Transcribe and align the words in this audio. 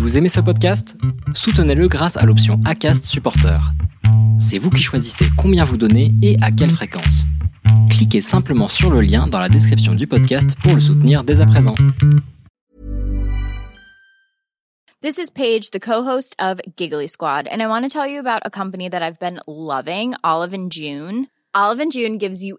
Vous 0.00 0.16
aimez 0.16 0.30
ce 0.30 0.40
podcast? 0.40 0.96
Soutenez-le 1.34 1.86
grâce 1.86 2.16
à 2.16 2.24
l'option 2.24 2.58
ACAST 2.64 3.04
Supporter. 3.04 3.60
C'est 4.40 4.56
vous 4.56 4.70
qui 4.70 4.82
choisissez 4.82 5.26
combien 5.36 5.62
vous 5.62 5.76
donnez 5.76 6.14
et 6.22 6.38
à 6.40 6.50
quelle 6.50 6.70
fréquence. 6.70 7.26
Cliquez 7.90 8.22
simplement 8.22 8.68
sur 8.68 8.90
le 8.90 9.02
lien 9.02 9.26
dans 9.26 9.38
la 9.38 9.50
description 9.50 9.94
du 9.94 10.06
podcast 10.06 10.56
pour 10.62 10.74
le 10.74 10.80
soutenir 10.80 11.22
dès 11.22 11.42
à 11.42 11.46
présent. 11.46 11.74
This 15.02 15.18
is 15.18 15.30
Paige, 15.34 15.70
the 15.70 15.78
co-host 15.78 16.34
of 16.40 16.60
Giggly 16.78 17.06
Squad, 17.06 17.46
and 17.46 17.60
I 17.60 17.66
want 17.66 17.82
to 17.82 17.90
tell 17.90 18.08
you 18.10 18.20
about 18.20 18.40
a 18.46 18.50
company 18.50 18.88
that 18.88 19.02
I've 19.02 19.18
been 19.18 19.40
loving, 19.46 20.14
Olive 20.24 20.54
and 20.54 20.70
June. 20.70 21.26
Olive 21.54 21.78
and 21.78 21.92
June 21.92 22.16
gives 22.16 22.42
you 22.42 22.58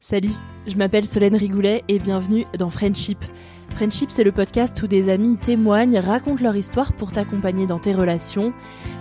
Salut, 0.00 0.30
je 0.68 0.76
m'appelle 0.76 1.04
Solène 1.04 1.34
Rigoulet 1.34 1.82
et 1.88 1.98
bienvenue 1.98 2.46
dans 2.56 2.70
Friendship. 2.70 3.18
Friendship, 3.70 4.12
c'est 4.12 4.22
le 4.22 4.30
podcast 4.30 4.80
où 4.80 4.86
des 4.86 5.08
amis 5.08 5.36
témoignent, 5.36 5.98
racontent 5.98 6.40
leur 6.40 6.54
histoire 6.54 6.92
pour 6.92 7.10
t'accompagner 7.10 7.66
dans 7.66 7.80
tes 7.80 7.92
relations. 7.92 8.52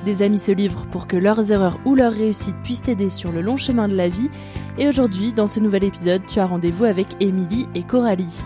Des 0.05 0.23
amis 0.23 0.39
se 0.39 0.51
livrent 0.51 0.87
pour 0.87 1.05
que 1.05 1.15
leurs 1.15 1.51
erreurs 1.51 1.79
ou 1.85 1.93
leurs 1.93 2.13
réussites 2.13 2.55
puissent 2.63 2.81
t'aider 2.81 3.11
sur 3.11 3.31
le 3.31 3.41
long 3.41 3.57
chemin 3.57 3.87
de 3.87 3.95
la 3.95 4.09
vie. 4.09 4.31
Et 4.79 4.87
aujourd'hui, 4.87 5.33
dans 5.33 5.45
ce 5.45 5.59
nouvel 5.59 5.83
épisode, 5.83 6.25
tu 6.25 6.39
as 6.39 6.47
rendez-vous 6.47 6.85
avec 6.85 7.09
Émilie 7.19 7.67
et 7.75 7.83
Coralie. 7.83 8.43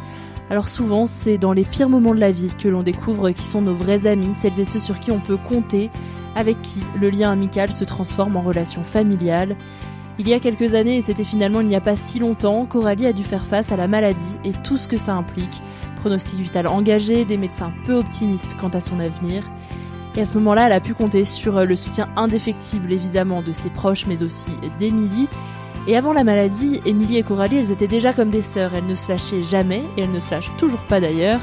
Alors 0.50 0.68
souvent, 0.68 1.06
c'est 1.06 1.38
dans 1.38 1.54
les 1.54 1.64
pires 1.64 1.88
moments 1.88 2.14
de 2.14 2.20
la 2.20 2.34
vie 2.34 2.54
que 2.62 2.68
l'on 2.68 2.84
découvre 2.84 3.32
qui 3.32 3.44
sont 3.44 3.62
nos 3.62 3.76
vrais 3.76 4.08
amis, 4.08 4.34
celles 4.34 4.60
et 4.60 4.66
ceux 4.66 4.80
sur 4.80 5.00
qui 5.00 5.12
on 5.12 5.22
peut 5.22 5.38
compter, 5.38 5.90
avec 6.36 6.62
qui 6.62 6.82
le 7.00 7.12
lien 7.12 7.32
amical 7.32 7.72
se 7.72 7.86
transforme 7.86 8.36
en 8.36 8.42
relation 8.42 8.84
familiale. 8.84 9.56
Il 10.22 10.30
y 10.30 10.36
a 10.36 10.40
quelques 10.40 10.76
années, 10.76 10.98
et 10.98 11.02
c'était 11.02 11.24
finalement 11.24 11.62
il 11.62 11.68
n'y 11.68 11.76
a 11.76 11.82
pas 11.82 11.96
si 11.96 12.20
longtemps, 12.20 12.68
Coralie 12.68 13.08
a 13.08 13.12
dû 13.12 13.24
faire 13.24 13.44
face 13.44 13.72
à 13.72 13.76
la 13.76 13.88
maladie 13.88 14.38
et 14.44 14.52
tout 14.54 14.78
ce 14.78 14.88
que 14.88 14.96
ça 14.96 15.16
implique. 15.16 15.64
Pronostic 16.00 16.40
vital 16.40 16.68
engagé, 16.68 17.26
des 17.26 17.38
médecins 17.38 17.74
peu 17.88 17.96
optimistes 17.96 18.56
quant 18.56 18.70
à 18.70 18.82
son 18.82 19.00
avenir. 19.00 19.42
Et 20.16 20.22
à 20.22 20.26
ce 20.28 20.36
moment-là, 20.36 20.68
elle 20.68 20.74
a 20.74 20.80
pu 20.80 20.94
compter 20.94 21.26
sur 21.26 21.66
le 21.66 21.76
soutien 21.76 22.08
indéfectible 22.18 22.92
évidemment 22.92 23.42
de 23.42 23.52
ses 23.52 23.72
proches, 23.72 24.06
mais 24.06 24.22
aussi 24.22 24.52
d'Émilie. 24.78 25.28
Et 25.88 25.98
avant 25.98 26.14
la 26.14 26.24
maladie, 26.24 26.82
Émilie 26.86 27.18
et 27.18 27.24
Coralie, 27.24 27.58
elles 27.58 27.72
étaient 27.72 27.88
déjà 27.88 28.14
comme 28.14 28.30
des 28.30 28.44
sœurs, 28.44 28.76
elles 28.76 28.86
ne 28.86 28.94
se 28.94 29.10
lâchaient 29.10 29.42
jamais, 29.42 29.82
et 29.98 30.02
elles 30.02 30.12
ne 30.12 30.20
se 30.20 30.30
lâchent 30.30 30.56
toujours 30.60 30.86
pas 30.86 31.00
d'ailleurs. 31.00 31.40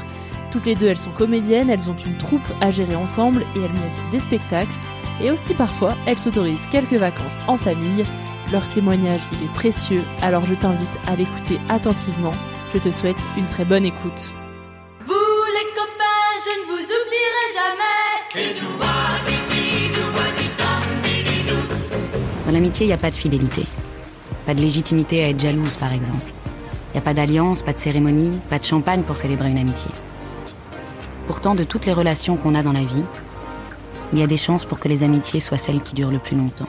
Toutes 0.51 0.65
les 0.65 0.75
deux, 0.75 0.87
elles 0.87 0.95
sont 0.95 1.11
comédiennes, 1.11 1.69
elles 1.69 1.89
ont 1.89 1.97
une 1.97 2.15
troupe 2.15 2.47
à 2.61 2.71
gérer 2.71 2.95
ensemble, 2.95 3.41
et 3.57 3.59
elles 3.59 3.73
montent 3.73 4.01
des 4.13 4.19
spectacles. 4.19 4.71
Et 5.21 5.31
aussi 5.31 5.53
parfois, 5.53 5.97
elles 6.05 6.17
s'autorisent 6.17 6.67
quelques 6.71 6.93
vacances 6.93 7.41
en 7.49 7.57
famille. 7.57 8.05
Leur 8.51 8.67
témoignage, 8.67 9.27
il 9.31 9.43
est 9.45 9.53
précieux, 9.53 10.03
alors 10.23 10.43
je 10.47 10.55
t'invite 10.55 10.99
à 11.05 11.15
l'écouter 11.15 11.59
attentivement. 11.69 12.33
Je 12.73 12.79
te 12.79 12.89
souhaite 12.89 13.27
une 13.37 13.45
très 13.45 13.63
bonne 13.63 13.85
écoute. 13.85 14.33
Vous 15.05 15.13
les 15.13 15.69
copains, 15.75 16.33
je 16.43 16.49
ne 16.59 16.65
vous 16.65 16.83
oublierai 16.83 17.45
jamais. 17.53 18.09
Dans 22.43 22.51
l'amitié, 22.51 22.87
il 22.87 22.89
n'y 22.89 22.93
a 22.93 22.97
pas 22.97 23.11
de 23.11 23.15
fidélité. 23.15 23.61
Pas 24.47 24.55
de 24.55 24.61
légitimité 24.61 25.23
à 25.23 25.29
être 25.29 25.39
jalouse, 25.39 25.75
par 25.75 25.93
exemple. 25.93 26.25
Il 26.25 26.93
n'y 26.93 26.99
a 27.01 27.03
pas 27.03 27.13
d'alliance, 27.13 27.61
pas 27.61 27.73
de 27.73 27.77
cérémonie, 27.77 28.41
pas 28.49 28.57
de 28.57 28.63
champagne 28.63 29.03
pour 29.03 29.17
célébrer 29.17 29.49
une 29.49 29.59
amitié. 29.59 29.91
Pourtant, 31.27 31.53
de 31.53 31.63
toutes 31.63 31.85
les 31.85 31.93
relations 31.93 32.35
qu'on 32.35 32.55
a 32.55 32.63
dans 32.63 32.73
la 32.73 32.83
vie, 32.83 33.03
il 34.11 34.17
y 34.17 34.23
a 34.23 34.27
des 34.27 34.37
chances 34.37 34.65
pour 34.65 34.79
que 34.79 34.87
les 34.87 35.03
amitiés 35.03 35.39
soient 35.39 35.59
celles 35.59 35.81
qui 35.81 35.93
durent 35.93 36.09
le 36.09 36.17
plus 36.17 36.35
longtemps. 36.35 36.65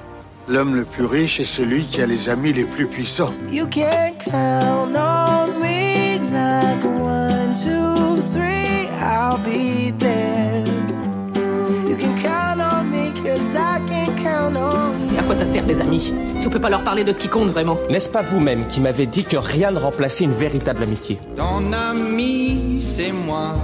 L'homme 0.50 0.75
le 0.75 0.84
plus 0.84 1.05
riche 1.05 1.38
est 1.38 1.44
celui 1.44 1.84
qui 1.84 2.03
a 2.03 2.06
les 2.06 2.28
amis 2.28 2.53
les 2.53 2.65
plus 2.65 2.87
puissants. 2.88 3.33
You 3.53 3.69
can 3.69 4.15
count 4.19 4.97
on 4.97 5.61
me 5.61 6.19
like 6.33 6.84
one, 6.84 7.55
two, 7.55 8.21
three, 8.33 8.89
I'll 9.00 9.39
be 9.44 9.93
there. 9.97 10.65
You 11.89 11.97
can 11.97 12.16
count 12.21 12.60
on 12.60 12.83
me 12.91 13.12
cause 13.22 13.55
I 13.55 13.78
can 13.89 14.06
count 14.21 14.56
on 14.56 15.12
you. 15.12 15.21
À 15.21 15.22
quoi 15.22 15.37
ça 15.37 15.47
sert 15.47 15.65
les 15.69 15.81
amis 15.81 16.12
Si 16.37 16.47
on 16.49 16.50
peut 16.50 16.59
pas 16.59 16.69
leur 16.69 16.83
parler 16.83 17.05
de 17.05 17.12
ce 17.12 17.21
qui 17.21 17.28
compte 17.28 17.50
vraiment? 17.50 17.78
N'est-ce 17.89 18.10
pas 18.10 18.22
vous-même 18.22 18.66
qui 18.66 18.81
m'avez 18.81 19.06
dit 19.06 19.22
que 19.22 19.37
rien 19.37 19.71
ne 19.71 19.78
remplaçait 19.78 20.25
une 20.25 20.33
véritable 20.33 20.83
amitié? 20.83 21.21
Ton 21.37 21.72
ami, 21.72 22.78
c'est 22.81 23.12
moi. 23.12 23.55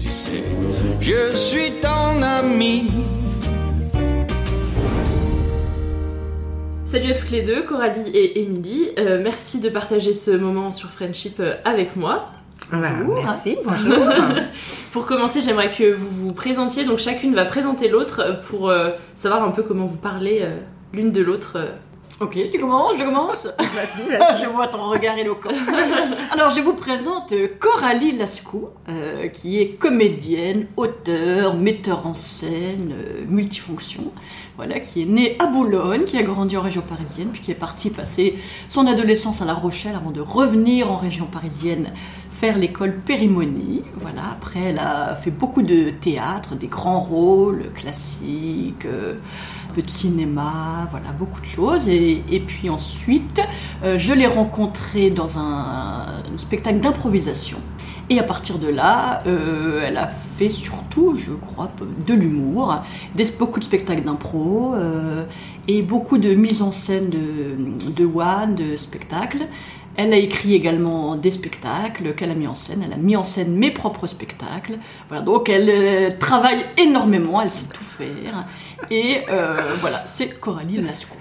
Tu 0.00 0.08
sais, 0.08 0.42
je 1.00 1.36
suis 1.36 1.70
ton 1.80 2.20
ami. 2.20 2.90
Salut 6.92 7.12
à 7.12 7.14
toutes 7.14 7.30
les 7.30 7.40
deux, 7.40 7.62
Coralie 7.62 8.10
et 8.10 8.42
Émilie. 8.42 8.90
Euh, 8.98 9.18
merci 9.18 9.60
de 9.60 9.70
partager 9.70 10.12
ce 10.12 10.30
moment 10.30 10.70
sur 10.70 10.90
Friendship 10.90 11.40
euh, 11.40 11.54
avec 11.64 11.96
moi. 11.96 12.28
Merci, 12.70 13.56
bonjour. 13.64 13.96
Pour 14.92 15.06
commencer, 15.06 15.40
j'aimerais 15.40 15.70
que 15.70 15.90
vous 15.90 16.10
vous 16.10 16.32
présentiez. 16.34 16.84
Donc 16.84 16.98
chacune 16.98 17.34
va 17.34 17.46
présenter 17.46 17.88
l'autre 17.88 18.20
euh, 18.20 18.32
pour 18.34 18.68
euh, 18.68 18.90
savoir 19.14 19.42
un 19.42 19.52
peu 19.52 19.62
comment 19.62 19.86
vous 19.86 19.96
parlez 19.96 20.40
euh, 20.42 20.58
l'une 20.92 21.12
de 21.12 21.22
l'autre. 21.22 21.56
Ok, 22.20 22.38
tu 22.52 22.58
commences, 22.58 22.98
je 22.98 23.04
commence 23.04 23.46
Vas-y, 23.46 24.08
vas-y, 24.08 24.42
je 24.42 24.48
vois 24.48 24.68
ton 24.68 24.88
regard 24.88 25.18
éloquent. 25.18 25.50
Alors, 26.30 26.50
je 26.50 26.60
vous 26.60 26.74
présente 26.74 27.32
Coralie 27.58 28.12
Lascou, 28.12 28.68
euh, 28.88 29.28
qui 29.28 29.60
est 29.60 29.78
comédienne, 29.78 30.66
auteur, 30.76 31.56
metteur 31.56 32.06
en 32.06 32.14
scène, 32.14 32.92
euh, 32.92 33.24
multifonction. 33.28 34.04
Voilà, 34.56 34.80
qui 34.80 35.02
est 35.02 35.06
née 35.06 35.36
à 35.38 35.46
Boulogne, 35.46 36.04
qui 36.04 36.18
a 36.18 36.22
grandi 36.22 36.56
en 36.56 36.62
région 36.62 36.82
parisienne, 36.82 37.28
puis 37.32 37.40
qui 37.40 37.50
est 37.50 37.56
partie 37.56 37.90
passer 37.90 38.38
son 38.68 38.86
adolescence 38.86 39.40
à 39.40 39.44
La 39.44 39.54
Rochelle 39.54 39.94
avant 39.94 40.10
de 40.10 40.20
revenir 40.20 40.90
en 40.90 40.96
région 40.96 41.26
parisienne 41.26 41.90
faire 42.42 42.58
l'école 42.58 42.96
Périmonie. 42.96 43.82
Voilà, 43.94 44.30
après 44.32 44.58
elle 44.58 44.80
a 44.80 45.14
fait 45.14 45.30
beaucoup 45.30 45.62
de 45.62 45.90
théâtre, 45.90 46.56
des 46.56 46.66
grands 46.66 46.98
rôles 46.98 47.72
classiques, 47.72 48.84
euh, 48.84 49.14
peu 49.72 49.82
de 49.82 49.90
cinéma, 49.90 50.86
voilà, 50.90 51.12
beaucoup 51.12 51.40
de 51.40 51.46
choses. 51.46 51.88
Et, 51.88 52.22
et 52.30 52.40
puis 52.40 52.70
ensuite, 52.70 53.40
euh, 53.84 53.98
je 53.98 54.12
l'ai 54.12 54.26
rencontrée 54.26 55.10
dans 55.10 55.38
un, 55.38 56.22
spectacle 56.36 56.80
d'improvisation. 56.80 57.58
Et 58.10 58.18
à 58.18 58.22
partir 58.22 58.58
de 58.58 58.68
là, 58.68 59.22
euh, 59.26 59.84
elle 59.86 59.96
a 59.96 60.08
fait 60.08 60.50
surtout, 60.50 61.14
je 61.16 61.32
crois, 61.32 61.70
de 62.06 62.14
l'humour, 62.14 62.82
beaucoup 63.38 63.58
de 63.58 63.64
spectacles 63.64 64.02
d'impro 64.02 64.74
euh, 64.74 65.24
et 65.68 65.82
beaucoup 65.82 66.18
de 66.18 66.34
mise 66.34 66.62
en 66.62 66.72
scène 66.72 67.10
de, 67.10 67.90
de 67.92 68.04
one, 68.04 68.54
de 68.54 68.76
spectacles. 68.76 69.46
Elle 69.94 70.14
a 70.14 70.16
écrit 70.16 70.54
également 70.54 71.16
des 71.16 71.30
spectacles 71.30 72.14
qu'elle 72.14 72.30
a 72.30 72.34
mis 72.34 72.46
en 72.46 72.54
scène. 72.54 72.82
Elle 72.84 72.94
a 72.94 72.96
mis 72.96 73.14
en 73.14 73.24
scène 73.24 73.54
mes 73.54 73.70
propres 73.70 74.06
spectacles. 74.06 74.76
Voilà, 75.08 75.22
donc 75.22 75.50
elle 75.50 76.16
travaille 76.18 76.64
énormément, 76.78 77.42
elle 77.42 77.50
sait 77.50 77.64
tout 77.64 77.84
faire. 77.84 78.46
Et 78.90 79.18
euh, 79.30 79.74
voilà, 79.80 80.02
c'est 80.06 80.38
Coralie 80.40 80.80
Lascaux. 80.80 81.16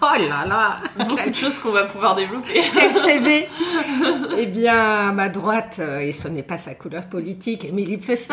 Oh 0.00 0.06
là 0.18 0.46
là 0.48 0.76
Beaucoup 1.06 1.28
de 1.28 1.34
choses 1.34 1.58
qu'on 1.58 1.70
va 1.70 1.84
pouvoir 1.84 2.14
développer. 2.14 2.62
Quel 2.74 2.94
CV 2.94 3.48
Eh 4.38 4.46
bien, 4.46 5.08
à 5.08 5.12
ma 5.12 5.28
droite, 5.28 5.76
euh, 5.78 5.98
et 6.00 6.12
ce 6.12 6.26
n'est 6.28 6.42
pas 6.42 6.56
sa 6.56 6.74
couleur 6.74 7.04
politique, 7.04 7.66
Émilie 7.66 7.98
Pfeffer, 7.98 8.32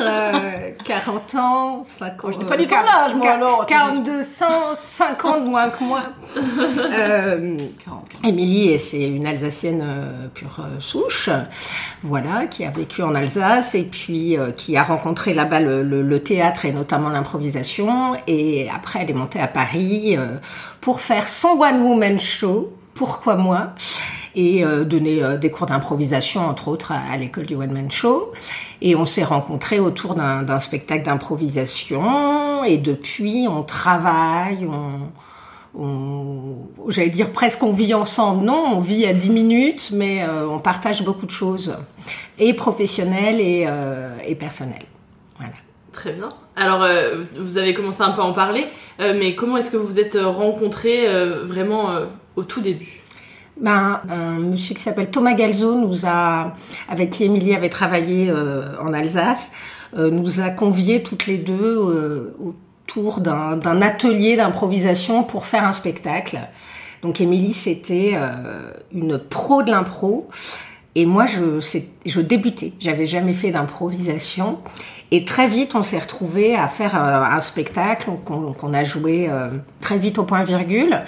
euh, 0.00 0.70
40 0.84 1.34
ans, 1.36 1.86
50... 1.98 2.34
Je 2.34 2.38
n'ai 2.38 2.44
pas 2.44 2.56
dit 2.58 2.66
ton 2.66 2.76
âge, 2.76 3.14
moi, 3.14 3.30
alors. 3.30 3.64
42, 3.66 4.22
150 4.22 5.44
moins 5.46 5.70
que 5.70 5.82
moi. 5.84 6.02
Euh, 6.94 7.56
Émilie, 8.24 8.70
et 8.70 8.78
c'est 8.78 9.02
une 9.08 9.26
Alsacienne 9.26 9.82
euh, 9.82 10.28
pure 10.34 10.58
euh, 10.60 10.78
souche, 10.80 11.30
voilà, 12.02 12.46
qui 12.46 12.64
a 12.64 12.70
vécu 12.70 13.02
en 13.02 13.14
Alsace 13.14 13.74
et 13.74 13.84
puis 13.84 14.36
euh, 14.38 14.50
qui 14.52 14.76
a 14.76 14.82
rencontré 14.82 15.32
là-bas 15.34 15.60
le, 15.60 15.82
le- 15.82 16.02
le 16.02 16.22
théâtre 16.22 16.64
et 16.66 16.72
notamment 16.72 17.08
l'improvisation. 17.08 17.91
Et 18.26 18.68
après, 18.74 19.00
elle 19.02 19.10
est 19.10 19.14
montée 19.14 19.40
à 19.40 19.48
Paris 19.48 20.16
euh, 20.16 20.38
pour 20.80 21.00
faire 21.00 21.28
son 21.28 21.58
one-woman 21.60 22.18
show. 22.18 22.72
Pourquoi 22.94 23.36
moi 23.36 23.74
et 24.34 24.64
euh, 24.64 24.84
donner 24.84 25.22
euh, 25.22 25.36
des 25.36 25.50
cours 25.50 25.66
d'improvisation, 25.66 26.40
entre 26.40 26.68
autres, 26.68 26.92
à, 26.92 27.16
l'école 27.18 27.44
du 27.44 27.54
One 27.54 27.70
Man 27.72 27.90
Show. 27.90 28.32
Et 28.80 28.96
on 28.96 29.04
s'est 29.04 29.24
rencontrés 29.24 29.78
autour 29.78 30.14
d'un 30.14 30.58
spectacle 30.58 31.04
d'improvisation. 31.04 32.64
Et 32.64 32.78
depuis, 32.78 33.46
on 33.46 33.62
travaille, 33.62 34.66
on, 34.66 35.80
on- 35.80 36.68
j'allais 36.88 37.10
dire 37.10 37.30
presque 37.30 37.62
on 37.62 37.72
vit 37.72 37.92
ensemble. 37.92 38.44
Non, 38.44 38.64
on 38.74 38.80
vit 38.80 39.04
à 39.04 39.12
10 39.12 39.28
minutes, 39.30 39.90
mais 39.92 40.24
on 40.50 40.58
partage 40.58 41.04
beaucoup 41.04 41.26
de 41.26 41.30
choses, 41.30 41.76
et 42.38 42.54
professionnelles 42.54 43.40
et 43.40 44.34
personnelles. 44.34 44.86
Très 45.92 46.12
bien. 46.12 46.30
Alors, 46.56 46.82
euh, 46.82 47.24
vous 47.38 47.58
avez 47.58 47.74
commencé 47.74 48.02
un 48.02 48.10
peu 48.10 48.22
à 48.22 48.24
en 48.24 48.32
parler, 48.32 48.66
euh, 49.00 49.14
mais 49.18 49.34
comment 49.34 49.58
est-ce 49.58 49.70
que 49.70 49.76
vous 49.76 49.86
vous 49.86 50.00
êtes 50.00 50.16
euh, 50.16 50.26
rencontrés 50.26 51.06
vraiment 51.44 51.90
au 52.36 52.44
tout 52.44 52.60
début? 52.60 53.00
Ben, 53.60 54.00
un 54.08 54.38
monsieur 54.38 54.74
qui 54.74 54.82
s'appelle 54.82 55.10
Thomas 55.10 55.34
Galzo 55.34 55.74
nous 55.74 56.06
a, 56.06 56.54
avec 56.88 57.10
qui 57.10 57.24
Émilie 57.24 57.54
avait 57.54 57.68
travaillé 57.68 58.32
en 58.80 58.92
Alsace, 58.94 59.52
nous 59.94 60.40
a 60.40 60.48
conviés 60.48 61.02
toutes 61.02 61.26
les 61.26 61.36
deux 61.36 61.76
autour 62.40 63.20
d'un 63.20 63.82
atelier 63.82 64.36
d'improvisation 64.36 65.22
pour 65.22 65.44
faire 65.44 65.64
un 65.64 65.72
spectacle. 65.72 66.40
Donc 67.02 67.20
Émilie, 67.20 67.52
c'était 67.52 68.18
une 68.90 69.18
pro 69.18 69.62
de 69.62 69.70
l'impro. 69.70 70.28
Et 70.94 71.06
moi, 71.06 71.26
je, 71.26 71.60
je 72.04 72.20
débutais. 72.20 72.72
J'avais 72.78 73.06
jamais 73.06 73.32
fait 73.32 73.50
d'improvisation. 73.50 74.58
Et 75.10 75.24
très 75.24 75.48
vite, 75.48 75.74
on 75.74 75.82
s'est 75.82 75.98
retrouvés 75.98 76.54
à 76.54 76.68
faire 76.68 76.94
euh, 76.94 77.22
un 77.22 77.40
spectacle 77.40 78.10
qu'on 78.24 78.52
qu'on 78.52 78.74
a 78.74 78.84
joué 78.84 79.28
euh, 79.28 79.48
très 79.80 79.98
vite 79.98 80.18
au 80.18 80.24
point 80.24 80.42
virgule. 80.44 81.02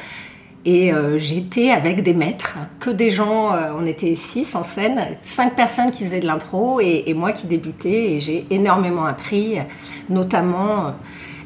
Et 0.67 0.95
euh, 0.95 1.19
j'étais 1.19 1.71
avec 1.71 2.03
des 2.03 2.15
maîtres, 2.15 2.57
que 2.81 2.89
des 2.89 3.11
gens, 3.11 3.53
euh, 3.53 3.73
on 3.79 3.85
était 3.85 4.15
six 4.15 4.55
en 4.55 4.65
scène, 4.65 4.99
cinq 5.23 5.55
personnes 5.57 5.91
qui 5.91 6.05
faisaient 6.07 6.21
de 6.21 6.27
l'impro 6.27 6.81
et, 6.81 7.05
et 7.07 7.13
moi 7.13 7.33
qui 7.33 7.47
débutais. 7.47 8.13
Et 8.13 8.21
j'ai 8.21 8.47
énormément 8.51 9.05
appris, 9.05 9.59
notamment 10.09 10.87
euh, 10.87 10.91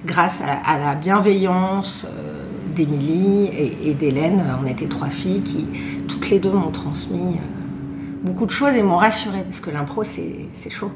grâce 0.06 0.40
à 0.40 0.72
à 0.72 0.78
la 0.78 0.94
bienveillance 0.94 2.06
d'Émilie 2.76 3.46
et, 3.46 3.90
et 3.90 3.94
d'Hélène. 3.94 4.44
On 4.62 4.66
était 4.68 4.86
trois 4.86 5.10
filles 5.10 5.42
qui, 5.42 5.66
toutes 6.06 6.30
les 6.30 6.38
deux, 6.38 6.52
m'ont 6.52 6.70
transmis 6.70 7.38
beaucoup 8.22 8.46
de 8.46 8.50
choses 8.50 8.74
et 8.74 8.82
m'ont 8.82 8.96
rassurée 8.96 9.42
parce 9.44 9.60
que 9.60 9.70
l'impro, 9.70 10.04
c'est 10.04 10.46
c'est 10.52 10.70
chaud. 10.70 10.90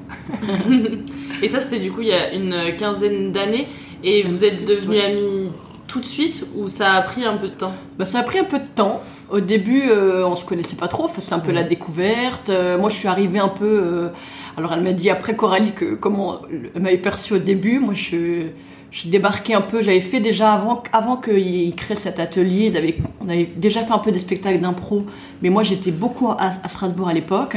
Et 1.43 1.49
ça, 1.49 1.61
c'était 1.61 1.81
du 1.81 1.91
coup 1.91 2.03
il 2.03 2.09
y 2.09 2.13
a 2.13 2.33
une 2.33 2.77
quinzaine 2.77 3.33
d'années, 3.33 3.69
et 4.05 4.23
vous 4.23 4.45
êtes 4.45 4.65
devenus 4.67 5.01
amis 5.03 5.51
tout 5.93 6.01
de 6.01 6.07
suite, 6.07 6.47
ou 6.57 6.69
ça 6.69 6.93
a 6.95 7.03
pris 7.03 7.25
un 7.27 7.37
peu 7.37 7.49
de 7.49 7.53
temps? 7.55 7.75
Bah, 7.99 8.07
ça 8.07 8.21
a 8.21 8.23
pris 8.23 8.39
un 8.39 8.45
peu 8.45 8.59
de 8.59 8.67
temps. 8.67 9.03
Au 9.31 9.41
début, 9.41 9.91
euh, 9.91 10.27
on 10.27 10.35
se 10.37 10.45
connaissait 10.45 10.77
pas 10.77 10.89
trop, 10.89 11.11
c'était 11.19 11.35
un 11.35 11.39
peu 11.39 11.53
la 11.53 11.65
découverte. 11.65 12.49
Euh, 12.49 12.79
moi, 12.79 12.89
je 12.89 12.97
suis 12.97 13.09
arrivée 13.09 13.39
un 13.39 13.49
peu. 13.49 13.67
euh, 13.67 14.09
alors, 14.57 14.73
elle 14.73 14.81
m'a 14.83 14.93
dit 14.93 15.11
après 15.11 15.37
Coralie 15.37 15.73
que 15.73 15.95
comment 15.95 16.41
elle 16.75 16.81
m'avait 16.81 16.97
perçue 16.97 17.35
au 17.35 17.39
début. 17.39 17.79
Moi, 17.79 17.93
je 17.95 18.47
j'ai 18.91 19.09
débarqué 19.11 19.55
un 19.55 19.61
peu. 19.63 19.83
J'avais 19.83 20.01
fait 20.01 20.21
déjà 20.21 20.53
avant 20.53 20.83
avant 20.93 21.17
qu'ils 21.17 21.75
créent 21.75 21.95
cet 21.95 22.19
atelier. 22.21 22.67
Ils 22.67 22.77
avaient, 22.77 22.97
on 23.21 23.29
avait 23.29 23.49
déjà 23.57 23.83
fait 23.83 23.93
un 23.93 23.99
peu 23.99 24.13
des 24.13 24.19
spectacles 24.19 24.61
d'impro, 24.61 25.05
mais 25.43 25.51
moi, 25.51 25.63
j'étais 25.63 25.91
beaucoup 25.91 26.29
à, 26.31 26.37
à 26.47 26.69
Strasbourg 26.69 27.09
à 27.09 27.13
l'époque 27.15 27.57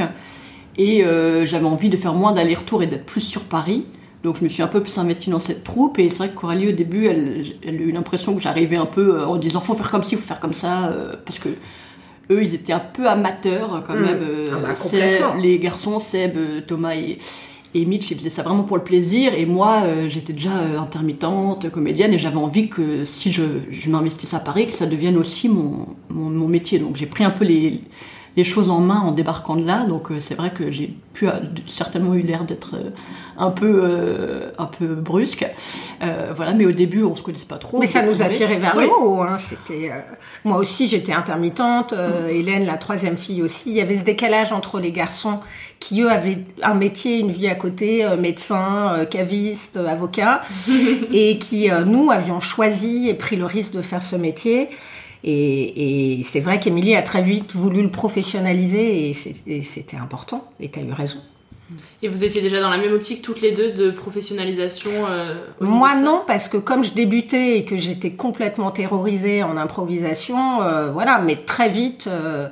et 0.78 1.04
euh, 1.04 1.46
j'avais 1.46 1.66
envie 1.66 1.88
de 1.88 1.96
faire 1.96 2.14
moins 2.14 2.32
d'allers-retours 2.32 2.82
et 2.82 2.86
d'être 2.86 3.06
plus 3.06 3.20
sur 3.22 3.42
Paris. 3.44 3.84
Donc 4.22 4.36
je 4.38 4.44
me 4.44 4.48
suis 4.48 4.62
un 4.62 4.66
peu 4.66 4.82
plus 4.82 4.98
investie 4.98 5.30
dans 5.30 5.38
cette 5.38 5.62
troupe 5.62 5.98
et 5.98 6.10
c'est 6.10 6.18
vrai 6.18 6.28
que 6.30 6.34
Coralie 6.34 6.68
au 6.68 6.72
début 6.72 7.06
elle, 7.06 7.44
elle 7.64 7.76
a 7.76 7.78
eu 7.80 7.92
l'impression 7.92 8.34
que 8.34 8.40
j'arrivais 8.42 8.76
un 8.76 8.86
peu 8.86 9.20
euh, 9.20 9.26
en 9.26 9.36
disant 9.36 9.60
faut 9.60 9.74
faire 9.74 9.90
comme 9.90 10.02
ci, 10.02 10.16
faut 10.16 10.26
faire 10.26 10.40
comme 10.40 10.54
ça 10.54 10.86
euh, 10.88 11.14
parce 11.24 11.38
que 11.38 11.48
eux 12.30 12.42
ils 12.42 12.54
étaient 12.54 12.72
un 12.72 12.80
peu 12.80 13.06
amateurs 13.08 13.84
quand 13.86 13.94
Mm. 13.94 14.00
même. 14.02 14.18
euh, 14.22 14.48
Ah 14.54 14.58
bah, 14.60 14.74
Seb- 14.74 15.38
les 15.40 15.58
garçons, 15.60 15.98
Seb, 16.00 16.36
Thomas 16.66 16.94
et, 16.96 17.18
et 17.80 17.84
Mitch 17.86 18.10
ils 18.10 18.16
faisaient 18.16 18.28
ça 18.30 18.42
vraiment 18.42 18.62
pour 18.64 18.76
le 18.76 18.82
plaisir 18.84 19.32
et 19.34 19.46
moi 19.46 19.82
euh, 19.84 20.08
j'étais 20.08 20.32
déjà 20.32 20.58
euh, 20.58 20.78
intermittente, 20.78 21.70
comédienne 21.70 22.12
et 22.12 22.18
j'avais 22.18 22.36
envie 22.36 22.68
que 22.68 23.04
si 23.04 23.32
je, 23.32 23.42
je 23.70 23.90
m'investisse 23.90 24.34
à 24.34 24.40
Paris 24.40 24.66
que 24.66 24.72
ça 24.74 24.86
devienne 24.86 25.16
aussi 25.16 25.48
mon, 25.48 25.86
mon, 26.08 26.30
mon 26.30 26.48
métier. 26.48 26.78
Donc 26.78 26.96
j'ai 26.96 27.06
pris 27.06 27.24
un 27.24 27.30
peu 27.30 27.44
les 27.44 27.80
les 28.36 28.44
choses 28.44 28.68
en 28.68 28.80
main 28.80 29.00
en 29.00 29.12
débarquant 29.12 29.56
de 29.56 29.64
là. 29.64 29.86
Donc 29.86 30.10
euh, 30.10 30.20
c'est 30.20 30.34
vrai 30.34 30.50
que 30.52 30.70
j'ai 30.70 30.94
pu 31.14 31.26
certainement 31.66 32.12
eu 32.14 32.20
l'air 32.20 32.44
d'être 32.44 32.74
un 33.38 33.50
peu 33.50 33.72
un 34.58 34.66
peu 34.66 34.86
brusque. 34.94 35.46
Voilà, 36.34 36.52
mais 36.52 36.66
au 36.66 36.72
début 36.72 37.02
on 37.02 37.14
se 37.14 37.22
connaissait 37.22 37.46
pas 37.46 37.56
trop. 37.56 37.78
Mais 37.78 37.86
ça 37.86 38.02
nous 38.02 38.20
a 38.22 38.28
découvrait. 38.28 38.34
tiré 38.34 38.56
vers 38.56 38.74
Oui. 38.76 38.84
le 38.84 38.90
haut. 39.06 39.22
Hein. 39.22 39.38
C'était 39.38 39.90
moi 40.44 40.58
aussi 40.58 40.86
j'étais 40.88 41.12
intermittente. 41.14 41.94
euh, 41.94 42.28
Hélène, 42.28 42.66
la 42.66 42.76
troisième 42.76 43.16
fille 43.16 43.42
aussi. 43.42 43.70
Il 43.70 43.76
y 43.76 43.80
avait 43.80 43.98
ce 43.98 44.04
décalage 44.04 44.52
entre 44.52 44.80
les 44.80 44.92
garçons 44.92 45.40
qui 45.80 46.02
eux 46.02 46.10
avaient 46.10 46.38
un 46.62 46.74
métier, 46.74 47.18
une 47.18 47.30
vie 47.30 47.48
à 47.48 47.54
côté, 47.54 48.04
euh, 48.04 48.16
médecin, 48.16 48.94
euh, 48.94 49.04
caviste, 49.04 49.76
euh, 49.76 49.86
avocat, 49.86 50.42
et 51.12 51.38
qui 51.38 51.68
nous 51.86 52.10
avions 52.10 52.40
choisi 52.40 53.08
et 53.08 53.14
pris 53.14 53.36
le 53.36 53.44
risque 53.44 53.72
de 53.72 53.82
faire 53.82 54.02
ce 54.02 54.16
métier. 54.16 54.68
Et, 55.24 56.18
et 56.18 56.22
c'est 56.22 56.40
vrai 56.40 56.60
qu'Émilie 56.60 56.94
a 56.94 57.02
très 57.02 57.22
vite 57.22 57.54
voulu 57.54 57.82
le 57.82 57.90
professionnaliser 57.90 59.10
et 59.10 59.62
c'était 59.62 59.96
important. 59.96 60.48
Et 60.60 60.70
tu 60.70 60.78
as 60.78 60.82
eu 60.82 60.92
raison. 60.92 61.18
Et 62.02 62.08
vous 62.08 62.24
étiez 62.24 62.40
déjà 62.40 62.60
dans 62.60 62.70
la 62.70 62.78
même 62.78 62.92
optique 62.92 63.22
toutes 63.22 63.40
les 63.40 63.52
deux 63.52 63.72
de 63.72 63.90
professionnalisation 63.90 64.90
euh, 65.08 65.34
Moi 65.60 65.98
non, 65.98 66.22
parce 66.26 66.48
que 66.48 66.58
comme 66.58 66.84
je 66.84 66.92
débutais 66.92 67.58
et 67.58 67.64
que 67.64 67.76
j'étais 67.76 68.10
complètement 68.10 68.70
terrorisée 68.70 69.42
en 69.42 69.56
improvisation, 69.56 70.62
euh, 70.62 70.92
voilà, 70.92 71.18
mais 71.18 71.34
très 71.34 71.68
vite, 71.68 72.06
euh, 72.06 72.48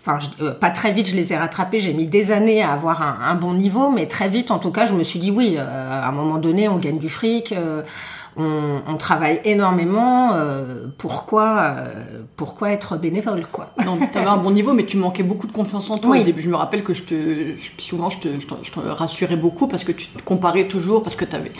enfin 0.00 0.18
je- 0.20 0.44
euh, 0.44 0.52
pas 0.52 0.70
très 0.70 0.92
vite, 0.92 1.08
je 1.08 1.16
les 1.16 1.32
ai 1.32 1.36
rattrapés, 1.36 1.80
j'ai 1.80 1.92
mis 1.92 2.06
des 2.06 2.30
années 2.32 2.62
à 2.62 2.72
avoir 2.72 3.02
un, 3.02 3.18
un 3.30 3.34
bon 3.34 3.54
niveau, 3.54 3.90
mais 3.90 4.06
très 4.06 4.28
vite, 4.28 4.50
en 4.50 4.58
tout 4.58 4.70
cas, 4.70 4.86
je 4.86 4.94
me 4.94 5.02
suis 5.02 5.18
dit 5.18 5.30
oui, 5.30 5.56
euh, 5.58 6.02
à 6.02 6.08
un 6.08 6.12
moment 6.12 6.38
donné, 6.38 6.68
on 6.68 6.78
gagne 6.78 6.98
du 6.98 7.08
fric, 7.08 7.52
euh, 7.52 7.82
on, 8.36 8.80
on 8.86 8.96
travaille 8.96 9.40
énormément, 9.44 10.32
euh, 10.34 10.86
pourquoi, 10.96 11.74
euh, 11.78 11.84
pourquoi 12.36 12.70
être 12.70 12.96
bénévole, 12.96 13.44
quoi? 13.50 13.70
Non, 13.84 13.98
tu 14.12 14.16
avais 14.16 14.28
un 14.28 14.36
bon 14.36 14.52
niveau, 14.52 14.74
mais 14.74 14.86
tu 14.86 14.96
manquais 14.96 15.24
beaucoup 15.24 15.48
de 15.48 15.52
confiance 15.52 15.90
en 15.90 15.98
toi 15.98 16.12
Oui. 16.12 16.20
au 16.20 16.22
début. 16.22 16.40
Je 16.42 16.48
me 16.48 16.54
rappelle 16.54 16.84
que 16.84 16.94
je 16.94 17.02
te, 17.02 17.14
je- 17.56 17.82
souvent 17.82 18.08
je 18.10 18.18
te, 18.18 18.28
je 18.38 18.46
te, 18.46 18.54
je 18.62 18.70
te 18.70 18.78
rassurais 18.78 19.34
beaucoup 19.36 19.66
parce 19.66 19.82
que 19.82 19.90
tu 19.90 20.06
te 20.06 20.22
comparais 20.22 20.68
toujours, 20.68 21.02
parce 21.02 21.16
que 21.16 21.24
tu 21.24 21.34
avais 21.34 21.50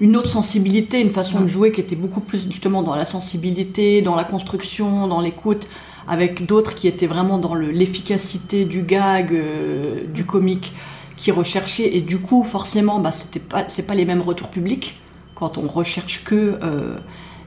une 0.00 0.16
autre 0.16 0.28
sensibilité, 0.28 1.00
une 1.00 1.10
façon 1.10 1.40
de 1.40 1.46
jouer 1.46 1.70
qui 1.70 1.80
était 1.80 1.94
beaucoup 1.94 2.20
plus 2.20 2.50
justement 2.50 2.82
dans 2.82 2.96
la 2.96 3.04
sensibilité, 3.04 4.02
dans 4.02 4.16
la 4.16 4.24
construction, 4.24 5.06
dans 5.06 5.20
l'écoute, 5.20 5.68
avec 6.08 6.46
d'autres 6.46 6.74
qui 6.74 6.86
étaient 6.88 7.06
vraiment 7.06 7.38
dans 7.38 7.54
le- 7.54 7.70
l'efficacité 7.70 8.64
du 8.64 8.82
gag, 8.82 9.32
euh, 9.32 10.00
du 10.12 10.24
comique, 10.26 10.72
qui 11.16 11.30
recherchaient. 11.30 11.96
Et 11.96 12.00
du 12.00 12.18
coup, 12.18 12.42
forcément, 12.44 12.98
bah, 13.00 13.10
c'était 13.10 13.40
pas, 13.40 13.64
c'est 13.68 13.86
pas 13.86 13.94
les 13.94 14.04
mêmes 14.04 14.20
retours 14.22 14.48
publics 14.48 15.00
quand 15.34 15.58
on 15.58 15.66
recherche 15.68 16.22
que. 16.24 16.58
euh, 16.62 16.96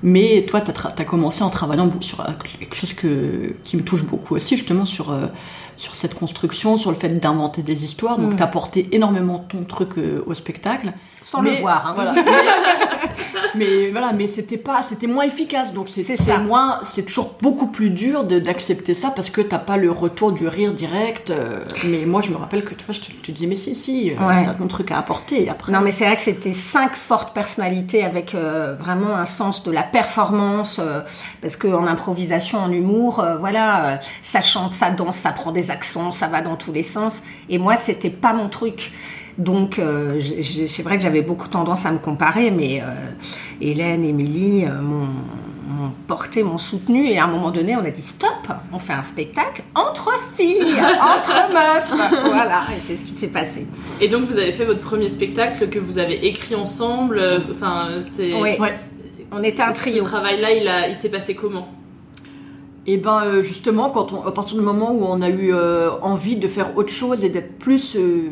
mais 0.04 0.46
toi, 0.48 0.62
tu 0.62 0.72
as, 0.72 1.06
commencé 1.06 1.44
en 1.44 1.50
travaillant 1.50 1.90
sur 2.02 2.22
euh, 2.22 2.26
quelque 2.60 2.76
chose 2.76 2.94
que, 2.94 3.56
qui 3.64 3.78
me 3.78 3.82
touche 3.82 4.04
beaucoup 4.04 4.36
aussi, 4.36 4.56
justement, 4.56 4.86
sur, 4.86 5.12
euh, 5.12 5.26
sur 5.76 5.96
cette 5.96 6.14
construction, 6.14 6.78
sur 6.78 6.92
le 6.92 6.98
fait 6.98 7.10
d'inventer 7.20 7.64
des 7.64 7.84
histoires. 7.84 8.18
Donc, 8.20 8.34
Mm. 8.34 8.36
tu 8.38 8.44
as 8.44 8.48
porté 8.48 8.90
énormément 8.92 9.40
ton 9.50 9.64
truc 9.64 9.98
euh, 9.98 10.24
au 10.28 10.34
spectacle. 10.36 10.92
sans 11.24 11.42
le 11.42 11.50
voir. 11.60 11.88
hein. 11.88 11.94
Voilà. 11.96 12.14
mais, 12.14 12.22
mais 13.58 13.92
voilà, 13.92 14.14
mais 14.14 14.28
c'était 14.28 14.58
pas, 14.58 14.82
c'était 14.84 15.08
moins 15.08 15.24
efficace. 15.24 15.74
Donc 15.74 15.88
c'est 15.90 16.38
moins, 16.40 16.80
c'est 16.84 17.04
toujours 17.04 17.36
beaucoup 17.42 17.68
plus 17.68 17.90
dur 17.90 18.24
de- 18.24 18.40
d'accepter 18.40 18.94
ça 18.94 19.12
parce 19.16 19.30
que 19.30 19.42
t'as 19.42 19.58
pas 19.60 19.78
le 19.78 19.92
retour 19.92 20.32
du 20.32 20.48
rire 20.48 20.74
direct. 20.74 21.30
euh, 21.30 21.60
mais 21.86 22.06
moi, 22.06 22.22
je 22.22 22.30
me 22.32 22.38
rappelle 22.38 22.64
que 22.64 22.74
tu 22.76 22.86
vois, 22.86 22.94
je 22.96 23.02
te, 23.02 23.32
disais 23.32 23.48
mais 23.48 23.56
si 23.56 23.76
si, 23.76 24.12
euh, 24.12 24.28
Ouais. 24.28 24.44
t'as 24.46 24.54
ton 24.54 24.68
truc 24.68 24.92
à 24.92 24.98
apporter. 25.00 25.44
Et 25.44 25.50
après, 25.50 25.72
Non, 25.72 25.82
mais 25.82 25.92
c'est 25.92 26.06
vrai 26.06 26.16
que 26.16 26.22
c'était 26.22 26.54
cinq 26.54 26.96
fortes 26.96 27.34
personnalités 27.34 28.04
avec 28.04 28.34
euh, 28.36 28.76
vraiment 28.80 29.16
un 29.16 29.26
sens 29.26 29.64
de 29.64 29.72
la 29.72 29.84
performance, 29.84 30.80
euh, 30.80 31.02
parce 31.42 31.58
que 31.58 31.68
en 31.68 31.86
improvisation, 31.88 32.60
en 32.60 32.72
humour, 32.72 33.24
voilà, 33.40 34.00
ça 34.22 34.42
chante, 34.42 34.74
ça 34.74 34.90
danse, 34.92 35.16
ça 35.18 35.32
prend 35.32 35.52
des 35.52 35.72
accents, 35.72 36.12
ça 36.12 36.28
va 36.28 36.42
dans 36.42 36.56
tous 36.56 36.72
les 36.72 36.84
sens. 36.84 37.16
Et 37.50 37.58
moi, 37.58 37.78
c'était 37.78 38.10
pas 38.10 38.34
mon 38.34 38.50
truc. 38.50 38.92
Donc, 39.38 39.78
euh, 39.78 40.20
c'est 40.68 40.84
vrai 40.84 40.98
que 40.98 41.04
j'avais 41.04 41.22
beaucoup 41.22 41.48
tendance 41.48 41.86
à 41.86 41.92
me 41.92 42.00
comparer, 42.00 42.50
mais 42.50 42.82
euh, 42.82 42.86
Hélène, 43.62 44.04
Émilie 44.04 44.66
euh, 44.66 44.82
m'ont 44.82 45.08
porté, 46.08 46.42
m'ont 46.42 46.58
soutenu, 46.58 47.08
et 47.08 47.20
à 47.20 47.26
un 47.26 47.28
moment 47.28 47.52
donné, 47.52 47.76
on 47.76 47.86
a 47.86 47.92
dit 47.92 48.02
stop, 48.02 48.30
on 48.74 48.80
fait 48.80 48.94
un 48.94 49.04
spectacle 49.04 49.64
entre 49.76 50.12
filles, 50.36 50.64
entre 50.82 51.54
meufs, 51.54 52.10
voilà, 52.26 52.64
et 52.76 52.82
c'est 52.82 52.98
ce 52.98 53.06
qui 53.06 53.12
s'est 53.12 53.28
passé. 53.28 53.68
Et 54.02 54.08
donc 54.08 54.24
vous 54.26 54.40
avez 54.40 54.52
fait 54.52 54.66
votre 54.66 54.80
premier 54.80 55.10
spectacle 55.10 55.70
que 55.70 55.78
vous 55.78 56.00
avez 56.00 56.26
écrit 56.26 56.56
ensemble. 56.56 57.22
Enfin, 57.52 57.90
c'est. 58.02 58.34
Oui. 58.34 58.58
Ouais. 58.60 58.74
On 59.32 59.44
était 59.44 59.62
un 59.62 59.74
trio. 59.74 60.04
Ce 60.04 60.10
travail-là, 60.10 60.54
il, 60.54 60.68
a, 60.68 60.88
il 60.88 60.96
s'est 60.96 61.10
passé 61.10 61.36
comment? 61.36 61.68
Et 62.90 62.96
ben 62.96 63.42
justement, 63.42 63.90
quand 63.90 64.14
on, 64.14 64.26
à 64.26 64.32
partir 64.32 64.58
du 64.58 64.64
moment 64.64 64.94
où 64.94 65.04
on 65.04 65.22
a 65.22 65.30
eu 65.30 65.54
euh, 65.54 65.92
envie 66.02 66.38
de 66.38 66.48
faire 66.48 66.78
autre 66.78 66.92
chose 66.92 67.26
et 67.26 67.30
d'être 67.30 67.60
plus 67.60 67.98
euh, 67.98 68.30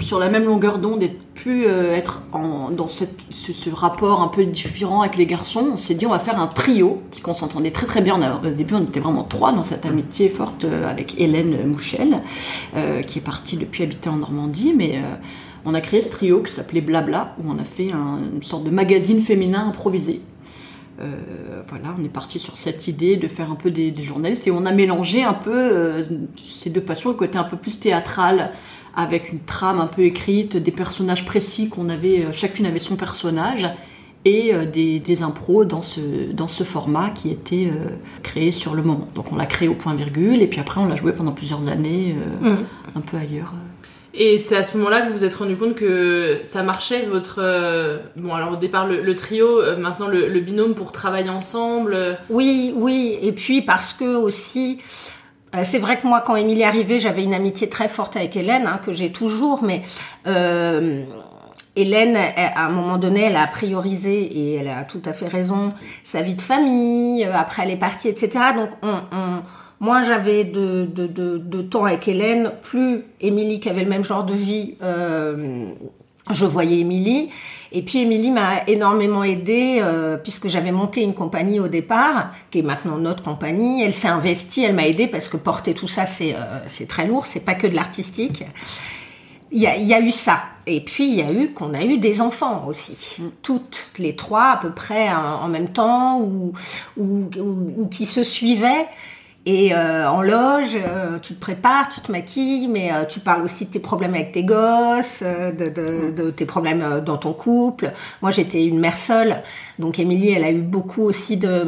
sur 0.00 0.18
la 0.18 0.28
même 0.28 0.44
longueur 0.44 0.78
d'onde, 0.78 1.02
et 1.02 1.16
plus 1.34 1.66
euh, 1.66 1.94
être 1.94 2.22
en, 2.32 2.70
dans 2.70 2.86
cette, 2.86 3.18
ce, 3.30 3.52
ce 3.52 3.70
rapport 3.70 4.22
un 4.22 4.28
peu 4.28 4.44
différent 4.44 5.02
avec 5.02 5.16
les 5.16 5.26
garçons, 5.26 5.70
on 5.72 5.76
s'est 5.76 5.94
dit 5.94 6.06
on 6.06 6.10
va 6.10 6.18
faire 6.18 6.40
un 6.40 6.46
trio, 6.46 7.02
puisqu'on 7.10 7.34
s'entendait 7.34 7.70
très 7.72 7.86
très 7.86 8.00
bien. 8.00 8.40
Au 8.42 8.48
début, 8.50 8.74
on 8.74 8.82
était 8.82 9.00
vraiment 9.00 9.24
trois 9.24 9.52
dans 9.52 9.64
cette 9.64 9.86
amitié 9.86 10.28
forte 10.28 10.64
euh, 10.64 10.88
avec 10.88 11.20
Hélène 11.20 11.66
Mouchel, 11.66 12.22
euh, 12.76 13.02
qui 13.02 13.18
est 13.18 13.22
partie 13.22 13.56
depuis 13.56 13.82
habiter 13.82 14.08
en 14.08 14.16
Normandie, 14.16 14.72
mais 14.76 14.96
euh, 14.96 15.14
on 15.64 15.74
a 15.74 15.80
créé 15.80 16.00
ce 16.00 16.10
trio 16.10 16.42
qui 16.42 16.52
s'appelait 16.52 16.80
Blabla, 16.80 17.34
où 17.42 17.50
on 17.50 17.58
a 17.58 17.64
fait 17.64 17.90
un- 17.92 18.20
une 18.36 18.42
sorte 18.42 18.64
de 18.64 18.70
magazine 18.70 19.20
féminin 19.20 19.66
improvisé. 19.68 20.20
Euh, 21.00 21.62
voilà, 21.68 21.94
on 21.96 22.04
est 22.04 22.08
parti 22.08 22.40
sur 22.40 22.58
cette 22.58 22.88
idée 22.88 23.16
de 23.16 23.28
faire 23.28 23.52
un 23.52 23.54
peu 23.54 23.70
des, 23.70 23.92
des 23.92 24.02
journalistes 24.02 24.48
et 24.48 24.50
on 24.50 24.66
a 24.66 24.72
mélangé 24.72 25.22
un 25.22 25.32
peu 25.34 25.56
euh, 25.56 26.02
ces 26.44 26.70
deux 26.70 26.80
passions, 26.80 27.10
le 27.10 27.16
côté 27.16 27.38
un 27.38 27.44
peu 27.44 27.56
plus 27.56 27.78
théâtral 27.78 28.50
avec 28.98 29.32
une 29.32 29.38
trame 29.40 29.80
un 29.80 29.86
peu 29.86 30.02
écrite, 30.02 30.56
des 30.56 30.72
personnages 30.72 31.24
précis 31.24 31.68
qu'on 31.68 31.88
avait, 31.88 32.26
euh, 32.26 32.32
chacune 32.32 32.66
avait 32.66 32.80
son 32.80 32.96
personnage 32.96 33.66
et 34.24 34.52
euh, 34.52 34.66
des, 34.66 34.98
des 34.98 35.22
impros 35.22 35.64
dans 35.64 35.82
ce, 35.82 36.00
dans 36.32 36.48
ce 36.48 36.64
format 36.64 37.10
qui 37.10 37.30
était 37.30 37.70
euh, 37.72 37.90
créé 38.24 38.50
sur 38.50 38.74
le 38.74 38.82
moment. 38.82 39.06
Donc 39.14 39.32
on 39.32 39.36
l'a 39.36 39.46
créé 39.46 39.68
au 39.68 39.74
point 39.74 39.94
virgule 39.94 40.42
et 40.42 40.48
puis 40.48 40.58
après 40.60 40.80
on 40.80 40.86
l'a 40.88 40.96
joué 40.96 41.12
pendant 41.12 41.30
plusieurs 41.32 41.66
années 41.68 42.16
euh, 42.44 42.50
Mm. 42.54 42.66
un 42.96 43.00
peu 43.00 43.16
ailleurs. 43.16 43.52
Et 44.14 44.38
c'est 44.38 44.56
à 44.56 44.64
ce 44.64 44.76
moment-là 44.78 45.02
que 45.02 45.08
vous 45.12 45.18
vous 45.18 45.24
êtes 45.24 45.34
rendu 45.34 45.54
compte 45.54 45.76
que 45.76 46.38
ça 46.42 46.64
marchait 46.64 47.04
votre 47.06 47.38
euh, 47.40 47.98
bon 48.16 48.34
alors 48.34 48.52
au 48.54 48.56
départ 48.56 48.86
le, 48.88 49.00
le 49.02 49.14
trio, 49.14 49.60
euh, 49.60 49.76
maintenant 49.76 50.08
le, 50.08 50.28
le 50.28 50.40
binôme 50.40 50.74
pour 50.74 50.90
travailler 50.90 51.28
ensemble. 51.30 51.92
euh, 51.94 52.14
Oui, 52.30 52.72
oui, 52.74 53.16
et 53.22 53.30
puis 53.32 53.62
parce 53.62 53.92
que 53.92 54.16
aussi, 54.16 54.78
euh, 54.80 55.17
c'est 55.64 55.78
vrai 55.78 55.98
que 55.98 56.06
moi, 56.06 56.22
quand 56.24 56.36
Émilie 56.36 56.60
est 56.62 56.64
arrivée, 56.64 56.98
j'avais 56.98 57.24
une 57.24 57.34
amitié 57.34 57.68
très 57.68 57.88
forte 57.88 58.16
avec 58.16 58.36
Hélène, 58.36 58.66
hein, 58.66 58.80
que 58.84 58.92
j'ai 58.92 59.12
toujours, 59.12 59.62
mais 59.62 59.82
euh, 60.26 61.02
Hélène, 61.76 62.16
à 62.16 62.66
un 62.66 62.70
moment 62.70 62.98
donné, 62.98 63.22
elle 63.24 63.36
a 63.36 63.46
priorisé, 63.46 64.20
et 64.22 64.54
elle 64.56 64.68
a 64.68 64.84
tout 64.84 65.02
à 65.04 65.12
fait 65.12 65.28
raison, 65.28 65.72
sa 66.04 66.22
vie 66.22 66.34
de 66.34 66.42
famille, 66.42 67.24
euh, 67.24 67.32
après 67.34 67.62
elle 67.64 67.70
est 67.70 67.76
partie, 67.76 68.08
etc. 68.08 68.30
Donc, 68.56 68.70
on, 68.82 68.94
on- 69.12 69.42
moins 69.80 70.02
j'avais 70.02 70.42
de, 70.42 70.88
de, 70.92 71.06
de, 71.06 71.38
de 71.38 71.62
temps 71.62 71.84
avec 71.84 72.08
Hélène, 72.08 72.50
plus 72.62 73.04
Émilie, 73.20 73.60
qui 73.60 73.68
avait 73.68 73.84
le 73.84 73.88
même 73.90 74.04
genre 74.04 74.24
de 74.24 74.34
vie, 74.34 74.74
euh, 74.82 75.66
je 76.30 76.44
voyais 76.46 76.78
Émilie. 76.80 77.30
Et 77.70 77.82
puis 77.82 77.98
Émilie 78.00 78.30
m'a 78.30 78.62
énormément 78.66 79.24
aidée 79.24 79.80
euh, 79.82 80.16
puisque 80.16 80.48
j'avais 80.48 80.72
monté 80.72 81.02
une 81.02 81.12
compagnie 81.12 81.60
au 81.60 81.68
départ, 81.68 82.30
qui 82.50 82.60
est 82.60 82.62
maintenant 82.62 82.96
notre 82.96 83.22
compagnie. 83.22 83.82
Elle 83.82 83.92
s'est 83.92 84.08
investie, 84.08 84.64
elle 84.64 84.74
m'a 84.74 84.86
aidée 84.86 85.06
parce 85.06 85.28
que 85.28 85.36
porter 85.36 85.74
tout 85.74 85.88
ça 85.88 86.06
c'est 86.06 86.34
euh, 86.34 86.38
c'est 86.68 86.88
très 86.88 87.06
lourd, 87.06 87.26
c'est 87.26 87.44
pas 87.44 87.54
que 87.54 87.66
de 87.66 87.74
l'artistique. 87.74 88.44
Il 89.50 89.60
y, 89.62 89.66
a, 89.66 89.76
il 89.76 89.84
y 89.86 89.94
a 89.94 90.00
eu 90.00 90.12
ça. 90.12 90.40
Et 90.66 90.82
puis 90.84 91.08
il 91.08 91.14
y 91.14 91.22
a 91.22 91.32
eu 91.32 91.52
qu'on 91.52 91.72
a 91.72 91.82
eu 91.82 91.96
des 91.98 92.20
enfants 92.20 92.64
aussi, 92.66 93.16
toutes 93.42 93.90
les 93.98 94.14
trois 94.14 94.50
à 94.52 94.56
peu 94.58 94.70
près 94.70 95.10
en, 95.10 95.44
en 95.44 95.48
même 95.48 95.68
temps 95.68 96.20
ou, 96.20 96.52
ou, 96.98 97.30
ou- 97.36 97.74
ou 97.78 97.88
qui 97.88 98.04
se 98.06 98.22
suivaient. 98.22 98.86
Et 99.50 99.74
euh, 99.74 100.06
en 100.10 100.20
loge, 100.20 100.76
euh, 100.76 101.18
tu 101.22 101.32
te 101.32 101.40
prépares, 101.40 101.88
tu 101.88 102.02
te 102.02 102.12
maquilles, 102.12 102.68
mais 102.68 102.92
euh, 102.92 103.06
tu 103.08 103.18
parles 103.18 103.42
aussi 103.42 103.64
de 103.64 103.70
tes 103.70 103.78
problèmes 103.78 104.12
avec 104.12 104.32
tes 104.32 104.44
gosses, 104.44 105.22
euh, 105.22 105.52
de, 105.52 105.70
de, 105.70 106.10
de 106.10 106.30
tes 106.30 106.44
problèmes 106.44 107.00
dans 107.00 107.16
ton 107.16 107.32
couple. 107.32 107.92
Moi, 108.20 108.30
j'étais 108.30 108.66
une 108.66 108.78
mère 108.78 108.98
seule, 108.98 109.38
donc 109.78 109.98
Émilie, 109.98 110.32
elle 110.32 110.44
a 110.44 110.50
eu 110.50 110.60
beaucoup 110.60 111.02
aussi 111.02 111.38
de 111.38 111.64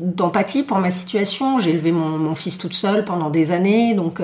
d'empathie 0.00 0.64
pour 0.64 0.78
ma 0.78 0.90
situation. 0.90 1.60
J'ai 1.60 1.70
élevé 1.70 1.92
mon, 1.92 2.18
mon 2.18 2.34
fils 2.34 2.58
toute 2.58 2.74
seule 2.74 3.04
pendant 3.04 3.30
des 3.30 3.52
années, 3.52 3.94
donc 3.94 4.20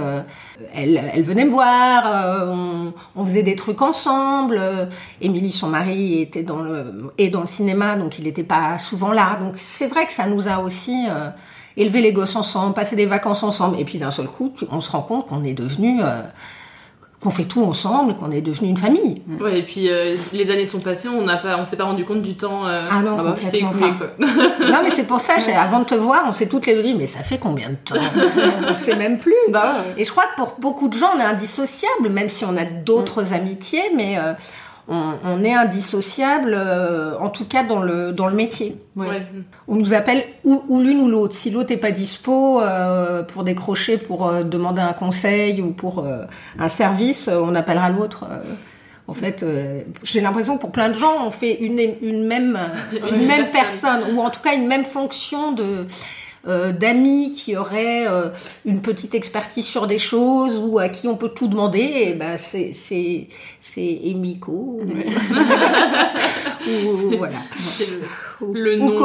elle, 0.75 1.01
elle 1.15 1.23
venait 1.23 1.45
me 1.45 1.51
voir, 1.53 2.51
on, 2.51 2.93
on 3.15 3.25
faisait 3.25 3.45
des 3.45 3.55
trucs 3.55 3.81
ensemble. 3.81 4.61
Émilie, 5.21 5.53
son 5.53 5.69
mari, 5.69 6.21
était 6.21 6.43
dans 6.43 6.59
le 6.59 7.13
est 7.17 7.29
dans 7.29 7.43
le 7.43 7.47
cinéma, 7.47 7.95
donc 7.95 8.19
il 8.19 8.25
n'était 8.25 8.43
pas 8.43 8.77
souvent 8.79 9.13
là. 9.13 9.39
Donc 9.41 9.55
c'est 9.57 9.87
vrai 9.87 10.05
que 10.05 10.13
ça 10.13 10.27
nous 10.27 10.49
a 10.49 10.59
aussi 10.59 11.07
élevé 11.77 12.01
les 12.03 12.13
gosses 12.13 12.37
ensemble, 12.37 12.75
passé 12.75 12.97
des 12.97 13.07
vacances 13.07 13.43
ensemble, 13.43 13.79
et 13.81 13.85
puis 13.85 13.99
d'un 13.99 14.11
seul 14.11 14.27
coup, 14.27 14.53
tu- 14.57 14.67
on 14.71 14.81
se 14.81 14.91
rend 14.91 15.03
compte 15.03 15.27
qu'on 15.27 15.43
est 15.45 15.55
devenu 15.55 16.01
euh, 16.03 16.23
qu'on 17.21 17.31
fait 17.31 17.45
tout 17.45 17.63
ensemble, 17.65 18.17
qu'on 18.17 18.33
est 18.33 18.41
devenu 18.41 18.69
une 18.69 18.77
famille. 18.77 19.15
Ouais, 19.41 19.61
et 19.61 19.63
puis 19.63 19.89
euh, 19.89 20.17
les 20.33 20.51
années 20.51 20.65
sont 20.65 20.81
passées, 20.81 21.09
on 21.09 21.23
n'a 21.23 21.37
pas, 21.37 21.57
on 21.57 21.63
s'est 21.63 21.77
pas 21.77 21.85
rendu 21.85 22.05
compte 22.05 22.21
du 22.21 22.35
temps 22.37 22.67
euh, 22.67 22.89
Ah 22.91 23.01
non, 23.01 23.37
s'est 23.37 23.61
complètement 23.61 23.87
écoulé 23.89 23.93
quoi. 24.19 24.27
Non, 24.73 24.79
mais 24.83 24.91
c'est 24.91 25.07
pour 25.07 25.21
ça, 25.21 25.35
avant 25.57 25.79
de 25.81 25.85
te 25.85 25.95
voir, 25.95 26.25
on 26.27 26.33
s'est 26.33 26.49
toutes 26.49 26.67
les 26.67 26.75
deux 26.75 26.83
dit, 26.83 26.95
mais 26.95 27.07
ça 27.07 27.21
fait 27.21 27.39
combien 27.39 27.71
de 27.71 27.77
temps? 27.77 27.95
On 28.69 28.75
sait 28.75 28.97
même 28.97 29.19
plus. 29.19 29.35
Bah 29.51 29.75
Et 29.97 30.05
je 30.05 30.11
crois 30.11 30.25
que 30.25 30.43
pour 30.43 30.55
beaucoup 30.59 30.89
de 30.89 30.95
gens, 30.99 31.11
on 31.17 31.21
est 31.21 31.25
indissociable, 31.25 32.09
même 32.11 32.29
si 32.29 32.45
on 32.45 32.57
a 32.57 32.65
d'autres 32.65 33.35
amitiés, 33.35 33.85
mais 33.97 34.19
euh, 34.19 34.33
on, 34.89 35.13
on 35.25 35.45
est 35.45 35.55
indissociable, 35.55 36.55
euh, 36.57 37.15
en 37.19 37.31
tout 37.31 37.45
cas 37.47 37.63
dans 37.63 37.81
le, 37.81 38.13
dans 38.13 38.27
le 38.27 38.35
métier. 38.35 38.77
Ouais. 38.97 39.27
On 39.69 39.77
nous 39.77 39.95
appelle 39.95 40.25
ou, 40.45 40.63
ou 40.69 40.81
l'une 40.81 41.01
ou 41.01 41.09
l'autre. 41.09 41.35
Si 41.35 41.51
l'autre 41.51 41.71
n'est 41.71 41.77
pas 41.77 41.93
dispo 41.93 42.61
euh, 42.61 43.23
pour 43.23 43.45
décrocher, 43.45 43.97
pour 43.99 44.27
euh, 44.27 44.43
demander 44.43 44.83
un 44.83 44.93
conseil 44.93 45.61
ou 45.63 45.71
pour 45.73 46.01
euh, 46.01 46.25
un 46.59 46.69
service, 46.69 47.29
euh, 47.29 47.41
on 47.43 47.55
appellera 47.55 47.91
l'autre. 47.91 48.25
euh. 48.31 48.43
En 49.09 49.15
fait, 49.15 49.43
euh, 49.43 49.81
j'ai 50.05 50.21
l'impression 50.21 50.57
que 50.57 50.61
pour 50.61 50.71
plein 50.71 50.89
de 50.89 50.95
gens, 50.95 51.27
on 51.27 51.31
fait 51.33 51.55
une, 51.55 51.79
une 52.03 52.25
même, 52.25 52.59
une 52.93 53.27
même 53.27 53.47
personne. 53.49 54.01
personne, 54.01 54.17
ou 54.17 54.21
en 54.21 54.31
tout 54.31 54.41
cas 54.41 54.55
une 54.55 54.67
même 54.69 54.85
fonction 54.85 55.53
de 55.53 55.87
euh, 56.49 56.73
d'amis 56.73 57.33
qui 57.35 57.57
auraient 57.57 58.07
euh, 58.09 58.31
une 58.65 58.83
petite 58.83 59.15
expertise 59.15 59.65
sur 59.65 59.87
des 59.87 59.99
choses 59.99 60.57
ou 60.57 60.79
à 60.79 60.89
qui 60.89 61.07
on 61.09 61.17
peut 61.17 61.29
tout 61.29 61.47
demander. 61.49 61.79
Et 61.81 62.13
ben 62.15 62.37
c'est 62.37 62.73
c'est 62.73 63.29
c'est 63.61 64.01
Emiko 64.05 64.81
ou, 64.83 64.83
ou- 66.69 67.17
voilà 67.19 67.39
le, 67.81 68.01
ou, 68.47 68.53
le 68.55 68.77
ou. 68.83 68.97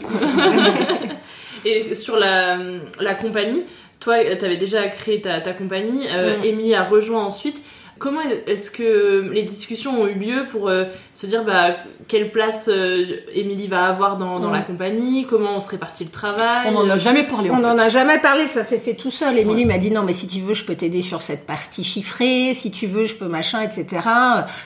Et 1.64 1.94
sur 1.94 2.16
la, 2.16 2.58
la 3.00 3.14
compagnie, 3.14 3.62
toi, 3.98 4.16
tu 4.38 4.44
avais 4.44 4.56
déjà 4.56 4.86
créé 4.86 5.20
ta, 5.20 5.40
ta 5.40 5.52
compagnie, 5.52 6.06
euh. 6.14 6.40
Émilie 6.42 6.74
a 6.74 6.84
rejoint 6.84 7.24
ensuite. 7.24 7.60
Comment 7.98 8.20
est-ce 8.46 8.70
que 8.70 9.30
les 9.32 9.42
discussions 9.42 10.02
ont 10.02 10.06
eu 10.06 10.14
lieu 10.14 10.44
pour 10.50 10.68
euh, 10.68 10.84
se 11.14 11.26
dire 11.26 11.44
bah, 11.44 11.76
quelle 12.08 12.30
place 12.30 12.68
euh, 12.70 13.04
Émilie 13.32 13.68
va 13.68 13.86
avoir 13.86 14.18
dans, 14.18 14.38
dans 14.38 14.50
la 14.50 14.60
compagnie, 14.60 15.26
comment 15.26 15.56
on 15.56 15.60
se 15.60 15.70
répartit 15.70 16.04
le 16.04 16.10
travail? 16.10 16.68
On 16.68 16.72
n'en 16.72 16.90
a 16.90 16.98
jamais 16.98 17.24
parlé. 17.24 17.50
On 17.50 17.58
n'en 17.58 17.78
a 17.78 17.88
jamais 17.88 18.18
parlé, 18.18 18.46
ça 18.46 18.64
s'est 18.64 18.80
fait 18.80 18.94
tout 18.94 19.10
seul. 19.10 19.38
Émilie 19.38 19.64
m'a 19.64 19.78
dit 19.78 19.90
non, 19.90 20.02
mais 20.02 20.12
si 20.12 20.26
tu 20.26 20.40
veux, 20.40 20.52
je 20.54 20.64
peux 20.64 20.74
t'aider 20.74 21.00
sur 21.00 21.22
cette 21.22 21.46
partie 21.46 21.84
chiffrée. 21.84 22.52
Si 22.52 22.70
tu 22.70 22.86
veux, 22.86 23.04
je 23.04 23.14
peux 23.14 23.28
machin, 23.28 23.62
etc. 23.62 24.08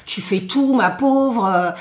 Tu 0.06 0.20
fais 0.20 0.40
tout, 0.40 0.74
ma 0.74 0.90
pauvre. 0.90 1.74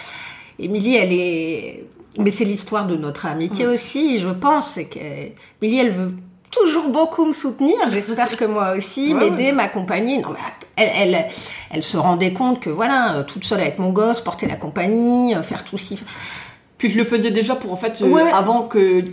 Émilie, 0.59 0.95
elle 0.95 1.13
est. 1.13 1.85
Mais 2.19 2.31
c'est 2.31 2.45
l'histoire 2.45 2.85
de 2.85 2.95
notre 2.95 3.25
amitié 3.25 3.65
aussi, 3.65 4.19
je 4.19 4.29
pense. 4.29 4.71
C'est 4.71 4.85
qu'Émilie, 4.85 5.79
elle 5.79 5.91
veut 5.91 6.13
toujours 6.51 6.89
beaucoup 6.89 7.25
me 7.25 7.33
soutenir. 7.33 7.75
J'espère 7.89 8.35
que 8.35 8.45
moi 8.45 8.73
aussi, 8.77 9.13
Ouais, 9.13 9.29
m'aider, 9.29 9.51
m'accompagner. 9.51 10.17
Non, 10.19 10.29
mais 10.31 10.39
elle, 10.75 11.13
elle, 11.13 11.25
elle 11.71 11.83
se 11.83 11.97
rendait 11.97 12.33
compte 12.33 12.59
que 12.59 12.69
voilà, 12.69 13.15
euh, 13.15 13.23
toute 13.23 13.43
seule 13.43 13.61
avec 13.61 13.79
mon 13.79 13.91
gosse, 13.91 14.21
porter 14.21 14.47
la 14.47 14.55
compagnie, 14.55 15.35
euh, 15.35 15.43
faire 15.43 15.63
tout 15.63 15.77
ci. 15.77 15.99
Puis 16.79 16.89
je 16.89 16.97
le 16.97 17.03
faisais 17.03 17.29
déjà 17.29 17.55
pour 17.55 17.73
en 17.73 17.75
fait 17.75 18.01
euh, 18.01 18.25
avant 18.33 18.63
que 18.63 19.03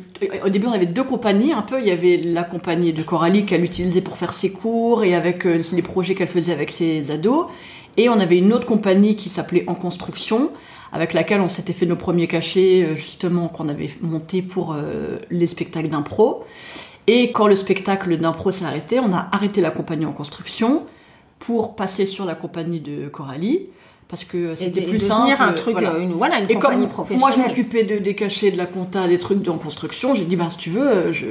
au 0.44 0.48
début 0.48 0.68
on 0.68 0.72
avait 0.72 0.86
deux 0.86 1.02
compagnies 1.02 1.52
un 1.52 1.62
peu 1.62 1.80
il 1.80 1.86
y 1.88 1.90
avait 1.90 2.16
la 2.16 2.44
compagnie 2.44 2.92
de 2.92 3.02
Coralie 3.02 3.44
qu'elle 3.44 3.64
utilisait 3.64 4.02
pour 4.02 4.16
faire 4.16 4.32
ses 4.32 4.52
cours 4.52 5.02
et 5.02 5.16
avec 5.16 5.44
euh, 5.46 5.60
les 5.72 5.82
projets 5.82 6.14
qu'elle 6.14 6.28
faisait 6.28 6.52
avec 6.52 6.70
ses 6.70 7.10
ados 7.10 7.46
Et 7.96 8.08
on 8.08 8.20
avait 8.20 8.38
une 8.38 8.52
autre 8.52 8.66
compagnie 8.66 9.16
qui 9.16 9.28
s'appelait 9.30 9.64
En 9.66 9.74
Construction, 9.74 10.50
avec 10.92 11.12
laquelle 11.12 11.40
on 11.40 11.48
s'était 11.48 11.72
fait 11.72 11.86
nos 11.86 11.96
premiers 11.96 12.28
cachets, 12.28 12.94
justement, 12.96 13.48
qu'on 13.48 13.68
avait 13.68 13.90
monté 14.00 14.42
pour 14.42 14.74
euh, 14.74 15.18
les 15.30 15.46
spectacles 15.46 15.88
d'impro. 15.88 16.44
Et 17.06 17.30
quand 17.32 17.46
le 17.46 17.56
spectacle 17.56 18.16
d'impro 18.16 18.50
s'est 18.50 18.64
arrêté, 18.64 18.98
on 19.00 19.12
a 19.12 19.28
arrêté 19.32 19.60
la 19.60 19.70
compagnie 19.70 20.06
En 20.06 20.12
Construction 20.12 20.84
pour 21.38 21.76
passer 21.76 22.06
sur 22.06 22.24
la 22.24 22.34
compagnie 22.34 22.80
de 22.80 23.08
Coralie. 23.08 23.66
Parce 24.08 24.24
que 24.24 24.54
c'était 24.54 24.82
plus 24.82 24.98
simple. 25.00 25.42
un 25.42 25.52
truc, 25.52 25.72
voilà. 25.72 25.98
une- 25.98 26.12
voilà, 26.12 26.38
une 26.38 26.48
Et 26.50 26.54
compagnie 26.54 26.82
comme 26.82 26.90
professionnelle. 26.90 27.20
Moi, 27.38 27.44
je 27.44 27.48
m'occupais 27.48 27.82
de, 27.82 27.98
des 27.98 28.14
cachets, 28.14 28.52
de 28.52 28.56
la 28.56 28.66
compta, 28.66 29.08
des 29.08 29.18
trucs 29.18 29.46
en 29.48 29.58
construction. 29.58 30.14
J'ai 30.14 30.24
dit, 30.24 30.36
bah, 30.36 30.46
si 30.48 30.58
tu 30.58 30.70
veux, 30.70 30.86
euh, 30.86 31.12
je, 31.12 31.26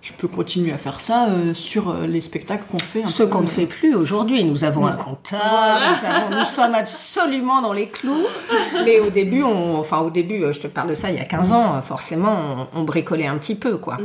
je 0.00 0.12
peux 0.14 0.26
continuer 0.26 0.72
à 0.72 0.78
faire 0.78 1.00
ça 1.00 1.26
euh, 1.28 1.52
sur 1.52 1.90
euh, 1.90 2.06
les 2.06 2.22
spectacles 2.22 2.64
qu'on 2.70 2.78
fait. 2.78 3.02
un 3.02 3.08
Ce 3.08 3.22
qu'on 3.22 3.42
ne 3.42 3.46
fait 3.46 3.66
plus 3.66 3.94
aujourd'hui. 3.94 4.42
Nous 4.42 4.64
avons 4.64 4.86
un 4.86 4.92
comptable, 4.92 5.96
nous, 6.30 6.44
sommes 6.46 6.74
absolument 6.74 7.60
dans 7.60 7.74
les 7.74 7.88
clous. 7.88 8.24
Mais 8.86 8.98
au 8.98 9.10
début, 9.10 9.42
on, 9.42 9.78
enfin 9.78 9.98
au 10.00 10.10
début, 10.10 10.44
je 10.50 10.60
te 10.60 10.68
parle 10.68 10.88
de 10.88 10.94
ça 10.94 11.10
il 11.10 11.16
y 11.18 11.20
a 11.20 11.24
15 11.26 11.52
ans, 11.52 11.82
forcément, 11.82 12.66
on, 12.74 12.80
on 12.80 12.84
bricolait 12.84 13.26
un 13.26 13.36
petit 13.36 13.54
peu, 13.54 13.76
quoi. 13.76 13.98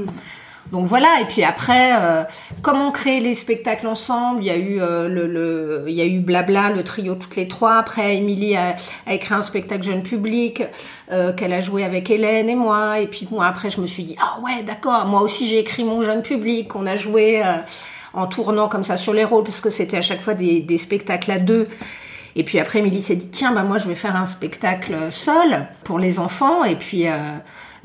Donc 0.72 0.86
voilà, 0.86 1.22
et 1.22 1.26
puis 1.26 1.44
après, 1.44 1.94
euh, 1.96 2.24
comme 2.62 2.82
on 2.82 2.92
crée 2.92 3.20
les 3.20 3.36
spectacles 3.36 3.88
ensemble, 3.88 4.44
il 4.44 4.48
y 4.48 4.50
a 4.50 4.58
eu 4.58 4.82
euh, 4.82 5.08
le, 5.08 5.28
le, 5.28 5.86
il 5.88 5.94
y 5.94 6.02
a 6.02 6.06
eu 6.06 6.20
Blabla, 6.20 6.72
le 6.72 6.84
trio 6.84 7.16
toutes 7.16 7.36
les 7.38 7.48
trois. 7.48 7.76
Après, 7.76 8.18
Émilie 8.18 8.58
a, 8.58 8.76
écrit 9.10 9.34
un 9.34 9.42
spectacle 9.42 9.84
jeune 9.84 10.04
public 10.04 10.64
euh, 11.12 11.32
qu'elle 11.32 11.54
a 11.54 11.62
joué 11.62 11.86
avec 11.86 12.10
Hélène 12.10 12.50
et 12.50 12.56
moi. 12.56 13.00
Et 13.00 13.08
puis 13.08 13.28
moi, 13.32 13.46
après, 13.46 13.70
je 13.70 13.80
me 13.80 13.88
suis 13.88 14.04
dit, 14.04 14.18
ah 14.20 14.40
ouais, 14.44 14.64
d'accord. 14.64 15.06
Moi 15.06 15.22
aussi, 15.22 15.48
j'ai 15.48 15.60
écrit 15.60 15.86
mon 15.86 16.02
jeune 16.02 16.22
public. 16.22 16.76
On 16.76 16.86
a 16.86 16.98
joué 16.98 17.42
euh, 17.46 17.54
en 18.14 18.28
tournant 18.28 18.68
comme 18.68 18.84
ça 18.84 18.98
sur 18.98 19.14
les 19.14 19.24
rôles, 19.24 19.46
parce 19.46 19.62
que 19.62 19.70
c'était 19.70 19.98
à 19.98 20.02
chaque 20.02 20.22
fois 20.22 20.34
des, 20.34 20.78
spectacles 20.78 21.32
à 21.32 21.40
deux. 21.40 21.70
Et 22.36 22.44
puis 22.44 22.60
après, 22.60 22.80
Émilie 22.80 23.02
s'est 23.02 23.16
dit, 23.16 23.30
tiens, 23.30 23.54
bah 23.54 23.64
moi, 23.64 23.78
je 23.78 23.88
vais 23.88 23.96
faire 23.96 24.18
un 24.18 24.26
spectacle 24.26 24.96
seul 25.12 25.68
pour 25.86 25.98
les 25.98 26.20
enfants. 26.20 26.66
Et 26.66 26.76
puis, 26.76 27.06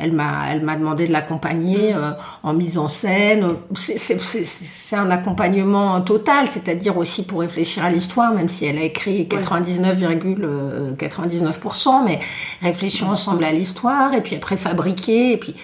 elle 0.02 0.12
m'a, 0.12 0.46
elle 0.50 0.62
m'a 0.62 0.76
demandé 0.76 1.06
de 1.06 1.12
l'accompagner 1.12 1.94
euh, 1.94 2.10
en 2.42 2.54
mise 2.54 2.76
en 2.76 2.88
scène. 2.88 3.54
C'est, 3.74 4.96
un 4.96 5.10
accompagnement 5.10 6.00
total, 6.00 6.48
c'est-à-dire 6.48 6.98
aussi 6.98 7.24
pour 7.24 7.38
réfléchir 7.40 7.84
à 7.84 7.90
l'histoire, 7.90 8.34
même 8.34 8.48
si 8.48 8.64
elle 8.66 8.78
a 8.78 8.82
écrit 8.82 9.28
99,99%, 9.30 12.04
mais 12.04 12.18
réfléchir 12.60 13.08
ensemble 13.08 13.44
à 13.44 13.52
l'histoire, 13.52 14.12
et 14.12 14.22
puis 14.22 14.34
après 14.36 14.56
fabriquer, 14.56 15.34
et 15.34 15.36
puis 15.36 15.54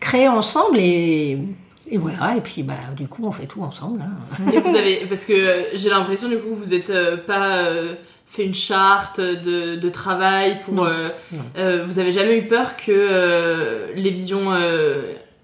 créer 0.00 0.28
ensemble, 0.28 0.78
et, 0.78 1.36
et 1.90 1.98
voilà. 1.98 2.36
Et 2.36 2.40
puis, 2.40 2.62
bah, 2.62 2.72
du 2.96 3.06
coup, 3.06 3.26
on 3.26 3.32
fait 3.32 3.44
tout 3.46 3.62
ensemble. 3.62 4.00
hein. 4.02 4.16
Et 4.52 4.60
vous 4.60 4.74
avez, 4.74 5.04
parce 5.06 5.26
que 5.26 5.34
j'ai 5.74 5.90
l'impression 5.90 6.28
du 6.28 6.38
coup 6.38 6.54
vous 6.54 6.72
êtes 6.72 6.88
euh, 6.90 7.16
pas 7.18 7.64
euh, 7.66 7.94
fait 8.26 8.44
une 8.44 8.54
charte 8.54 9.20
de, 9.20 9.76
de 9.76 9.88
travail 9.88 10.58
pour. 10.64 10.74
Non. 10.74 10.86
euh, 10.86 11.08
Non. 11.32 11.38
euh, 11.58 11.84
vous 11.86 11.98
avez 11.98 12.10
jamais 12.12 12.38
eu 12.38 12.46
peur 12.46 12.76
que 12.76 12.90
euh, 12.90 13.88
les 13.94 14.10
visions 14.10 14.52
euh, 14.52 15.02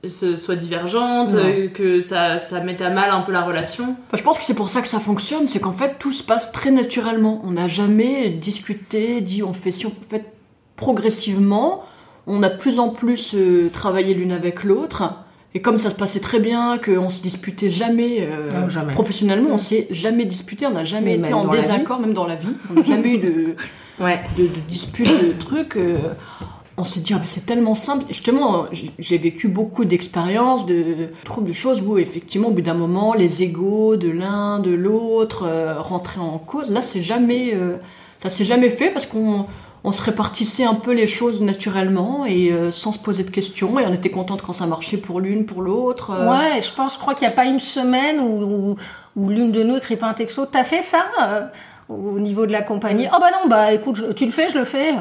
se- 0.09 0.37
soient 0.37 0.57
divergentes, 0.57 1.35
euh, 1.35 1.69
que 1.69 2.01
ça, 2.01 2.39
ça 2.39 2.61
mette 2.61 2.81
à 2.81 2.91
mal 2.91 3.11
un 3.11 3.21
peu 3.21 3.33
la 3.33 3.43
relation? 3.43 3.97
Bah, 4.11 4.19
Je 4.19 4.23
pense 4.23 4.39
que 4.39 4.45
c'est 4.45 4.55
pour 4.55 4.71
ça 4.71 4.81
que 4.83 4.89
ça 4.89 4.99
fonctionne, 4.99 5.47
c'est 5.47 5.61
qu'en 5.61 5.73
fait 5.73 5.97
tout 5.99 6.13
se 6.13 6.23
passe 6.25 6.51
très 6.53 6.71
naturellement. 6.71 7.41
On 7.45 7.53
n'a 7.53 7.69
jamais 7.69 8.31
discuté, 8.31 9.21
dit 9.21 9.43
on 9.43 9.53
fait 9.53 9.73
si 9.73 9.87
on 9.87 9.93
fait 10.11 10.25
progressivement. 10.77 11.85
On 12.27 12.43
a 12.43 12.49
de 12.49 12.57
plus 12.59 12.79
en 12.79 12.89
plus 12.91 13.35
euh, 13.35 13.71
travaillé 13.73 14.15
l'une 14.15 14.33
avec 14.33 14.65
l'autre. 14.65 15.05
Et 15.55 15.61
comme 15.61 15.79
ça 15.79 15.91
se 15.91 15.95
passait 15.97 16.21
très 16.21 16.39
bien, 16.39 16.79
qu'on 16.79 17.11
se 17.11 17.21
disputait 17.23 17.71
jamais, 17.71 18.19
euh, 18.21 18.51
Non, 18.53 18.69
jamais. 18.69 18.93
professionnellement, 18.93 19.51
on 19.53 19.59
s'est 19.59 19.89
jamais 19.91 20.25
disputé, 20.25 20.67
on 20.67 20.71
n'a 20.71 20.85
jamais 20.85 21.17
Mais 21.19 21.27
été 21.29 21.35
en 21.35 21.49
désaccord, 21.49 21.99
même 21.99 22.13
dans 22.13 22.27
la 22.27 22.37
vie. 22.37 22.49
On 22.71 22.75
n'a 22.81 22.85
jamais 22.87 23.15
eu 23.15 23.19
de, 23.19 23.57
Ouais. 24.01 24.21
de, 24.39 24.45
de 24.45 24.61
disputes, 24.69 25.09
de 25.09 25.33
trucs. 25.33 25.77
euh, 25.77 25.99
on 26.77 26.85
s'est 26.85 27.01
dit, 27.01 27.13
ah, 27.15 27.21
c'est 27.27 27.45
tellement 27.45 27.75
simple. 27.75 28.05
Et 28.09 28.15
justement, 28.15 28.65
j'ai- 28.99 29.19
vécu 29.19 29.49
beaucoup 29.49 29.85
d'expériences, 29.85 30.65
de, 30.67 30.75
de 30.75 31.09
troubles, 31.25 31.49
de 31.49 31.53
choses 31.53 31.83
où, 31.85 31.99
effectivement, 31.99 32.49
au 32.49 32.53
bout 32.53 32.63
d'un 32.63 32.73
moment, 32.75 33.13
les 33.13 33.43
égaux 33.43 33.97
de 33.97 34.09
l'un, 34.09 34.61
de 34.61 34.71
l'autre 34.71 35.43
euh, 35.47 35.75
rentraient 35.81 36.21
en 36.21 36.39
cause. 36.39 36.71
Là, 36.71 36.81
c'est 36.81 37.03
jamais, 37.03 37.51
euh, 37.55 37.77
ça 38.19 38.31
s'est 38.31 38.45
jamais 38.47 38.71
fait 38.71 38.91
parce 38.91 39.05
qu'on 39.05 39.45
on 39.83 39.93
se 39.93 40.03
répartissait 40.03 40.65
un 40.65 40.75
peu 40.75 40.93
les 40.93 41.07
choses 41.07 41.41
naturellement 41.41 42.27
et 42.27 42.53
euh, 42.53 42.71
sans 42.71 42.93
se 42.93 42.99
poser 42.99 43.23
de 43.25 43.31
questions. 43.31 43.79
Et 43.79 43.87
on 43.87 43.93
était 43.95 44.11
contente 44.11 44.43
quand 44.43 44.53
ça 44.53 44.67
marchait 44.67 44.99
pour 44.99 45.21
l'une, 45.21 45.47
pour 45.47 45.63
l'autre. 45.63 46.11
euh. 46.11 46.31
Ouais, 46.31 46.61
je 46.61 46.73
pense, 46.75 46.95
je 46.95 46.99
crois 46.99 47.15
qu'il 47.15 47.27
n'y 47.27 47.33
a 47.33 47.37
pas 47.37 47.47
une 47.47 47.61
semaine 47.61 48.21
où, 48.21 48.43
où, 48.43 48.77
où 49.17 49.29
l'une 49.31 49.53
de 49.53 49.63
nous 49.63 49.77
écrit 49.77 49.97
pas 49.97 50.09
un 50.09 50.15
texto. 50.15 50.45
T'as 50.47 50.65
fait 50.65 50.83
ça 50.83 51.07
euh, 51.23 51.47
au 51.89 52.19
niveau 52.19 52.45
de 52.47 52.53
la 52.53 52.63
compagnie? 52.63 53.07
Oh 53.13 53.17
bah 53.21 53.31
non, 53.33 53.49
bah 53.49 53.73
écoute, 53.73 53.97
je- 53.97 54.13
tu 54.13 54.27
le 54.27 54.31
fais, 54.33 54.49
je 54.51 54.59
le 54.59 54.65
fais. 54.65 54.93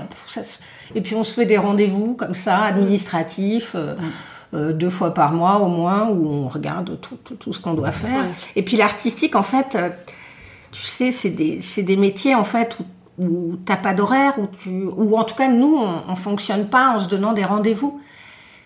Et 0.95 1.01
puis 1.01 1.13
on 1.15 1.23
se 1.23 1.33
fait 1.33 1.45
des 1.45 1.57
rendez-vous 1.57 2.13
comme 2.15 2.33
ça, 2.35 2.57
administratifs. 2.63 3.75
euh, 3.75 3.95
deux 4.73 4.89
fois 4.89 5.13
par 5.13 5.31
mois 5.33 5.59
au 5.59 5.67
moins 5.67 6.09
où 6.09 6.27
on 6.27 6.47
regarde 6.47 6.99
tout, 7.01 7.17
tout, 7.23 7.35
tout 7.35 7.53
ce 7.53 7.59
qu'on 7.59 7.75
doit 7.75 7.91
faire. 7.91 8.25
Et 8.55 8.63
puis 8.63 8.77
l'artistique, 8.77 9.35
en 9.35 9.43
fait, 9.43 9.77
tu 10.71 10.81
sais, 10.87 11.11
c'est 11.11 11.29
des, 11.29 11.61
c'est 11.61 11.83
des 11.83 11.95
métiers 11.95 12.33
en 12.33 12.43
fait 12.43 12.75
où, 12.79 12.83
où 13.19 13.57
t'as 13.65 13.75
pas 13.75 13.93
d'horaire, 13.93 14.39
où 14.39 14.47
tu, 14.47 14.85
ou 14.85 15.17
en 15.17 15.23
tout 15.23 15.35
cas 15.35 15.49
nous, 15.49 15.75
on, 15.77 16.11
on 16.11 16.15
fonctionne 16.15 16.67
pas 16.67 16.95
en 16.95 16.99
se 16.99 17.07
donnant 17.07 17.33
des 17.33 17.43
rendez-vous. 17.43 17.99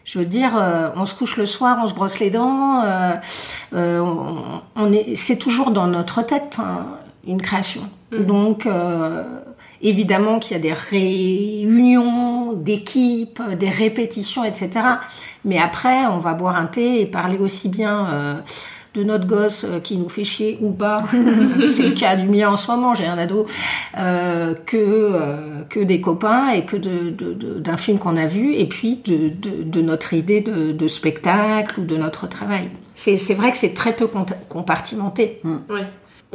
Je 0.06 0.20
veux 0.20 0.26
dire, 0.26 0.58
euh, 0.58 0.89
on 0.96 1.06
se 1.06 1.16
couche 1.16 1.38
le 1.38 1.46
soir, 1.46 1.80
on 1.82 1.88
se 1.88 1.94
brosse 1.94 2.20
les 2.20 2.30
dents, 2.30 2.82
euh, 2.84 3.13
euh, 3.74 4.00
on, 4.00 4.62
on 4.76 4.92
est, 4.92 5.16
c'est 5.16 5.38
toujours 5.38 5.72
dans 5.72 5.88
notre 5.88 6.22
tête 6.22 6.58
hein, 6.60 6.86
une 7.26 7.42
création. 7.42 7.89
Donc 8.12 8.66
euh, 8.66 9.24
évidemment 9.82 10.39
qu'il 10.39 10.58
y 10.58 10.60
a 10.60 10.62
des 10.62 10.74
réunions 10.74 12.54
d'équipes, 12.54 13.42
des 13.58 13.70
répétitions, 13.70 14.44
etc. 14.44 14.70
Mais 15.46 15.58
après, 15.58 16.06
on 16.06 16.20
va 16.20 16.34
boire 16.34 16.58
un 16.58 16.66
thé 16.66 17.02
et 17.02 17.06
parler 17.06 17.38
aussi 17.38 17.70
bien. 17.70 18.44
Euh, 18.95 18.99
de 18.99 19.03
notre 19.03 19.25
gosse 19.25 19.63
euh, 19.65 19.79
qui 19.79 19.97
nous 19.97 20.10
fait 20.10 20.23
chier 20.25 20.58
ou 20.62 20.71
pas, 20.71 21.03
c'est 21.69 21.84
le 21.88 21.91
cas 21.95 22.15
du 22.15 22.27
mien 22.27 22.49
en 22.49 22.58
ce 22.58 22.69
moment, 22.71 22.95
j'ai 22.95 23.06
un 23.06 23.17
ado, 23.17 23.45
euh, 23.97 24.53
que, 24.65 24.77
euh, 24.77 25.63
que 25.69 25.79
des 25.79 26.01
copains 26.01 26.49
et 26.51 26.65
que 26.65 26.77
de, 26.77 27.10
de- 27.10 27.34
de- 27.34 27.60
d'un 27.60 27.77
film 27.77 27.97
qu'on 27.99 28.17
a 28.17 28.27
vu 28.27 28.53
et 28.53 28.65
puis 28.67 28.99
de, 29.06 29.29
de, 29.29 29.63
de 29.63 29.82
notre 29.82 30.13
idée 30.13 30.41
de, 30.41 30.71
de 30.71 30.88
spectacle 30.88 31.79
ou 31.82 31.84
de 31.86 31.97
notre 31.97 32.27
travail. 32.27 32.69
C'est, 32.95 33.17
c'est 33.17 33.34
vrai 33.34 33.51
que 33.51 33.58
c'est 33.58 33.73
très 33.73 33.93
peu 33.93 34.08
compartimenté. 34.49 35.41
Ouais. 35.43 35.86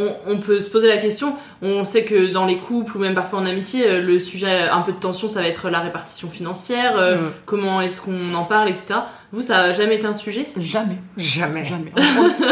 On, 0.01 0.15
on 0.29 0.39
peut 0.39 0.61
se 0.61 0.71
poser 0.71 0.87
la 0.87 0.99
question. 0.99 1.35
On 1.61 1.85
sait 1.85 2.05
que 2.05 2.31
dans 2.33 2.47
les 2.47 2.59
couples 2.59 2.97
ou 2.97 3.01
même 3.01 3.15
parfois 3.15 3.41
en 3.41 3.47
amitié, 3.47 3.85
euh, 3.85 4.01
le 4.01 4.21
sujet 4.21 4.69
un 4.69 4.81
peu 4.83 4.93
de 4.93 4.99
tension, 4.99 5.27
ça 5.27 5.41
va 5.43 5.49
être 5.49 5.71
la 5.71 5.81
répartition 5.81 6.29
financière. 6.29 6.93
euh, 6.97 7.17
Mm. 7.17 7.31
Comment 7.47 7.81
est-ce 7.81 8.01
qu'on 8.03 8.35
en 8.37 8.45
parle, 8.45 8.69
etc. 8.69 9.01
Vous, 9.33 9.43
ça 9.43 9.59
a 9.61 9.73
jamais 9.73 9.97
été 9.97 10.07
un 10.07 10.13
sujet? 10.15 10.49
Jamais. 10.57 10.97
Jamais. 11.17 11.65
Jamais. 11.67 11.93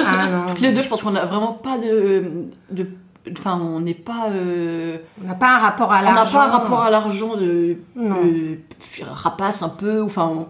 Ah 0.07 0.27
non. 0.29 0.47
Toutes 0.47 0.61
les 0.61 0.73
deux, 0.73 0.83
je 0.83 0.89
pense 0.89 1.03
qu'on 1.03 1.11
n'a 1.13 1.25
vraiment 1.25 1.53
pas 1.53 1.79
de. 1.79 2.25
de 2.71 2.87
Enfin, 3.37 3.59
on 3.61 3.81
n'est 3.81 3.95
pas. 3.95 4.29
euh, 4.31 4.99
On 5.23 5.27
n'a 5.27 5.35
pas 5.35 5.57
un 5.57 5.59
rapport 5.59 5.93
à 5.93 6.01
on 6.01 6.05
n'a 6.05 6.13
l'argent. 6.15 6.39
pas 6.39 6.45
un 6.45 6.51
rapport 6.51 6.83
à 6.83 6.91
l'argent 6.91 7.35
de, 7.37 7.77
rapace 9.11 9.63
un 9.63 9.69
peu. 9.69 10.03
Enfin, 10.03 10.31
on, 10.33 10.47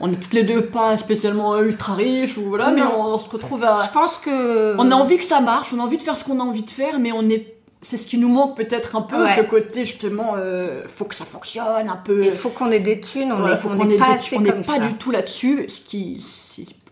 on 0.00 0.12
est 0.12 0.16
toutes 0.16 0.32
les 0.34 0.44
deux 0.44 0.62
pas 0.62 0.96
spécialement 0.96 1.58
ultra 1.58 1.94
riches 1.94 2.36
ou 2.38 2.42
voilà, 2.42 2.70
mais 2.70 2.82
on, 2.82 3.14
on 3.14 3.18
se 3.18 3.28
retrouve 3.28 3.64
à. 3.64 3.82
Je 3.84 3.90
pense 3.92 4.18
que. 4.18 4.76
On 4.78 4.90
a 4.90 4.94
envie 4.94 5.16
que 5.16 5.24
ça 5.24 5.40
marche, 5.40 5.72
on 5.74 5.80
a 5.80 5.82
envie 5.82 5.96
de 5.98 6.02
faire 6.02 6.16
ce 6.16 6.24
qu'on 6.24 6.38
a 6.40 6.42
envie 6.44 6.62
de 6.62 6.70
faire, 6.70 6.98
mais 7.00 7.12
on 7.12 7.28
est. 7.28 7.56
C'est 7.84 7.96
ce 7.96 8.06
qui 8.06 8.16
nous 8.16 8.28
manque 8.28 8.56
peut-être 8.56 8.94
un 8.94 9.02
peu, 9.02 9.20
Ouais. 9.22 9.34
ce 9.36 9.42
côté 9.42 9.84
justement, 9.84 10.34
euh, 10.36 10.82
faut 10.86 11.04
que 11.04 11.14
ça 11.16 11.24
fonctionne 11.24 11.88
un 11.88 11.96
peu. 11.96 12.24
Il 12.24 12.30
faut 12.32 12.50
qu'on 12.50 12.70
ait 12.70 12.78
des 12.78 13.00
thunes, 13.00 13.32
on 13.32 13.40
Voilà, 13.40 13.56
est- 13.56 13.84
n'est 13.86 13.96
pas 13.98 14.06
des- 14.06 14.12
assez 14.12 14.36
on 14.36 14.40
n'est 14.40 14.50
comme 14.50 14.64
pas 14.64 14.74
ça. 14.74 14.78
du 14.86 14.94
tout 14.94 15.10
là-dessus, 15.10 15.64
ce 15.68 15.80
qui, 15.80 16.24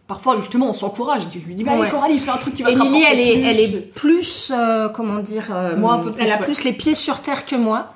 parfois 0.08 0.36
justement 0.40 0.68
on 0.70 0.72
s'encourage. 0.72 1.22
Je 1.32 1.38
lui 1.46 1.54
dis, 1.54 1.62
bah, 1.62 1.72
allez, 1.72 1.82
Ouais. 1.82 1.90
Coralie, 1.90 2.18
fais 2.18 2.30
un 2.32 2.36
truc 2.38 2.56
qui 2.56 2.64
va 2.64 2.70
te 2.70 2.74
Émilie, 2.74 3.04
rapporter 3.04 3.12
elle 3.12 3.20
est, 3.20 3.32
plus. 3.40 3.48
elle 3.48 3.60
est 3.60 3.80
plus, 3.94 4.52
euh, 4.52 4.88
comment 4.88 5.18
dire, 5.20 5.46
euh, 5.52 5.76
Moi, 5.76 5.92
un 5.94 5.98
peu 6.00 6.10
plus, 6.10 6.22
elle 6.24 6.32
a 6.32 6.38
ouais. 6.38 6.44
plus 6.44 6.64
les 6.64 6.72
pieds 6.72 6.96
sur 6.96 7.20
terre 7.20 7.46
que 7.46 7.54
moi. 7.54 7.92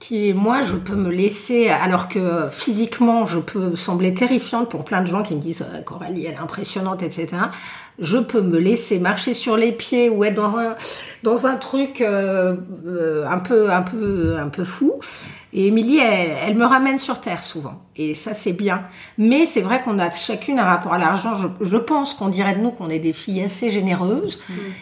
Qui, 0.00 0.34
moi, 0.34 0.60
je 0.62 0.74
peux 0.74 0.94
me 0.96 1.10
laisser, 1.10 1.68
alors 1.68 2.08
que 2.10 2.48
physiquement, 2.50 3.24
je 3.24 3.38
peux 3.38 3.74
sembler 3.74 4.12
terrifiante 4.12 4.68
pour 4.70 4.84
plein 4.84 5.00
de 5.00 5.06
gens 5.06 5.22
qui 5.22 5.34
me 5.34 5.40
disent 5.40 5.62
euh, 5.62 5.80
Coralie, 5.82 6.26
elle 6.26 6.34
est 6.34 6.36
impressionnante, 6.36 7.02
etc. 7.02 7.28
Je 7.98 8.18
peux 8.18 8.40
me 8.40 8.58
laisser 8.58 8.98
marcher 8.98 9.34
sur 9.34 9.56
les 9.56 9.72
pieds 9.72 10.08
ou 10.10 10.24
être 10.24 10.34
dans 10.34 10.56
un 10.58 10.74
dans 11.22 11.46
un 11.46 11.56
truc 11.56 12.00
euh, 12.00 12.56
euh, 12.86 13.24
un 13.28 13.38
peu 13.38 13.70
un 13.70 13.82
peu 13.82 14.36
un 14.38 14.48
peu 14.48 14.64
fou. 14.64 14.94
Et 15.56 15.68
Émilie, 15.68 15.98
elle, 15.98 16.32
elle 16.48 16.56
me 16.56 16.64
ramène 16.64 16.98
sur 16.98 17.20
terre 17.20 17.44
souvent. 17.44 17.80
Et 17.94 18.14
ça, 18.14 18.34
c'est 18.34 18.52
bien. 18.54 18.82
Mais 19.18 19.46
c'est 19.46 19.60
vrai 19.60 19.80
qu'on 19.82 20.00
a 20.00 20.10
chacune 20.10 20.58
un 20.58 20.64
rapport 20.64 20.92
à 20.92 20.98
l'argent. 20.98 21.36
Je, 21.36 21.46
je 21.60 21.76
pense 21.76 22.12
qu'on 22.14 22.28
dirait 22.28 22.56
de 22.56 22.60
nous 22.60 22.72
qu'on 22.72 22.90
est 22.90 22.98
des 22.98 23.12
filles 23.12 23.44
assez 23.44 23.70
généreuses 23.70 24.40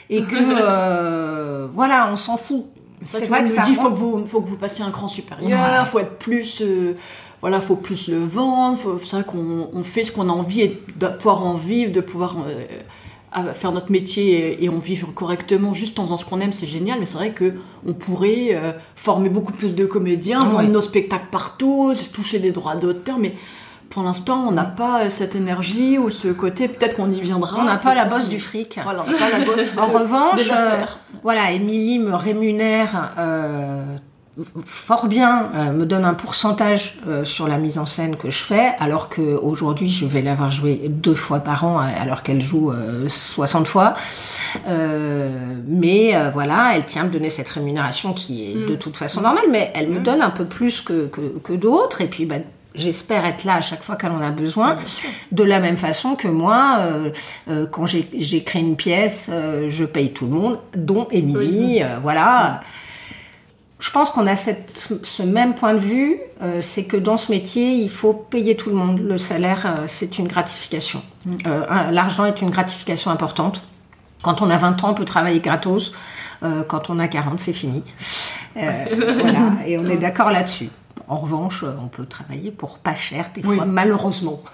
et 0.09 0.22
que 0.22 0.35
euh, 0.38 1.66
voilà, 1.75 2.09
on 2.11 2.16
s'en 2.16 2.38
fout. 2.38 2.64
C'est 3.05 3.27
vrai 3.27 3.42
que 3.44 3.48
me 3.51 3.55
ça 3.55 3.62
dit, 3.62 3.75
faut 3.75 3.90
que 3.90 3.96
vous, 3.96 4.25
faut 4.25 4.40
que 4.40 4.48
vous 4.48 4.57
passiez 4.57 4.85
un 4.85 4.90
cran 4.90 5.09
supérieur, 5.09 5.51
Ouais. 5.61 5.85
faut 5.85 5.98
être 5.98 6.16
plus, 6.18 6.62
euh, 6.62 6.94
voilà, 7.40 7.61
faut 7.61 7.77
plus 7.77 8.09
le 8.09 8.18
vendre, 8.20 8.79
c'est 9.05 9.16
vrai 9.16 9.25
qu'on 9.25 9.68
on 9.72 9.83
fait 9.83 10.05
ce 10.05 10.12
qu'on 10.12 10.29
a 10.29 10.33
envie 10.33 10.61
et 10.62 10.83
de 10.96 11.09
pouvoir 11.09 11.44
en 11.44 11.55
vivre, 11.55 11.92
de 11.92 12.01
pouvoir 12.01 12.37
euh, 12.46 12.64
à 13.33 13.53
faire 13.53 13.73
notre 13.73 13.90
métier 13.90 14.61
et, 14.61 14.64
et 14.64 14.68
on 14.68 14.79
vit 14.79 14.99
correctement 15.14 15.75
juste 15.75 15.99
en 15.99 16.05
faisant 16.05 16.16
ce 16.16 16.25
qu'on 16.25 16.40
aime, 16.40 16.53
c'est 16.53 16.66
génial. 16.66 16.99
Mais 17.01 17.07
c'est 17.07 17.16
vrai 17.18 17.31
que 17.33 17.55
on 17.87 17.92
pourrait 17.92 18.51
euh, 18.53 18.73
former 18.95 19.29
beaucoup 19.29 19.53
plus 19.53 19.75
de 19.75 19.85
comédiens, 19.87 20.40
Ah 20.42 20.49
vendre 20.49 20.64
ouais. 20.64 20.66
nos 20.68 20.83
spectacles 20.83 21.29
partout, 21.31 21.95
toucher 22.12 22.38
les 22.38 22.53
droits 22.53 22.77
d'auteur, 22.77 23.18
mais 23.18 23.35
pour 23.90 24.03
l'instant, 24.03 24.47
on 24.49 24.53
n'a 24.53 24.64
pas 24.64 25.05
euh, 25.05 25.11
cette 25.11 25.35
énergie 25.35 25.99
ou 25.99 26.09
ce 26.09 26.29
côté. 26.29 26.66
Peut-être 26.66 26.97
qu'on 26.97 27.11
y 27.11 27.21
viendra. 27.21 27.61
On 27.61 27.64
n'a 27.64 27.77
pas 27.77 27.95
la 27.95 28.07
bosse 28.07 28.27
du 28.29 28.40
fric. 28.40 28.79
Voilà, 28.83 29.05
on 29.07 29.11
n'a 29.11 29.18
pas 29.18 29.38
la 29.38 29.45
bosse. 29.45 29.77
En 29.79 29.87
revanche, 29.87 30.51
euh, 30.51 30.85
voilà, 31.23 31.53
Émilie 31.53 31.99
me 31.99 32.14
rémunère 32.14 33.12
euh, 33.18 33.85
fort 34.64 35.07
bien, 35.09 35.51
euh, 35.55 35.73
me 35.73 35.85
donne 35.85 36.05
un 36.07 36.14
pourcentage 36.14 36.99
euh, 37.07 37.25
sur 37.25 37.49
la 37.49 37.59
mise 37.59 37.79
en 37.79 37.85
scène 37.87 38.16
que 38.16 38.31
je 38.31 38.42
fais, 38.42 38.73
alors 38.81 39.09
que 39.11 39.21
aujourd'hui 39.21 39.90
je 39.90 40.07
vais 40.07 40.23
l'avoir 40.23 40.51
joué 40.51 40.81
deux 40.88 41.14
fois 41.14 41.40
par 41.40 41.64
an, 41.64 41.79
alors 41.79 42.23
qu'elle 42.23 42.40
joue 42.40 42.71
euh, 42.73 43.09
60 43.09 43.66
fois. 43.66 43.95
Euh, 44.68 45.29
mais 45.66 46.14
euh, 46.14 46.31
voilà, 46.31 46.73
elle 46.77 46.85
tient 46.87 47.03
à 47.03 47.05
me 47.05 47.11
donner 47.11 47.31
cette 47.31 47.49
rémunération 47.49 48.12
qui 48.12 48.51
est 48.51 48.55
de 48.68 48.75
toute 48.75 48.97
façon 48.97 49.21
normale, 49.21 49.45
mais 49.51 49.71
elle 49.75 49.88
me 49.88 50.01
donne 50.01 50.23
un 50.23 50.31
peu 50.31 50.45
plus 50.47 50.81
que, 50.81 51.07
que, 51.07 51.21
que 51.42 51.53
d'autres, 51.53 52.01
et 52.01 52.07
puis 52.07 52.25
bah, 52.27 52.37
J'espère 52.75 53.27
être 53.27 53.45
là 53.45 53.57
à 53.57 53.61
chaque 53.61 53.83
fois 53.83 53.97
qu'elle 53.97 54.12
en 54.12 54.23
a 54.23 54.31
besoin. 54.31 54.79
De 55.31 55.45
la 55.45 55.61
même 55.61 55.77
façon 55.77 56.14
que 56.14 56.27
moi, 56.27 56.77
euh, 56.79 57.11
euh, 57.51 57.66
quand 57.71 57.85
j'écris 57.85 58.61
une 58.61 58.77
pièce, 58.77 59.29
euh, 59.31 59.66
je 59.68 59.85
paye 59.85 60.14
tout 60.14 60.25
le 60.25 60.31
monde, 60.31 60.59
dont 60.75 61.07
Émilie. 61.11 61.83
euh, 61.83 61.99
voilà. 62.01 62.62
Je 63.83 63.90
pense 63.90 64.11
qu'on 64.11 64.29
a 64.29 64.37
cette, 64.37 64.88
ce 65.03 65.23
même 65.25 65.55
point 65.57 65.75
de 65.75 65.81
vue, 65.81 66.16
euh, 66.40 66.61
c'est 66.62 66.85
que 66.85 66.97
dans 66.97 67.16
ce 67.16 67.33
métier, 67.33 67.73
il 67.73 67.90
faut 67.90 68.12
payer 68.14 68.57
tout 68.57 68.71
le 68.71 68.77
monde. 68.77 69.01
Le 69.01 69.18
salaire, 69.18 69.62
euh, 69.66 69.85
c'est 69.88 70.18
une 70.21 70.29
gratification. 70.29 71.03
Euh, 71.47 71.64
un- 71.68 71.90
L'argent 71.90 72.25
est 72.25 72.40
une 72.40 72.51
gratification 72.51 73.11
importante. 73.11 73.61
Quand 74.23 74.40
on 74.40 74.51
a 74.51 74.57
20 74.57 74.85
ans, 74.85 74.90
on 74.90 74.95
peut 74.95 75.05
travailler 75.05 75.40
gratos. 75.40 75.92
Euh, 76.45 76.62
quand 76.62 76.90
on 76.90 77.01
a 77.01 77.09
40, 77.09 77.40
c'est 77.40 77.53
fini. 77.53 77.83
Euh, 78.57 78.85
voilà, 79.21 79.40
et 79.66 79.77
on 79.79 79.87
est 79.87 79.97
d'accord 79.97 80.31
là-dessus. 80.31 80.68
En 81.09 81.19
revanche, 81.19 81.63
euh, 81.65 81.73
on 81.83 81.89
peut 81.89 82.05
travailler 82.07 82.51
pour 82.51 82.79
pas 82.79 82.95
cher, 82.95 83.27
des 83.35 83.43
fois, 83.43 83.65
malheureusement. 83.67 84.43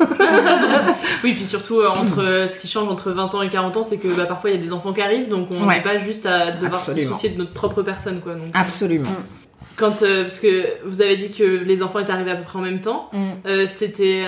Oui, 1.24 1.32
puis 1.34 1.44
surtout, 1.44 1.80
euh, 1.80 1.88
entre 1.88 2.22
euh, 2.22 2.46
ce 2.46 2.58
qui 2.60 2.68
change 2.68 2.88
entre 2.88 3.10
20 3.10 3.34
ans 3.34 3.42
et 3.42 3.48
40 3.48 3.76
ans, 3.78 3.82
c'est 3.82 3.98
que 3.98 4.08
bah, 4.16 4.26
parfois 4.26 4.50
il 4.50 4.56
y 4.56 4.58
a 4.58 4.62
des 4.62 4.72
enfants 4.72 4.92
qui 4.92 5.00
arrivent, 5.02 5.28
donc 5.28 5.48
on 5.50 5.54
n'est 5.60 5.66
Ouais. 5.66 5.80
pas 5.82 5.98
juste 5.98 6.26
à 6.26 6.50
devoir 6.52 6.80
se 6.80 6.96
soucier 7.00 7.30
de 7.30 7.38
notre 7.38 7.52
propre 7.52 7.82
personne. 7.82 8.20
Quoi, 8.20 8.34
donc. 8.34 8.50
Absolument. 8.54 9.10
Quand, 9.76 10.02
euh, 10.02 10.22
parce 10.22 10.40
que 10.40 10.84
vous 10.86 11.02
avez 11.02 11.16
dit 11.16 11.30
que 11.30 11.42
les 11.44 11.82
enfants 11.82 11.98
étaient 11.98 12.12
arrivés 12.12 12.30
à 12.32 12.36
peu 12.36 12.44
près 12.44 12.58
en 12.58 12.62
même 12.62 12.80
temps, 12.80 13.10
Mm. 13.12 13.18
euh, 13.46 13.66
c'était 13.66 14.24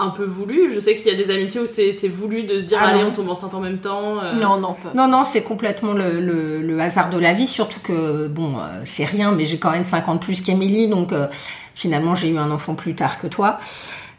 un 0.00 0.08
peu 0.10 0.24
voulu. 0.24 0.72
Je 0.72 0.80
sais 0.80 0.96
qu'il 0.96 1.06
y 1.06 1.10
a 1.10 1.14
des 1.14 1.30
amitiés 1.30 1.60
où 1.60 1.66
c'est 1.66 1.92
c'est 1.92 2.08
voulu 2.08 2.42
de 2.44 2.58
se 2.58 2.68
dire 2.68 2.78
Ah 2.80 2.88
allez, 2.88 3.04
on 3.04 3.10
tombe 3.12 3.28
enceinte 3.28 3.54
en 3.54 3.60
même 3.60 3.78
temps. 3.78 4.18
euh. 4.22 4.32
Non, 4.34 4.58
non, 4.58 4.74
pas. 4.74 4.92
Non, 4.94 5.06
non, 5.08 5.24
c'est 5.24 5.42
complètement 5.42 5.92
le, 5.92 6.20
le- 6.20 6.62
le 6.62 6.80
hasard 6.80 7.10
de 7.10 7.18
la 7.18 7.32
vie, 7.34 7.46
surtout 7.46 7.80
que, 7.80 8.26
bon, 8.28 8.58
euh, 8.58 8.80
c'est 8.84 9.04
rien, 9.04 9.32
mais 9.32 9.44
j'ai 9.44 9.58
quand 9.58 9.70
même 9.70 9.84
50 9.84 10.20
plus 10.20 10.40
qu'Émilie, 10.40 10.88
donc 10.88 11.12
euh, 11.12 11.26
finalement 11.74 12.14
j'ai 12.14 12.28
eu 12.30 12.38
un 12.38 12.50
enfant 12.50 12.74
plus 12.74 12.94
tard 12.94 13.20
que 13.20 13.26
toi. 13.26 13.58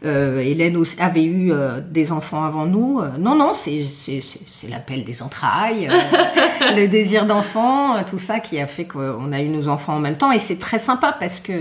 Euh, 0.04 0.40
Hélène 0.40 0.76
aussi 0.76 1.00
avait 1.00 1.22
eu 1.22 1.52
euh, 1.52 1.80
des 1.80 2.10
enfants 2.10 2.42
avant 2.44 2.66
nous. 2.66 2.98
Euh, 3.00 3.10
non, 3.20 3.36
non, 3.36 3.52
c'est 3.52 3.84
c'est- 3.84 4.20
c'est- 4.20 4.40
c'est 4.46 4.68
l'appel 4.68 5.04
des 5.04 5.22
entrailles, 5.22 5.88
euh, 5.88 6.74
le 6.76 6.88
désir 6.88 7.24
d'enfant, 7.24 8.02
tout 8.02 8.18
ça 8.18 8.40
qui 8.40 8.58
a 8.58 8.66
fait 8.66 8.84
qu'on 8.86 9.30
a 9.32 9.40
eu 9.40 9.48
nos 9.48 9.68
enfants 9.68 9.94
en 9.94 10.00
même 10.00 10.16
temps. 10.16 10.32
Et 10.32 10.40
c'est 10.40 10.58
très 10.58 10.80
sympa 10.80 11.16
parce 11.20 11.38
que 11.38 11.52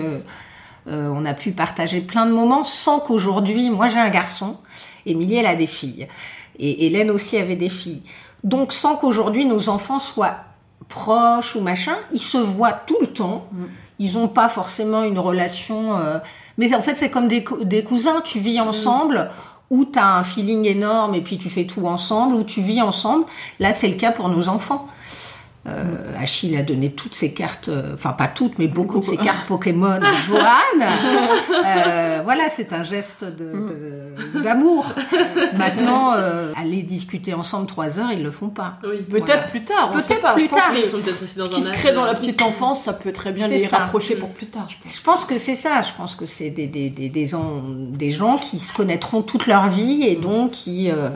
euh, 0.88 1.10
on 1.16 1.26
a 1.26 1.34
pu 1.34 1.52
partager 1.52 2.02
plein 2.02 2.26
de 2.26 2.32
moments 2.32 2.64
sans 2.64 3.00
qu'aujourd'hui, 3.00 3.70
moi 3.70 3.88
j'ai 3.88 4.00
un 4.00 4.10
garçon, 4.10 4.58
Émilie 5.06 5.36
elle 5.36 5.48
a 5.48 5.56
des 5.56 5.68
filles, 5.68 6.08
et 6.60 6.86
Hélène 6.88 7.12
aussi 7.12 7.38
avait 7.38 7.56
des 7.56 7.70
filles. 7.70 8.04
Donc 8.44 8.74
sans 8.74 8.96
qu'aujourd'hui 8.96 9.46
nos 9.46 9.70
enfants 9.70 10.00
soient 10.00 10.38
proches 10.90 11.56
ou 11.56 11.62
machin, 11.62 11.96
ils 12.12 12.20
se 12.22 12.38
voient 12.38 12.74
tout 12.74 12.98
le 13.02 13.08
temps. 13.08 13.48
Ils 14.00 14.14
n'ont 14.14 14.28
pas 14.28 14.50
forcément 14.50 15.04
une 15.04 15.20
relation. 15.20 15.96
euh, 15.98 16.18
Mais 16.58 16.74
en 16.76 16.82
fait, 16.82 16.96
c'est 16.98 17.12
comme 17.12 17.28
des, 17.28 17.44
cou- 17.44 17.64
des 17.64 17.84
cousins. 17.84 18.22
Tu 18.26 18.40
vis 18.40 18.60
ensemble, 18.60 19.30
ou 19.70 19.86
tu 19.86 20.00
as 20.00 20.18
un 20.18 20.24
feeling 20.24 20.66
énorme 20.66 21.14
et 21.16 21.22
puis 21.22 21.38
tu 21.38 21.50
fais 21.52 21.66
tout 21.66 21.86
ensemble, 21.86 22.36
ou 22.36 22.44
tu 22.44 22.62
vis 22.62 22.82
ensemble. 22.82 23.26
Là, 23.60 23.74
c'est 23.74 23.88
le 23.88 23.94
cas 23.96 24.12
pour 24.12 24.28
nos 24.28 24.50
enfants. 24.50 24.88
Euh, 25.68 25.84
Achille 26.20 26.58
a 26.58 26.64
donné 26.64 26.92
toutes 26.92 27.14
ses 27.14 27.34
cartes, 27.34 27.70
euh, 27.70 27.94
enfin 27.94 28.14
pas 28.14 28.28
toutes, 28.28 28.58
mais 28.58 28.68
beaucoup 28.68 29.00
de 29.00 29.06
ses 29.06 29.16
cartes 29.18 29.46
Pokémon 29.48 29.92
à 30.02 30.12
Joanne. 30.28 30.90
Euh, 31.66 32.22
voilà, 32.24 32.46
c'est 32.56 32.74
un 32.74 32.84
geste 32.84 33.24
de- 33.24 33.54
de- 34.34 34.42
d'amour. 34.44 34.88
Maintenant, 35.56 36.14
euh, 36.14 36.52
aller 36.56 36.82
discuter 36.82 37.36
ensemble 37.36 37.68
trois 37.68 38.00
heures, 38.00 38.12
ils 38.12 38.24
le 38.24 38.32
font 38.32 38.50
pas. 38.50 38.78
Oui, 38.84 39.04
Peut-être 39.04 39.26
Voilà. 39.28 39.44
plus 39.44 39.64
tard. 39.64 39.92
Peut-être 39.92 40.34
plus 40.34 40.44
Je 40.46 40.50
tard. 40.50 40.72
Ils 40.76 40.86
sont 40.86 41.00
peut-être 41.00 41.22
aussi 41.22 41.38
dans 41.38 41.46
ce 41.46 41.52
un 41.52 41.54
qui 41.56 41.64
se 41.64 41.72
crée 41.72 41.94
dans 41.94 42.04
euh, 42.04 42.08
la 42.08 42.16
petite 42.16 42.42
enfance, 42.42 42.84
ça 42.84 42.94
peut 42.94 43.12
très 43.14 43.32
bien 43.32 43.48
les 43.48 43.68
ça. 43.68 43.78
rapprocher 43.78 44.16
pour 44.16 44.30
plus 44.30 44.48
tard. 44.48 44.68
Je 44.70 44.76
pense. 44.82 44.96
Je 44.98 45.02
pense 45.04 45.26
que 45.26 45.38
c'est 45.38 45.56
ça. 45.56 45.82
Je 45.84 45.92
pense 45.96 46.16
que 46.16 46.26
c'est 46.26 46.50
des, 46.50 46.66
des, 46.68 46.90
des, 46.90 47.10
des, 47.10 47.26
gens, 47.28 47.62
des 47.68 48.10
gens 48.10 48.38
qui 48.40 48.58
se 48.58 48.74
connaîtront 48.74 49.22
toute 49.22 49.46
leur 49.48 49.68
vie 49.70 50.04
et 50.04 50.16
donc 50.16 50.52
qui, 50.52 50.90
euh, 50.90 51.10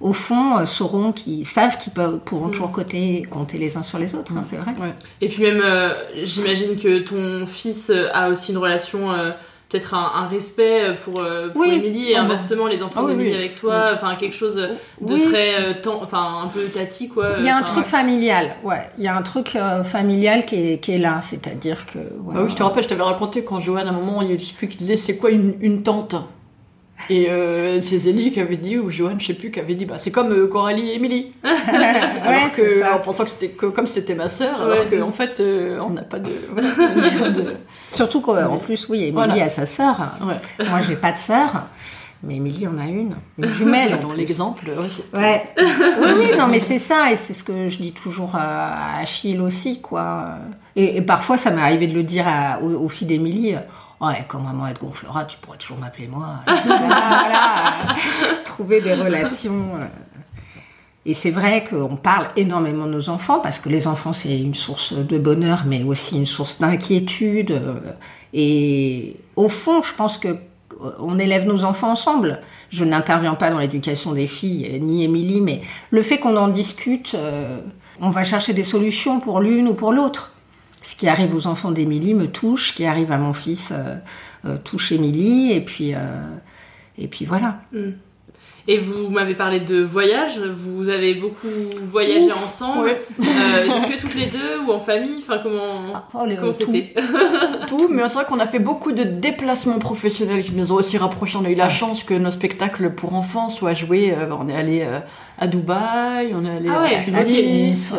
au 0.00 0.12
fond, 0.12 0.58
euh, 0.58 0.64
sauront, 0.66 1.12
qui 1.12 1.44
savent 1.44 1.76
qu'ils 1.76 1.92
peuvent, 1.92 2.18
pourront 2.24 2.48
toujours 2.50 2.72
compter, 2.72 3.22
compter 3.28 3.58
les 3.58 3.76
uns 3.76 3.82
sur 3.82 3.98
les 3.98 4.14
autres. 4.14 4.32
hein, 4.36 4.42
c'est 4.44 4.56
vrai. 4.56 4.72
Et 5.20 5.28
puis 5.28 5.42
même, 5.42 5.60
euh, 5.64 5.92
j'imagine 6.22 6.76
que 6.76 7.00
ton 7.00 7.46
fils 7.46 7.90
euh, 7.90 8.06
a 8.14 8.28
aussi 8.28 8.52
une 8.52 8.58
relation, 8.58 9.10
euh, 9.10 9.30
peut-être 9.68 9.92
un, 9.94 10.12
un 10.22 10.26
respect 10.28 10.94
pour, 11.04 11.20
euh, 11.20 11.48
pour 11.48 11.60
Oui. 11.60 11.72
Émilie 11.74 12.12
et 12.12 12.16
Ah 12.16 12.22
inversement 12.22 12.68
les 12.68 12.82
enfants 12.82 13.00
Ah 13.02 13.04
oui, 13.06 13.12
d'Émilie 13.12 13.30
oui. 13.32 13.36
avec 13.36 13.54
toi, 13.56 13.90
enfin 13.92 14.14
quelque 14.14 14.34
chose 14.36 14.54
de 14.56 14.68
Oui. 15.14 15.20
très 15.20 15.56
euh, 15.62 15.74
enfin 16.00 16.42
un 16.44 16.46
peu 16.48 16.64
tati 16.72 17.08
quoi. 17.08 17.34
Il 17.38 17.44
y 17.44 17.48
a 17.50 17.56
un 17.58 17.62
truc 17.62 17.84
familial, 17.84 18.56
ouais. 18.64 18.88
Il 18.96 19.04
y 19.04 19.08
a 19.08 19.16
un 19.16 19.20
truc 19.22 19.56
euh, 19.56 19.84
familial 19.84 20.46
qui 20.46 20.54
est, 20.74 20.78
qui 20.78 20.92
est 20.92 20.98
là. 20.98 21.20
C'est-à-dire 21.22 21.84
que. 21.86 21.98
voilà. 22.20 22.40
Bah 22.40 22.46
oui, 22.46 22.52
je 22.52 22.56
te 22.56 22.62
rappelle, 22.62 22.84
je 22.84 22.88
t'avais 22.88 23.02
raconté 23.02 23.44
quand 23.44 23.60
Johan, 23.60 23.78
à 23.78 23.88
un 23.88 23.92
moment, 23.92 24.22
il 24.22 24.30
y 24.30 24.32
a 24.32 24.36
plus 24.56 24.68
qui 24.68 24.78
disait 24.78 24.96
c'est 24.96 25.16
quoi 25.18 25.30
une, 25.30 25.54
une 25.60 25.82
tante? 25.82 26.14
Et 27.10 27.30
euh, 27.30 27.80
c'est 27.80 27.98
Zélie 27.98 28.32
qui 28.32 28.40
avait 28.40 28.56
dit, 28.56 28.76
ou 28.76 28.90
Johan, 28.90 29.14
je 29.18 29.26
sais 29.26 29.34
plus, 29.34 29.50
qui 29.50 29.60
avait 29.60 29.74
dit 29.74 29.84
bah 29.86 29.96
c'est 29.98 30.10
comme 30.10 30.32
euh, 30.32 30.46
Coralie 30.46 30.90
et 30.90 30.94
Émilie. 30.96 31.32
alors 31.42 32.54
que, 32.54 32.94
en 32.94 32.98
pensant 32.98 33.24
que 33.24 33.30
c'était 33.30 33.48
comme 33.50 33.86
c'était 33.86 34.14
ma 34.14 34.28
sœur, 34.28 34.66
Ouais. 34.66 34.78
alors 34.90 34.90
qu'en 35.06 35.10
fait, 35.10 35.40
euh, 35.40 35.78
on 35.80 35.90
n'a 35.90 36.02
pas 36.02 36.18
de. 36.18 36.30
voilà, 36.52 36.68
de- 37.30 37.54
Surtout 37.92 38.20
qu'en 38.20 38.56
plus, 38.58 38.88
oui, 38.88 38.98
Émilie 38.98 39.12
Voilà. 39.12 39.44
a 39.44 39.48
sa 39.48 39.64
sœur. 39.66 39.96
Ouais. 40.22 40.66
Moi, 40.68 40.80
j'ai 40.80 40.96
pas 40.96 41.12
de 41.12 41.18
sœur, 41.18 41.64
mais 42.22 42.36
Émilie 42.36 42.66
en 42.66 42.76
a 42.78 42.84
une, 42.86 43.14
une 43.38 43.48
jumelle. 43.48 43.94
en 43.94 44.08
Dans 44.08 44.12
l'exemple, 44.14 44.64
ouais, 44.68 45.18
Ouais. 45.20 45.42
oui, 45.56 46.10
oui, 46.18 46.26
non, 46.38 46.48
mais 46.48 46.58
c'est 46.60 46.78
ça, 46.80 47.12
et 47.12 47.16
c'est 47.16 47.32
ce 47.34 47.44
que 47.44 47.68
je 47.68 47.78
dis 47.78 47.92
toujours 47.92 48.34
à 48.34 48.66
à 48.98 49.00
Achille 49.02 49.40
aussi, 49.40 49.80
quoi. 49.80 50.34
Et, 50.76 50.96
et 50.98 51.02
parfois, 51.02 51.38
ça 51.38 51.50
m'est 51.52 51.62
arrivé 51.62 51.86
de 51.86 51.94
le 51.94 52.02
dire 52.02 52.24
à- 52.26 52.60
aux, 52.62 52.84
aux 52.84 52.88
filles 52.88 53.08
d'Émilie. 53.08 53.54
Ouais, 54.00 54.24
quand 54.28 54.38
maman 54.38 54.66
elle 54.68 54.74
te 54.74 54.80
gonflera, 54.80 55.24
tu 55.24 55.36
pourrais 55.38 55.58
toujours 55.58 55.78
m'appeler 55.78 56.06
moi. 56.06 56.40
voilà, 56.46 56.56
voilà, 56.66 57.86
trouver 58.44 58.80
des 58.80 58.94
relations. 58.94 59.74
euh. 59.80 59.86
Et 61.06 61.14
c'est 61.14 61.30
vrai 61.30 61.64
qu'on 61.68 61.96
parle 61.96 62.28
énormément 62.36 62.84
de 62.86 62.92
nos 62.92 63.08
enfants, 63.08 63.40
parce 63.40 63.58
que 63.58 63.68
les 63.68 63.86
enfants, 63.86 64.12
c'est 64.12 64.38
une 64.38 64.54
source 64.54 64.92
de 64.92 65.18
bonheur, 65.18 65.62
mais 65.66 65.82
aussi 65.82 66.16
une 66.16 66.26
source 66.26 66.60
d'inquiétude. 66.60 67.50
euh, 67.50 67.74
Et 68.34 69.16
au 69.36 69.48
fond, 69.48 69.82
je 69.82 69.92
pense 69.94 70.18
que 70.18 70.28
euh, 70.28 70.36
on 71.00 71.18
élève 71.18 71.46
nos 71.46 71.64
enfants 71.64 71.90
ensemble. 71.92 72.40
Je 72.70 72.84
n'interviens 72.84 73.34
pas 73.34 73.50
dans 73.50 73.58
l'éducation 73.58 74.12
des 74.12 74.26
filles, 74.26 74.78
ni 74.80 75.02
Émilie, 75.02 75.40
mais 75.40 75.62
le 75.90 76.02
fait 76.02 76.18
qu'on 76.18 76.36
en 76.36 76.48
discute, 76.48 77.16
on 78.00 78.10
va 78.10 78.22
chercher 78.24 78.52
des 78.52 78.62
solutions 78.62 79.18
pour 79.20 79.40
l'une 79.40 79.66
ou 79.68 79.74
pour 79.74 79.90
l'autre. 79.90 80.34
Ce 80.82 80.94
qui 80.96 81.08
arrive 81.08 81.34
aux 81.34 81.46
enfants 81.46 81.70
d'Émilie 81.72 82.14
me 82.14 82.28
touche, 82.28 82.70
ce 82.70 82.76
qui 82.76 82.84
arrive 82.86 83.12
à 83.12 83.18
mon 83.18 83.32
fils 83.32 83.70
euh, 83.72 83.96
euh, 84.46 84.56
touche 84.62 84.92
Émilie, 84.92 85.52
et 85.52 85.60
puis, 85.60 85.94
euh, 85.94 85.98
et 86.96 87.08
puis 87.08 87.24
voilà. 87.24 87.60
hmm. 87.72 87.90
Et 88.70 88.76
vous 88.76 89.08
m'avez 89.08 89.34
parlé 89.34 89.60
de 89.60 89.80
voyage, 89.82 90.38
vous 90.40 90.90
avez 90.90 91.14
beaucoup 91.14 91.48
voyagé 91.82 92.26
Ouf, 92.26 92.44
ensemble, 92.44 92.84
ouais. 92.84 93.00
euh, 93.18 93.80
que 93.88 93.98
toutes 93.98 94.14
les 94.14 94.26
deux 94.26 94.60
ou 94.66 94.72
en 94.72 94.78
famille, 94.78 95.16
enfin 95.16 95.38
comment, 95.42 95.84
Oh, 96.12 96.26
le- 96.26 96.36
comment 96.36 96.52
c'était 96.52 96.92
tout, 97.66 97.88
mais 97.90 98.02
c'est 98.08 98.14
vrai 98.16 98.24
qu'on 98.26 98.38
a 98.40 98.46
fait 98.46 98.58
beaucoup 98.58 98.92
de 98.92 99.04
déplacements 99.04 99.78
professionnels 99.78 100.42
qui 100.44 100.52
nous 100.52 100.70
ont 100.70 100.76
aussi 100.76 100.98
rapprochés. 100.98 101.38
On 101.40 101.46
a 101.46 101.50
eu 101.50 101.54
la 101.54 101.70
chance 101.70 102.04
que 102.04 102.12
nos 102.12 102.30
spectacles 102.30 102.90
pour 102.90 103.14
enfants 103.14 103.48
soient 103.48 103.72
joués. 103.72 104.14
on 104.38 104.48
est 104.50 104.54
allé 104.54 104.86
à 105.38 105.46
Dubaï, 105.46 106.32
on 106.34 106.44
est 106.44 106.50
allé 106.56 106.68
Ah 106.70 106.82
ouais, 106.82 106.94
à 107.14 107.24
Tunis, 107.24 107.94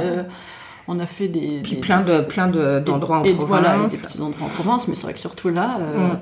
on 0.92 1.00
a 1.00 1.06
fait 1.06 1.28
des, 1.28 1.60
Puis 1.64 1.76
des- 1.76 1.82
plein 1.82 2.02
de 2.02 2.22
plein 2.22 2.48
de- 2.48 2.80
d'endroits 2.80 3.20
en 3.20 3.24
et, 3.24 3.32
province. 3.34 3.48
Voilà, 3.48 3.78
et 3.86 3.88
des 3.90 3.98
petits 3.98 4.20
endroits 4.22 4.48
en 4.48 4.50
province, 4.50 4.88
mais 4.88 4.96
c'est 4.96 5.04
vrai 5.04 5.14
que 5.14 5.20
surtout 5.20 5.50
là, 5.50 5.78
euh, 5.80 5.98
Mm. 5.98 6.20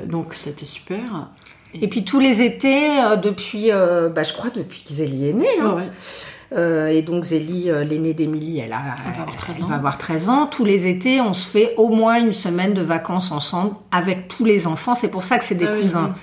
euh, 0.00 0.06
donc 0.06 0.34
c'était 0.34 0.64
super. 0.64 1.28
Et 1.74 1.88
puis 1.88 2.04
tous 2.04 2.20
les 2.20 2.40
étés, 2.42 2.88
euh, 3.00 3.16
depuis, 3.16 3.70
bah, 3.70 4.22
je 4.22 4.32
crois 4.32 4.50
depuis 4.50 4.82
Zélie 4.86 5.30
est 5.30 5.32
née. 5.32 5.46
hein. 5.60 5.74
Ouais. 5.76 5.88
Euh, 6.52 6.88
et 6.88 7.02
donc 7.02 7.24
Zélie, 7.24 7.70
euh, 7.70 7.84
l'aînée 7.84 8.14
d'Émilie, 8.14 8.60
elle, 8.60 8.72
a, 8.72 8.80
Elle 9.06 9.12
va 9.14 9.20
avoir 9.22 9.36
13 9.36 9.56
elle 9.58 9.64
ans. 9.64 9.68
va 9.68 9.74
avoir 9.76 9.98
13 9.98 10.28
ans. 10.28 10.46
Tous 10.46 10.64
les 10.64 10.86
étés, 10.86 11.20
on 11.20 11.32
se 11.32 11.48
fait 11.48 11.74
au 11.76 11.88
moins 11.88 12.16
une 12.20 12.32
semaine 12.32 12.74
de 12.74 12.82
vacances 12.82 13.32
ensemble 13.32 13.74
avec 13.90 14.28
tous 14.28 14.44
les 14.44 14.66
enfants. 14.66 14.94
C'est 14.94 15.08
pour 15.10 15.24
ça 15.24 15.38
que 15.38 15.44
c'est 15.44 15.54
des 15.54 15.66
Ah 15.66 15.76
cousins. 15.80 16.14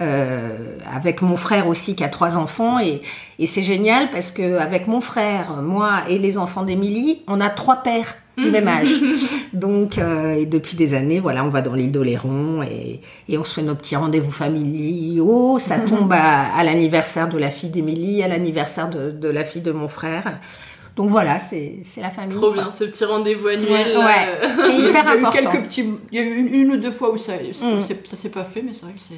Euh, 0.00 0.76
avec 0.94 1.22
mon 1.22 1.36
frère 1.36 1.68
aussi 1.68 1.94
qui 1.96 2.04
a 2.04 2.08
trois 2.08 2.36
enfants. 2.36 2.78
Et, 2.80 3.02
et 3.38 3.46
c'est 3.46 3.62
génial 3.62 4.10
parce 4.10 4.30
que 4.32 4.58
avec 4.58 4.86
mon 4.88 5.00
frère, 5.00 5.62
moi 5.62 6.02
et 6.08 6.18
les 6.18 6.38
enfants 6.38 6.62
d'Émilie, 6.62 7.22
on 7.28 7.40
a 7.40 7.50
trois 7.50 7.76
pères 7.82 8.16
du 8.38 8.50
même 8.50 8.68
âge. 8.68 8.88
Donc, 9.52 9.98
euh, 9.98 10.32
et 10.34 10.46
depuis 10.46 10.76
des 10.76 10.94
années, 10.94 11.20
voilà, 11.20 11.44
on 11.44 11.48
va 11.48 11.60
dans 11.62 11.74
l'île 11.74 11.92
d'Oléron 11.92 12.62
et, 12.62 13.00
et 13.28 13.38
on 13.38 13.44
se 13.44 13.54
fait 13.54 13.62
nos 13.62 13.74
petits 13.74 13.96
rendez-vous 13.96 14.30
familiaux. 14.30 15.58
Ça 15.58 15.78
tombe 15.88 16.12
à, 16.12 16.54
à 16.56 16.64
l'anniversaire 16.64 17.28
de 17.28 17.38
la 17.38 17.50
fille 17.50 17.70
d'Émilie, 17.70 18.22
à 18.22 18.28
l'anniversaire 18.28 18.88
de, 18.88 19.10
de 19.10 19.28
la 19.28 19.44
fille 19.44 19.62
de 19.62 19.72
mon 19.72 19.88
frère. 19.88 20.38
Donc 20.96 21.10
voilà, 21.10 21.38
c'est 21.38 21.76
c'est 21.84 22.00
la 22.00 22.10
famille. 22.10 22.34
Trop 22.36 22.48
quoi. 22.52 22.54
bien, 22.64 22.70
ce 22.72 22.82
petit 22.84 23.04
rendez-vous 23.04 23.46
annuel. 23.46 23.96
Ouais, 23.98 24.04
euh, 24.42 24.48
c'est 24.66 24.72
Il 24.74 24.80
y 24.80 24.86
a 24.86 24.88
hyper 24.90 25.04
eu 25.14 25.18
important. 25.18 25.50
quelques 25.50 25.64
petits. 25.66 25.84
Il 26.10 26.18
y 26.18 26.20
a 26.20 26.24
eu 26.24 26.36
une, 26.38 26.52
une 26.54 26.72
ou 26.72 26.76
deux 26.76 26.90
fois 26.90 27.12
où 27.12 27.16
ça, 27.16 27.34
ça, 27.52 27.66
Mm. 27.66 27.80
c'est- 27.86 28.06
ça 28.08 28.16
s'est 28.16 28.30
pas 28.30 28.42
fait, 28.44 28.62
mais 28.62 28.72
c'est 28.72 28.82
vrai 28.82 28.94
que 28.94 29.00
c'est. 29.00 29.14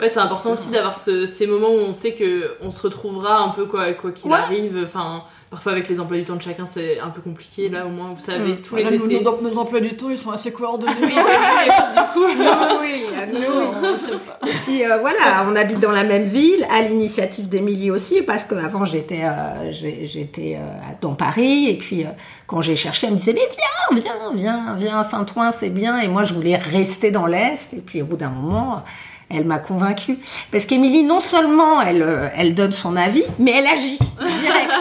Ouais, 0.00 0.08
c'est 0.08 0.18
important 0.18 0.50
aussi 0.52 0.70
d'avoir 0.70 0.96
ce- 0.96 1.24
ces 1.24 1.46
moments 1.46 1.68
où 1.68 1.78
on 1.78 1.92
sait 1.92 2.12
que 2.14 2.56
on 2.60 2.70
se 2.70 2.82
retrouvera 2.82 3.38
un 3.38 3.50
peu 3.50 3.64
quoi 3.66 3.92
quoi 3.92 4.10
qu'il 4.10 4.28
Ouais. 4.30 4.36
arrive. 4.36 4.76
Enfin, 4.84 5.22
parfois 5.50 5.70
avec 5.70 5.88
les 5.88 6.00
emplois 6.00 6.16
du 6.16 6.24
temps 6.24 6.34
de 6.34 6.42
chacun, 6.42 6.66
c'est 6.66 6.98
un 6.98 7.10
peu 7.10 7.20
compliqué. 7.20 7.68
Là, 7.68 7.86
au 7.86 7.90
moins, 7.90 8.08
vous 8.12 8.20
savez, 8.20 8.54
Mm. 8.54 8.56
tous 8.56 8.74
les 8.74 8.82
Voilà, 8.82 8.96
étés. 8.96 9.20
nos, 9.22 9.56
emplois 9.56 9.78
du 9.78 9.96
temps, 9.96 10.10
ils 10.10 10.18
sont 10.18 10.32
assez 10.32 10.50
coordonnés. 10.50 10.92
Oui, 11.00 11.12
du 11.14 12.00
coup, 12.12 12.24
oui, 12.82 13.04
à 13.16 13.26
nous, 13.26 13.38
on 13.38 13.96
sait 13.96 14.18
pas. 14.18 14.38
Et 14.48 14.52
puis 14.66 14.84
euh, 14.84 14.98
voilà, 14.98 15.46
on 15.48 15.54
habite 15.54 15.78
dans 15.78 15.92
la 15.92 16.02
même 16.02 16.24
ville, 16.24 16.66
à 16.72 16.82
l'initiative 16.82 17.48
d'Émilie 17.48 17.92
aussi, 17.92 18.20
parce 18.22 18.44
qu'avant 18.46 18.84
j'étais 18.84 19.22
euh, 19.22 19.70
j'ai- 19.70 20.06
j'étais 20.06 20.56
euh, 20.60 20.66
dans 21.02 21.14
Paris, 21.14 21.68
et 21.70 21.78
puis 21.78 22.02
euh, 22.04 22.08
quand 22.48 22.62
j'ai 22.62 22.74
cherché, 22.74 23.06
elle 23.06 23.12
me 23.12 23.18
disait 23.18 23.32
mais 23.32 23.48
viens, 23.92 24.02
viens, 24.02 24.32
viens, 24.34 24.74
viens 24.76 24.98
à 24.98 25.04
Saint-Ouen, 25.04 25.52
c'est 25.52 25.70
bien, 25.70 26.00
et 26.00 26.08
moi 26.08 26.24
je 26.24 26.34
voulais 26.34 26.56
rester 26.56 27.12
dans 27.12 27.26
l'Est, 27.26 27.72
et 27.74 27.80
puis 27.80 28.02
au 28.02 28.06
bout 28.06 28.16
d'un 28.16 28.30
moment, 28.30 28.82
elle 29.30 29.44
m'a 29.44 29.58
convaincue. 29.58 30.18
Parce 30.52 30.64
qu'Émilie, 30.66 31.02
non 31.02 31.20
seulement 31.20 31.80
elle, 31.82 32.02
euh, 32.02 32.28
elle 32.36 32.54
donne 32.54 32.72
son 32.72 32.96
avis, 32.96 33.24
mais 33.38 33.52
elle 33.52 33.66
agit 33.66 33.98
direct. 34.40 34.70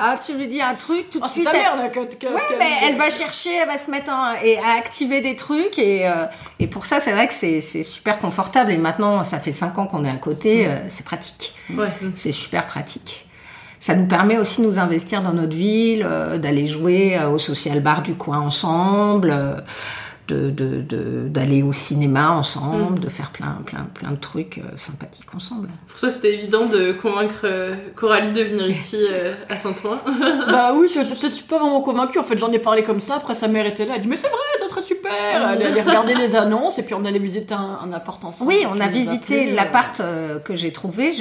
Ah, 0.00 0.16
tu 0.24 0.32
lui 0.34 0.46
dis 0.46 0.62
un 0.62 0.74
truc, 0.74 1.10
tout 1.10 1.18
de 1.18 1.24
c'est 1.24 1.32
suite. 1.32 1.44
ta 1.46 1.50
elle- 1.54 1.56
mère, 1.60 1.76
là, 1.76 1.88
que- 1.88 1.98
que- 2.14 2.26
Ouais, 2.32 2.40
que- 2.48 2.54
mais 2.56 2.70
elle 2.86 2.94
va 2.96 3.10
chercher, 3.10 3.50
elle 3.60 3.66
va 3.66 3.78
se 3.78 3.90
mettre 3.90 4.08
en- 4.12 4.32
et 4.44 4.56
à 4.58 4.78
activer 4.78 5.20
des 5.20 5.34
trucs 5.34 5.76
et, 5.76 6.06
euh, 6.06 6.26
et 6.60 6.68
pour 6.68 6.86
ça 6.86 7.00
c'est 7.00 7.10
vrai 7.10 7.26
que 7.26 7.34
c'est 7.34 7.82
super 7.82 8.16
confortable 8.20 8.70
et 8.70 8.76
maintenant 8.78 9.24
ça 9.24 9.40
fait 9.40 9.50
cinq 9.50 9.76
ans 9.76 9.86
qu'on 9.88 10.04
est 10.04 10.08
à 10.08 10.14
côté, 10.14 10.68
euh, 10.68 10.76
c'est 10.88 11.04
pratique, 11.04 11.52
ouais. 11.76 11.88
c'est 12.14 12.30
super 12.30 12.66
pratique. 12.66 13.26
Ça 13.80 13.96
nous 13.96 14.06
permet 14.06 14.38
aussi 14.38 14.60
de 14.62 14.66
nous 14.68 14.78
investir 14.78 15.20
dans 15.20 15.32
notre 15.32 15.56
ville, 15.56 16.06
euh, 16.08 16.38
d'aller 16.38 16.68
jouer 16.68 17.18
au 17.32 17.40
social 17.40 17.80
bar 17.80 18.02
du 18.02 18.14
coin 18.14 18.38
ensemble, 18.38 19.34
euh, 20.32 20.50
de 20.50 20.50
de- 20.50 20.82
de- 20.82 21.28
d'aller 21.28 21.62
au 21.62 21.72
cinéma 21.72 22.30
ensemble, 22.32 23.00
de 23.00 23.08
faire 23.08 23.30
plein 23.30 23.58
plein 23.64 23.86
plein 23.94 24.10
de 24.10 24.16
trucs 24.16 24.58
euh, 24.58 24.76
sympathiques 24.76 25.34
ensemble. 25.34 25.68
Pour 25.86 25.98
toi, 25.98 26.10
c'était 26.10 26.34
évident 26.34 26.66
de 26.66 26.92
convaincre 26.92 27.40
euh, 27.44 27.74
Coralie 27.94 28.32
de 28.32 28.42
venir 28.42 28.68
ici 28.68 28.96
euh, 29.10 29.34
à 29.48 29.56
Saint-Ouen. 29.56 29.98
Bah 30.48 30.72
oui, 30.74 30.88
je, 30.94 31.00
je, 31.02 31.26
suis 31.28 31.44
pas 31.44 31.58
vraiment 31.58 31.80
convaincue. 31.80 32.18
En 32.18 32.22
fait, 32.22 32.38
j'en 32.38 32.50
ai 32.52 32.58
parlé 32.58 32.82
comme 32.82 33.00
ça. 33.00 33.16
Après, 33.16 33.34
sa 33.34 33.48
mère 33.48 33.66
était 33.66 33.84
là. 33.84 33.94
Elle 33.96 34.02
dit 34.02 34.08
Mais 34.08 34.16
c'est 34.16 34.28
vrai, 34.28 34.38
ça 34.58 34.68
serait 34.68 34.82
super. 34.82 35.12
Elle 35.12 35.42
allait 35.42 35.82
regarder 35.82 36.14
les 36.24 36.34
annonces 36.36 36.78
et 36.78 36.82
puis 36.82 36.94
on 36.94 37.04
allait 37.04 37.18
visiter 37.18 37.54
un, 37.54 37.78
un 37.84 37.92
appart 37.92 38.22
ensemble. 38.24 38.48
Oui, 38.50 38.64
on 38.72 38.80
a 38.80 38.88
visité 38.88 39.52
l'appart 39.52 40.00
que 40.44 40.54
j'ai 40.54 40.72
trouvé. 40.72 41.12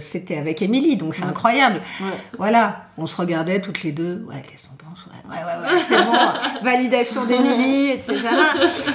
C'était 0.00 0.36
avec 0.36 0.62
Émilie, 0.62 0.96
donc 0.96 1.14
c'est 1.14 1.24
incroyable. 1.24 1.80
Ouais. 2.00 2.06
Voilà, 2.38 2.86
on 2.98 3.06
se 3.06 3.16
regardait 3.16 3.60
toutes 3.60 3.82
les 3.82 3.92
deux. 3.92 4.24
Ouais, 4.28 4.42
qu'est-ce 4.42 4.66
qu'on 4.66 4.76
pense 4.76 5.04
Ouais, 5.06 5.15
ouais, 5.30 5.36
ouais, 5.36 5.74
ouais, 5.74 5.80
c'est 5.86 5.96
bon. 6.04 6.12
Validation 6.62 7.24
d'Émilie, 7.24 7.90
etc. 7.90 8.16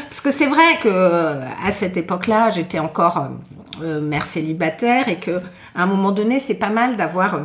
Parce 0.09 0.21
que 0.21 0.31
c'est 0.31 0.47
vrai 0.47 0.77
que 0.81 0.89
euh, 0.89 1.41
à 1.65 1.71
cette 1.71 1.97
époque-là, 1.97 2.49
j'étais 2.49 2.79
encore 2.79 3.17
euh, 3.17 3.83
euh, 3.83 4.01
mère 4.01 4.25
célibataire 4.25 5.07
et 5.07 5.17
que 5.19 5.39
à 5.75 5.83
un 5.83 5.85
moment 5.85 6.11
donné, 6.11 6.39
c'est 6.39 6.55
pas 6.55 6.69
mal 6.69 6.97
d'avoir 6.97 7.35
euh, 7.35 7.39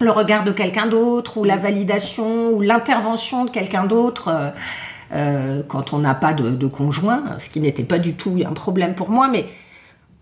le 0.00 0.10
regard 0.10 0.44
de 0.44 0.52
quelqu'un 0.52 0.86
d'autre 0.86 1.38
ou 1.38 1.44
la 1.44 1.56
validation 1.56 2.50
ou 2.50 2.60
l'intervention 2.60 3.44
de 3.44 3.50
quelqu'un 3.50 3.84
d'autre. 3.84 4.28
euh, 4.28 4.50
euh, 5.12 5.62
quand 5.68 5.92
on 5.92 5.98
n'a 5.98 6.14
pas 6.14 6.32
de, 6.32 6.50
de 6.50 6.66
conjoint, 6.66 7.22
ce 7.38 7.48
qui 7.50 7.60
n'était 7.60 7.84
pas 7.84 7.98
du 7.98 8.14
tout 8.14 8.36
un 8.44 8.52
problème 8.52 8.94
pour 8.94 9.10
moi, 9.10 9.28
mais 9.28 9.46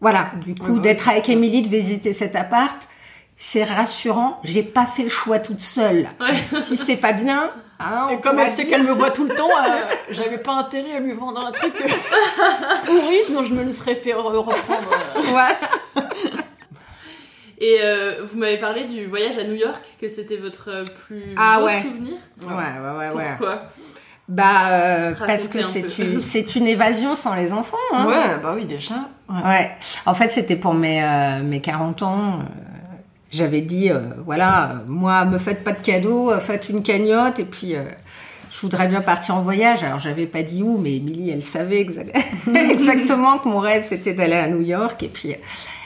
voilà, 0.01 0.27
du 0.45 0.55
coup, 0.57 0.81
d'être 0.81 1.09
avec 1.09 1.29
Émilie, 1.29 1.63
de 1.63 1.69
visiter 1.69 2.13
cet 2.13 2.35
appart, 2.37 2.89
c'est 3.39 3.63
rassurant. 3.65 4.39
J'ai 4.43 4.65
pas 4.65 4.85
fait 4.85 5.05
le 5.05 5.09
choix 5.09 5.39
toute 5.39 5.63
seule. 5.63 6.09
Si 6.61 6.77
c'est 6.77 6.97
pas 6.97 7.13
bien, 7.13 7.51
hein, 7.85 8.09
on 8.11 8.17
comme 8.19 8.39
elle 8.39 8.49
sait 8.51 8.67
qu'elle 8.67 8.83
me 8.85 8.93
voit 8.93 9.11
tout 9.11 9.25
le 9.27 9.35
temps, 9.35 9.49
euh, 9.51 9.81
j'avais 10.11 10.39
pas 10.39 10.53
intérêt 10.53 10.97
à 10.97 11.01
lui 11.01 11.13
vendre 11.13 11.41
un 11.47 11.53
truc 11.53 11.75
euh, 11.81 11.89
pourri, 12.87 13.17
sinon 13.27 13.45
je 13.45 13.55
me 13.55 13.63
le 13.65 13.73
serais 13.73 13.95
fait 13.95 14.13
re- 14.13 14.23
reprendre. 14.23 14.91
euh. 15.17 15.21
Voilà. 15.27 15.57
Et 17.59 17.79
euh, 17.81 18.25
vous 18.25 18.39
m'avez 18.39 18.59
parlé 18.59 18.85
du 18.85 19.07
voyage 19.07 19.39
à 19.39 19.45
New 19.45 19.55
York, 19.55 19.83
que 20.01 20.09
c'était 20.09 20.37
votre 20.37 20.83
plus 21.07 21.35
Ah 21.37 21.59
beau 21.61 21.67
ouais. 21.67 21.81
souvenir. 21.81 22.15
Ouais, 22.43 22.49
ouais, 22.55 22.99
ouais, 22.99 23.15
ouais. 23.17 23.25
Pourquoi? 23.39 23.63
Bah, 24.29 24.69
euh, 24.71 25.15
parce 25.19 25.47
que 25.49 25.59
un 25.59 25.63
c'est 25.63 25.99
une, 25.99 26.21
c'est 26.21 26.57
une 26.57 26.67
évasion 26.67 27.15
sans 27.15 27.35
les 27.35 27.53
enfants. 27.53 27.77
Hein. 27.93 28.07
Ouais, 28.07 28.39
bah 28.43 28.53
oui, 28.57 28.65
déjà. 28.65 28.95
Ouais. 29.29 29.43
Ouais. 29.45 29.71
En 30.07 30.15
fait, 30.15 30.29
c'était 30.31 30.57
pour 30.57 30.75
mes, 30.75 31.05
euh, 31.05 31.43
mes 31.43 31.61
40 31.61 32.03
ans. 32.03 32.39
J'avais 33.33 33.63
dit, 33.63 33.91
euh, 33.91 33.99
voilà, 34.27 34.71
euh, 34.71 34.75
moi, 34.87 35.25
me 35.25 35.39
faites 35.39 35.65
pas 35.65 35.73
de 35.73 35.81
cadeaux, 35.81 36.31
euh, 36.31 36.39
faites 36.39 36.69
une 36.69 36.83
cagnotte, 36.83 37.39
et 37.39 37.45
puis 37.45 37.75
euh, 37.75 37.83
je 38.51 38.61
voudrais 38.61 38.89
bien 38.89 39.01
partir 39.01 39.37
en 39.37 39.43
voyage. 39.43 39.83
Alors, 39.83 39.99
j'avais 40.01 40.27
pas 40.27 40.43
dit 40.43 40.63
où, 40.63 40.77
mais 40.79 40.97
Émilie, 40.97 41.31
elle 41.31 41.43
savait 41.43 41.83
exa- 41.83 42.13
exactement 42.71 43.39
que 43.39 43.49
mon 43.49 43.59
rêve, 43.59 43.85
c'était 43.89 44.13
d'aller 44.13 44.35
à 44.35 44.49
New 44.49 44.61
York. 44.61 45.03
Et 45.03 45.09
puis, 45.09 45.35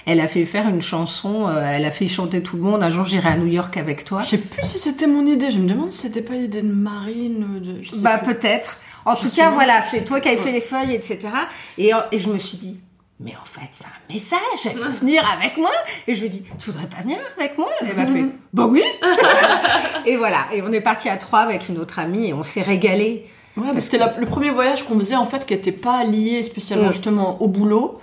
elle 0.06 0.20
a 0.20 0.26
fait 0.28 0.44
faire 0.44 0.68
une 0.68 0.82
chanson, 0.82 1.46
euh, 1.48 1.62
elle 1.64 1.85
a 1.85 1.90
fait 1.92 2.09
chanter 2.09 2.42
tout 2.42 2.56
le 2.56 2.62
monde. 2.62 2.82
Un 2.82 2.90
jour, 2.90 3.04
j'irai 3.04 3.28
à 3.28 3.37
New 3.37 3.46
York 3.46 3.76
avec 3.76 4.04
toi. 4.04 4.22
Je 4.24 4.30
sais 4.30 4.38
plus 4.38 4.64
si 4.64 4.78
c'était 4.78 5.06
mon 5.06 5.24
idée, 5.26 5.50
je 5.52 5.59
me 5.61 5.68
demande 5.68 5.92
si 5.92 5.98
c'était 6.02 6.22
pas 6.22 6.35
l'idée 6.35 6.62
de 6.62 6.72
Marine 6.72 7.44
ou 7.44 7.61
de. 7.61 7.80
Bah 8.02 8.18
peut-être. 8.18 8.80
En 9.04 9.14
Je 9.14 9.22
tout 9.22 9.30
cas, 9.37 9.50
voilà, 9.50 9.82
c'est 9.82 10.04
toi 10.04 10.20
qui 10.20 10.28
avais 10.28 10.37
fait 10.37 10.50
les 10.50 10.61
feuilles, 10.61 10.92
etc. 10.94 11.18
Et, 11.78 11.92
et 12.11 12.18
je 12.18 12.28
me 12.28 12.38
suis 12.38 12.56
dit, 12.56 12.76
mais 13.20 13.33
en 13.40 13.44
fait, 13.44 13.68
c'est 13.72 13.85
un 13.85 14.12
message, 14.14 14.40
elle 14.66 14.79
veut 14.79 14.90
venir 14.90 15.22
avec 15.38 15.57
moi. 15.57 15.70
Et 16.07 16.14
je 16.14 16.22
lui 16.22 16.31
dit, 16.31 16.42
tu 16.59 16.70
voudrais 16.70 16.87
pas 16.87 17.02
venir 17.02 17.18
avec 17.38 17.57
moi? 17.57 17.68
Elle 17.81 17.96
m'a 17.96 18.07
fait, 18.07 18.26
bah 18.52 18.66
oui. 18.68 18.83
et 20.07 20.16
voilà, 20.16 20.46
et 20.52 20.62
on 20.62 20.72
est 20.72 20.81
parti 20.81 21.09
à 21.09 21.16
trois 21.16 21.40
avec 21.40 21.68
une 21.68 21.79
autre 21.79 21.98
amie 21.98 22.26
et 22.29 22.35
on 22.35 22.42
s'est 22.42 22.62
régalé. 22.62 23.26
Ouais, 23.57 23.68
mais 23.74 23.81
c'était 23.81 23.96
la- 23.96 24.12
le 24.18 24.26
premier 24.26 24.50
voyage 24.50 24.83
qu'on 24.85 24.98
faisait 24.98 25.16
en 25.16 25.24
fait 25.24 25.46
qui 25.46 25.55
n'était 25.55 25.72
pas 25.72 26.05
lié 26.05 26.42
spécialement 26.42 26.88
Mm. 26.88 26.92
justement 26.92 27.40
au 27.42 27.48
boulot, 27.48 28.00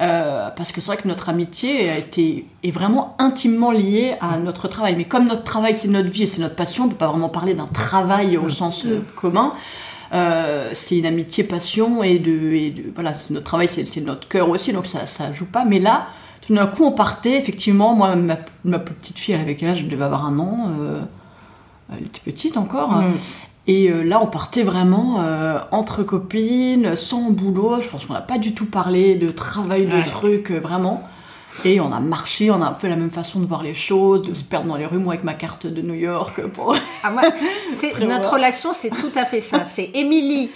Euh, 0.00 0.50
parce 0.56 0.70
que 0.72 0.80
c'est 0.80 0.88
vrai 0.88 0.96
que 0.96 1.06
notre 1.08 1.28
amitié 1.28 1.88
a 1.90 1.96
été 1.98 2.46
est 2.64 2.70
vraiment 2.72 3.14
intimement 3.20 3.70
liée 3.72 4.14
à 4.20 4.36
notre 4.38 4.66
travail. 4.68 4.94
Mais 4.96 5.04
comme 5.04 5.26
notre 5.26 5.44
travail 5.44 5.74
c'est 5.74 5.86
notre 5.88 6.08
vie 6.08 6.24
et 6.24 6.26
c'est 6.26 6.40
notre 6.40 6.56
passion, 6.56 6.84
on 6.84 6.88
peut 6.88 6.96
pas 6.96 7.06
vraiment 7.08 7.28
parler 7.28 7.54
d'un 7.54 7.66
travail 7.66 8.36
au 8.36 8.48
sens 8.48 8.86
euh, 8.86 9.00
commun. 9.16 9.54
Euh, 10.14 10.70
c'est 10.72 10.96
une 10.98 11.04
amitié 11.06 11.44
passion 11.44 12.02
et 12.02 12.18
de, 12.18 12.52
et 12.52 12.70
de 12.70 12.82
voilà 12.94 13.12
c'est 13.12 13.34
notre 13.34 13.44
travail 13.44 13.68
c'est 13.68 14.00
notre 14.00 14.26
cœur 14.26 14.48
aussi 14.48 14.72
donc 14.72 14.86
ça 14.86 15.04
ça 15.04 15.34
joue 15.34 15.44
pas 15.44 15.66
mais 15.66 15.78
là 15.80 16.06
tout 16.46 16.54
d'un 16.54 16.66
coup 16.66 16.84
on 16.86 16.92
partait 16.92 17.36
effectivement 17.36 17.94
moi 17.94 18.16
ma, 18.16 18.38
ma 18.64 18.78
plus 18.78 18.94
petite 18.94 19.18
fille 19.18 19.34
elle 19.34 19.42
avait 19.42 19.54
quel 19.54 19.68
âge? 19.68 19.80
Elle 19.80 19.88
devait 19.88 20.04
avoir 20.04 20.24
un 20.24 20.38
an 20.38 20.70
euh, 20.80 21.00
elle 21.92 22.06
était 22.06 22.22
petite 22.24 22.56
encore 22.56 22.92
Mm. 22.92 23.12
et 23.66 23.90
euh, 23.90 24.02
là, 24.02 24.20
on 24.22 24.26
partait 24.26 24.62
vraiment 24.62 25.20
euh, 25.20 25.58
entre 25.72 26.02
copines, 26.02 26.96
sans 26.96 27.30
boulot. 27.30 27.82
Je 27.82 27.88
pense 27.90 28.06
qu'on 28.06 28.14
n'a 28.14 28.22
pas 28.22 28.38
du 28.38 28.54
tout 28.54 28.64
parlé 28.66 29.14
de 29.14 29.28
travail, 29.28 29.84
de 29.86 29.92
Ouais. 29.92 30.04
trucs, 30.04 30.50
vraiment. 30.50 31.02
Et 31.64 31.80
on 31.80 31.92
a 31.92 32.00
marché, 32.00 32.50
on 32.50 32.62
a 32.62 32.66
un 32.66 32.72
peu 32.72 32.88
la 32.88 32.96
même 32.96 33.10
façon 33.10 33.40
de 33.40 33.46
voir 33.46 33.62
les 33.62 33.74
choses, 33.74 34.22
de 34.22 34.34
se 34.34 34.44
perdre 34.44 34.68
dans 34.68 34.76
les 34.76 34.86
rues, 34.86 34.98
moi 34.98 35.14
avec 35.14 35.24
ma 35.24 35.34
carte 35.34 35.66
de 35.66 35.82
New 35.82 35.94
York. 35.94 36.40
Pour... 36.48 36.76
Ah, 37.02 37.10
moi, 37.10 37.22
notre 38.00 38.32
relation, 38.32 38.72
c'est 38.72 38.90
tout 38.90 39.12
à 39.16 39.24
fait 39.24 39.40
ça. 39.40 39.64
C'est 39.64 39.90
Émilie 39.94 40.50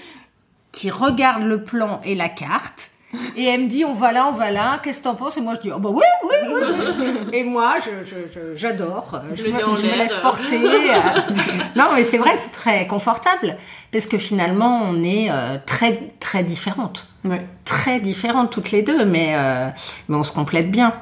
qui 0.70 0.90
regarde 0.90 1.42
le 1.42 1.64
plan 1.64 2.00
et 2.04 2.14
la 2.14 2.28
carte. 2.28 2.91
Et 3.36 3.44
elle 3.44 3.62
me 3.64 3.68
dit, 3.68 3.84
on 3.84 3.94
va 3.94 4.10
là, 4.12 4.30
on 4.32 4.36
va 4.36 4.50
là, 4.50 4.80
qu'est-ce 4.82 4.98
que 4.98 5.04
t'en 5.04 5.14
penses? 5.14 5.36
Et 5.36 5.40
moi, 5.42 5.54
je 5.54 5.60
dis, 5.60 5.70
oh 5.70 5.78
bah 5.78 5.90
oui, 5.92 6.02
oui, 6.24 6.36
oui, 6.54 6.60
oui. 7.00 7.06
Et 7.38 7.44
moi, 7.44 7.74
je, 7.84 8.06
je, 8.06 8.14
je- 8.32 8.56
j'adore. 8.56 9.20
Je, 9.34 9.42
me, 9.44 9.58
je 9.76 9.86
me 9.86 9.98
laisse 9.98 10.14
porter. 10.16 10.58
non, 11.76 11.90
mais 11.94 12.04
c'est 12.04 12.18
vrai, 12.18 12.30
c'est 12.42 12.52
très 12.52 12.86
confortable. 12.86 13.56
Parce 13.90 14.06
que 14.06 14.16
finalement, 14.16 14.82
on 14.84 15.02
est 15.02 15.30
euh, 15.30 15.58
très, 15.66 16.12
très 16.20 16.42
différentes. 16.42 17.06
Ouais. 17.24 17.46
Très 17.66 18.00
différentes 18.00 18.50
toutes 18.50 18.70
les 18.70 18.82
deux, 18.82 19.04
mais, 19.04 19.32
euh, 19.34 19.68
mais 20.08 20.16
on 20.16 20.22
se 20.24 20.32
complète 20.32 20.70
bien. 20.70 20.94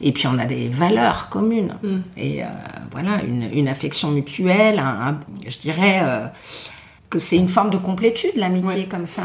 Et 0.00 0.12
puis, 0.12 0.26
on 0.26 0.38
a 0.38 0.46
des 0.46 0.68
valeurs 0.68 1.28
communes. 1.28 1.76
Et 2.16 2.42
euh, 2.42 2.46
voilà, 2.90 3.22
une, 3.22 3.50
une 3.52 3.68
affection 3.68 4.10
mutuelle, 4.10 4.78
un, 4.78 5.08
un- 5.08 5.20
je 5.46 5.58
dirais 5.58 6.02
que 7.10 7.18
c'est 7.18 7.36
une 7.36 7.48
forme 7.48 7.70
de 7.70 7.76
complétude, 7.78 8.32
l'amitié, 8.36 8.86
comme 8.86 9.06
ça. 9.06 9.24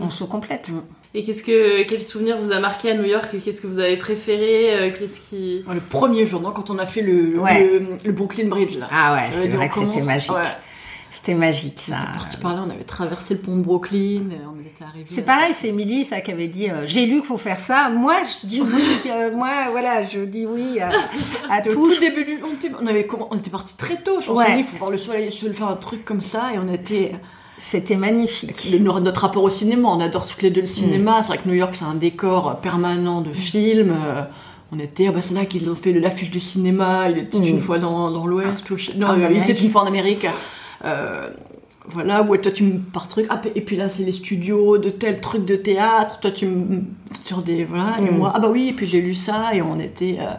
On 0.00 0.10
se 0.10 0.22
complète. 0.24 0.70
Et 1.16 1.22
qu'est-ce 1.22 1.42
que 1.44 1.82
quel 1.84 2.02
souvenir 2.02 2.38
vous 2.38 2.50
a 2.50 2.58
marqué 2.58 2.90
à 2.90 2.94
New 2.94 3.04
York? 3.04 3.30
Qu'est-ce 3.44 3.60
que 3.62 3.68
vous 3.68 3.78
avez 3.78 3.96
préféré? 3.96 4.74
Euh, 4.74 4.90
Qu'est-ce 4.98 5.20
qui 5.20 5.62
Le 5.72 5.78
premier 5.80 6.24
jour, 6.26 6.40
non, 6.40 6.50
quand 6.50 6.70
on 6.70 6.78
a 6.78 6.86
fait 6.86 7.02
le, 7.02 7.38
Ouais. 7.38 7.64
le, 7.78 7.86
le 8.04 8.12
Brooklyn 8.12 8.48
Bridge 8.48 8.76
là. 8.76 8.88
Ah 8.90 9.14
ouais, 9.14 9.36
Euh, 9.36 9.42
c'est 9.42 9.48
vrai 9.48 9.68
que 9.68 9.74
c'était 9.76 10.04
magique. 10.04 10.30
ouais. 10.32 10.38
C'était 11.12 11.34
magique, 11.34 11.78
ça. 11.78 11.94
On 11.94 12.02
était 12.02 12.12
parti 12.18 12.36
par 12.38 12.56
là, 12.56 12.64
on 12.66 12.70
avait 12.70 12.82
traversé 12.82 13.34
le 13.34 13.40
pont 13.40 13.56
de 13.56 13.62
Brooklyn, 13.62 14.22
euh, 14.32 14.46
on 14.52 14.60
était 14.60 14.82
arrivé. 14.82 15.04
C'est 15.06 15.22
pareil, 15.24 15.54
c'est 15.54 15.68
Émilie, 15.68 16.04
ça, 16.04 16.20
qui 16.20 16.32
avait 16.32 16.48
dit 16.48 16.68
euh, 16.68 16.82
j'ai 16.86 17.06
lu 17.06 17.18
qu'il 17.18 17.24
faut 17.26 17.38
faire 17.38 17.60
ça. 17.60 17.88
Moi, 17.90 18.16
je 18.42 18.46
dis 18.48 18.60
oui. 18.60 18.82
euh, 19.08 19.30
moi, 19.32 19.50
voilà, 19.70 20.02
je 20.02 20.18
dis 20.18 20.44
oui 20.44 20.80
à, 20.80 20.90
à 21.48 21.60
Au 21.60 21.72
tout. 21.72 21.88
tout 21.94 22.00
début 22.00 22.24
du, 22.24 22.38
on 22.44 22.52
était, 22.54 22.72
on 22.82 22.86
avait 22.88 23.06
comment, 23.06 23.28
on 23.30 23.36
était 23.38 23.50
parti 23.50 23.74
très 23.76 24.02
tôt. 24.02 24.20
Je 24.20 24.28
me 24.32 24.36
Ouais. 24.36 24.44
suis 24.46 24.54
dit, 24.54 24.60
il 24.62 24.64
faut 24.66 24.76
voir 24.78 24.90
le 24.90 24.96
soleil, 24.96 25.30
se 25.30 25.50
faire 25.52 25.68
un 25.68 25.76
truc 25.76 26.04
comme 26.04 26.20
ça, 26.20 26.50
et 26.52 26.58
on 26.58 26.70
était. 26.72 27.12
C'était 27.58 27.96
magnifique. 27.96 28.68
Le- 28.72 28.78
notre 28.78 29.20
rapport 29.22 29.42
au 29.44 29.50
cinéma, 29.50 29.88
on 29.88 30.00
adore 30.00 30.26
toutes 30.26 30.42
les 30.42 30.50
deux 30.50 30.60
le 30.62 30.66
Mm. 30.66 30.70
cinéma. 30.70 31.22
C'est 31.22 31.28
vrai 31.28 31.38
que 31.38 31.48
New 31.48 31.54
York, 31.54 31.74
c'est 31.74 31.84
un 31.84 31.94
décor 31.94 32.56
permanent 32.60 33.20
de 33.20 33.32
films. 33.32 33.94
euh, 33.94 34.22
On 34.72 34.78
était, 34.80 35.06
ah 35.06 35.12
bah 35.12 35.20
c'est 35.22 35.34
là 35.34 35.44
qu'ils 35.44 35.70
ont 35.70 35.76
fait 35.76 35.92
l'affiche 35.92 36.30
du 36.32 36.40
cinéma. 36.40 37.08
Il 37.08 37.18
était 37.18 37.38
Mm. 37.38 37.44
une 37.44 37.60
fois 37.60 37.78
dans, 37.78 38.10
dans 38.10 38.26
l'Ouest. 38.26 38.68
ou 38.70 38.76
je- 38.76 38.90
Non, 38.96 39.06
En 39.08 39.30
il 39.30 39.36
était 39.38 39.52
une 39.52 39.70
fois 39.70 39.82
en 39.82 39.86
Amérique. 39.86 40.26
Euh, 40.84 41.28
voilà, 41.86 42.22
où 42.22 42.36
toi 42.38 42.50
tu 42.50 42.64
me 42.64 42.78
par 42.78 43.06
truc. 43.06 43.26
Ah, 43.28 43.40
et 43.54 43.60
puis 43.60 43.76
là, 43.76 43.88
c'est 43.88 44.02
les 44.02 44.10
studios 44.10 44.78
de 44.78 44.88
tel 44.88 45.20
truc 45.20 45.44
de 45.44 45.54
théâtre. 45.54 46.18
Toi, 46.18 46.30
tu 46.32 46.46
me. 46.46 46.82
Sur 47.24 47.42
des. 47.42 47.64
Voilà. 47.64 47.98
Et 48.00 48.10
Mm. 48.10 48.16
moi, 48.16 48.32
ah 48.34 48.40
bah 48.40 48.48
oui, 48.50 48.68
et 48.70 48.72
puis 48.72 48.86
j'ai 48.88 49.00
lu 49.00 49.14
ça. 49.14 49.54
Et 49.54 49.62
on 49.62 49.78
était. 49.78 50.16
euh, 50.20 50.32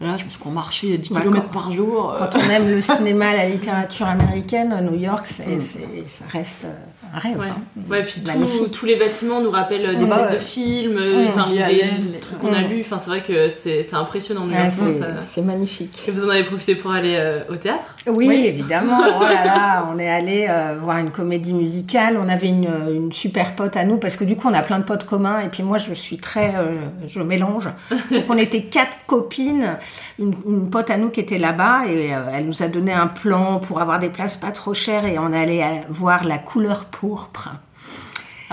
Là, 0.00 0.16
je 0.18 0.24
pense 0.24 0.36
qu'on 0.38 0.50
marchait 0.50 0.98
10 0.98 1.12
Bah, 1.12 1.20
km 1.20 1.42
quand- 1.44 1.52
par 1.52 1.72
jour. 1.72 2.10
euh. 2.10 2.18
Quand 2.18 2.36
on 2.36 2.50
aime 2.50 2.68
le 2.68 2.80
cinéma, 2.80 3.32
la 3.34 3.48
littérature 3.48 4.06
américaine, 4.06 4.76
New 4.90 4.98
York, 4.98 5.24
c'est, 5.26 5.46
Mm. 5.46 5.60
ça 6.08 6.24
reste 6.30 6.64
euh, 6.64 7.03
un 7.14 7.18
rêve. 7.18 7.38
Ouais, 7.38 7.46
hein. 7.48 7.80
ouais 7.90 8.02
puis 8.02 8.20
tout- 8.20 8.26
Magnifique. 8.26 8.70
tous 8.72 8.86
les 8.86 8.96
bâtiments 8.96 9.40
nous 9.40 9.50
rappellent 9.50 9.86
euh, 9.86 9.94
des 9.94 10.04
Bah 10.06 10.16
scènes 10.16 10.26
ouais. 10.26 10.32
de 10.32 10.38
films, 10.38 10.96
euh, 10.98 11.24
Mmh, 11.24 11.28
enfin 11.28 11.44
des, 11.50 11.62
des 12.12 12.18
trucs 12.20 12.38
qu'on 12.38 12.52
a 12.52 12.60
lus. 12.62 12.80
Enfin, 12.80 12.98
c'est 12.98 13.10
vrai 13.10 13.20
que 13.20 13.48
c'est 13.48 13.82
c'est 13.84 13.96
impressionnant. 13.96 14.46
Ouais, 14.46 14.70
c'est, 15.20 15.42
magnifique. 15.42 16.04
Et 16.08 16.10
vous 16.10 16.24
en 16.26 16.28
avez 16.30 16.42
profité 16.44 16.74
pour 16.74 16.90
aller 16.92 17.16
euh, 17.18 17.40
au 17.50 17.56
théâtre? 17.56 17.96
Oui, 18.08 18.30
évidemment. 18.46 18.98
Oh 19.20 19.22
là 19.22 19.44
là, 19.44 19.88
on 19.94 19.98
est 19.98 20.10
allé 20.10 20.46
euh, 20.50 20.78
voir 20.82 20.98
une 20.98 21.10
comédie 21.10 21.52
musicale. 21.54 22.18
On 22.22 22.28
avait 22.28 22.48
une, 22.48 22.68
une 22.92 23.12
super 23.12 23.54
pote 23.54 23.76
à 23.76 23.84
nous 23.84 23.96
parce 23.98 24.16
que 24.16 24.24
du 24.24 24.34
coup, 24.36 24.48
on 24.48 24.54
a 24.54 24.62
plein 24.62 24.78
de 24.78 24.84
potes 24.84 25.04
communs. 25.04 25.40
Et 25.40 25.48
puis 25.48 25.62
moi, 25.62 25.78
je 25.78 25.94
suis 25.94 26.16
très, 26.16 26.54
euh, 26.56 26.76
je 27.08 27.20
mélange. 27.20 27.68
Donc 28.10 28.24
on 28.28 28.36
était 28.36 28.62
quatre 28.62 28.92
copines. 29.06 29.78
Une, 30.18 30.34
une 30.46 30.70
pote 30.70 30.90
à 30.90 30.96
nous 30.96 31.10
qui 31.10 31.20
était 31.20 31.38
là-bas 31.38 31.82
et 31.88 32.14
euh, 32.14 32.18
elle 32.34 32.46
nous 32.46 32.62
a 32.62 32.66
donné 32.68 32.92
un 32.92 33.06
plan 33.06 33.58
pour 33.60 33.80
avoir 33.80 33.98
des 33.98 34.08
places 34.08 34.36
pas 34.36 34.50
trop 34.50 34.74
chères 34.74 35.04
et 35.06 35.18
on 35.18 35.32
allait 35.32 35.62
voir 35.88 36.24
la 36.24 36.38
couleur 36.38 36.86
pourpre. 37.08 37.50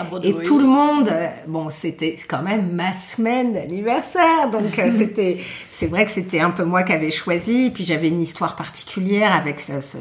Broadway. 0.09 0.29
Et 0.29 0.43
tout 0.43 0.57
le 0.57 0.65
monde, 0.65 1.09
euh, 1.09 1.27
bon, 1.47 1.69
c'était 1.69 2.17
quand 2.27 2.41
même 2.41 2.71
ma 2.71 2.93
semaine 2.97 3.53
d'anniversaire, 3.53 4.49
donc 4.51 4.79
euh, 4.79 4.89
c'était, 4.97 5.37
c'est 5.71 5.85
vrai 5.87 6.05
que 6.05 6.11
c'était 6.11 6.39
un 6.39 6.49
peu 6.49 6.63
moi 6.63 6.81
qui 6.83 6.91
avais 6.93 7.11
choisi. 7.11 7.69
Puis 7.69 7.83
j'avais 7.85 8.07
une 8.07 8.21
histoire 8.21 8.55
particulière 8.55 9.31
avec 9.35 9.59
ce- 9.59 9.81
ce- 9.81 9.97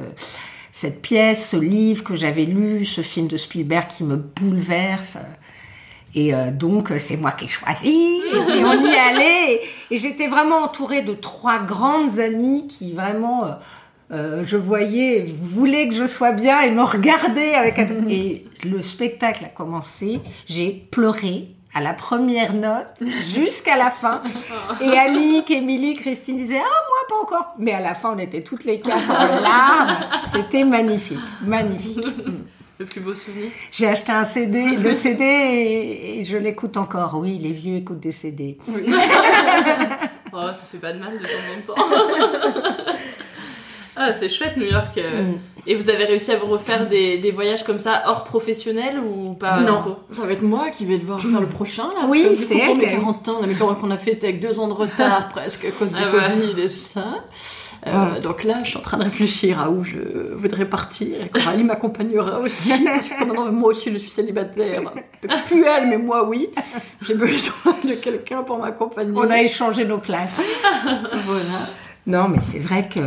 cette 0.72 1.02
pièce, 1.02 1.50
ce 1.50 1.56
livre 1.58 2.02
que 2.04 2.14
j'avais 2.14 2.44
lu, 2.46 2.86
ce 2.86 3.02
film 3.02 3.26
de 3.26 3.36
Spielberg 3.36 3.88
qui 3.88 4.04
me 4.04 4.16
bouleverse. 4.16 5.18
Et 6.14 6.34
euh, 6.34 6.50
donc, 6.50 6.90
c'est 6.98 7.16
moi 7.16 7.32
qui 7.32 7.44
ai 7.44 7.48
choisi. 7.48 8.22
Et 8.32 8.64
on 8.64 8.84
y 8.86 8.94
allé. 9.08 9.60
Et 9.90 9.96
j'étais 9.98 10.28
vraiment 10.28 10.62
entourée 10.62 11.02
de 11.02 11.12
trois 11.12 11.58
grandes 11.58 12.18
amies 12.18 12.66
qui 12.68 12.92
vraiment, 12.92 13.44
euh, 13.44 13.50
euh, 14.12 14.44
je 14.44 14.56
voyais, 14.56 15.32
voulaient 15.42 15.88
que 15.88 15.94
je 15.94 16.06
sois 16.06 16.32
bien 16.32 16.60
et 16.62 16.70
me 16.70 16.82
regardaient 16.82 17.54
avec. 17.54 17.78
un- 17.78 17.86
Et 18.08 18.44
le 18.64 18.82
spectacle 18.82 19.44
a 19.44 19.48
commencé. 19.48 20.20
J'ai 20.46 20.70
pleuré 20.90 21.48
à 21.72 21.80
la 21.80 21.92
première 21.92 22.52
note 22.52 22.86
jusqu'à 23.32 23.76
la 23.76 23.90
fin. 23.90 24.22
Et 24.80 24.98
Annick, 24.98 25.50
Émilie, 25.50 25.94
Christine 25.94 26.36
disaient 26.38 26.58
Ah, 26.60 26.62
moi, 26.64 26.98
pas 27.08 27.22
encore. 27.22 27.54
Mais 27.58 27.72
à 27.72 27.80
la 27.80 27.94
fin, 27.94 28.14
on 28.16 28.18
était 28.18 28.42
toutes 28.42 28.64
les 28.64 28.80
quatre 28.80 29.08
en 29.10 29.40
larmes. 29.40 29.98
C'était 30.32 30.64
magnifique. 30.64 31.18
Magnifique. 31.42 32.04
Le 32.78 32.86
plus 32.86 33.00
beau 33.02 33.12
souvenir 33.12 33.50
J'ai 33.70 33.86
acheté 33.88 34.10
un 34.10 34.24
CD, 34.24 34.74
le 34.76 34.94
CD, 34.94 35.22
et, 35.22 36.20
et 36.20 36.24
je 36.24 36.38
l'écoute 36.38 36.78
encore. 36.78 37.14
Oui, 37.18 37.38
les 37.38 37.52
vieux 37.52 37.76
écoutent 37.76 38.00
des 38.00 38.10
CD. 38.10 38.56
Oh, 40.32 40.38
ça 40.46 40.62
fait 40.70 40.78
pas 40.78 40.92
de 40.94 40.98
mal 40.98 41.18
de 41.18 41.24
temps 41.66 41.74
en 41.74 41.74
temps. 41.74 42.92
Ah, 43.96 44.12
c'est 44.12 44.28
chouette 44.28 44.56
New 44.56 44.66
York. 44.66 44.96
euh. 44.98 45.32
Mm. 45.32 45.38
Et 45.66 45.74
vous 45.74 45.90
avez 45.90 46.04
réussi 46.06 46.32
à 46.32 46.36
vous 46.36 46.46
refaire 46.46 46.88
des, 46.88 47.18
des 47.18 47.30
voyages 47.30 47.64
comme 47.64 47.78
ça 47.78 48.04
hors 48.06 48.24
professionnel 48.24 48.98
ou 48.98 49.34
pas 49.34 49.60
non, 49.60 49.72
trop? 49.82 49.96
Ça 50.10 50.24
va 50.24 50.32
être 50.32 50.40
moi 50.42 50.70
qui 50.70 50.86
vais 50.86 50.96
devoir 50.96 51.20
faire 51.20 51.38
le 51.40 51.46
prochain. 51.48 51.82
Là, 52.00 52.06
Oui, 52.08 52.34
c'est 52.34 52.56
elle 52.56 52.78
mes 52.78 52.84
qui 52.84 52.86
a 52.86 52.92
eu- 52.92 52.96
40 52.96 53.28
ans, 53.28 53.40
mais 53.46 53.52
qu'on 53.54 53.90
a 53.90 53.96
fait 53.98 54.18
avec 54.24 54.40
deux 54.40 54.58
ans 54.58 54.68
de 54.68 54.72
retard 54.72 55.28
presque 55.34 55.66
à 55.66 55.70
cause 55.70 55.88
du 55.88 55.96
Ah 56.02 56.10
ouais. 56.16 56.30
Covid 56.30 56.62
et 56.62 56.68
tout 56.68 56.80
ça. 56.80 57.04
Euh, 57.86 58.20
Donc 58.20 58.44
là, 58.44 58.54
je 58.64 58.70
suis 58.70 58.78
en 58.78 58.80
train 58.80 58.96
de 58.96 59.04
réfléchir 59.04 59.60
à 59.60 59.68
où 59.68 59.84
je 59.84 59.98
voudrais 60.34 60.64
partir. 60.64 61.18
Et 61.22 61.28
Coralie 61.28 61.64
m'accompagnera 61.70 62.38
aussi. 62.40 62.70
Parce 62.82 63.08
que 63.10 63.24
maintenant, 63.26 63.52
moi 63.52 63.68
aussi, 63.70 63.92
je 63.92 63.98
suis 63.98 64.10
célibataire. 64.10 64.80
Plus 65.44 65.62
elle, 65.64 65.88
mais 65.88 65.98
moi, 65.98 66.26
oui. 66.26 66.48
J'ai 67.02 67.14
besoin 67.14 67.74
de 67.84 67.92
quelqu'un 67.96 68.42
pour 68.44 68.56
m'accompagner. 68.58 69.12
On 69.14 69.28
a 69.30 69.42
échangé 69.42 69.84
nos 69.84 69.98
places. 69.98 70.40
Voilà. 71.26 71.66
Non, 72.06 72.28
mais 72.28 72.38
c'est 72.40 72.58
vrai 72.60 72.88
que 72.88 73.00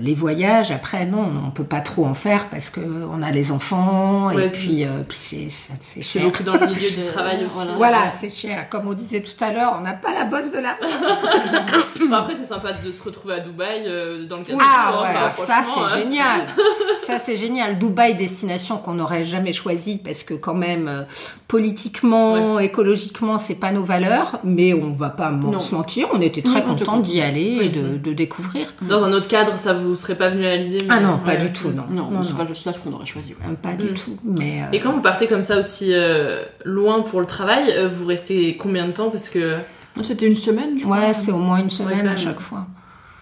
les 0.00 0.14
voyages, 0.14 0.70
après, 0.70 1.06
non, 1.06 1.26
on 1.46 1.50
peut 1.50 1.64
pas 1.64 1.80
trop 1.80 2.06
en 2.06 2.14
faire 2.14 2.46
parce 2.46 2.70
que 2.70 2.80
on 2.80 3.22
a 3.22 3.30
les 3.30 3.52
enfants 3.52 4.30
et 4.30 4.48
puis, 4.48 4.84
euh, 4.84 4.88
puis 5.08 5.18
c'est 5.20 5.48
c'est- 5.80 6.02
cher. 6.02 6.22
beaucoup 6.24 6.42
dans 6.42 6.54
le 6.54 6.66
milieu 6.66 6.90
du 6.96 7.02
travail 7.04 7.44
aussi. 7.44 7.54
Voilà. 7.56 7.72
Voilà, 7.76 8.12
c'est 8.20 8.30
cher. 8.30 8.68
Comme 8.68 8.88
on 8.88 8.94
disait 8.94 9.22
tout 9.22 9.42
à 9.44 9.52
l'heure, 9.52 9.76
on 9.78 9.82
n'a 9.82 9.94
pas 9.94 10.12
la 10.12 10.24
bosse 10.24 10.50
de 10.52 10.58
la. 10.58 10.76
Bon, 12.08 12.14
après, 12.14 12.34
c'est 12.34 12.44
sympa 12.44 12.72
de 12.72 12.90
se 12.90 13.02
retrouver 13.02 13.34
à 13.34 13.40
Dubaï 13.40 13.82
euh, 13.86 14.24
dans 14.26 14.38
le 14.38 14.44
cadre 14.44 14.58
Ah 14.62 14.92
du 14.92 15.02
ouais, 15.02 15.16
alors 15.18 15.34
ça 15.34 15.62
c'est 15.62 15.80
euh, 15.98 16.02
génial. 16.02 16.40
Ça 17.06 17.18
c'est 17.18 17.36
génial. 17.36 17.78
Dubaï, 17.78 18.14
destination 18.16 18.76
qu'on 18.76 18.94
n'aurait 18.94 19.24
jamais 19.24 19.52
choisie 19.52 19.98
parce 20.02 20.22
que 20.24 20.34
quand 20.34 20.54
même 20.54 20.88
euh, 20.88 21.02
politiquement, 21.48 22.58
écologiquement, 22.58 23.38
c'est 23.38 23.54
pas 23.54 23.72
nos 23.72 23.84
valeurs, 23.84 24.38
mais 24.44 24.74
on 24.74 24.92
va 24.92 25.08
pas 25.10 25.32
se 25.60 25.74
mentir, 25.74 26.08
on 26.12 26.20
était 26.20 26.42
très 26.42 26.60
te 26.62 26.66
contents 26.66 26.98
d'y 27.00 27.20
aller 27.20 27.58
et 27.62 27.68
de, 27.68 27.96
de 27.96 28.12
découvrir. 28.12 28.72
Dans 28.82 29.02
un 29.04 29.12
autre 29.12 29.28
cadre, 29.28 29.58
ça 29.58 29.72
vous 29.74 29.87
serait 29.94 30.14
pas 30.16 30.28
venu 30.28 30.44
à 30.46 30.56
l'idée 30.56 30.86
Ah 30.88 31.00
non, 31.00 31.18
pas 31.18 31.32
ouais. 31.32 31.38
du 31.46 31.52
tout, 31.52 31.70
non. 31.70 31.84
Non, 31.90 32.10
non, 32.10 32.22
c'est 32.24 32.30
non. 32.32 32.36
pas 32.36 32.46
juste 32.46 32.64
là 32.64 32.72
ce 32.72 32.78
qu'on 32.78 32.92
aurait 32.94 33.06
choisi. 33.06 33.30
ouais. 33.34 33.54
Pas 33.62 33.74
du 33.74 33.90
Mm. 33.90 33.94
tout. 33.94 34.16
Mais 34.24 34.62
euh, 34.62 34.64
Et 34.72 34.80
quand 34.80 34.92
vous 34.92 35.00
partez 35.00 35.26
comme 35.26 35.42
ça 35.42 35.58
aussi 35.58 35.90
euh, 35.92 36.42
loin 36.64 37.00
pour 37.02 37.20
le 37.20 37.26
travail, 37.26 37.64
euh, 37.70 37.88
vous 37.88 38.06
restez 38.06 38.56
combien 38.56 38.86
de 38.86 38.92
temps? 38.92 39.10
Parce 39.10 39.28
que, 39.28 39.56
C'était 40.02 40.26
une 40.26 40.36
semaine, 40.36 40.78
je 40.78 40.84
crois. 40.84 40.98
ouais, 40.98 41.14
c'est 41.14 41.32
au 41.32 41.38
moins 41.38 41.58
une 41.58 41.70
semaine 41.70 42.06
à 42.06 42.16
chaque 42.16 42.40
fois. 42.40 42.66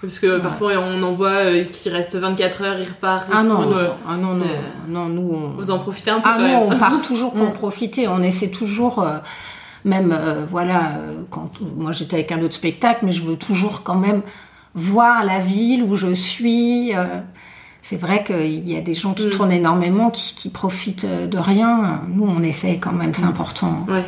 parce 0.03 0.19
que 0.19 0.39
parfois 0.39 0.73
on 0.79 1.03
en 1.03 1.13
voit 1.13 1.31
euh, 1.31 1.65
qui 1.65 1.89
restent 1.89 2.17
24 2.17 2.63
heures, 2.63 2.79
ils 2.79 2.87
repartent. 2.89 3.29
Ah 3.33 3.41
tout, 3.41 3.49
non, 3.49 3.73
euh, 3.77 3.89
ah 4.07 4.17
non, 4.17 4.35
non, 4.35 4.45
non, 4.89 5.09
nous 5.09 5.31
on. 5.35 5.49
Vous 5.57 5.71
en 5.71 5.79
profitez 5.79 6.11
un 6.11 6.21
peu 6.21 6.29
Ah 6.31 6.39
non, 6.39 6.69
on 6.71 6.79
part 6.79 7.01
toujours 7.07 7.33
pour 7.33 7.49
Mm. 7.49 7.53
profiter. 7.55 8.07
On 8.09 8.23
essaie 8.23 8.49
toujours, 8.49 9.01
euh, 9.03 9.17
même 9.85 10.13
euh, 10.13 10.45
voilà, 10.51 10.99
euh, 10.99 11.23
quand 11.31 11.51
moi 11.77 11.93
j'étais 11.93 12.17
avec 12.17 12.31
un 12.33 12.43
autre 12.43 12.55
spectacle, 12.55 13.01
mais 13.05 13.13
je 13.13 13.23
veux 13.23 13.37
toujours 13.37 13.83
quand 13.83 13.95
même 13.97 14.21
voir 14.77 15.25
la 15.25 15.41
ville 15.41 15.83
où 15.83 15.97
je 15.97 16.15
suis. 16.15 16.95
euh. 16.95 17.05
c'est 17.83 17.97
vrai 18.01 18.23
qu'il 18.25 18.69
y 18.69 18.77
a 18.77 18.81
des 18.81 18.95
gens 18.95 19.15
qui 19.15 19.27
Mm. 19.27 19.31
tournent 19.31 19.53
énormément, 19.53 20.11
qui, 20.11 20.35
qui 20.35 20.49
profitent 20.51 21.05
euh, 21.05 21.27
de 21.27 21.39
rien. 21.39 22.03
Nous, 22.09 22.27
on 22.27 22.43
essaie 22.43 22.79
quand 22.79 22.93
même. 22.93 23.15
C'est 23.15 23.25
important. 23.25 23.85
Ouais, 23.89 24.03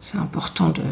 C'est 0.00 0.18
important 0.18 0.68
de 0.70 0.82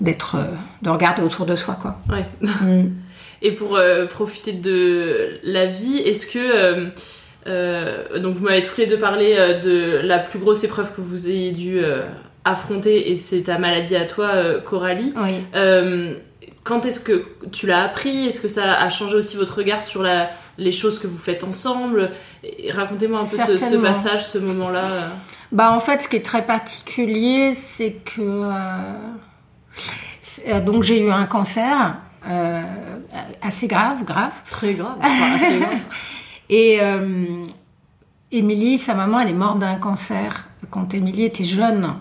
d'être, 0.00 0.36
euh, 0.36 0.44
de 0.82 0.90
regarder 0.90 1.22
autour 1.22 1.44
de 1.44 1.56
soi, 1.56 1.76
quoi. 1.80 1.98
ouais. 2.10 2.24
Mm. 2.40 2.90
Et 3.42 3.52
pour 3.52 3.76
euh, 3.76 4.06
profiter 4.06 4.52
de 4.52 5.38
la 5.44 5.66
vie, 5.66 5.98
est-ce 5.98 6.26
que 6.26 6.38
euh, 6.38 6.86
euh, 7.46 8.18
donc 8.18 8.34
vous 8.34 8.44
m'avez 8.46 8.62
tous 8.62 8.76
les 8.80 8.86
deux 8.86 8.98
parlé 8.98 9.34
de 9.62 10.00
la 10.02 10.18
plus 10.18 10.38
grosse 10.40 10.64
épreuve 10.64 10.92
que 10.94 11.00
vous 11.00 11.28
ayez 11.28 11.52
dû 11.52 11.78
affronter 12.44 13.10
et 13.12 13.16
c'est 13.16 13.42
ta 13.42 13.58
maladie 13.58 13.94
à 13.96 14.06
toi, 14.06 14.30
Coralie. 14.64 15.12
Oui. 15.16 15.34
Quand 16.68 16.84
est-ce 16.84 17.00
que 17.00 17.26
tu 17.50 17.66
l'as 17.66 17.84
appris? 17.84 18.26
Est-ce 18.26 18.42
que 18.42 18.48
ça 18.48 18.74
a 18.74 18.90
changé 18.90 19.16
aussi 19.16 19.38
votre 19.38 19.56
regard 19.56 19.82
sur 19.82 20.02
la, 20.02 20.28
les 20.58 20.70
choses 20.70 20.98
que 20.98 21.06
vous 21.06 21.16
faites 21.16 21.42
ensemble? 21.42 22.10
Racontez-moi 22.70 23.20
un 23.20 23.24
peu 23.24 23.38
ce, 23.38 23.76
passage, 23.76 24.26
ce 24.26 24.36
moment-là. 24.36 24.84
euh. 24.84 25.08
Bah 25.50 25.72
en 25.72 25.80
fait, 25.80 26.02
ce 26.02 26.08
qui 26.08 26.16
est 26.16 26.24
très 26.24 26.44
particulier, 26.44 27.54
c'est 27.54 27.92
que 28.04 28.20
euh, 30.46 30.60
donc 30.60 30.82
j'ai 30.82 31.02
eu 31.02 31.10
un 31.10 31.24
cancer 31.24 31.96
euh, 32.28 32.62
assez 33.40 33.66
grave, 33.66 34.04
grave. 34.04 34.32
Très 34.50 34.74
grave. 34.74 34.96
enfin, 35.00 35.36
assez 35.36 35.58
grave. 35.58 35.78
Et 36.50 36.78
euh, 36.82 37.46
Émilie, 38.30 38.78
sa 38.78 38.94
maman, 38.94 39.20
elle 39.20 39.30
est 39.30 39.34
morte 39.34 39.58
d'un 39.58 39.76
cancer 39.76 40.46
quand 40.70 40.92
Émilie 40.92 41.24
était 41.24 41.44
jeune. 41.44 41.94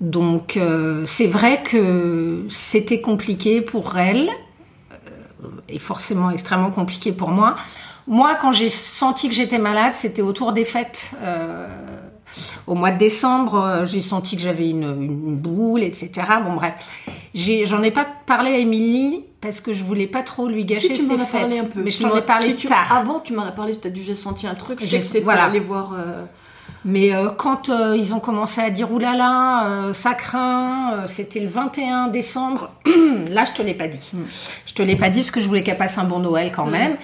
Donc 0.00 0.56
euh, 0.56 1.04
c'est 1.06 1.26
vrai 1.26 1.62
que 1.62 2.44
c'était 2.48 3.00
compliqué 3.00 3.60
pour 3.60 3.98
elle 3.98 4.30
euh, 4.92 5.46
et 5.68 5.78
forcément 5.78 6.30
extrêmement 6.30 6.70
compliqué 6.70 7.12
pour 7.12 7.28
moi. 7.28 7.56
Moi, 8.06 8.34
quand 8.40 8.52
j'ai 8.52 8.70
senti 8.70 9.28
que 9.28 9.34
j'étais 9.34 9.58
malade, 9.58 9.92
c'était 9.94 10.22
autour 10.22 10.52
des 10.52 10.64
fêtes. 10.64 11.10
Euh, 11.22 11.68
Au 12.66 12.74
mois 12.74 12.92
de 12.92 12.98
décembre, 12.98 13.82
j'ai 13.84 14.00
senti 14.00 14.36
que 14.36 14.42
j'avais 14.42 14.70
une, 14.70 15.36
boule, 15.36 15.82
etc. 15.82 16.10
Bon 16.44 16.54
bref, 16.54 16.74
j'en 17.34 17.82
ai, 17.82 17.90
pas 17.90 18.06
parlé 18.26 18.52
à 18.52 18.58
Émilie 18.58 19.24
parce 19.40 19.60
que 19.60 19.72
je 19.74 19.84
voulais 19.84 20.06
pas 20.06 20.22
trop 20.22 20.48
lui 20.48 20.64
gâcher 20.64 20.94
Si 20.94 21.00
tu 21.00 21.06
ses 21.08 21.18
fêtes. 21.18 21.30
parlé 21.40 21.58
un 21.58 21.64
peu. 21.64 21.82
Mais 21.82 21.90
je 21.90 22.00
t'en 22.02 22.16
ai 22.16 22.22
parlé 22.22 22.48
si 22.48 22.56
tu- 22.56 22.68
tard. 22.68 22.90
Avant, 22.96 23.20
tu 23.20 23.32
m'en 23.34 23.42
as 23.44 23.52
parlé, 23.52 23.78
tu 23.78 23.86
as 23.86 23.90
dit 23.90 24.02
j'ai 24.04 24.14
senti 24.14 24.46
un 24.46 24.54
truc. 24.54 24.78
Je 24.80 24.84
sais 24.86 24.90
J'ai- 24.90 24.98
que 25.00 25.06
t'étais 25.06 25.20
voilà. 25.24 25.44
allé 25.44 25.60
voir. 25.60 25.92
Mais 26.84 27.14
euh, 27.14 27.28
quand 27.36 27.68
euh, 27.68 27.94
ils 27.96 28.14
ont 28.14 28.20
commencé 28.20 28.60
à 28.60 28.70
dire 28.70 28.90
oulala, 28.90 29.12
là 29.12 29.18
là, 29.18 29.68
euh, 29.88 29.92
ça 29.92 30.14
craint, 30.14 30.94
euh, 30.94 31.06
c'était 31.06 31.40
le 31.40 31.48
21 31.48 32.08
décembre, 32.08 32.70
là 33.30 33.44
je 33.44 33.52
te 33.52 33.62
l'ai 33.62 33.74
pas 33.74 33.88
dit. 33.88 34.12
Je 34.66 34.74
te 34.74 34.82
l'ai 34.82 34.96
pas 34.96 35.10
dit 35.10 35.20
parce 35.20 35.30
que 35.30 35.40
je 35.40 35.46
voulais 35.46 35.62
qu'elle 35.62 35.76
passe 35.78 35.98
un 35.98 36.04
bon 36.04 36.20
Noël 36.20 36.52
quand 36.54 36.66
même. 36.66 36.96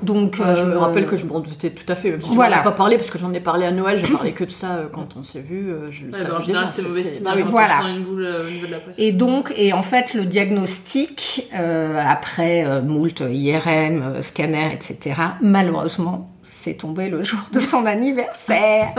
Donc 0.00 0.36
ouais, 0.38 0.54
je 0.56 0.62
me 0.62 0.76
rappelle 0.78 1.06
que 1.06 1.16
je 1.16 1.26
m'en 1.26 1.40
doutais 1.40 1.70
tout 1.70 1.90
à 1.90 1.96
fait. 1.96 2.12
Même 2.12 2.22
si 2.22 2.28
tu 2.28 2.34
voilà. 2.36 2.58
pas 2.58 2.70
parlé, 2.70 2.96
parce 2.98 3.10
que 3.10 3.18
j'en 3.18 3.32
ai 3.32 3.40
parlé 3.40 3.66
à 3.66 3.72
Noël, 3.72 4.00
j'ai 4.04 4.12
parlé 4.12 4.32
que 4.32 4.44
de 4.44 4.50
ça 4.50 4.76
euh, 4.76 4.86
quand 4.92 5.16
on 5.18 5.24
s'est 5.24 5.40
vu. 5.40 5.70
euh, 5.72 5.90
Je 5.90 6.04
le 6.04 6.12
Ouais, 6.12 6.18
savais 6.18 6.30
bah, 6.30 6.36
en 6.38 6.40
général, 6.40 6.68
c'est 6.68 6.82
mauvais 6.82 7.00
signe 7.00 7.26
oui. 7.34 7.42
quand 7.42 7.50
Voilà. 7.50 7.80
une 7.96 8.04
boule 8.04 8.24
euh, 8.24 8.46
au 8.46 8.48
niveau 8.50 8.66
de 8.68 8.70
la 8.70 8.78
poitrine. 8.78 9.04
Et 9.04 9.10
donc, 9.10 9.52
et 9.56 9.72
en 9.72 9.82
fait, 9.82 10.14
le 10.14 10.24
diagnostic, 10.24 11.48
euh, 11.56 12.00
après 12.00 12.64
euh, 12.64 12.80
moult 12.80 13.20
IRM, 13.28 14.02
euh, 14.02 14.22
scanner, 14.22 14.70
etc., 14.72 15.16
malheureusement, 15.40 16.30
c'est 16.60 16.74
tombé 16.74 17.08
le 17.08 17.22
jour 17.22 17.40
de 17.52 17.60
son 17.60 17.86
anniversaire. 17.86 18.92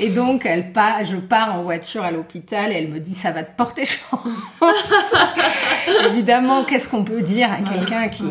Et 0.00 0.10
donc, 0.10 0.42
elle 0.44 0.72
part, 0.72 1.04
je 1.04 1.16
pars 1.16 1.58
en 1.58 1.62
voiture 1.62 2.02
à 2.02 2.10
l'hôpital 2.10 2.72
et 2.72 2.76
elle 2.76 2.88
me 2.88 3.00
dit, 3.00 3.14
ça 3.14 3.32
va 3.32 3.42
te 3.42 3.56
porter 3.56 3.84
chance. 3.84 4.20
Évidemment, 6.10 6.64
qu'est-ce 6.64 6.88
qu'on 6.88 7.04
peut 7.04 7.22
dire 7.22 7.50
à 7.52 7.58
quelqu'un 7.58 8.08
qui... 8.08 8.24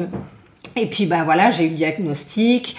Et 0.76 0.88
puis, 0.88 1.06
bah 1.06 1.24
voilà, 1.24 1.52
j'ai 1.52 1.66
eu 1.66 1.70
le 1.70 1.76
diagnostic. 1.76 2.76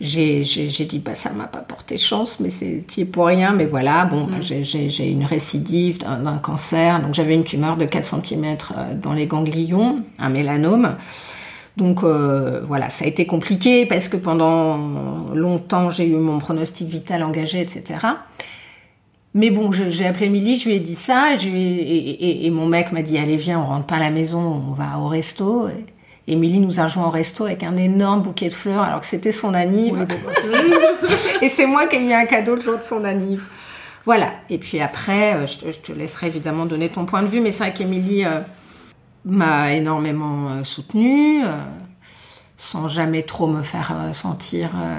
J'ai, 0.00 0.44
j'ai, 0.44 0.70
j'ai 0.70 0.84
dit, 0.84 1.00
bah 1.00 1.14
ça 1.14 1.30
m'a 1.30 1.46
pas 1.46 1.58
porté 1.58 1.98
chance, 1.98 2.38
mais 2.40 2.50
c'est 2.50 3.04
pour 3.04 3.26
rien. 3.26 3.52
Mais 3.52 3.66
voilà, 3.66 4.06
bon, 4.06 4.26
bah, 4.26 4.36
j'ai, 4.40 4.64
j'ai, 4.64 4.90
j'ai 4.90 5.08
une 5.08 5.24
récidive 5.24 5.98
d'un, 5.98 6.38
cancer. 6.38 7.00
Donc 7.02 7.14
j'avais 7.14 7.34
une 7.34 7.44
tumeur 7.44 7.76
de 7.76 7.84
4 7.84 8.22
cm 8.24 8.56
dans 9.02 9.12
les 9.12 9.26
ganglions, 9.26 10.02
un 10.18 10.30
mélanome. 10.30 10.96
Donc 11.78 12.02
euh, 12.02 12.60
voilà, 12.66 12.90
ça 12.90 13.04
a 13.04 13.08
été 13.08 13.24
compliqué 13.24 13.86
parce 13.86 14.08
que 14.08 14.16
pendant 14.16 15.17
longtemps, 15.34 15.90
j'ai 15.90 16.06
eu 16.06 16.16
mon 16.16 16.38
pronostic 16.38 16.88
vital 16.88 17.22
engagé, 17.22 17.60
etc. 17.60 17.98
Mais 19.34 19.50
bon, 19.50 19.70
j'ai 19.72 20.06
appelé 20.06 20.26
Émilie, 20.26 20.56
je 20.56 20.68
lui 20.68 20.76
ai 20.76 20.80
dit 20.80 20.94
ça, 20.94 21.34
je 21.36 21.48
lui 21.48 21.60
ai- 21.60 21.96
et, 21.96 22.10
et- 22.10 22.46
et 22.46 22.50
mon 22.50 22.66
mec 22.66 22.92
m'a 22.92 23.02
dit, 23.02 23.18
allez 23.18 23.36
viens, 23.36 23.60
on 23.60 23.66
rentre 23.66 23.86
pas 23.86 23.96
à 23.96 24.00
la 24.00 24.10
maison, 24.10 24.40
on 24.68 24.72
va 24.72 24.98
au 24.98 25.06
resto. 25.08 25.68
Et 25.68 26.32
Émilie 26.32 26.58
nous 26.60 26.80
a 26.80 26.84
rejoint 26.84 27.06
au 27.06 27.10
resto 27.10 27.44
avec 27.44 27.62
un 27.62 27.76
énorme 27.76 28.22
bouquet 28.22 28.48
de 28.48 28.54
fleurs 28.54 28.82
alors 28.82 29.00
que 29.00 29.06
c'était 29.06 29.32
son 29.32 29.54
anniv. 29.54 30.06
et 31.42 31.48
c'est 31.48 31.66
moi 31.66 31.86
qui 31.86 31.96
ai 31.96 32.02
eu 32.08 32.12
un 32.12 32.24
cadeau 32.26 32.54
le 32.54 32.60
jour 32.60 32.78
de 32.78 32.82
son 32.82 33.04
anniv. 33.04 33.44
Voilà. 34.04 34.32
Et 34.48 34.58
puis 34.58 34.80
après, 34.80 35.34
euh, 35.34 35.46
je 35.46 35.58
te, 35.58 35.72
je 35.72 35.80
te 35.80 35.92
laisserai 35.92 36.28
évidemment 36.28 36.64
donner 36.66 36.88
ton 36.88 37.04
point 37.04 37.22
de 37.22 37.28
vue, 37.28 37.40
mais 37.40 37.52
c'est 37.52 37.64
vrai 37.64 37.72
qu'Émilie 37.74 38.24
euh, 38.24 38.40
m'a 39.26 39.72
énormément 39.74 40.48
euh, 40.50 40.64
soutenue, 40.64 41.44
euh, 41.44 41.48
sans 42.58 42.88
jamais 42.88 43.22
trop 43.22 43.46
me 43.46 43.62
faire 43.62 43.92
euh, 43.96 44.12
sentir 44.12 44.70
euh, 44.76 44.98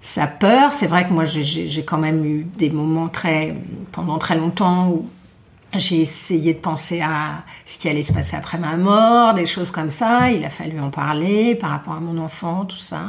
sa 0.00 0.26
peur. 0.26 0.72
C'est 0.72 0.86
vrai 0.86 1.06
que 1.06 1.12
moi, 1.12 1.24
j'ai- 1.24 1.84
quand 1.84 1.98
même 1.98 2.24
eu 2.24 2.44
des 2.56 2.70
moments 2.70 3.08
très, 3.08 3.54
pendant 3.92 4.16
très 4.18 4.36
longtemps 4.36 4.88
où 4.88 5.08
j'ai 5.76 6.00
essayé 6.00 6.54
de 6.54 6.60
penser 6.60 7.02
à 7.02 7.42
ce 7.66 7.76
qui 7.78 7.88
allait 7.90 8.02
se 8.04 8.12
passer 8.14 8.36
après 8.36 8.56
ma 8.58 8.76
mort, 8.78 9.34
des 9.34 9.44
choses 9.44 9.70
comme 9.70 9.90
ça. 9.90 10.30
Il 10.30 10.44
a 10.44 10.50
fallu 10.50 10.80
en 10.80 10.88
parler 10.90 11.54
par 11.56 11.70
rapport 11.70 11.94
à 11.94 12.00
mon 12.00 12.16
enfant, 12.22 12.64
tout 12.64 12.78
ça. 12.78 13.02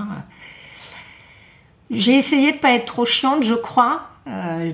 J'ai 1.91 2.15
essayé 2.15 2.51
de 2.51 2.57
pas 2.57 2.71
être 2.71 2.85
trop 2.85 3.05
chiante, 3.05 3.43
je 3.43 3.53
crois. 3.55 4.01
Euh, 4.27 4.71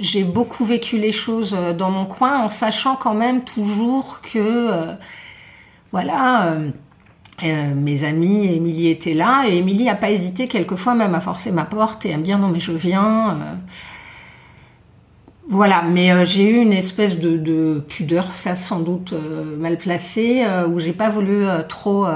j'ai 0.00 0.24
beaucoup 0.24 0.64
vécu 0.64 0.98
les 0.98 1.12
choses 1.12 1.56
dans 1.78 1.90
mon 1.90 2.04
coin 2.04 2.40
en 2.40 2.48
sachant 2.48 2.96
quand 2.96 3.14
même 3.14 3.42
toujours 3.44 4.20
que, 4.20 4.38
euh, 4.38 4.92
voilà, 5.92 6.48
euh, 6.48 6.70
euh, 7.44 7.74
mes 7.74 8.04
amis, 8.04 8.46
Émilie 8.54 8.88
était 8.88 9.14
là 9.14 9.44
et 9.48 9.56
Émilie 9.58 9.84
n'a 9.84 9.94
pas 9.94 10.10
hésité 10.10 10.48
quelquefois 10.48 10.94
même 10.94 11.14
à 11.14 11.20
forcer 11.20 11.52
ma 11.52 11.64
porte 11.64 12.04
et 12.06 12.12
à 12.12 12.16
me 12.16 12.22
dire 12.22 12.38
non 12.38 12.48
mais 12.48 12.60
je 12.60 12.72
viens. 12.72 13.30
euh. 13.40 13.54
Voilà, 15.50 15.82
mais 15.82 16.12
euh, 16.12 16.24
j'ai 16.26 16.50
eu 16.50 16.56
une 16.60 16.72
espèce 16.74 17.18
de, 17.18 17.38
de 17.38 17.82
pudeur, 17.88 18.34
ça 18.34 18.54
sans 18.54 18.80
doute 18.80 19.14
mal 19.58 19.78
placée, 19.78 20.44
où 20.68 20.78
j'ai 20.78 20.92
pas 20.92 21.08
voulu 21.08 21.46
trop 21.68 22.06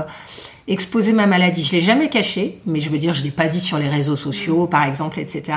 exposer 0.68 1.12
ma 1.14 1.26
maladie. 1.26 1.62
Je 1.64 1.72
l'ai 1.72 1.80
jamais 1.80 2.10
cachée, 2.10 2.58
mais 2.66 2.80
je 2.80 2.90
veux 2.90 2.98
dire, 2.98 3.14
je 3.14 3.24
l'ai 3.24 3.30
pas 3.30 3.48
dit 3.48 3.60
sur 3.60 3.78
les 3.78 3.88
réseaux 3.88 4.16
sociaux, 4.16 4.66
par 4.66 4.84
exemple, 4.84 5.18
etc. 5.18 5.56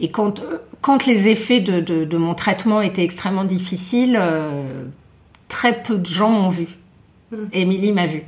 Et 0.00 0.10
quand 0.10 0.40
quand 0.80 1.06
les 1.06 1.28
effets 1.28 1.60
de, 1.60 1.80
de, 1.80 2.04
de 2.04 2.16
mon 2.16 2.34
traitement 2.34 2.80
étaient 2.80 3.04
extrêmement 3.04 3.44
difficiles, 3.44 4.20
très 5.48 5.82
peu 5.82 5.96
de 5.96 6.06
gens 6.06 6.30
m'ont 6.30 6.50
vu. 6.50 6.66
Émilie 7.52 7.92
m'a 7.92 8.06
vu 8.06 8.24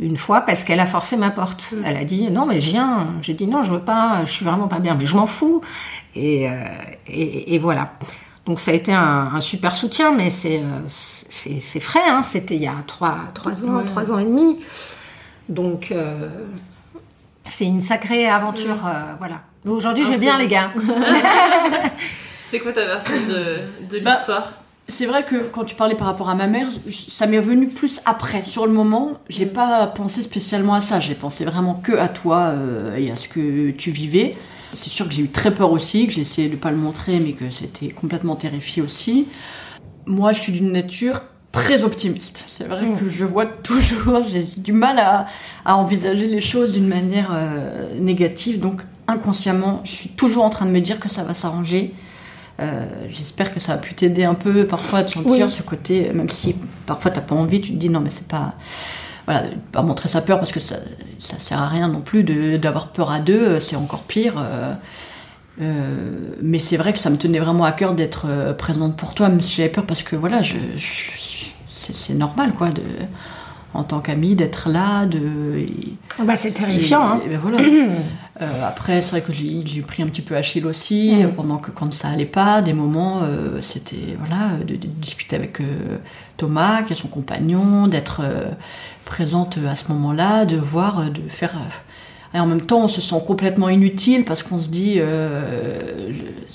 une 0.00 0.16
fois 0.16 0.40
parce 0.40 0.64
qu'elle 0.64 0.80
a 0.80 0.86
forcé 0.86 1.16
ma 1.16 1.30
porte. 1.30 1.74
Elle 1.84 1.96
a 1.96 2.04
dit 2.04 2.30
non 2.30 2.46
mais 2.46 2.60
je 2.60 2.70
viens. 2.70 3.14
J'ai 3.22 3.34
dit 3.34 3.46
non 3.46 3.62
je 3.62 3.70
veux 3.72 3.80
pas. 3.80 4.22
Je 4.26 4.32
suis 4.32 4.44
vraiment 4.44 4.66
pas 4.66 4.78
bien. 4.80 4.94
Mais 4.94 5.06
je 5.06 5.14
m'en 5.14 5.26
fous. 5.26 5.60
Et, 6.16 6.48
euh, 6.48 6.52
et, 7.06 7.54
et 7.54 7.58
voilà. 7.58 7.92
Donc 8.46 8.58
ça 8.58 8.70
a 8.70 8.74
été 8.74 8.92
un, 8.92 9.30
un 9.34 9.40
super 9.40 9.74
soutien, 9.76 10.12
mais 10.12 10.30
c'est 10.30 10.58
euh, 10.58 10.80
c'est 10.88 11.80
frais. 11.80 12.00
Hein. 12.08 12.22
C'était 12.22 12.56
il 12.56 12.62
y 12.62 12.66
a 12.66 12.74
trois 12.86 13.16
trois 13.34 13.64
ans, 13.64 13.76
Ouais. 13.78 13.84
trois 13.84 14.10
ans 14.12 14.18
et 14.18 14.24
demi. 14.24 14.58
Donc 15.48 15.92
euh, 15.92 16.28
c'est 17.48 17.66
une 17.66 17.80
sacrée 17.82 18.26
aventure. 18.28 18.86
euh, 18.86 19.14
voilà. 19.18 19.42
Mais 19.64 19.72
Aujourd'hui 19.72 20.04
je 20.04 20.10
vais 20.10 20.16
bien 20.18 20.38
les 20.38 20.48
gars. 20.48 20.70
C'est 22.42 22.58
quoi 22.58 22.72
ta 22.72 22.84
version 22.84 23.14
de, 23.28 23.60
de 23.88 24.00
Bah, 24.02 24.14
l'histoire? 24.16 24.52
C'est 24.90 25.06
vrai 25.06 25.24
que 25.24 25.36
quand 25.36 25.64
tu 25.64 25.74
parlais 25.76 25.94
par 25.94 26.06
rapport 26.08 26.28
à 26.28 26.34
ma 26.34 26.46
mère, 26.48 26.66
ça 26.90 27.26
m'est 27.26 27.38
venu 27.40 27.68
plus 27.68 28.00
après. 28.04 28.42
Sur 28.44 28.66
le 28.66 28.72
moment, 28.72 29.12
j'ai 29.28 29.46
pas 29.46 29.86
pensé 29.86 30.22
spécialement 30.22 30.74
à 30.74 30.80
ça. 30.80 31.00
J'ai 31.00 31.14
pensé 31.14 31.44
vraiment 31.44 31.74
que 31.74 31.92
à 31.92 32.08
toi 32.08 32.38
euh, 32.48 32.96
et 32.96 33.10
à 33.10 33.16
ce 33.16 33.28
que 33.28 33.70
tu 33.70 33.90
vivais. 33.92 34.32
C'est 34.72 34.90
sûr 34.90 35.08
que 35.08 35.14
j'ai 35.14 35.22
eu 35.22 35.28
très 35.30 35.52
peur 35.54 35.72
aussi, 35.72 36.06
que 36.06 36.12
j'ai 36.12 36.20
essayé 36.20 36.48
de 36.48 36.56
pas 36.56 36.70
le 36.70 36.76
montrer, 36.76 37.18
mais 37.20 37.32
que 37.32 37.48
j'étais 37.50 37.88
complètement 37.88 38.36
terrifiée 38.36 38.82
aussi. 38.82 39.26
Moi, 40.06 40.32
je 40.32 40.40
suis 40.40 40.52
d'une 40.52 40.72
nature 40.72 41.22
très 41.52 41.82
optimiste. 41.84 42.44
C'est 42.48 42.64
vrai 42.64 42.86
Mm. 42.86 42.96
que 42.98 43.08
je 43.08 43.24
vois 43.24 43.46
toujours, 43.62 44.22
j'ai 44.28 44.44
du 44.56 44.72
mal 44.72 44.98
à, 44.98 45.26
à 45.64 45.76
envisager 45.76 46.26
les 46.26 46.40
choses 46.40 46.72
d'une 46.72 46.86
manière 46.88 47.30
euh, 47.32 47.98
négative. 48.00 48.58
Donc, 48.58 48.82
inconsciemment, 49.08 49.80
je 49.84 49.90
suis 49.92 50.08
toujours 50.10 50.44
en 50.44 50.50
train 50.50 50.66
de 50.66 50.70
me 50.72 50.80
dire 50.80 50.98
que 51.00 51.08
ça 51.08 51.22
va 51.24 51.34
s'arranger. 51.34 51.94
Euh, 52.60 52.84
J'espère 53.08 53.50
que 53.52 53.58
ça 53.60 53.72
a 53.74 53.76
pu 53.78 53.94
t'aider 53.94 54.24
un 54.24 54.34
peu 54.34 54.66
parfois 54.66 55.00
à 55.00 55.04
te 55.04 55.10
sentir 55.12 55.46
Oui. 55.46 55.50
ce 55.50 55.62
côté, 55.62 56.12
même 56.12 56.28
si 56.28 56.54
parfois 56.86 57.10
t'as 57.10 57.20
pas 57.22 57.34
envie, 57.34 57.60
tu 57.60 57.72
te 57.72 57.76
dis 57.78 57.88
non 57.88 58.00
mais 58.00 58.10
c'est 58.10 58.28
pas, 58.28 58.54
voilà, 59.26 59.44
pas 59.72 59.80
montrer 59.82 60.08
sa 60.08 60.20
peur 60.20 60.38
parce 60.38 60.52
que 60.52 60.60
ça, 60.60 60.76
ça 61.18 61.38
sert 61.38 61.60
à 61.60 61.68
rien 61.68 61.88
non 61.88 62.00
plus 62.02 62.22
d'avoir 62.58 62.88
peur 62.88 63.10
à 63.10 63.20
deux, 63.20 63.58
c'est 63.60 63.76
encore 63.76 64.02
pire. 64.02 64.34
euh, 64.38 64.74
euh, 65.62 65.96
mais 66.42 66.58
c'est 66.58 66.76
vrai 66.76 66.92
que 66.92 66.98
ça 66.98 67.10
me 67.10 67.16
tenait 67.16 67.38
vraiment 67.38 67.64
à 67.64 67.72
cœur 67.72 67.94
d'être 67.94 68.26
euh, 68.28 68.52
présente 68.54 68.96
pour 68.96 69.14
toi, 69.14 69.28
même 69.28 69.40
si 69.40 69.56
j'avais 69.56 69.68
peur 69.68 69.84
parce 69.86 70.02
que 70.02 70.16
voilà, 70.16 70.42
je, 70.42 70.54
je- 70.76 71.46
c'est 71.68 71.94
c'est 71.96 72.14
normal 72.14 72.52
quoi, 72.52 72.68
de, 72.70 72.82
en 73.74 73.84
tant 73.84 74.00
qu'amie 74.00 74.34
d'être 74.34 74.68
là, 74.68 75.06
de. 75.06 75.58
et- 75.58 75.94
Bah, 76.24 76.36
c'est 76.36 76.50
terrifiant. 76.52 77.00
et- 77.00 77.04
hein. 77.16 77.20
et 77.26 77.28
ben 77.30 77.38
voilà. 77.38 77.58
Euh, 78.42 78.66
après, 78.66 79.02
c'est 79.02 79.10
vrai 79.10 79.20
que 79.20 79.32
j'ai 79.32 79.82
pris 79.86 80.02
un 80.02 80.06
petit 80.06 80.22
peu 80.22 80.34
Achille 80.34 80.64
aussi, 80.64 81.12
Mm. 81.14 81.32
pendant 81.32 81.58
que 81.58 81.70
quand 81.70 81.92
ça 81.92 82.08
allait 82.08 82.24
pas, 82.24 82.62
des 82.62 82.72
moments, 82.72 83.18
euh, 83.22 83.60
c'était 83.60 84.16
voilà, 84.18 84.52
de, 84.66 84.76
de 84.76 84.86
discuter 84.86 85.36
avec 85.36 85.60
euh, 85.60 85.98
Thomas, 86.38 86.82
qui 86.82 86.94
est 86.94 86.96
son 86.96 87.08
compagnon, 87.08 87.86
d'être 87.86 88.22
présente 89.04 89.58
à 89.68 89.74
ce 89.74 89.92
moment-là, 89.92 90.46
de 90.46 90.56
voir, 90.56 91.10
de 91.10 91.20
faire. 91.28 91.54
et 92.32 92.40
en 92.40 92.46
même 92.46 92.62
temps, 92.62 92.84
on 92.84 92.88
se 92.88 93.02
sent 93.02 93.20
complètement 93.26 93.68
inutile 93.68 94.24
parce 94.24 94.42
qu'on 94.42 94.58
se 94.58 94.68
dit 94.68 94.98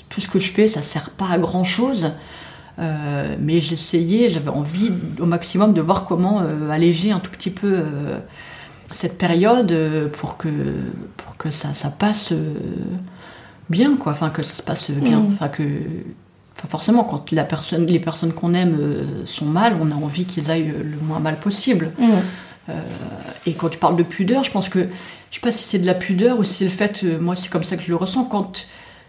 tout 0.08 0.20
ce 0.20 0.28
que 0.28 0.38
je 0.40 0.52
fais, 0.52 0.66
ça 0.68 0.82
sert 0.82 1.10
pas 1.10 1.28
à 1.30 1.38
grand 1.38 1.62
chose. 1.64 2.10
Euh, 2.78 3.36
mais 3.40 3.60
j'essayais, 3.62 4.28
j'avais 4.28 4.50
envie 4.50 4.92
au 5.18 5.24
maximum 5.24 5.72
de 5.72 5.80
voir 5.80 6.04
comment 6.04 6.42
euh, 6.42 6.68
alléger 6.68 7.10
un 7.10 7.20
tout 7.20 7.30
petit 7.30 7.50
peu 7.50 7.72
euh, 7.74 8.18
cette 8.90 9.16
période 9.16 9.74
pour 10.12 10.36
que 10.36 10.48
pour 11.16 11.36
que 11.38 11.50
ça, 11.50 11.72
ça 11.72 11.88
passe 11.88 12.34
bien 13.70 13.96
quoi 13.96 14.12
enfin 14.12 14.28
que 14.28 14.42
ça 14.42 14.54
se 14.54 14.62
passe 14.62 14.90
bien 14.90 15.20
Mhm. 15.20 15.32
enfin 15.32 15.48
que 15.48 15.62
enfin 15.62 16.68
forcément 16.68 17.02
quand 17.02 17.32
la 17.32 17.44
personne 17.44 17.86
les 17.86 17.98
personnes 17.98 18.32
qu'on 18.32 18.52
aime 18.52 18.76
sont 19.24 19.46
mal 19.46 19.76
on 19.80 19.90
a 19.90 19.94
envie 19.94 20.26
qu'ils 20.26 20.50
aillent 20.50 20.68
le, 20.84 20.98
moins 21.02 21.18
mal 21.18 21.36
possible. 21.40 21.88
Euh, 22.68 22.72
et 23.46 23.54
quand 23.54 23.68
tu 23.70 23.78
parles 23.78 23.96
de 23.96 24.02
pudeur 24.02 24.44
je 24.44 24.50
pense 24.50 24.68
que 24.68 24.80
je 25.30 25.34
sais 25.36 25.40
pas 25.40 25.50
si 25.50 25.64
c'est 25.64 25.78
de 25.78 25.86
la 25.86 25.94
pudeur 25.94 26.38
ou 26.38 26.44
si 26.44 26.52
c'est 26.54 26.64
le 26.64 26.70
fait 26.70 27.04
moi 27.20 27.36
c'est 27.36 27.48
comme 27.48 27.64
ça 27.64 27.76
que 27.76 27.82
je 27.82 27.88
le 27.88 27.96
ressens 27.96 28.24
quand 28.24 28.66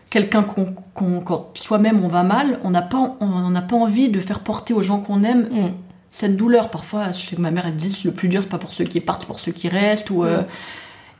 quelqu'un 0.10 0.43
qu'on 0.43 0.66
qu'on- 0.93 1.20
quand 1.22 1.51
soi-même 1.55 2.03
on 2.03 2.08
va 2.08 2.24
mal 2.24 2.60
on 2.64 2.70
n'a 2.70 2.82
pas 2.82 3.18
on 3.20 3.49
n'a 3.49 3.62
pas 3.62 3.76
envie 3.76 4.10
de 4.10 4.20
faire 4.22 4.39
porter 4.39 4.74
aux 4.74 4.82
gens 4.82 4.99
qu'on 4.99 5.24
aime 5.24 5.47
Mm. 5.51 5.72
cette 6.12 6.36
douleur 6.38 6.70
parfois 6.70 7.12
je 7.12 7.28
sais 7.28 7.36
que 7.36 7.41
ma 7.41 7.51
mère 7.51 7.66
elle 7.68 7.76
dit 7.76 7.95
le 8.05 8.12
plus 8.12 8.30
dur 8.30 8.41
c'est 8.43 8.49
pas 8.49 8.58
pour 8.58 8.72
ceux 8.74 8.86
qui 8.86 8.99
partent 9.01 9.22
c'est 9.22 9.28
pour 9.28 9.39
ceux 9.39 9.51
qui 9.51 9.68
restent 9.70 10.10
ou 10.10 10.24
euh, 10.24 10.43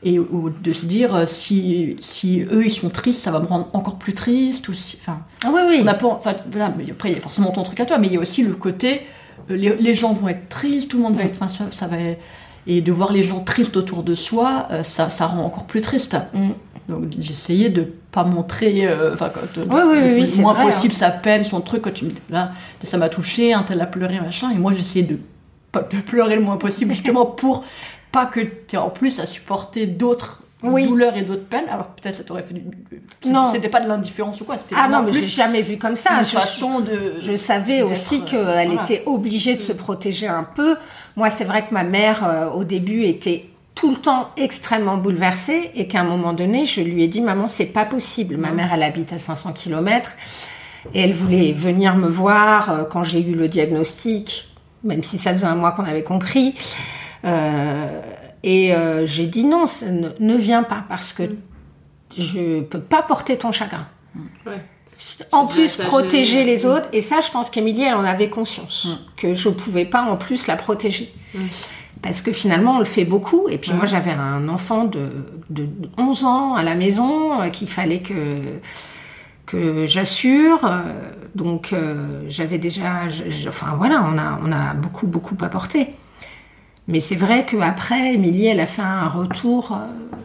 et 0.04 0.18
ou 0.20 0.48
de 0.50 0.72
se 0.72 0.86
dire 0.86 1.12
euh, 1.14 1.26
si, 1.26 1.96
si 2.00 2.40
eux 2.52 2.64
ils 2.64 2.70
sont 2.70 2.88
tristes, 2.88 3.20
ça 3.20 3.32
va 3.32 3.40
me 3.40 3.46
rendre 3.46 3.66
encore 3.72 3.96
plus 3.96 4.14
triste. 4.14 4.68
Ou 4.68 4.72
si, 4.72 4.96
enfin, 5.00 5.18
Ah 5.44 5.50
oui, 5.52 5.60
oui. 5.68 5.78
on 5.82 5.84
pas, 5.86 5.98
enfin, 6.06 6.36
voilà, 6.52 6.72
mais 6.78 6.88
après 6.88 7.10
il 7.10 7.14
y 7.16 7.18
a 7.18 7.20
forcément 7.20 7.50
ton 7.50 7.64
truc 7.64 7.80
à 7.80 7.84
toi, 7.84 7.98
mais 7.98 8.06
il 8.06 8.12
y 8.12 8.16
a 8.16 8.20
aussi 8.20 8.44
le 8.44 8.54
côté 8.54 9.02
euh, 9.50 9.56
les, 9.56 9.74
les 9.74 9.94
gens 9.94 10.12
vont 10.12 10.28
être 10.28 10.48
tristes, 10.48 10.88
tout 10.92 10.98
le 10.98 11.02
monde 11.02 11.16
va 11.16 11.24
être, 11.24 11.34
enfin, 11.42 11.48
ça, 11.48 11.64
ça 11.72 11.88
va, 11.88 11.96
et 12.68 12.80
de 12.80 12.92
voir 12.92 13.10
les 13.12 13.24
gens 13.24 13.40
tristes 13.40 13.76
autour 13.76 14.04
de 14.04 14.14
soi, 14.14 14.68
ça, 14.84 15.10
ça 15.10 15.26
rend 15.26 15.42
encore 15.44 15.64
plus 15.64 15.80
triste. 15.80 16.16
Donc 16.88 17.04
j'essayais 17.20 17.68
de 17.68 17.82
pas 18.10 18.24
montrer, 18.24 18.86
euh, 18.86 19.12
enfin, 19.14 19.30
Oui, 19.56 19.62
oui, 19.68 19.98
oui, 20.20 20.30
le 20.36 20.40
moins 20.42 20.54
vrai, 20.54 20.64
possible 20.72 20.94
hein. 20.94 20.98
sa 20.98 21.10
peine, 21.10 21.44
son 21.44 21.60
truc. 21.60 21.82
Quand 21.82 21.92
tu 21.92 22.06
me 22.06 22.10
dis 22.10 22.16
là, 22.30 22.52
ça 22.82 22.96
m'a 22.96 23.08
touché, 23.10 23.52
un 23.52 23.62
tel 23.62 23.80
a 23.80 23.86
pleuré, 23.86 24.18
machin, 24.20 24.50
et 24.50 24.56
moi 24.58 24.72
j'essayais 24.72 25.04
de 25.04 25.18
de 25.74 26.00
pleurer 26.00 26.34
le 26.36 26.40
moins 26.42 26.56
possible, 26.56 26.94
justement 26.94 27.26
pour 27.42 27.62
pas 28.10 28.24
que 28.24 28.40
tu 28.40 28.74
aies 28.74 28.78
en 28.78 28.88
plus 28.88 29.20
à 29.20 29.26
supporter 29.26 29.86
d'autres 29.86 30.40
Oui. 30.62 30.88
douleurs 30.88 31.14
et 31.18 31.22
d'autres 31.22 31.44
peines, 31.44 31.68
alors 31.70 31.94
que 31.94 32.00
peut-être 32.00 32.16
ça 32.16 32.24
t'aurait 32.24 32.42
fait 32.42 32.54
du. 32.54 32.62
Non. 33.26 33.52
C'était 33.52 33.68
pas 33.68 33.80
de 33.80 33.86
l'indifférence 33.86 34.40
ou 34.40 34.44
quoi, 34.46 34.56
c'était 34.56 34.74
Ah 34.78 34.88
non, 34.88 35.02
mais 35.02 35.12
j'ai 35.12 35.28
jamais 35.28 35.60
vu 35.60 35.76
comme 35.76 35.94
ça. 35.94 36.14
une 36.18 36.24
Je- 36.24 36.30
façon 36.30 36.80
de. 36.80 37.16
Je 37.20 37.36
savais 37.36 37.82
aussi 37.82 38.22
euh, 38.22 38.24
qu'elle 38.24 38.68
voilà. 38.68 38.82
était 38.82 39.02
obligée 39.04 39.54
de 39.56 39.60
se 39.60 39.72
protéger 39.72 40.26
un 40.26 40.42
peu. 40.44 40.76
Moi, 41.16 41.28
c'est 41.28 41.44
vrai 41.44 41.66
que 41.66 41.74
ma 41.74 41.84
mère, 41.84 42.24
euh, 42.24 42.48
au 42.48 42.64
début, 42.64 43.02
était 43.02 43.44
tout 43.78 43.90
le 43.90 43.96
temps 43.96 44.30
extrêmement 44.36 44.96
bouleversée 44.96 45.70
et 45.76 45.86
qu'à 45.86 46.00
un 46.00 46.04
moment 46.04 46.32
donné, 46.32 46.66
je 46.66 46.80
lui 46.80 47.04
ai 47.04 47.08
dit, 47.08 47.20
maman, 47.20 47.46
c'est 47.46 47.66
pas 47.66 47.84
possible. 47.84 48.36
Ma 48.36 48.50
mère, 48.50 48.70
elle 48.74 48.82
habite 48.82 49.12
à 49.12 49.18
500 49.18 49.52
km 49.52 50.16
et 50.94 51.00
elle 51.02 51.12
voulait 51.12 51.52
venir 51.52 51.94
me 51.94 52.08
voir 52.08 52.70
euh, 52.70 52.84
quand 52.84 53.04
j'ai 53.04 53.20
eu 53.20 53.34
le 53.34 53.46
diagnostic, 53.46 54.48
même 54.82 55.04
si 55.04 55.16
ça 55.16 55.32
faisait 55.32 55.46
un 55.46 55.54
mois 55.54 55.72
qu'on 55.72 55.84
avait 55.84 56.02
compris. 56.02 56.54
Euh, 57.24 58.00
et 58.42 58.74
euh, 58.74 59.06
j'ai 59.06 59.26
dit 59.26 59.44
non, 59.44 59.66
ça 59.66 59.90
ne, 59.90 60.08
ne 60.18 60.36
viens 60.36 60.64
pas 60.64 60.84
parce 60.88 61.12
que 61.12 61.24
je 62.16 62.60
peux 62.62 62.80
pas 62.80 63.02
porter 63.02 63.38
ton 63.38 63.52
chagrin. 63.52 63.86
Ouais. 64.44 64.60
En 65.30 65.46
plus, 65.46 65.76
protéger 65.76 66.42
les 66.42 66.66
autres. 66.66 66.88
Et 66.92 67.00
ça, 67.00 67.20
je 67.20 67.30
pense 67.30 67.50
qu'Émilie, 67.50 67.82
elle 67.82 67.94
en 67.94 68.04
avait 68.04 68.28
conscience. 68.28 68.88
Que 69.16 69.32
je 69.34 69.48
pouvais 69.48 69.84
pas 69.84 70.02
en 70.02 70.16
plus 70.16 70.48
la 70.48 70.56
protéger. 70.56 71.12
Parce 72.02 72.22
que 72.22 72.32
finalement, 72.32 72.76
on 72.76 72.78
le 72.78 72.84
fait 72.84 73.04
beaucoup. 73.04 73.48
Et 73.48 73.58
puis 73.58 73.72
moi, 73.72 73.86
j'avais 73.86 74.12
un 74.12 74.48
enfant 74.48 74.84
de, 74.84 75.08
de 75.50 75.68
11 75.96 76.24
ans 76.24 76.54
à 76.54 76.62
la 76.62 76.74
maison 76.76 77.40
euh, 77.40 77.48
qu'il 77.48 77.68
fallait 77.68 78.00
que, 78.00 78.14
que 79.46 79.86
j'assure. 79.86 80.60
Euh, 80.64 80.82
Donc, 81.34 81.72
euh, 81.72 82.22
j'avais 82.28 82.58
déjà... 82.58 83.08
je- 83.08 83.30
je- 83.30 83.48
enfin, 83.48 83.74
voilà, 83.76 84.04
on 84.12 84.16
a, 84.18 84.38
on 84.44 84.52
a 84.52 84.74
beaucoup, 84.74 85.06
beaucoup 85.06 85.36
apporté. 85.42 85.88
Mais 86.86 87.00
c'est 87.00 87.16
vrai 87.16 87.44
qu'après, 87.44 88.14
Émilie, 88.14 88.46
elle 88.46 88.60
a 88.60 88.66
fait 88.66 88.82
un 88.82 89.08
retour... 89.08 89.72
euh, 89.72 90.16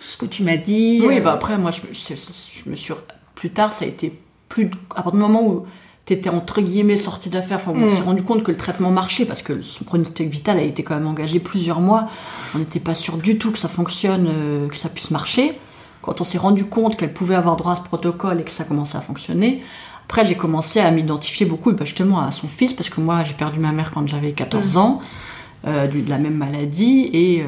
ce 0.00 0.16
que 0.16 0.26
tu 0.26 0.42
m'as 0.42 0.56
dit. 0.56 1.00
Oui, 1.06 1.18
euh, 1.18 1.20
bah 1.20 1.32
après, 1.32 1.56
moi, 1.58 1.70
je, 1.70 1.80
je 1.92 2.68
me 2.70 2.74
suis. 2.76 2.92
Plus 3.34 3.50
tard, 3.50 3.72
ça 3.72 3.84
a 3.84 3.88
été 3.88 4.18
plus. 4.48 4.68
À 4.90 5.02
partir 5.02 5.12
du 5.12 5.18
moment 5.18 5.46
où 5.46 5.66
t'étais 6.06 6.30
entre 6.30 6.60
guillemets 6.62 6.96
sortie 6.96 7.28
d'affaires, 7.28 7.58
enfin, 7.60 7.72
on 7.74 7.84
Mm. 7.86 7.88
s'est 7.90 8.02
rendu 8.02 8.22
compte 8.22 8.42
que 8.42 8.50
le 8.52 8.56
traitement 8.56 8.90
marchait 8.90 9.24
parce 9.26 9.42
que 9.42 9.60
son 9.60 9.84
pronostic 9.84 10.30
vital 10.30 10.56
a 10.58 10.62
été 10.62 10.82
quand 10.82 10.94
même 10.94 11.06
engagé 11.06 11.38
plusieurs 11.40 11.80
mois. 11.80 12.08
On 12.54 12.58
n'était 12.60 12.80
pas 12.80 12.94
sûr 12.94 13.18
du 13.18 13.36
tout 13.38 13.50
que 13.52 13.58
ça 13.58 13.68
fonctionne, 13.68 14.26
euh, 14.28 14.68
que 14.68 14.76
ça 14.76 14.88
puisse 14.88 15.10
marcher. 15.10 15.52
Quand 16.02 16.20
on 16.20 16.24
s'est 16.24 16.38
rendu 16.38 16.64
compte 16.64 16.96
qu'elle 16.96 17.12
pouvait 17.12 17.34
avoir 17.34 17.56
droit 17.56 17.72
à 17.72 17.76
ce 17.76 17.82
protocole 17.82 18.40
et 18.40 18.44
que 18.44 18.52
ça 18.52 18.64
commençait 18.64 18.96
à 18.96 19.00
fonctionner, 19.00 19.62
après, 20.04 20.24
j'ai 20.24 20.36
commencé 20.36 20.78
à 20.78 20.88
m'identifier 20.92 21.44
beaucoup, 21.46 21.72
bah, 21.72 21.84
justement, 21.84 22.20
à 22.20 22.30
son 22.30 22.46
fils 22.46 22.72
parce 22.72 22.88
que 22.88 23.00
moi, 23.00 23.24
j'ai 23.24 23.34
perdu 23.34 23.58
ma 23.58 23.72
mère 23.72 23.90
quand 23.92 24.06
j'avais 24.08 24.30
14 24.32 24.76
ans. 24.76 25.00
euh, 25.66 25.88
de 25.88 26.08
la 26.08 26.18
même 26.18 26.36
maladie 26.36 27.10
et 27.12 27.40
euh, 27.42 27.46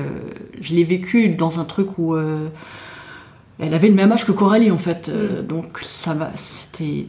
je 0.60 0.74
l'ai 0.74 0.82
vécu 0.82 1.28
dans 1.28 1.60
un 1.60 1.64
truc 1.64 1.98
où 1.98 2.16
euh, 2.16 2.48
elle 3.60 3.74
avait 3.74 3.86
le 3.88 3.94
même 3.94 4.10
âge 4.10 4.24
que 4.24 4.32
Coralie 4.32 4.72
en 4.72 4.78
fait 4.78 5.08
Euh, 5.08 5.42
donc 5.42 5.78
ça 5.82 6.14
va 6.14 6.30
c'était 6.34 7.06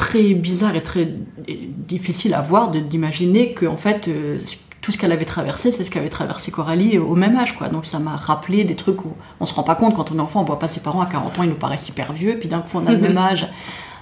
très 0.00 0.32
bizarre 0.32 0.74
et 0.76 0.82
très 0.82 1.06
difficile 1.46 2.32
à 2.32 2.40
voir 2.40 2.70
d'imaginer 2.70 3.52
que 3.52 3.66
en 3.66 3.76
fait 3.76 4.08
euh, 4.08 4.38
tout 4.80 4.92
ce 4.92 4.98
qu'elle 4.98 5.12
avait 5.12 5.26
traversé 5.26 5.70
c'est 5.70 5.84
ce 5.84 5.90
qu'avait 5.90 6.08
traversé 6.08 6.50
Coralie 6.50 6.96
au 6.96 7.14
même 7.14 7.36
âge 7.36 7.54
quoi 7.56 7.68
donc 7.68 7.84
ça 7.84 7.98
m'a 7.98 8.16
rappelé 8.16 8.64
des 8.64 8.76
trucs 8.76 9.04
où 9.04 9.12
on 9.40 9.44
se 9.44 9.52
rend 9.52 9.62
pas 9.62 9.74
compte 9.74 9.94
quand 9.94 10.10
on 10.10 10.16
est 10.16 10.20
enfant 10.20 10.40
on 10.40 10.44
voit 10.44 10.58
pas 10.58 10.68
ses 10.68 10.80
parents 10.80 11.02
à 11.02 11.06
40 11.06 11.38
ans 11.38 11.42
ils 11.42 11.50
nous 11.50 11.54
paraissent 11.66 11.86
hyper 11.88 12.14
vieux 12.14 12.38
puis 12.40 12.48
d'un 12.48 12.60
coup 12.60 12.70
on 12.78 12.86
a 12.86 12.92
le 12.92 12.98
même 13.08 13.18
âge 13.18 13.46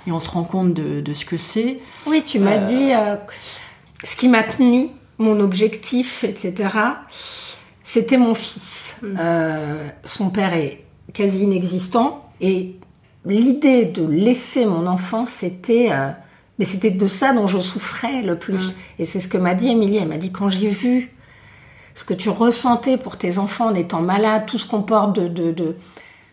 et 0.07 0.13
on 0.13 0.21
se 0.21 0.31
rend 0.31 0.45
compte 0.45 0.73
de, 0.73 1.01
de 1.01 1.13
ce 1.13 1.25
que 1.27 1.37
c'est 1.37 1.81
Oui, 2.07 2.23
tu 2.25 2.39
m'as 2.39 2.59
Euh, 2.59 2.65
dit 2.65 2.93
euh, 2.95 3.17
ce 4.05 4.15
qui 4.17 4.29
m'a 4.29 4.45
tenu, 4.45 4.89
mon 5.19 5.41
objectif, 5.41 6.23
etc. 6.25 6.55
C'était 7.83 8.17
mon 8.17 8.35
fils. 8.35 8.97
Euh, 9.05 9.89
son 10.05 10.31
père 10.31 10.55
est 10.55 10.85
quasi 11.13 11.43
inexistant 11.43 12.25
et 12.41 12.77
l'idée 13.29 13.87
de 13.87 14.05
laisser 14.05 14.67
mon 14.67 14.87
enfant, 14.87 15.27
c'était, 15.27 15.89
euh, 15.91 16.11
mais 16.59 16.65
c'était 16.65 16.91
de 16.91 17.07
ça 17.07 17.33
dont 17.33 17.47
je 17.47 17.59
souffrais 17.59 18.23
le 18.23 18.39
plus. 18.39 18.75
Et 18.99 19.05
c'est 19.05 19.21
ce 19.21 19.29
que 19.29 19.39
m'a 19.39 19.55
dit 19.55 19.69
Émilie. 19.69 19.99
Elle 19.99 20.09
m'a 20.09 20.17
dit 20.19 20.33
quand 20.33 20.49
j'ai 20.49 20.71
vu 20.71 21.11
ce 21.95 22.05
que 22.05 22.15
tu 22.15 22.29
ressentais 22.29 22.97
pour 22.97 23.17
tes 23.17 23.39
enfants 23.39 23.67
en 23.67 23.75
étant 23.75 24.01
malade, 24.01 24.45
tout 24.47 24.59
ce 24.59 24.67
qu'on 24.67 24.83
porte 24.83 25.15
de, 25.17 25.29
de, 25.29 25.53
de 25.53 25.77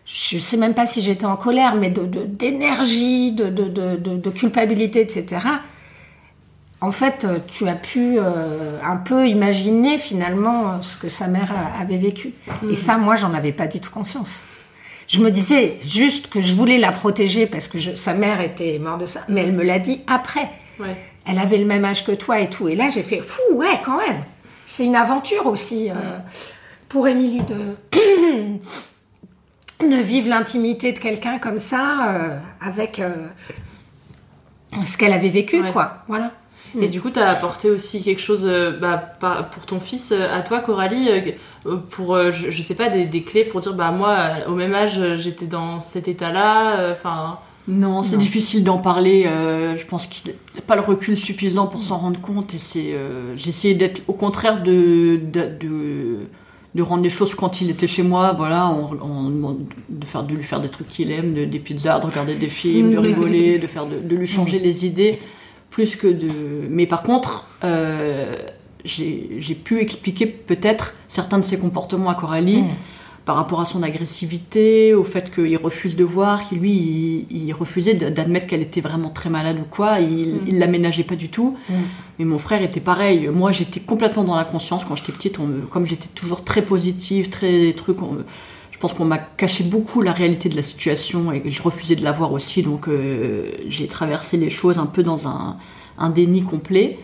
je 0.04 0.38
sais 0.38 0.56
même 0.56 0.74
pas 0.74 0.86
si 0.86 1.02
j'étais 1.02 1.24
en 1.24 1.36
colère, 1.36 1.74
mais 1.74 1.90
de 1.90 2.04
d'énergie, 2.04 3.32
de, 3.32 3.48
de, 3.48 4.30
culpabilité, 4.30 5.00
etc. 5.00 5.44
En 6.80 6.92
fait, 6.92 7.24
euh, 7.24 7.38
tu 7.48 7.66
as 7.66 7.74
pu 7.74 8.18
euh, 8.18 8.78
un 8.84 8.96
peu 8.96 9.26
imaginer 9.26 9.98
finalement 9.98 10.80
ce 10.82 10.96
que 10.96 11.08
sa 11.08 11.26
mère 11.26 11.52
avait 11.80 11.98
vécu. 11.98 12.34
Et 12.70 12.76
ça, 12.76 12.98
moi, 12.98 13.16
j'en 13.16 13.34
avais 13.34 13.50
pas 13.50 13.66
du 13.66 13.80
tout 13.80 13.90
conscience. 13.90 14.42
Je 15.08 15.20
me 15.20 15.30
disais 15.30 15.78
juste 15.84 16.28
que 16.28 16.40
je 16.40 16.54
voulais 16.54 16.78
la 16.78 16.90
protéger 16.92 17.46
parce 17.46 17.68
que 17.68 17.78
je- 17.78 17.94
sa 17.94 18.12
mère 18.14 18.40
était 18.40 18.78
morte 18.78 19.00
de 19.02 19.06
ça, 19.06 19.20
mais 19.28 19.42
elle 19.42 19.52
me 19.52 19.62
l'a 19.62 19.78
dit 19.78 20.00
après. 20.06 20.50
Ouais. 20.80 20.96
Elle 21.26 21.38
avait 21.38 21.58
le 21.58 21.64
même 21.64 21.84
âge 21.84 22.04
que 22.04 22.12
toi 22.12 22.40
et 22.40 22.50
tout. 22.50 22.68
Et 22.68 22.74
là, 22.74 22.88
j'ai 22.90 23.02
fait, 23.02 23.20
fou, 23.20 23.40
ouais, 23.54 23.80
quand 23.84 23.96
même. 23.98 24.22
C'est 24.64 24.84
une 24.84 24.96
aventure 24.96 25.46
aussi 25.46 25.90
euh, 25.90 25.94
pour 26.88 27.06
Émilie 27.08 27.42
de, 27.42 27.76
de 29.80 29.96
vivre 30.02 30.28
l'intimité 30.28 30.92
de 30.92 30.98
quelqu'un 30.98 31.38
comme 31.38 31.58
ça 31.58 32.14
euh, 32.14 32.38
avec 32.60 32.98
euh, 32.98 33.10
ce 34.86 34.96
qu'elle 34.96 35.12
avait 35.12 35.28
vécu, 35.28 35.62
Ouais. 35.62 35.72
quoi. 35.72 35.98
Voilà. 36.08 36.32
Et 36.80 36.88
du 36.88 37.00
coup, 37.00 37.10
tu 37.10 37.18
as 37.20 37.28
apporté 37.30 37.70
aussi 37.70 38.02
quelque 38.02 38.20
chose 38.20 38.44
euh, 38.46 38.72
bah, 38.78 38.96
pour 39.52 39.64
ton 39.66 39.80
fils, 39.80 40.12
euh, 40.12 40.26
à 40.36 40.40
toi, 40.42 40.60
Coralie, 40.60 41.08
euh, 41.66 41.76
pour, 41.90 42.14
euh, 42.14 42.30
je, 42.30 42.50
je 42.50 42.62
sais 42.62 42.74
pas, 42.74 42.88
des, 42.88 43.06
des 43.06 43.22
clés 43.22 43.44
pour 43.44 43.60
dire, 43.60 43.74
bah 43.74 43.90
moi, 43.92 44.16
au 44.48 44.54
même 44.54 44.74
âge, 44.74 45.00
j'étais 45.16 45.46
dans 45.46 45.80
cet 45.80 46.08
état-là, 46.08 46.78
euh, 46.78 46.92
enfin... 46.92 47.38
Non, 47.68 48.04
c'est 48.04 48.16
difficile 48.16 48.62
d'en 48.62 48.78
parler. 48.78 49.24
euh, 49.26 49.76
je 49.76 49.84
pense 49.86 50.06
qu'il 50.06 50.30
n'a 50.54 50.60
pas 50.60 50.76
le 50.76 50.82
recul 50.82 51.16
suffisant 51.18 51.66
pour 51.66 51.82
s'en 51.82 51.96
rendre 51.98 52.20
compte. 52.20 52.54
Et 52.54 52.58
c'est, 52.58 52.92
euh, 52.92 53.34
j'ai 53.36 53.48
essayé 53.48 53.74
d'être 53.74 54.02
au 54.06 54.12
contraire 54.12 54.62
de, 54.62 55.16
de, 55.16 55.48
de, 55.58 56.18
de 56.76 56.82
rendre 56.82 57.02
les 57.02 57.08
choses 57.08 57.34
quand 57.34 57.60
il 57.60 57.68
était 57.70 57.88
chez 57.88 58.04
moi. 58.04 58.34
Voilà, 58.34 58.72
de 59.88 60.04
faire 60.04 60.22
de 60.22 60.32
lui 60.34 60.44
faire 60.44 60.60
des 60.60 60.68
trucs 60.68 60.88
qu'il 60.88 61.10
aime, 61.10 61.34
de- 61.34 61.44
des 61.44 61.58
pizzas, 61.58 61.98
de 61.98 62.06
regarder 62.06 62.36
des 62.36 62.48
films, 62.48 62.90
de 62.92 62.98
rigoler, 63.08 63.58
de 63.58 63.66
faire 63.66 63.86
de, 63.86 63.98
de 63.98 64.14
lui 64.14 64.26
changer 64.28 64.60
les 64.60 64.86
idées, 64.86 65.18
plus 65.70 65.96
que 65.96 66.06
de. 66.06 66.30
Mais 66.68 66.86
par 66.86 67.02
contre. 67.02 67.46
Euh, 67.64 68.36
j'ai 68.86 69.54
pu 69.64 69.80
expliquer 69.80 70.26
peut-être 70.26 70.94
certains 71.08 71.38
de 71.38 71.44
ses 71.44 71.58
comportements 71.58 72.08
à 72.08 72.14
Coralie 72.14 72.62
par 73.24 73.34
rapport 73.34 73.60
à 73.60 73.64
son 73.64 73.82
agressivité, 73.82 74.94
au 74.94 75.02
fait 75.02 75.34
qu'il 75.34 75.56
refuse 75.56 75.96
de 75.96 76.04
voir, 76.04 76.48
qu'il 76.48 76.58
lui, 76.58 77.26
il, 77.28 77.46
il 77.48 77.52
refusait 77.52 77.94
d'admettre 77.94 78.46
qu'elle 78.46 78.62
était 78.62 78.80
vraiment 78.80 79.10
très 79.10 79.28
malade 79.28 79.58
ou 79.60 79.64
quoi, 79.68 79.98
il, 79.98 80.38
il 80.46 80.60
l'aménageait 80.60 81.02
pas 81.02 81.16
du 81.16 81.28
tout. 81.28 81.56
Mais 82.20 82.24
mon 82.24 82.38
frère 82.38 82.62
était 82.62 82.80
pareil. 82.80 83.28
Moi, 83.28 83.50
j'étais 83.50 83.80
complètement 83.80 84.22
dans 84.22 84.36
la 84.36 84.44
conscience 84.44 84.84
quand 84.84 84.94
j'étais 84.94 85.10
petite. 85.10 85.40
On 85.40 85.66
comme 85.68 85.84
j'étais 85.84 86.08
toujours 86.14 86.44
très 86.44 86.62
positive, 86.62 87.28
très 87.28 87.72
truc, 87.72 88.02
on 88.02 88.18
pense 88.86 88.94
qu'on 88.98 89.04
m'a 89.04 89.18
caché 89.18 89.64
beaucoup 89.64 90.00
la 90.02 90.12
réalité 90.12 90.48
de 90.48 90.56
la 90.56 90.62
situation 90.62 91.32
et 91.32 91.40
que 91.40 91.50
je 91.50 91.62
refusais 91.62 91.96
de 91.96 92.04
la 92.04 92.12
voir 92.12 92.32
aussi. 92.32 92.62
Donc, 92.62 92.88
euh, 92.88 93.50
j'ai 93.68 93.86
traversé 93.88 94.36
les 94.36 94.50
choses 94.50 94.78
un 94.78 94.86
peu 94.86 95.02
dans 95.02 95.26
un, 95.28 95.56
un 95.98 96.10
déni 96.10 96.42
complet. 96.42 96.98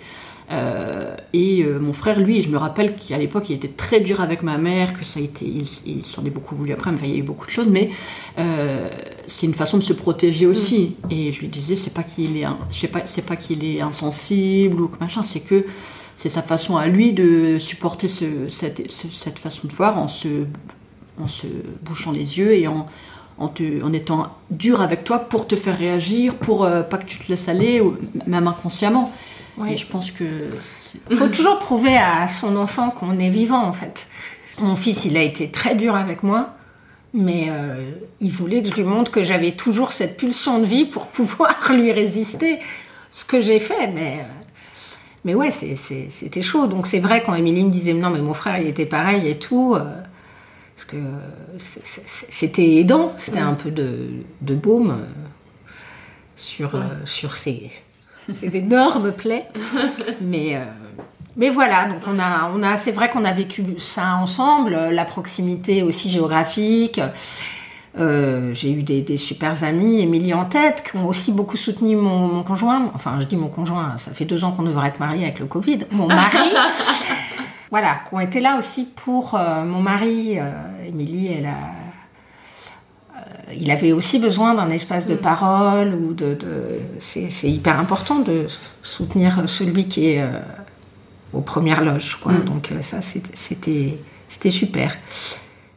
Euh, 0.51 1.17
et 1.33 1.63
euh, 1.63 1.79
mon 1.81 1.93
frère, 1.95 2.19
lui, 2.21 2.43
je 2.43 2.49
me 2.51 2.59
rappelle 2.59 2.95
qu'à 2.95 3.17
l'époque, 3.17 3.49
il 3.49 3.55
était 3.55 3.69
très 3.69 4.01
dur 4.01 4.21
avec 4.21 4.43
ma 4.43 4.59
mère, 4.59 4.93
que 4.93 5.05
ça 5.05 5.19
a 5.19 5.23
été, 5.23 5.47
il, 5.47 5.67
il 5.87 6.05
s'en 6.05 6.25
est 6.27 6.31
beaucoup 6.31 6.55
voulu 6.55 6.73
après, 6.73 6.91
mais 6.91 6.99
enfin, 6.99 7.07
il 7.07 7.13
y 7.13 7.15
a 7.15 7.19
eu 7.19 7.23
beaucoup 7.23 7.47
de 7.47 7.51
choses, 7.51 7.69
mais 7.69 7.91
euh, 8.39 8.89
c'est 9.27 9.47
une 9.47 9.55
façon 9.55 9.79
de 9.79 9.83
se 9.83 9.95
protéger 9.95 10.47
aussi. 10.47 10.97
Et 11.11 11.33
je 11.33 11.41
lui 11.41 11.49
disais, 11.49 11.75
c'est 11.75 11.95
pas 11.95 12.03
qu'il 12.03 12.37
est, 12.37 12.45
un- 12.45 12.59
je 12.71 12.77
sais 12.81 12.89
pas, 12.89 13.03
c'est 13.07 13.25
pas 13.25 13.37
qu'il 13.37 13.65
est 13.65 13.81
insensible 13.81 14.81
ou 14.83 14.89
que 14.89 14.99
machin, 15.01 15.23
c'est 15.23 15.41
que 15.41 15.65
c'est 16.17 16.29
sa 16.29 16.43
façon 16.43 16.77
à 16.77 16.87
lui 16.87 17.13
de 17.15 17.59
supporter 17.59 18.09
ce, 18.09 18.27
cette, 18.49 18.91
ce- 18.91 19.09
cette 19.11 19.39
façon 19.39 19.67
de 19.69 19.73
voir 19.73 19.97
en 19.97 20.09
se, 20.09 20.29
en 21.21 21.27
se 21.27 21.47
bouchant 21.83 22.13
les 22.13 22.39
yeux 22.39 22.55
et 22.55 22.67
en, 22.69 22.87
en, 23.39 23.49
te- 23.49 23.83
en 23.83 23.93
étant 23.93 24.29
dur 24.51 24.81
avec 24.81 25.05
toi 25.05 25.19
pour 25.21 25.47
te 25.47 25.57
faire 25.57 25.77
réagir, 25.79 26.37
pour 26.37 26.65
euh, 26.65 26.83
pas 26.83 26.99
que 26.99 27.05
tu 27.07 27.19
te 27.19 27.29
laisses 27.29 27.49
aller, 27.49 27.81
ou 27.81 27.97
même 28.27 28.47
inconsciemment. 28.47 29.13
Ouais. 29.59 29.75
Et 29.75 29.77
je 29.77 29.87
pense 29.87 30.11
que 30.11 30.25
Il 31.11 31.17
faut 31.17 31.29
toujours 31.29 31.59
prouver 31.59 31.97
à 31.97 32.27
son 32.29 32.57
enfant 32.57 32.91
qu'on 32.91 33.19
est 33.19 33.31
vivant, 33.31 33.63
en 33.63 33.73
fait. 33.73 34.07
Mon 34.61 34.77
fils, 34.77 35.05
il 35.05 35.17
a 35.17 35.23
été 35.23 35.51
très 35.51 35.75
dur 35.75 35.95
avec 35.97 36.23
moi, 36.23 36.55
mais 37.15 37.47
euh, 37.51 37.91
il 38.21 38.31
voulait 38.33 38.63
que 38.63 38.69
je 38.71 38.75
lui 38.75 38.85
montre 38.85 39.11
que 39.11 39.23
j'avais 39.23 39.53
toujours 39.53 39.93
cette 39.93 40.17
pulsion 40.17 40.59
de 40.59 40.65
vie 40.65 40.87
pour 40.87 41.07
pouvoir 41.19 41.55
lui 41.73 41.93
résister. 41.93 42.59
Ce 43.11 43.27
que 43.27 43.41
j'ai 43.43 43.59
fait, 43.61 43.89
mais. 43.89 44.21
euh, 44.21 44.33
mais 45.25 45.35
ouais, 45.35 45.51
c'est- 45.51 45.77
c'est- 45.77 46.09
c'était 46.11 46.41
chaud. 46.43 46.67
Donc 46.67 46.87
c'est 46.87 46.99
vrai 47.01 47.23
quand 47.25 47.35
Émilie 47.35 47.65
me 47.65 47.71
disait 47.71 47.93
non, 47.93 48.09
mais 48.11 48.21
mon 48.21 48.33
frère 48.35 48.59
il 48.59 48.67
était 48.69 48.87
pareil 48.87 49.29
et 49.29 49.39
tout. 49.39 49.75
euh, 49.75 49.83
parce 50.83 50.85
que 50.85 50.97
c'était 52.31 52.77
aidant, 52.77 53.13
c'était 53.17 53.39
un 53.39 53.55
peu 53.55 53.71
de, 53.71 54.09
de 54.41 54.55
baume 54.55 54.91
euh, 54.91 55.73
sur, 56.37 56.75
euh, 56.75 56.81
sur 57.05 57.37
ces, 57.37 57.71
ces 58.41 58.57
énormes 58.57 59.13
plaies. 59.13 59.47
mais, 60.21 60.57
euh, 60.57 60.65
mais 61.37 61.51
voilà, 61.51 61.87
donc 61.87 62.01
on 62.07 62.19
a, 62.19 62.51
on 62.55 62.63
a, 62.63 62.79
c'est 62.79 62.93
vrai 62.93 63.11
qu'on 63.11 63.25
a 63.25 63.33
vécu 63.33 63.65
ça 63.79 64.17
ensemble, 64.17 64.73
la 64.73 65.05
proximité 65.05 65.83
aussi 65.83 66.09
géographique. 66.09 67.01
Euh, 67.99 68.55
j'ai 68.55 68.73
eu 68.73 68.83
des, 68.83 69.03
des 69.03 69.19
super 69.19 69.65
amis, 69.65 70.01
Émilie 70.01 70.33
en 70.33 70.47
tête, 70.47 70.83
qui 70.89 70.97
ont 70.97 71.09
aussi 71.09 71.31
beaucoup 71.31 71.59
soutenu 71.59 71.95
mon, 71.95 72.27
mon 72.27 72.43
conjoint. 72.43 72.91
Enfin, 72.95 73.19
je 73.21 73.27
dis 73.27 73.37
mon 73.37 73.49
conjoint, 73.49 73.97
ça 73.99 74.13
fait 74.13 74.25
deux 74.25 74.45
ans 74.45 74.53
qu'on 74.53 74.63
devrait 74.63 74.89
être 74.89 74.99
mariés 74.99 75.25
avec 75.25 75.39
le 75.39 75.47
Covid. 75.47 75.81
Mon 75.91 76.07
mari, 76.07 76.39
voilà, 77.73 78.01
qui 78.07 78.15
ont 78.15 78.21
été 78.21 78.39
là 78.41 78.59
aussi 78.59 78.85
pour 78.85 79.35
euh, 79.35 79.65
mon 79.65 79.81
mari. 79.81 80.39
Euh, 80.39 80.53
Émilie, 80.87 81.33
elle 81.33 81.47
a, 81.47 81.71
euh, 83.17 83.55
il 83.59 83.71
avait 83.71 83.93
aussi 83.93 84.19
besoin 84.19 84.53
d'un 84.53 84.69
espace 84.69 85.07
de 85.09 85.15
parole 85.15 85.95
ou 85.95 86.13
de, 86.13 86.35
de- 86.35 86.79
c'est, 87.01 87.51
hyper 87.51 87.81
important 87.81 88.19
de 88.19 88.47
soutenir 88.83 89.49
celui 89.49 89.89
qui 89.89 90.11
est 90.11 90.23
aux 91.33 91.41
premières 91.41 91.83
loges, 91.83 92.17
quoi. 92.23 92.33
Mm. 92.33 92.45
Donc 92.45 92.71
ça, 92.83 92.99
c'était, 93.01 94.51
super. 94.51 94.99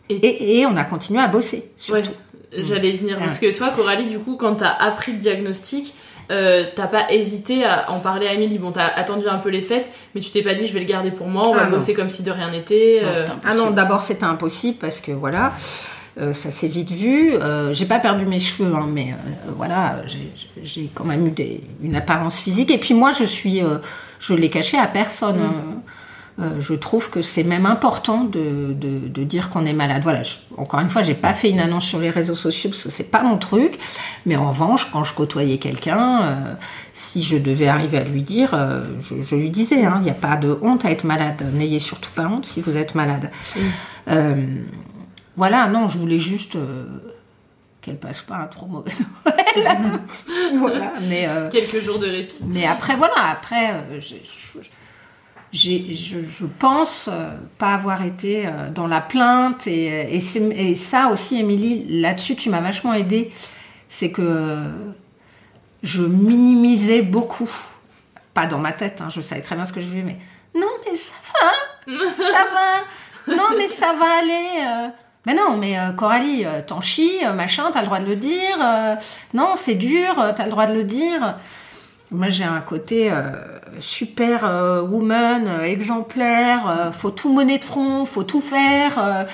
Et, 0.09 0.59
et 0.59 0.65
on 0.65 0.75
a 0.75 0.83
continué 0.83 1.21
à 1.21 1.29
bosser. 1.29 1.71
Surtout. 1.77 2.09
Ouais, 2.09 2.63
j'allais 2.63 2.91
venir. 2.91 3.15
Ouais. 3.15 3.21
Parce 3.21 3.39
que 3.39 3.55
toi, 3.55 3.71
Coralie, 3.73 4.07
du 4.07 4.19
coup, 4.19 4.35
quand 4.35 4.55
t'as 4.55 4.73
appris 4.73 5.13
le 5.13 5.19
diagnostic, 5.19 5.93
euh, 6.31 6.65
t'as 6.75 6.87
pas 6.87 7.11
hésité 7.11 7.63
à 7.65 7.91
en 7.91 7.99
parler 7.99 8.27
à 8.27 8.33
Émilie. 8.33 8.57
Bon, 8.59 8.71
t'as 8.71 8.87
attendu 8.87 9.27
un 9.27 9.37
peu 9.37 9.49
les 9.49 9.61
fêtes, 9.61 9.89
mais 10.13 10.21
tu 10.21 10.29
t'es 10.31 10.41
pas 10.41 10.53
dit 10.53 10.65
je 10.67 10.73
vais 10.73 10.79
le 10.79 10.85
garder 10.85 11.11
pour 11.11 11.27
moi, 11.27 11.47
on 11.47 11.53
Ah 11.53 11.57
va 11.59 11.65
non. 11.65 11.71
bosser 11.71 11.93
comme 11.93 12.09
si 12.09 12.23
de 12.23 12.31
rien 12.31 12.49
n'était. 12.51 13.01
euh, 13.03 13.25
Ah 13.43 13.53
non, 13.53 13.71
d'abord 13.71 14.01
c'était 14.01 14.23
impossible 14.25 14.77
parce 14.79 14.99
que 15.01 15.11
voilà, 15.11 15.53
euh, 16.19 16.33
ça 16.33 16.49
s'est 16.51 16.67
vite 16.67 16.91
vu. 16.91 17.33
Euh, 17.35 17.73
j'ai 17.73 17.85
pas 17.85 17.99
perdu 17.99 18.25
mes 18.25 18.39
cheveux, 18.39 18.73
hein, 18.73 18.87
mais 18.91 19.11
euh, 19.13 19.51
voilà, 19.57 20.01
j'ai- 20.07 20.31
j'ai 20.63 20.89
quand 20.93 21.03
même 21.05 21.27
eu 21.27 21.31
des- 21.31 21.61
une 21.83 21.95
apparence 21.95 22.39
physique. 22.39 22.71
Et 22.71 22.77
puis 22.77 22.93
moi, 22.93 23.11
je 23.11 23.25
suis, 23.25 23.61
euh, 23.63 23.77
je 24.19 24.33
l'ai 24.33 24.49
caché 24.49 24.77
à 24.77 24.87
personne. 24.87 25.37
Mm. 25.39 25.81
Euh, 26.37 26.59
je 26.59 26.73
trouve 26.73 27.09
que 27.09 27.21
c'est 27.21 27.43
même 27.45 27.65
important 27.65 28.25
de, 28.25 28.73
de, 28.73 29.07
de 29.07 29.23
dire 29.23 29.49
qu'on 29.49 29.65
est 29.65 29.71
malade. 29.73 30.01
Voilà, 30.03 30.21
je- 30.23 30.35
encore 30.57 30.81
une 30.81 30.89
fois, 30.89 31.01
j'ai 31.01 31.13
pas 31.13 31.33
fait 31.33 31.49
une 31.49 31.61
annonce 31.61 31.85
sur 31.85 31.97
les 31.99 32.09
réseaux 32.09 32.35
sociaux 32.35 32.69
parce 32.71 32.83
que 32.83 32.89
c'est 32.89 33.09
pas 33.09 33.23
mon 33.23 33.37
truc. 33.37 33.79
Mais 34.25 34.35
en 34.35 34.49
revanche, 34.49 34.91
quand 34.91 35.05
je 35.05 35.13
côtoyais 35.13 35.59
quelqu'un, 35.59 36.23
euh, 36.23 36.53
si 36.93 37.23
je 37.23 37.37
devais 37.37 37.67
arriver 37.69 37.99
à 37.99 38.03
lui 38.03 38.21
dire, 38.21 38.49
euh, 38.53 38.83
je, 38.99 39.15
je 39.23 39.35
lui 39.37 39.49
disais, 39.49 39.85
hein, 39.85 39.95
il 39.99 40.03
n'y 40.03 40.09
a 40.09 40.13
pas 40.13 40.35
de 40.35 40.59
honte 40.61 40.83
à 40.83 40.91
être 40.91 41.05
malade. 41.05 41.41
N'ayez 41.53 41.79
surtout 41.79 42.11
pas 42.13 42.27
honte 42.27 42.45
si 42.45 42.59
vous 42.59 42.75
êtes 42.75 42.95
malade. 42.95 43.31
Voilà, 45.37 45.67
non, 45.67 45.87
je 45.87 45.97
voulais 45.97 46.19
juste 46.19 46.57
qu'elle 47.81 47.97
passe 47.97 48.21
pas 48.21 48.37
un 48.37 48.47
trop 48.47 48.65
mauvais 48.65 48.91
Noël. 49.25 49.99
voilà, 50.57 50.93
mais 51.07 51.27
Quelques 51.51 51.81
jours 51.81 51.99
de 51.99 52.07
répit. 52.07 52.39
mais 52.47 52.65
après, 52.65 52.95
voilà, 52.95 53.29
après, 53.31 53.85
j'ai- 53.99 54.23
je, 54.25 54.59
j'ai- 55.55 55.93
je, 55.95 56.17
je 56.23 56.45
pense 56.45 57.09
euh, 57.11 57.29
pas 57.57 57.73
avoir 57.73 58.03
été 58.03 58.45
euh, 58.47 58.69
dans 58.69 58.87
la 58.87 59.01
plainte. 59.01 59.67
Et, 59.67 60.15
et, 60.15 60.19
c'est- 60.19 60.39
et 60.55 60.75
ça 60.75 61.07
aussi, 61.07 61.39
Émilie, 61.39 61.85
là-dessus, 62.01 62.35
tu 62.35 62.49
m'as 62.49 62.61
vachement 62.61 62.93
aidée. 62.93 63.31
C'est 63.89 64.11
que 64.11 64.57
je 65.83 66.03
minimisais 66.03 67.01
beaucoup. 67.01 67.49
Pas 68.33 68.47
dans 68.47 68.57
ma 68.59 68.73
tête, 68.73 68.99
hein, 69.01 69.07
je 69.09 69.21
savais 69.21 69.41
très 69.41 69.55
bien 69.55 69.65
ce 69.65 69.71
que 69.73 69.79
je 69.79 69.85
vivais, 69.85 70.01
mais 70.03 70.17
non, 70.59 70.67
mais 70.85 70.95
ça 70.95 71.13
va, 71.33 71.93
ça 72.13 72.45
va, 72.53 73.33
non, 73.35 73.43
mais 73.57 73.67
ça 73.67 73.93
va 73.93 74.19
aller. 74.19 74.47
euh. 74.61 74.87
Mais 75.25 75.33
non, 75.33 75.57
mais 75.57 75.79
euh, 75.79 75.91
Coralie, 75.91 76.45
euh, 76.45 76.61
t'en 76.65 76.81
chies, 76.81 77.21
machin, 77.35 77.71
t'as 77.73 77.79
le 77.79 77.85
droit 77.87 77.99
de 77.99 78.05
le 78.05 78.15
dire. 78.15 78.57
non, 79.33 79.53
c'est 79.55 79.75
dur, 79.75 80.15
t'as 80.35 80.43
le 80.45 80.51
droit 80.51 80.65
de 80.67 80.73
le 80.73 80.83
dire. 80.83 81.35
Moi, 82.11 82.29
j'ai 82.29 82.43
un 82.43 82.61
côté 82.61 83.11
euh, 83.11 83.31
super 83.79 84.45
euh, 84.45 84.81
woman, 84.81 85.47
euh, 85.47 85.63
exemplaire. 85.63 86.91
faut 86.93 87.09
tout 87.09 87.33
mener 87.33 87.57
de 87.57 87.63
front, 87.63 88.05
faut 88.05 88.23
tout 88.23 88.41
faire. 88.41 89.27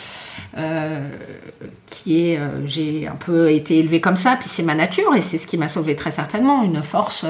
qui 1.86 2.30
est, 2.30 2.40
j'ai 2.66 3.08
un 3.08 3.16
peu 3.16 3.52
été 3.52 3.80
élevée 3.80 4.02
comme 4.02 4.18
ça, 4.18 4.36
puis 4.38 4.48
c'est 4.48 4.64
ma 4.64 4.76
nature 4.76 5.14
et 5.16 5.22
c'est 5.22 5.38
ce 5.38 5.48
qui 5.48 5.58
m'a 5.58 5.70
sauvée 5.70 5.96
très 5.96 6.12
certainement, 6.12 6.64
une 6.64 6.82
force 6.84 7.26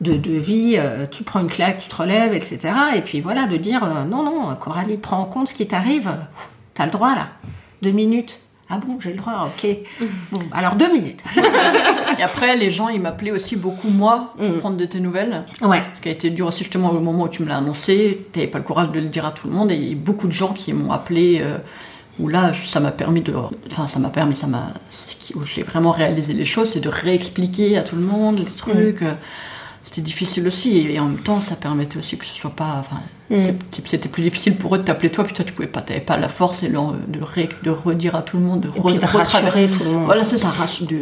de, 0.00 0.14
de 0.14 0.32
vie. 0.32 0.78
tu 1.10 1.22
prends 1.24 1.40
une 1.40 1.48
claque, 1.48 1.80
tu 1.80 1.88
te 1.88 1.96
relèves, 1.96 2.34
etc. 2.34 2.58
Et 2.96 3.00
puis 3.00 3.20
voilà, 3.20 3.46
de 3.46 3.56
dire 3.56 3.86
non, 4.06 4.22
non, 4.22 4.54
Coralie, 4.56 4.96
prends 4.96 5.20
en 5.20 5.24
compte 5.26 5.48
ce 5.48 5.54
qui 5.54 5.66
t'arrive. 5.66 6.10
T'as 6.74 6.86
le 6.86 6.92
droit 6.92 7.14
là, 7.14 7.28
deux 7.82 7.92
minutes. 7.92 8.40
Ah 8.72 8.78
bon, 8.78 8.98
j'ai 9.00 9.10
le 9.10 9.16
droit, 9.16 9.48
ok. 9.48 9.76
Bon, 10.30 10.40
alors 10.52 10.76
deux 10.76 10.92
minutes. 10.92 11.22
Et 12.18 12.22
après, 12.22 12.56
les 12.56 12.70
gens, 12.70 12.88
ils 12.88 13.00
m'appelaient 13.00 13.32
aussi 13.32 13.56
beaucoup 13.56 13.88
moi 13.88 14.32
pour 14.38 14.58
prendre 14.58 14.76
de 14.76 14.84
tes 14.84 15.00
nouvelles. 15.00 15.44
Ouais. 15.62 15.82
Ce 15.96 16.00
qui 16.00 16.08
a 16.08 16.12
été 16.12 16.30
dur 16.30 16.46
aussi 16.46 16.60
justement 16.64 16.90
au 16.90 17.00
moment 17.00 17.24
où 17.24 17.28
tu 17.28 17.42
me 17.42 17.48
l'as 17.48 17.56
annoncé. 17.56 18.26
T'avais 18.32 18.46
pas 18.46 18.58
le 18.58 18.64
courage 18.64 18.90
de 18.92 19.00
le 19.00 19.06
dire 19.08 19.26
à 19.26 19.32
tout 19.32 19.48
le 19.48 19.54
monde. 19.54 19.70
Et 19.72 19.76
il 19.76 19.88
y 19.88 19.92
a 19.92 19.96
beaucoup 19.96 20.26
de 20.28 20.32
gens 20.32 20.52
qui 20.52 20.72
m'ont 20.72 20.92
appelé. 20.92 21.40
euh, 21.42 21.58
où 22.18 22.28
là, 22.28 22.52
ça 22.52 22.80
m'a 22.80 22.90
permis 22.90 23.22
de. 23.22 23.34
Enfin, 23.70 23.86
ça 23.86 23.98
m'a 23.98 24.10
permis, 24.10 24.36
ça 24.36 24.46
m'a. 24.46 24.74
ce 24.90 25.16
qui- 25.16 25.34
Où 25.34 25.44
j'ai 25.44 25.62
vraiment 25.62 25.90
réalisé 25.90 26.34
les 26.34 26.44
choses, 26.44 26.68
c'est 26.70 26.80
de 26.80 26.88
réexpliquer 26.90 27.78
à 27.78 27.82
tout 27.82 27.96
le 27.96 28.02
monde 28.02 28.38
les 28.40 28.44
trucs. 28.44 29.02
euh, 29.02 29.14
C'était 29.92 30.02
difficile 30.02 30.46
aussi. 30.46 30.86
Et 30.88 31.00
en 31.00 31.06
même 31.06 31.18
temps, 31.18 31.40
ça 31.40 31.56
permettait 31.56 31.98
aussi 31.98 32.16
que 32.16 32.24
ce 32.24 32.32
soit 32.36 32.50
pas. 32.50 32.76
Enfin, 32.78 33.00
Mm. 33.28 33.54
c'était 33.86 34.08
plus 34.08 34.22
difficile 34.22 34.54
pour 34.54 34.74
eux 34.76 34.78
de 34.78 34.84
t'appeler 34.84 35.10
toi, 35.10 35.24
puis 35.24 35.34
toi, 35.34 35.44
tu 35.44 35.52
pouvais 35.52 35.66
pas. 35.66 35.80
T'avais 35.80 35.98
pas 36.00 36.16
la 36.16 36.28
force 36.28 36.62
et 36.62 36.68
le- 36.68 36.78
de, 37.08 37.20
ré- 37.20 37.48
de 37.64 37.70
redire 37.70 38.14
à 38.14 38.22
tout 38.22 38.36
le 38.36 38.44
monde, 38.44 38.60
de, 38.60 38.68
Et 38.68 38.80
puis 38.80 38.94
de 38.98 39.04
rassurer 39.04 39.68
tout 39.68 39.82
le 39.82 39.90
monde. 39.90 40.04
Voilà, 40.04 40.22
c'est 40.22 40.38
ça, 40.38 40.48
rassure. 40.48 40.86
De, 40.86 40.96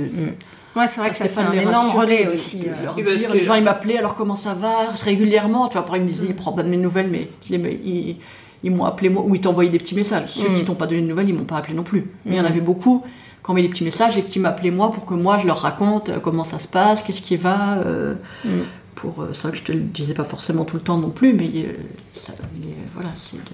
Ouais, 0.76 0.86
c'est 0.88 1.00
vrai 1.00 1.10
que 1.10 1.16
ça, 1.16 1.26
c'est 1.28 1.40
un 1.40 1.52
énorme 1.52 1.86
rassurer, 1.86 2.04
relais 2.24 2.28
aussi. 2.34 2.60
euh. 2.66 2.84
leur 2.84 2.96
Oui, 2.96 3.02
parce 3.02 3.16
dire, 3.16 3.28
que- 3.28 3.36
les 3.36 3.44
gens 3.44 3.54
ils 3.54 3.64
m'appelaient 3.64 3.98
alors 3.98 4.14
comment 4.14 4.34
ça 4.36 4.54
va 4.54 4.88
régulièrement 5.02 5.66
tu 5.66 5.72
vois 5.72 5.80
après 5.82 5.98
ils 5.98 6.04
me 6.04 6.08
disaient 6.08 6.26
ils 6.28 6.34
prennent 6.36 6.54
pas 6.54 6.62
de 6.62 6.68
mes 6.68 6.76
nouvelles 6.76 7.10
mais 7.10 7.28
ils 8.62 8.70
m'ont 8.70 8.84
appelé 8.84 9.08
moi 9.08 9.24
ou 9.26 9.34
ils 9.34 9.40
t'envoyaient 9.40 9.70
des 9.70 9.78
petits 9.78 9.94
messages 9.96 10.28
ceux 10.30 10.50
Mm. 10.50 10.54
qui 10.54 10.64
t'ont 10.64 10.74
pas 10.74 10.86
donné 10.86 11.00
de 11.02 11.06
nouvelles 11.06 11.28
ils 11.28 11.34
m'ont 11.34 11.44
pas 11.44 11.56
appelé 11.56 11.74
non 11.74 11.82
plus 11.82 12.04
mais 12.24 12.32
il 12.32 12.36
y 12.36 12.40
en 12.40 12.44
Mm. 12.44 12.46
avait 12.46 12.60
beaucoup 12.60 13.02
qui 13.48 13.50
envoyaient 13.50 13.66
des 13.66 13.72
petits 13.72 13.84
messages 13.84 14.18
et 14.18 14.22
qui 14.24 14.38
m'appelaient 14.40 14.70
moi 14.70 14.90
pour 14.90 15.06
que 15.06 15.14
moi 15.14 15.38
je 15.38 15.46
leur 15.46 15.58
raconte 15.60 16.10
euh, 16.10 16.18
comment 16.20 16.44
ça 16.44 16.58
se 16.58 16.68
passe 16.68 17.02
qu'est-ce 17.02 17.22
qui 17.22 17.36
va 17.36 17.78
euh, 17.78 18.14
Mm. 18.44 18.48
pour 18.94 19.22
euh, 19.22 19.30
c'est 19.32 19.42
vrai 19.44 19.52
que 19.52 19.56
je 19.58 19.62
te 19.62 19.72
le 19.72 19.80
disais 19.80 20.12
pas 20.12 20.24
forcément 20.24 20.64
tout 20.66 20.76
le 20.76 20.82
temps 20.82 20.98
non 20.98 21.08
plus 21.10 21.32
mais, 21.32 21.50
euh, 21.56 21.72
ça- 22.12 22.34
mais, 22.60 22.66
euh, 22.66 22.86
voilà 22.94 23.08
c'est 23.16 23.36
de... 23.36 23.50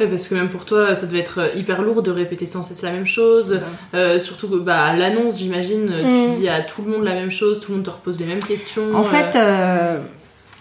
Ouais, 0.00 0.06
parce 0.08 0.26
que 0.26 0.34
même 0.34 0.48
pour 0.48 0.64
toi, 0.64 0.94
ça 0.94 1.06
devait 1.06 1.18
être 1.20 1.38
euh, 1.38 1.48
hyper 1.54 1.82
lourd 1.82 2.02
de 2.02 2.10
répéter 2.10 2.46
sans 2.46 2.62
cesse 2.62 2.80
la 2.82 2.90
même 2.92 3.04
chose. 3.04 3.60
Euh, 3.92 4.18
surtout 4.18 4.48
que, 4.48 4.56
bah, 4.56 4.84
à 4.86 4.96
l'annonce, 4.96 5.38
j'imagine, 5.38 5.84
Mm. 5.84 6.32
tu 6.32 6.40
dis 6.40 6.48
à 6.48 6.62
tout 6.62 6.82
le 6.82 6.90
monde 6.92 7.04
la 7.04 7.12
même 7.12 7.30
chose, 7.30 7.60
tout 7.60 7.70
le 7.72 7.76
monde 7.76 7.84
te 7.84 7.90
repose 7.90 8.18
les 8.18 8.24
mêmes 8.24 8.40
questions. 8.42 8.90
En 8.94 9.02
euh, 9.02 9.04
fait, 9.04 9.36
euh, 9.36 10.00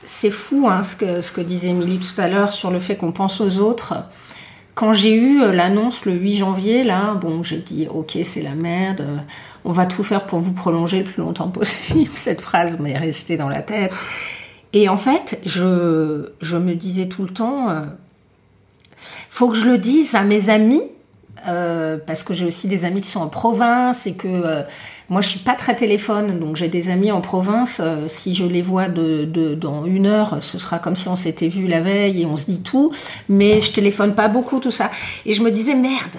c'est 0.06 0.32
fou 0.32 0.68
hein, 0.70 0.84
ce, 0.84 0.98
que, 0.98 1.22
ce 1.22 1.32
que 1.32 1.40
disait 1.40 1.68
Émilie 1.70 2.00
tout 2.00 2.20
à 2.22 2.28
l'heure 2.28 2.52
sur 2.52 2.72
le 2.72 2.80
fait 2.82 2.98
qu'on 2.98 3.14
pense 3.14 3.40
aux 3.40 3.58
autres. 3.60 3.94
Quand 4.82 4.94
j'ai 4.94 5.14
eu 5.14 5.44
euh, 5.44 5.54
l'annonce 5.54 6.06
le 6.06 6.14
8 6.14 6.38
janvier, 6.38 6.84
là, 6.84 7.14
bon, 7.14 7.44
j'ai 7.44 7.60
dit 7.60 7.88
ok, 7.88 8.18
c'est 8.26 8.42
la 8.42 8.56
merde, 8.56 9.02
euh, 9.02 9.18
on 9.64 9.72
va 9.72 9.86
tout 9.86 10.04
faire 10.04 10.26
pour 10.26 10.40
vous 10.40 10.54
prolonger 10.54 10.98
le 10.98 11.04
plus 11.04 11.22
longtemps 11.22 11.50
possible. 11.50 12.10
Cette 12.16 12.42
phrase 12.42 12.80
m'est 12.80 12.98
restée 12.98 13.38
dans 13.38 13.48
la 13.48 13.62
tête. 13.62 13.94
Et 14.74 14.90
en 14.90 14.98
fait, 14.98 15.40
je, 15.46 16.32
je 16.42 16.58
me 16.58 16.74
disais 16.74 17.06
tout 17.06 17.22
le 17.22 17.30
temps, 17.30 17.70
euh, 17.70 17.82
faut 19.30 19.50
que 19.50 19.56
je 19.56 19.70
le 19.70 19.78
dise 19.78 20.16
à 20.16 20.24
mes 20.24 20.50
amis, 20.50 20.82
euh, 21.48 21.98
parce 22.06 22.24
que 22.24 22.34
j'ai 22.34 22.46
aussi 22.46 22.68
des 22.68 22.86
amis 22.86 23.02
qui 23.02 23.10
sont 23.10 23.22
en 23.22 23.28
province 23.30 24.06
et 24.08 24.14
que 24.14 24.28
euh, 24.28 24.64
moi 25.10 25.22
je 25.22 25.28
suis 25.30 25.40
pas 25.40 25.56
très 25.56 25.76
téléphone, 25.76 26.40
donc 26.40 26.56
j'ai 26.56 26.68
des 26.68 26.90
amis 26.90 27.12
en 27.12 27.22
province. 27.22 27.78
euh, 27.80 28.08
si 28.08 28.34
je 28.36 28.46
les 28.46 28.62
vois 28.62 28.88
de, 28.88 29.26
de- 29.26 29.56
dans 29.56 29.86
une 29.86 30.06
heure, 30.08 30.38
ce 30.42 30.60
sera 30.60 30.80
comme 30.80 30.96
si 30.96 31.08
on 31.08 31.16
s'était 31.16 31.48
vu 31.50 31.68
la 31.68 31.82
veille 31.82 32.22
et 32.22 32.26
on 32.26 32.38
se 32.38 32.46
dit 32.46 32.62
tout, 32.64 32.92
mais 33.30 33.62
je 33.62 33.72
téléphone 33.72 34.14
pas 34.16 34.28
beaucoup 34.28 34.60
tout 34.60 34.72
ça. 34.72 34.92
Et 35.26 35.34
je 35.34 35.42
me 35.44 35.52
disais 35.52 35.76
merde. 35.76 36.18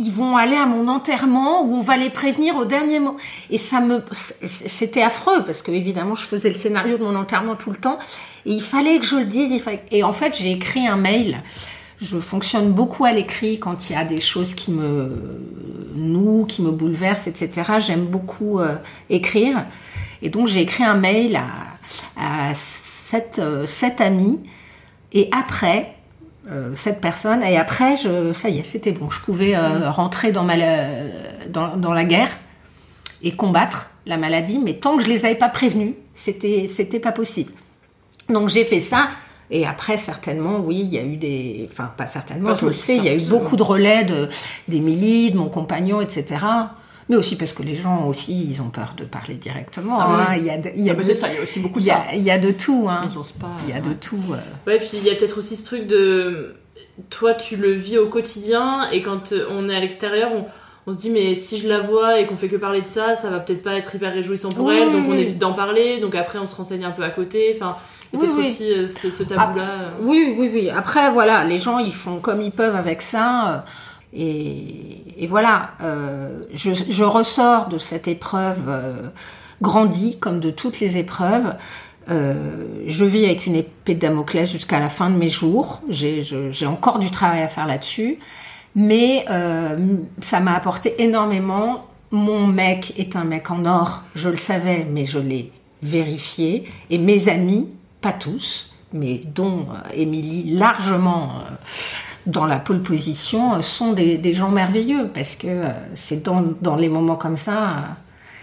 Ils 0.00 0.12
vont 0.12 0.36
aller 0.36 0.54
à 0.54 0.64
mon 0.64 0.86
enterrement 0.86 1.62
où 1.64 1.74
on 1.74 1.80
va 1.80 1.96
les 1.96 2.08
prévenir 2.08 2.56
au 2.56 2.64
dernier 2.64 3.00
moment. 3.00 3.16
Et 3.50 3.58
ça 3.58 3.80
me, 3.80 4.00
c'était 4.46 5.02
affreux 5.02 5.42
parce 5.44 5.60
que 5.60 5.72
évidemment 5.72 6.14
je 6.14 6.22
faisais 6.24 6.50
le 6.50 6.54
scénario 6.54 6.98
de 6.98 7.02
mon 7.02 7.16
enterrement 7.16 7.56
tout 7.56 7.70
le 7.72 7.76
temps 7.78 7.98
et 8.46 8.52
il 8.52 8.62
fallait 8.62 9.00
que 9.00 9.04
je 9.06 9.16
le 9.16 9.24
dise. 9.24 9.50
il 9.50 9.60
fallait- 9.60 9.82
Et 9.90 10.04
en 10.04 10.12
fait 10.12 10.36
j'ai 10.38 10.52
écrit 10.52 10.86
un 10.86 10.96
mail. 10.96 11.42
Je 12.00 12.18
fonctionne 12.18 12.72
beaucoup 12.72 13.04
à 13.04 13.12
l'écrit 13.12 13.58
quand 13.58 13.90
il 13.90 13.94
y 13.94 13.96
a 13.96 14.04
des 14.04 14.20
choses 14.20 14.54
qui 14.54 14.70
me 14.70 15.42
nouent, 15.94 16.44
qui 16.44 16.62
me 16.62 16.70
bouleversent, 16.70 17.26
etc. 17.26 17.72
J'aime 17.78 18.06
beaucoup 18.06 18.60
euh, 18.60 18.76
écrire. 19.10 19.66
Et 20.22 20.28
donc 20.28 20.48
j'ai 20.48 20.60
écrit 20.60 20.84
un 20.84 20.94
mail 20.94 21.36
à, 21.36 22.50
à 22.50 22.54
sept, 22.54 23.40
euh, 23.40 23.66
amis. 23.98 24.40
Et 25.12 25.28
après, 25.32 25.98
euh, 26.50 26.72
cette 26.74 27.02
personne. 27.02 27.42
Et 27.42 27.58
après, 27.58 27.96
je, 27.98 28.32
ça 28.32 28.48
y 28.48 28.58
est, 28.58 28.62
c'était 28.62 28.92
bon. 28.92 29.10
Je 29.10 29.20
pouvais 29.20 29.54
euh, 29.54 29.90
rentrer 29.90 30.32
dans, 30.32 30.44
ma, 30.44 30.54
euh, 30.54 31.10
dans, 31.50 31.76
dans 31.76 31.92
la 31.92 32.04
guerre 32.04 32.30
et 33.22 33.32
combattre 33.32 33.90
la 34.06 34.16
maladie, 34.16 34.58
mais 34.58 34.74
tant 34.74 34.96
que 34.96 35.02
je 35.02 35.08
les 35.08 35.26
avais 35.26 35.34
pas 35.34 35.50
prévenus, 35.50 35.92
c'était 36.14 37.00
pas 37.00 37.12
possible. 37.12 37.52
Donc 38.30 38.48
j'ai 38.48 38.64
fait 38.64 38.80
ça. 38.80 39.08
Et 39.50 39.66
après, 39.66 39.96
certainement, 39.96 40.60
oui, 40.60 40.80
il 40.80 40.92
y 40.92 40.98
a 40.98 41.02
eu 41.04 41.16
des... 41.16 41.68
Enfin, 41.72 41.90
pas 41.96 42.06
certainement, 42.06 42.50
Pas 42.50 42.54
je 42.54 42.66
le 42.66 42.72
sais, 42.72 42.96
il 42.96 43.04
y 43.04 43.08
a 43.08 43.14
eu 43.14 43.22
beaucoup 43.22 43.56
de 43.56 43.62
relais 43.62 44.04
de- 44.04 44.28
d'Émilie, 44.68 45.30
de 45.30 45.36
mon 45.38 45.48
compagnon, 45.48 46.00
etc. 46.00 46.26
Mais 47.08 47.16
aussi 47.16 47.36
parce 47.36 47.54
que 47.54 47.62
les 47.62 47.74
gens 47.74 48.04
aussi, 48.06 48.46
ils 48.50 48.60
ont 48.60 48.68
peur 48.68 48.92
de 48.96 49.04
parler 49.04 49.34
directement. 49.34 49.96
Ah 49.98 50.06
hein. 50.10 50.26
oui. 50.32 50.40
Il 50.40 50.44
y 50.44 50.50
a 50.50 50.58
de, 50.58 50.70
il 50.76 50.82
y 50.82 50.90
a 50.90 50.92
Ah 50.92 50.96
de- 51.00 51.02
c'est 51.02 51.14
ça, 51.14 51.28
il 51.28 51.36
y 51.36 51.38
a 51.38 51.42
aussi 51.42 51.60
beaucoup 51.60 51.78
il 51.78 51.86
y 51.86 51.90
a- 51.90 51.94
ça. 51.94 52.14
Il 52.14 52.22
y 52.22 52.30
a 52.30 52.36
de 52.38 52.50
tout. 52.50 52.86
Hein. 52.88 53.08
Ils 53.10 53.16
osent 53.18 53.32
pas. 53.32 53.46
Il 53.66 53.70
y 53.74 53.76
a 53.76 53.80
de 53.80 53.94
tout. 53.94 54.20
euh. 54.32 54.36
Ouais, 54.70 54.78
puis 54.78 54.90
il 54.92 55.04
y 55.04 55.10
a 55.10 55.14
peut-être 55.14 55.38
aussi 55.38 55.56
ce 55.56 55.64
truc 55.64 55.86
de. 55.86 56.54
Toi, 57.08 57.32
tu 57.32 57.56
le 57.56 57.72
vis 57.72 57.96
au 57.96 58.08
quotidien, 58.08 58.90
et 58.90 59.00
quand 59.00 59.32
euh, 59.32 59.46
on 59.50 59.68
est 59.70 59.74
à 59.76 59.80
l'extérieur, 59.80 60.30
on, 60.34 60.44
on 60.86 60.92
se 60.92 60.98
dit, 60.98 61.08
mais 61.10 61.34
si 61.34 61.56
je 61.56 61.66
la 61.68 61.78
vois 61.80 62.20
et 62.20 62.26
qu'on 62.26 62.36
fait 62.36 62.48
que 62.48 62.56
parler 62.56 62.80
de 62.80 62.86
ça, 62.86 63.14
ça 63.14 63.30
va 63.30 63.38
peut-être 63.40 63.62
pas 63.62 63.74
être 63.74 63.94
hyper 63.94 64.12
réjouissant 64.12 64.50
pour 64.52 64.66
Oui, 64.66 64.74
elle, 64.78 64.92
donc 64.92 65.06
on 65.08 65.14
évite 65.16 65.38
d'en 65.38 65.52
parler, 65.54 66.00
donc 66.00 66.14
après 66.14 66.38
on 66.38 66.46
se 66.46 66.56
renseigne 66.56 66.84
un 66.84 66.90
peu 66.90 67.04
à 67.04 67.10
côté. 67.10 67.52
Enfin, 67.56 67.76
peut-être 68.12 68.34
oui. 68.34 68.40
aussi 68.40 68.72
euh, 68.72 68.86
ce, 68.86 69.10
ce 69.10 69.22
tabou-là. 69.22 69.66
Oui, 70.02 70.34
oui, 70.38 70.50
oui. 70.52 70.70
Après, 70.70 71.10
voilà, 71.10 71.44
les 71.44 71.58
gens, 71.58 71.78
ils 71.78 71.92
font 71.92 72.18
comme 72.20 72.40
ils 72.40 72.52
peuvent 72.52 72.76
avec 72.76 73.02
ça. 73.02 73.48
euh, 73.48 73.58
Et, 74.14 75.22
et 75.22 75.26
voilà, 75.26 75.72
euh, 75.82 76.40
je, 76.54 76.70
je 76.88 77.04
ressors 77.04 77.68
de 77.68 77.76
cette 77.78 78.08
épreuve 78.08 78.62
euh, 78.68 79.10
grandie, 79.60 80.18
comme 80.18 80.40
de 80.40 80.50
toutes 80.50 80.80
les 80.80 80.96
épreuves. 80.96 81.54
Euh, 82.10 82.34
je 82.86 83.04
vis 83.04 83.26
avec 83.26 83.44
une 83.46 83.54
épée 83.56 83.94
de 83.94 84.00
Damoclès 84.00 84.50
jusqu'à 84.50 84.80
la 84.80 84.88
fin 84.88 85.10
de 85.10 85.16
mes 85.16 85.28
jours. 85.28 85.82
J'ai 85.90 86.66
encore 86.66 86.98
du 86.98 87.10
travail 87.10 87.42
à 87.42 87.48
faire 87.48 87.66
là-dessus. 87.66 88.18
Mais 88.74 89.26
ça 90.20 90.40
m'a 90.40 90.54
apporté 90.54 91.02
énormément. 91.02 91.86
Mon 92.10 92.46
mec 92.46 92.94
est 92.96 93.16
un 93.16 93.24
mec 93.24 93.50
en 93.50 93.66
or, 93.66 94.04
je 94.14 94.30
le 94.30 94.36
savais, 94.36 94.86
mais 94.90 95.04
je 95.04 95.18
l'ai 95.18 95.52
vérifié. 95.82 96.64
Et 96.88 96.96
mes 96.96 97.28
amis, 97.28 97.68
pas 98.00 98.12
tous, 98.12 98.70
mais 98.92 99.22
dont 99.34 99.66
euh, 99.70 99.94
Émilie, 99.94 100.54
largement 100.56 101.30
euh, 101.30 101.50
dans 102.26 102.46
la 102.46 102.58
pole 102.58 102.80
position, 102.80 103.54
euh, 103.54 103.62
sont 103.62 103.92
des, 103.92 104.18
des 104.18 104.34
gens 104.34 104.50
merveilleux. 104.50 105.08
Parce 105.12 105.34
que 105.34 105.64
c'est 105.94 106.22
dans, 106.22 106.44
dans 106.60 106.76
les 106.76 106.88
moments 106.88 107.16
comme 107.16 107.36
ça, 107.36 107.76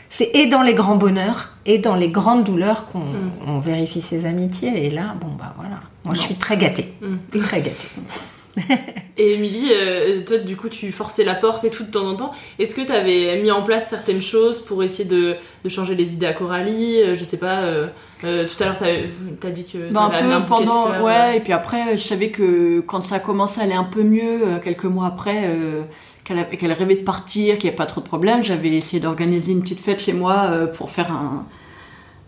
c'est 0.10 0.32
et 0.34 0.48
dans 0.48 0.62
les 0.62 0.74
grands 0.74 0.96
bonheurs 0.98 1.54
et 1.66 1.78
dans 1.78 1.96
les 1.96 2.10
grandes 2.10 2.44
douleurs 2.44 2.86
qu'on 2.88 3.04
on 3.48 3.60
vérifie 3.60 4.02
ses 4.02 4.26
amitiés. 4.26 4.86
Et 4.86 4.90
là, 4.90 5.16
bon, 5.20 5.32
bah 5.38 5.54
voilà. 5.58 5.82
Moi, 6.06 6.14
je 6.14 6.22
suis 6.22 6.36
très 6.36 6.58
gâtée. 6.58 6.94
Mm. 7.02 7.40
Très 7.40 7.62
gâtée. 7.62 7.90
Et 9.18 9.34
Émilie, 9.34 9.70
euh, 9.72 10.20
toi, 10.26 10.38
du 10.38 10.58
coup, 10.58 10.68
tu 10.68 10.92
forçais 10.92 11.24
la 11.24 11.36
porte 11.36 11.64
et 11.64 11.70
tout 11.70 11.84
de 11.84 11.92
temps 11.92 12.06
en 12.06 12.16
temps. 12.16 12.32
Est-ce 12.60 12.76
que 12.76 12.82
tu 12.82 12.92
avais 12.92 13.42
mis 13.42 13.50
en 13.52 13.64
place 13.64 13.90
certaines 13.90 14.22
choses 14.22 14.60
pour 14.60 14.84
essayer 14.84 15.08
de, 15.08 15.36
de 15.64 15.70
changer 15.70 15.96
les 15.96 16.14
idées 16.14 16.26
à 16.26 16.34
Coralie? 16.34 17.02
Euh, 17.02 17.16
Je 17.16 17.24
sais 17.24 17.38
pas, 17.40 17.60
euh, 17.62 17.88
euh, 18.24 18.46
tout 18.46 18.62
à 18.64 18.66
l'heure, 18.68 18.78
tu 18.80 19.48
as 19.48 19.52
dit 19.52 19.66
que 19.66 19.78
amené 19.98 20.34
un 20.34 20.42
peu 20.42 20.44
de 20.44 20.50
pendant, 20.50 20.88
fleurs, 20.88 21.04
ouais, 21.04 21.14
euh. 21.14 21.38
et 21.38 21.40
puis 21.40 21.54
après, 21.54 21.98
je 21.98 22.04
savais 22.04 22.30
que 22.30 22.80
quand 22.82 23.02
ça 23.02 23.16
a 23.16 23.20
commencé 23.20 23.62
à 23.62 23.64
aller 23.64 23.74
un 23.74 23.84
peu 23.84 24.04
mieux, 24.04 24.42
euh, 24.48 24.60
quelques 24.60 24.86
mois 24.86 25.08
après, 25.08 25.44
euh, 25.46 25.84
qu'elle 26.24 26.48
qu'elle 26.50 26.74
rêvait 26.74 26.96
de 26.96 27.04
partir, 27.04 27.58
qu'il 27.58 27.66
n'y 27.66 27.70
avait 27.70 27.78
pas 27.78 27.86
trop 27.86 28.02
de 28.02 28.08
problèmes, 28.08 28.44
j'avais 28.44 28.70
essayé 28.70 29.00
d'organiser 29.00 29.52
une 29.52 29.62
petite 29.62 29.80
fête 29.80 30.00
chez 30.00 30.14
moi 30.14 30.48
euh, 30.50 30.66
pour 30.68 30.90
faire 30.90 31.12
un, 31.12 31.46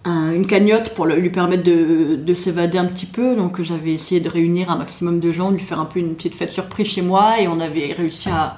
un- 0.07 0.31
une 0.33 0.47
cagnotte 0.47 0.89
pour 0.95 1.05
lui 1.05 1.29
permettre 1.29 1.63
de, 1.63 2.15
de 2.15 2.33
s'évader 2.33 2.77
un 2.77 2.85
petit 2.85 3.05
peu. 3.05 3.35
Donc 3.35 3.61
j'avais 3.61 3.93
essayé 3.93 4.19
de 4.21 4.29
réunir 4.29 4.69
un 4.71 4.77
maximum 4.77 5.19
de 5.19 5.31
gens, 5.31 5.51
de 5.51 5.57
lui 5.57 5.63
faire 5.63 5.79
un 5.79 5.85
peu 5.85 5.99
une 5.99 6.15
petite 6.15 6.35
fête 6.35 6.51
surprise 6.51 6.87
chez 6.87 7.01
moi, 7.01 7.39
et 7.41 7.47
on 7.47 7.59
avait 7.59 7.93
réussi 7.93 8.29
à 8.29 8.57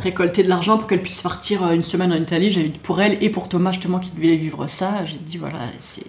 récolter 0.00 0.42
de 0.42 0.48
l'argent 0.48 0.78
pour 0.78 0.88
qu'elle 0.88 1.02
puisse 1.02 1.22
partir 1.22 1.64
euh, 1.64 1.72
une 1.72 1.82
semaine 1.84 2.12
en 2.12 2.16
Italie. 2.16 2.50
J'avais 2.52 2.68
dit 2.70 2.78
pour 2.78 3.00
elle 3.00 3.22
et 3.22 3.30
pour 3.30 3.48
Thomas 3.48 3.72
justement 3.72 3.98
qui 4.00 4.10
devait 4.10 4.36
vivre 4.36 4.66
ça. 4.66 5.04
J'ai 5.04 5.18
dit 5.18 5.38
voilà, 5.38 5.58
c'est 5.78 6.02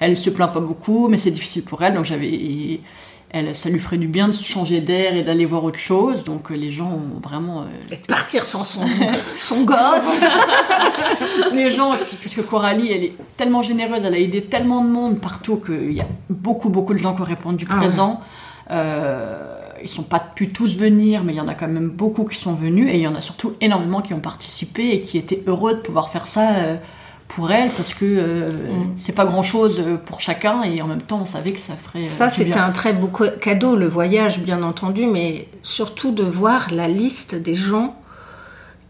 elle 0.00 0.16
se 0.16 0.30
plaint 0.30 0.52
pas 0.52 0.58
beaucoup, 0.60 1.06
mais 1.08 1.16
c'est 1.16 1.30
difficile 1.30 1.62
pour 1.62 1.82
elle. 1.84 1.94
Donc 1.94 2.04
j'avais, 2.04 2.80
elle, 3.32 3.54
ça 3.54 3.70
lui 3.70 3.78
ferait 3.78 3.96
du 3.98 4.08
bien 4.08 4.28
de 4.28 4.32
se 4.32 4.44
changer 4.44 4.80
d'air 4.80 5.16
et 5.16 5.22
d'aller 5.22 5.46
voir 5.46 5.64
autre 5.64 5.78
chose. 5.78 6.24
Donc 6.24 6.50
euh, 6.50 6.54
les 6.54 6.70
gens 6.70 6.90
ont 6.90 7.20
vraiment. 7.20 7.62
euh, 7.62 7.64
Et 7.90 7.96
de 7.96 8.06
partir 8.06 8.44
sans 8.44 8.64
son, 8.64 8.82
son 9.38 9.62
gosse. 9.62 10.18
les 11.52 11.70
gens, 11.70 11.96
puisque 12.20 12.44
Coralie, 12.46 12.92
elle 12.92 13.04
est 13.04 13.14
tellement 13.36 13.62
généreuse, 13.62 14.04
elle 14.04 14.14
a 14.14 14.18
aidé 14.18 14.42
tellement 14.42 14.84
de 14.84 14.90
monde 14.90 15.20
partout 15.20 15.56
qu'il 15.56 15.92
y 15.92 16.00
a 16.00 16.06
beaucoup, 16.28 16.68
beaucoup 16.68 16.92
de 16.92 16.98
gens 16.98 17.14
qui 17.14 17.22
ont 17.22 17.26
répondu 17.26 17.66
Ah 17.70 17.76
présent. 17.76 18.20
Euh, 18.70 19.58
ils 19.82 19.88
sont 19.88 20.02
pas 20.04 20.20
pu 20.20 20.50
tous 20.52 20.76
venir, 20.76 21.24
mais 21.24 21.32
il 21.32 21.36
y 21.36 21.40
en 21.40 21.48
a 21.48 21.54
quand 21.54 21.66
même 21.68 21.88
beaucoup 21.88 22.24
qui 22.24 22.36
sont 22.38 22.54
venus 22.54 22.88
et 22.92 22.96
il 22.96 23.02
y 23.02 23.08
en 23.08 23.14
a 23.16 23.20
surtout 23.20 23.54
énormément 23.60 24.00
qui 24.00 24.14
ont 24.14 24.20
participé 24.20 24.90
et 24.90 25.00
qui 25.00 25.18
étaient 25.18 25.42
heureux 25.46 25.74
de 25.74 25.80
pouvoir 25.80 26.08
faire 26.10 26.26
ça 26.26 26.50
euh, 26.52 26.76
pour 27.34 27.50
elle 27.50 27.70
parce 27.70 27.94
que 27.94 28.04
euh, 28.04 28.46
Mm. 28.48 28.92
c'est 28.96 29.12
pas 29.12 29.24
grand 29.24 29.42
chose 29.42 29.82
pour 30.06 30.20
chacun 30.20 30.62
et 30.64 30.82
en 30.82 30.86
même 30.86 31.02
temps 31.02 31.20
on 31.22 31.26
savait 31.26 31.52
que 31.52 31.60
ça 31.60 31.74
ferait. 31.74 32.04
euh, 32.06 32.08
Ça, 32.18 32.28
c'était 32.30 32.58
un 32.58 32.70
très 32.70 32.92
beau 32.92 33.08
cadeau, 33.40 33.76
le 33.76 33.86
voyage, 33.88 34.40
bien 34.40 34.62
entendu, 34.62 35.06
mais 35.06 35.48
surtout 35.62 36.12
de 36.12 36.24
voir 36.24 36.68
la 36.72 36.88
liste 36.88 37.34
des 37.34 37.54
gens 37.54 37.96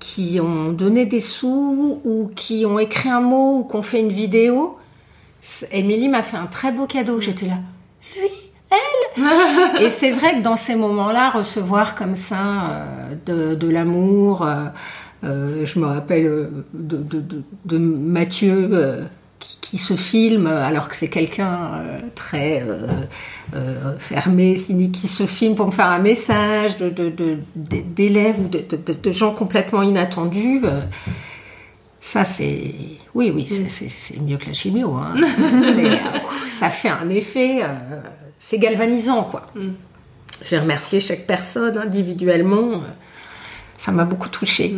qui 0.00 0.40
ont 0.40 0.72
donné 0.72 1.06
des 1.06 1.20
sous 1.20 2.00
ou 2.04 2.30
qui 2.34 2.66
ont 2.66 2.78
écrit 2.80 3.08
un 3.08 3.20
mot 3.20 3.58
ou 3.60 3.64
qui 3.64 3.76
ont 3.76 3.82
fait 3.82 4.00
une 4.00 4.12
vidéo. 4.12 4.76
Émilie 5.70 6.08
m'a 6.08 6.22
fait 6.22 6.36
un 6.36 6.46
très 6.46 6.72
beau 6.72 6.86
cadeau. 6.86 7.20
J'étais 7.20 7.46
là, 7.46 7.58
lui, 8.20 8.28
elle. 8.70 9.82
Et 9.86 9.90
c'est 9.90 10.10
vrai 10.12 10.36
que 10.38 10.42
dans 10.42 10.56
ces 10.56 10.74
moments-là, 10.74 11.30
recevoir 11.30 11.94
comme 11.94 12.16
ça 12.16 12.36
euh, 12.70 13.14
de, 13.26 13.54
de 13.54 13.68
l'amour, 13.68 14.42
euh, 14.42 14.66
euh, 15.24 15.64
je 15.64 15.78
me 15.78 15.86
rappelle 15.86 16.26
euh, 16.26 16.50
de, 16.74 16.96
de, 16.96 17.20
de, 17.20 17.42
de 17.64 17.78
Mathieu 17.78 18.68
euh, 18.72 19.02
qui, 19.38 19.58
qui 19.60 19.78
se 19.78 19.94
filme 19.94 20.46
alors 20.46 20.88
que 20.88 20.96
c'est 20.96 21.08
quelqu'un 21.08 21.74
euh, 21.74 21.98
très 22.14 22.64
fermé, 23.98 24.56
cynique, 24.56 24.92
qui 24.92 25.06
se 25.08 25.26
filme 25.26 25.54
pour 25.54 25.66
me 25.66 25.72
faire 25.72 25.86
un 25.90 25.98
message 26.00 26.76
d'élèves 27.54 28.36
ou 28.40 28.48
de, 28.48 29.12
gens 29.12 29.32
complètement 29.34 29.82
inattendus. 29.82 30.62
ça, 32.00 32.24
c'est. 32.24 32.74
Oui, 33.14 33.30
oui, 33.34 33.46
c'est- 33.48 34.20
mieux 34.20 34.38
que 34.38 34.46
la 34.46 34.54
chimio. 34.54 34.94
Hein. 34.94 35.14
Ça 36.48 36.70
fait 36.70 36.88
un 36.88 37.08
effet. 37.10 37.60
c'est 38.38 38.58
galvanisant, 38.58 39.24
quoi. 39.24 39.46
J'ai 40.44 40.58
remercié 40.58 41.00
chaque 41.00 41.26
personne 41.26 41.76
individuellement. 41.78 42.80
Ça 43.78 43.90
m'a 43.92 44.04
beaucoup 44.04 44.28
touchée. 44.28 44.74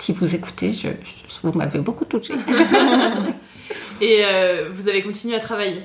Si 0.00 0.12
vous 0.12 0.34
écoutez, 0.34 0.72
je, 0.72 0.88
je- 0.88 1.36
vous 1.42 1.52
m'avez 1.56 1.78
beaucoup 1.78 2.04
touchée. 2.06 2.34
Et 4.00 4.20
euh, 4.24 4.68
vous 4.72 4.88
avez 4.88 5.02
continué 5.02 5.36
à 5.36 5.40
travailler? 5.40 5.82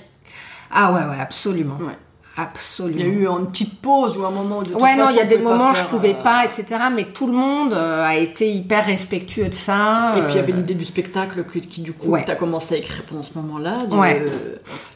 Ah 0.71 0.91
ouais, 0.93 1.01
ouais, 1.15 1.21
absolument. 1.21 1.77
Ouais. 1.79 1.93
Absolument. 2.37 2.99
Il 2.99 3.05
y 3.05 3.09
a 3.09 3.13
eu 3.13 3.27
une 3.27 3.49
petite 3.49 3.79
pause 3.81 4.17
ou 4.17 4.25
un 4.25 4.29
moment 4.31 4.61
de 4.61 4.73
Ouais, 4.73 4.97
non, 4.97 5.05
il 5.09 5.15
y 5.15 5.19
a 5.21 5.25
des 5.25 5.37
moments 5.37 5.71
où 5.71 5.73
je 5.73 5.79
faire, 5.79 5.87
pouvais 5.87 6.15
euh, 6.19 6.23
pas, 6.23 6.43
etc. 6.45 6.65
Mais 6.93 7.05
tout 7.05 7.27
le 7.27 7.33
monde 7.33 7.71
euh, 7.73 8.03
a 8.03 8.17
été 8.17 8.51
hyper 8.51 8.85
respectueux 8.85 9.47
de 9.47 9.53
ça. 9.53 10.15
Et 10.17 10.21
puis 10.21 10.33
il 10.33 10.35
y 10.35 10.39
avait 10.39 10.51
l'idée 10.51 10.73
du 10.73 10.83
spectacle 10.83 11.43
que- 11.45 11.59
qui, 11.59 11.79
du 11.81 11.93
coup, 11.93 12.09
Ouais. 12.09 12.25
tu 12.25 12.31
as 12.31 12.35
commencé 12.35 12.75
à 12.75 12.77
écrire 12.79 13.03
pendant 13.03 13.23
ce 13.23 13.31
moment-là. 13.37 13.77
de- 13.89 13.95
Ouais. 13.95 14.25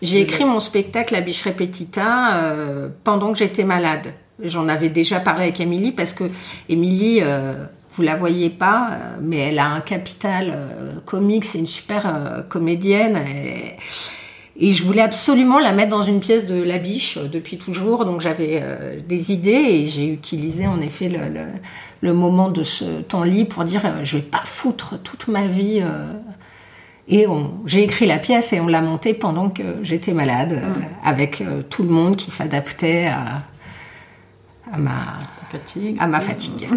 J'ai 0.01 0.20
écrit 0.22 0.43
mon 0.43 0.59
spectacle 0.59 1.13
La 1.13 1.22
biche 1.22 1.43
Repetita 1.45 2.36
euh, 2.43 2.89
pendant 3.05 3.32
que 3.32 3.38
j'étais 3.38 3.63
malade. 3.63 4.13
J'en 4.43 4.67
avais 4.67 4.89
déjà 4.89 5.20
parlé 5.22 5.43
avec 5.43 5.59
Émilie 5.61 5.91
parce 5.93 6.13
que 6.13 6.26
Émilie, 6.67 7.20
euh, 7.22 7.53
vous 8.00 8.06
la 8.06 8.16
voyez 8.16 8.50
pas, 8.50 8.91
euh, 8.91 9.18
mais 9.22 9.39
elle 9.39 9.60
a 9.60 9.68
un 9.68 9.82
capital 9.82 10.54
euh, 10.56 11.00
comique, 11.06 11.43
c'est 11.43 11.58
une 11.58 11.68
super 11.68 12.04
euh, 12.06 12.41
comédienne. 12.41 13.18
Et, 13.28 13.76
et 14.56 14.72
je 14.74 14.86
voulais 14.86 15.02
absolument 15.02 15.60
la 15.60 15.74
mettre 15.74 15.89
dans 15.89 16.02
une 16.02 16.22
pièce 16.22 16.47
de 16.47 16.64
La 16.64 16.78
Biche 16.78 17.18
depuis 17.18 17.58
toujours, 17.58 18.06
donc 18.06 18.22
j'avais 18.22 18.62
euh, 18.64 19.02
des 19.06 19.34
idées 19.34 19.52
et 19.52 19.88
j'ai 19.89 20.08
utilisé 20.08 20.66
en 20.66 20.80
effet 20.80 21.10
le, 21.10 21.18
le, 21.18 21.47
le 22.00 22.14
moment 22.14 22.50
de 22.50 22.64
ce 22.64 23.02
temps 23.02 23.24
libre 23.24 23.50
pour 23.50 23.66
dire 23.66 23.82
je 24.06 24.16
vais 24.16 24.24
pas 24.24 24.43
foutre 24.45 24.97
toute 25.04 25.28
ma 25.28 25.45
vie. 25.47 25.82
et 27.10 27.26
j'ai 27.66 27.84
écrit 27.84 28.06
la 28.06 28.18
pièce 28.18 28.54
et 28.54 28.62
on 28.62 28.68
l'a 28.68 28.82
montée 28.82 29.14
pendant 29.14 29.50
que 29.50 29.64
j'étais 29.84 30.14
malade, 30.14 30.54
euh, 30.54 30.82
avec 31.04 31.43
tout 31.70 31.84
le 31.84 31.89
monde 31.89 32.16
qui 32.16 32.32
s'adaptait 32.32 33.08
à, 33.08 33.43
à 34.72 34.78
ma 34.78 35.16
fatigue. 35.50 35.97
À 36.00 36.08
ma 36.08 36.20
fatigue. 36.22 36.68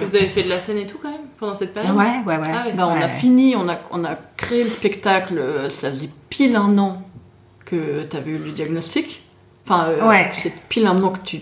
Vous 0.00 0.16
avez 0.16 0.26
fait 0.28 0.42
de 0.42 0.48
la 0.48 0.58
scène 0.58 0.78
et 0.78 0.86
tout 0.86 0.98
quand 1.02 1.10
même 1.10 1.20
pendant 1.38 1.54
cette 1.54 1.72
période 1.74 1.94
Ouais, 1.96 2.20
ouais, 2.26 2.36
ouais. 2.36 2.48
Ah 2.52 2.64
Bah, 2.74 2.88
on 2.88 3.00
a 3.00 3.08
fini, 3.08 3.54
on 3.56 3.68
a, 3.68 3.78
on 3.90 4.04
a 4.04 4.16
créé 4.36 4.64
le 4.64 4.70
spectacle, 4.70 5.38
euh, 5.38 5.68
ça 5.68 5.90
faisait 5.90 6.10
pile 6.30 6.56
un 6.56 6.76
an 6.78 7.02
que 7.64 8.02
tu 8.04 8.16
avais 8.16 8.32
eu 8.32 8.38
le 8.38 8.50
diagnostic. 8.50 9.22
Enfin, 9.64 9.86
euh, 9.88 10.08
Ouais. 10.08 10.30
c'est 10.34 10.52
pile 10.68 10.86
un 10.86 11.00
an 11.02 11.10
que, 11.10 11.20
tu, 11.20 11.38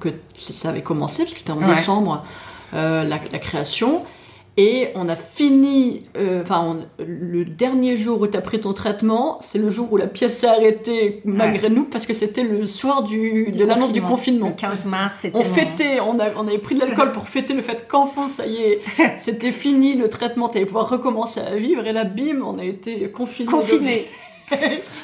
que 0.00 0.08
ça 0.36 0.68
avait 0.68 0.82
commencé, 0.82 1.22
parce 1.22 1.32
que 1.32 1.38
c'était 1.38 1.52
en 1.52 1.58
Ouais. 1.58 1.66
décembre, 1.66 2.24
euh, 2.74 3.04
la, 3.04 3.18
la 3.32 3.38
création. 3.38 4.04
Et 4.58 4.88
on 4.96 5.08
a 5.08 5.16
fini, 5.16 6.02
euh, 6.18 6.42
enfin, 6.42 6.60
on- 6.98 7.02
le 7.02 7.44
dernier 7.46 7.96
jour 7.96 8.20
où 8.20 8.26
tu 8.26 8.36
as 8.36 8.42
pris 8.42 8.60
ton 8.60 8.74
traitement, 8.74 9.38
c'est 9.40 9.56
le 9.58 9.70
jour 9.70 9.90
où 9.90 9.96
la 9.96 10.06
pièce 10.06 10.38
s'est 10.40 10.46
arrêtée 10.46 11.22
malgré 11.24 11.70
nous, 11.70 11.84
parce 11.84 12.04
que 12.04 12.12
c'était 12.12 12.42
le 12.42 12.66
soir 12.66 13.02
du, 13.02 13.50
de 13.50 13.64
l'annonce 13.64 13.92
du 13.94 14.02
confinement. 14.02 14.48
Le 14.48 14.52
15 14.52 14.84
mars, 14.84 15.14
c'était. 15.22 15.38
On 15.38 15.42
fêtait, 15.42 16.00
on, 16.00 16.18
a- 16.18 16.34
on 16.36 16.46
avait 16.48 16.58
pris 16.58 16.74
de 16.74 16.80
l'alcool 16.80 17.12
pour 17.12 17.28
fêter 17.28 17.54
le 17.54 17.62
fait 17.62 17.88
qu'enfin, 17.88 18.28
ça 18.28 18.46
y 18.46 18.56
est, 18.56 18.80
c'était 19.18 19.52
fini, 19.52 19.94
le 19.94 20.10
traitement, 20.10 20.48
t'allais 20.50 20.66
pouvoir 20.66 20.88
recommencer 20.90 21.40
à 21.40 21.56
vivre, 21.56 21.86
et 21.86 21.92
là, 21.92 22.04
bim, 22.04 22.42
on 22.44 22.58
a 22.58 22.64
été 22.64 23.10
confinés. 23.10 23.50
Confinés. 23.50 24.06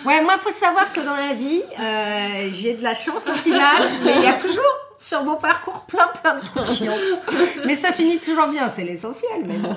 Ouais, 0.05 0.23
moi, 0.23 0.35
faut 0.45 0.53
savoir 0.53 0.93
que 0.93 1.01
dans 1.01 1.17
la 1.17 1.33
vie, 1.33 1.63
euh, 1.81 2.51
j'ai 2.53 2.75
de 2.75 2.83
la 2.83 2.93
chance 2.93 3.29
au 3.29 3.39
final, 3.39 3.63
mais 4.05 4.13
il 4.17 4.23
y 4.23 4.27
a 4.27 4.35
toujours 4.35 4.63
sur 5.01 5.23
mon 5.23 5.37
parcours 5.37 5.83
plein 5.87 6.09
plein 6.21 6.35
de 6.37 6.41
trucs 6.45 6.67
chiants. 6.77 6.93
Mais 7.67 7.77
ça 7.77 7.93
finit 7.93 8.19
toujours 8.19 8.49
bien, 8.49 8.71
c'est 8.75 8.83
l'essentiel. 8.85 9.45
Mais 9.47 9.57
bon. 9.59 9.71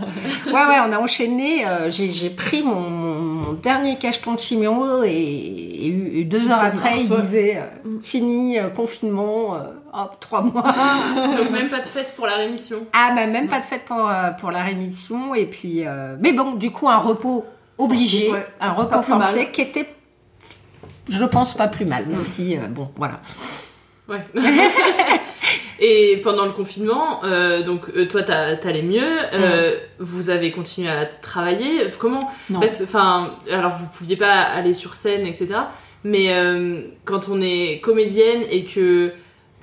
Ouais, 0.48 0.66
ouais, 0.66 0.78
on 0.88 0.92
a 0.92 0.98
enchaîné. 0.98 1.66
euh, 1.68 1.92
j'ai 1.92 2.10
j'ai 2.12 2.32
pris 2.32 2.64
mon, 2.64 2.76
mon, 2.90 3.20
mon 3.22 3.54
dernier 3.54 3.98
cacheton 3.98 4.34
de 4.34 4.40
chimio 4.40 5.04
et, 5.04 5.10
et 5.12 5.88
eu- 5.88 6.20
et 6.20 6.24
deux 6.24 6.50
heures 6.50 6.64
après, 6.64 7.02
il 7.02 7.10
disait 7.10 7.58
euh, 7.58 8.00
fini, 8.02 8.58
euh, 8.58 8.70
confinement, 8.70 9.56
euh, 9.56 9.60
hop, 9.94 10.18
trois 10.20 10.42
mois. 10.42 10.64
Donc 11.38 11.52
même 11.52 11.70
pas 11.70 11.82
de 11.82 11.88
fête 11.88 12.14
pour 12.16 12.26
la 12.26 12.36
rémission. 12.38 12.78
Ah, 12.94 13.12
bah, 13.16 13.28
même 13.28 13.48
pas 13.48 13.60
de 13.60 13.66
fête 13.66 13.86
pour, 13.86 14.10
pour 14.40 14.50
la 14.52 14.64
rémission. 14.64 15.36
Et 15.36 15.46
puis, 15.46 15.86
euh, 15.86 16.18
mais 16.20 16.34
bon, 16.34 16.54
du 16.54 16.72
coup, 16.72 16.90
un 16.90 16.98
repos 16.98 17.46
obligé, 17.78 18.32
Ouais. 18.32 18.46
un 18.60 18.72
repos 18.74 19.02
forcé 19.04 19.50
qui 19.52 19.62
était, 19.62 19.88
je 21.10 21.26
pense, 21.26 21.54
pas 21.54 21.68
plus 21.68 21.86
mal. 21.86 22.06
Même 22.08 22.26
si, 22.26 22.58
euh, 22.58 22.62
bon, 22.70 22.90
voilà. 22.96 23.20
Ouais. 24.12 24.24
Et 25.80 26.18
pendant 26.24 26.46
le 26.46 26.52
confinement, 26.52 27.24
euh, 27.24 27.64
donc 27.64 27.90
euh, 27.96 28.08
toi 28.08 28.22
t'a- 28.22 28.56
t'allais 28.56 28.84
mieux, 28.84 29.02
euh, 29.34 29.76
vous 29.98 30.30
avez 30.30 30.52
continué 30.52 30.90
à 30.92 31.06
travailler. 31.06 31.88
Comment 31.98 32.20
Enfin, 32.54 33.32
alors 33.52 33.72
vous 33.72 33.88
pouviez 33.88 34.16
pas 34.16 34.42
aller 34.42 34.74
sur 34.74 34.94
scène, 34.94 35.26
etc. 35.26 35.48
Mais 36.04 36.30
quand 37.06 37.30
on 37.30 37.42
est 37.42 37.80
comédienne 37.84 38.44
et 38.50 38.64
que 38.64 39.12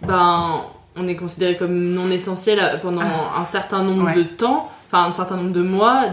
ben 0.06 0.62
on 0.96 1.06
est 1.06 1.14
considéré 1.16 1.54
comme 1.56 1.74
non 1.92 2.10
essentiel 2.10 2.58
pendant 2.82 3.02
un 3.36 3.44
certain 3.44 3.82
nombre 3.84 4.06
Ouais. 4.06 4.14
de 4.14 4.22
temps, 4.24 4.68
enfin 4.86 5.04
un 5.04 5.12
certain 5.12 5.36
nombre 5.36 5.52
de 5.52 5.62
mois, 5.62 6.04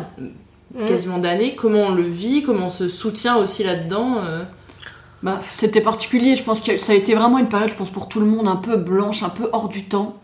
Mm. 0.78 0.88
quasiment 0.88 1.20
d'années, 1.20 1.56
comment 1.56 1.84
on 1.84 1.94
le 1.96 2.02
vit, 2.04 2.44
comment 2.44 2.66
on 2.66 2.70
se 2.70 2.90
soutient 2.90 3.38
aussi 3.38 3.64
là-dedans 3.64 4.18
Bah, 5.26 5.40
c'était 5.52 5.82
particulier, 5.82 6.36
je 6.36 6.44
pense 6.44 6.62
que 6.62 6.78
ça 6.78 6.94
a 6.94 6.96
été 6.96 7.16
vraiment 7.16 7.40
une 7.40 7.48
période, 7.48 7.72
je 7.72 7.76
pense, 7.76 7.90
pour 7.90 8.08
tout 8.08 8.20
le 8.20 8.28
monde 8.28 8.48
un 8.48 8.58
peu 8.58 8.78
blanche, 8.78 9.24
un 9.24 9.30
peu 9.30 9.50
hors 9.54 9.70
du 9.70 9.84
temps. 9.86 10.18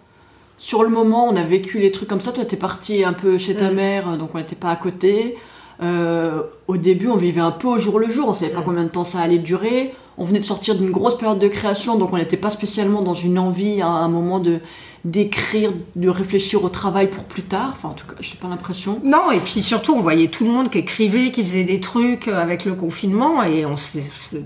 Sur 0.60 0.84
le 0.84 0.90
moment, 0.90 1.26
on 1.28 1.36
a 1.36 1.42
vécu 1.42 1.80
les 1.80 1.92
trucs 1.92 2.08
comme 2.08 2.22
ça. 2.22 2.32
Toi, 2.32 2.46
t'es 2.46 2.56
parti 2.56 3.04
un 3.04 3.14
peu 3.14 3.40
chez 3.40 3.56
ta 3.56 3.72
Mm. 3.72 3.76
mère, 3.76 4.18
donc 4.20 4.30
on 4.36 4.38
n'était 4.38 4.56
pas 4.56 4.70
à 4.70 4.76
côté. 4.76 5.38
Euh, 5.82 6.44
au 6.68 6.78
début, 6.78 7.08
on 7.08 7.16
vivait 7.18 7.42
un 7.42 7.50
peu 7.50 7.68
au 7.68 7.80
jour 7.80 7.98
le 7.98 8.12
jour, 8.12 8.28
on 8.30 8.34
savait 8.36 8.52
pas 8.52 8.62
combien 8.62 8.84
de 8.84 8.90
temps 8.90 9.04
ça 9.04 9.20
allait 9.22 9.40
durer. 9.40 9.92
On 10.20 10.24
venait 10.24 10.38
de 10.40 10.46
sortir 10.46 10.76
d'une 10.76 10.92
grosse 10.92 11.18
période 11.18 11.40
de 11.40 11.48
création, 11.48 11.98
donc 11.98 12.14
on 12.14 12.18
n'était 12.18 12.38
pas 12.38 12.52
spécialement 12.52 13.02
dans 13.02 13.16
une 13.16 13.40
envie 13.40 13.82
à 13.82 13.88
un 13.88 14.08
moment 14.08 14.40
de 14.40 14.60
d'écrire, 15.04 15.72
de 15.96 16.10
réfléchir 16.10 16.64
au 16.64 16.70
travail 16.70 17.10
pour 17.10 17.24
plus 17.24 17.42
tard. 17.42 17.70
Enfin, 17.72 17.90
en 17.90 17.94
tout 17.94 18.06
cas, 18.06 18.14
j'ai 18.20 18.36
pas 18.36 18.48
l'impression. 18.48 19.00
Non, 19.04 19.32
et 19.32 19.40
puis 19.40 19.64
surtout, 19.64 19.94
on 19.96 20.00
voyait 20.02 20.28
tout 20.28 20.44
le 20.46 20.52
monde 20.52 20.70
qui 20.70 20.78
écrivait, 20.78 21.32
qui 21.32 21.44
faisait 21.44 21.64
des 21.64 21.80
trucs 21.80 22.28
euh, 22.28 22.40
avec 22.40 22.66
le 22.66 22.76
confinement, 22.76 23.42
et 23.42 23.66
on 23.66 23.78
se 23.78 23.98
se 24.30 24.38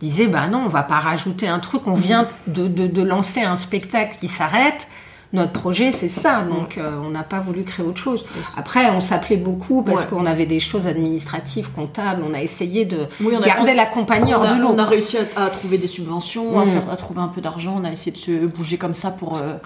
disait, 0.00 0.26
bah 0.26 0.46
non, 0.48 0.62
on 0.66 0.68
va 0.68 0.82
pas 0.82 0.98
rajouter 1.00 1.48
un 1.48 1.58
truc, 1.58 1.82
on 1.86 1.94
vient 1.94 2.28
de, 2.46 2.68
de, 2.68 2.86
de 2.86 3.02
lancer 3.02 3.42
un 3.42 3.56
spectacle 3.56 4.16
qui 4.20 4.28
s'arrête. 4.28 4.88
Notre 5.34 5.52
projet, 5.52 5.92
c'est 5.92 6.08
ça, 6.08 6.40
donc 6.40 6.78
euh, 6.78 6.90
on 7.04 7.10
n'a 7.10 7.22
pas 7.22 7.38
voulu 7.40 7.62
créer 7.62 7.84
autre 7.84 8.00
chose. 8.00 8.24
Après, 8.56 8.88
on 8.88 9.02
s'appelait 9.02 9.36
beaucoup 9.36 9.82
parce 9.82 10.00
Ouais. 10.02 10.06
qu'on 10.08 10.24
avait 10.24 10.46
des 10.46 10.58
choses 10.58 10.86
administratives, 10.86 11.70
comptables, 11.70 12.22
on 12.26 12.32
a 12.32 12.40
essayé 12.40 12.86
de 12.86 13.00
Oui, 13.20 13.34
on 13.38 13.42
a- 13.42 13.46
garder 13.46 13.74
la 13.74 13.84
compagnie 13.84 14.34
on 14.34 14.38
hors 14.38 14.44
a, 14.44 14.54
de 14.54 14.62
l'eau. 14.62 14.68
on 14.72 14.78
a 14.78 14.84
réussi 14.86 15.18
à, 15.36 15.44
à 15.44 15.50
trouver 15.50 15.76
des 15.76 15.86
subventions, 15.86 16.58
à, 16.58 16.64
faire, 16.64 16.90
à 16.90 16.96
trouver 16.96 17.20
un 17.20 17.28
peu 17.28 17.42
d'argent, 17.42 17.76
on 17.78 17.84
a 17.84 17.92
essayé 17.92 18.12
de 18.12 18.16
se 18.16 18.46
bouger 18.46 18.78
comme 18.78 18.94
ça 18.94 19.10
pour... 19.10 19.36
euh, 19.36 19.56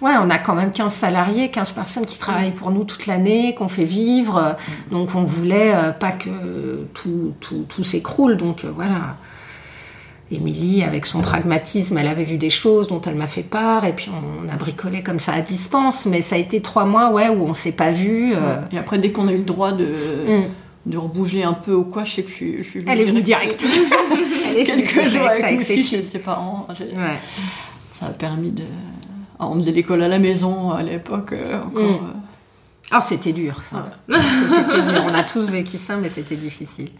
Ouais, 0.00 0.14
on 0.20 0.28
a 0.30 0.38
quand 0.38 0.56
même 0.56 0.72
15 0.72 0.92
salariés, 0.92 1.52
15 1.52 1.70
personnes 1.70 2.06
qui 2.06 2.18
travaillent 2.18 2.50
pour 2.50 2.72
nous 2.72 2.82
toute 2.82 3.06
l'année, 3.06 3.54
qu'on 3.54 3.68
fait 3.68 3.84
vivre. 3.84 4.56
Donc 4.90 5.14
on 5.14 5.22
voulait 5.22 5.72
euh, 5.72 5.92
pas 5.92 6.10
que 6.10 6.84
tout, 6.94 7.34
tout, 7.38 7.64
tout 7.68 7.84
s'écroule. 7.84 8.36
Donc 8.36 8.64
voilà. 8.64 9.14
Émilie, 10.34 10.82
avec 10.82 11.06
son 11.06 11.20
pragmatisme, 11.20 11.96
elle 11.98 12.08
avait 12.08 12.24
vu 12.24 12.36
des 12.38 12.50
choses 12.50 12.88
dont 12.88 13.00
elle 13.02 13.14
m'a 13.16 13.26
fait 13.26 13.42
part, 13.42 13.84
et 13.84 13.92
puis 13.92 14.08
on, 14.10 14.48
a 14.52 14.56
bricolé 14.56 15.02
comme 15.02 15.20
ça 15.20 15.32
à 15.34 15.40
distance. 15.40 16.06
Mais 16.06 16.20
ça 16.22 16.36
a 16.36 16.38
été 16.38 16.60
trois 16.62 16.84
mois, 16.84 17.10
ouais, 17.10 17.28
où 17.28 17.42
on 17.44 17.54
s'est 17.54 17.72
pas 17.72 17.90
vu. 17.90 18.32
euh, 18.34 18.60
Et 18.72 18.78
après, 18.78 18.98
dès 18.98 19.12
qu'on 19.12 19.28
a 19.28 19.32
eu 19.32 19.38
le 19.38 19.44
droit 19.44 19.72
de, 19.72 19.84
Mm. 19.84 20.42
de 20.86 20.96
rebouger 20.98 21.42
un 21.44 21.52
peu 21.52 21.74
ou 21.74 21.84
quoi, 21.84 22.04
je 22.04 22.12
sais 22.14 22.22
que 22.22 22.30
je 22.30 22.34
suis, 22.34 22.56
je 22.58 22.68
suis 22.68 22.84
Elle 22.86 23.00
est 23.00 23.04
venue 23.04 23.22
direct. 23.22 23.64
Elle 24.48 24.58
est 24.58 24.64
venue 24.64 24.82
Quelques 24.82 25.08
jours 25.08 25.26
avec, 25.26 25.60
ses 25.62 25.74
fils 25.76 25.88
filles. 25.88 25.98
et 25.98 26.02
ses 26.02 26.18
parents. 26.18 26.66
Ouais. 26.80 27.18
Ça 27.92 28.06
a 28.06 28.10
permis 28.10 28.50
de... 28.50 28.64
Ah, 29.38 29.48
on 29.48 29.54
faisait 29.58 29.72
l'école 29.72 30.02
à 30.02 30.08
la 30.08 30.18
maison 30.18 30.70
à 30.72 30.82
l'époque. 30.82 31.32
euh, 31.32 31.58
encore, 31.58 31.82
Mm. 31.82 31.94
euh. 31.94 31.98
Alors 32.90 33.04
c'était 33.04 33.32
dur, 33.32 33.62
ça. 33.70 33.90
Dur. 34.08 34.18
On 35.06 35.14
a 35.14 35.22
tous 35.22 35.46
vécu 35.48 35.78
ça, 35.78 35.96
mais 35.96 36.10
c'était 36.14 36.36
difficile. 36.36 36.90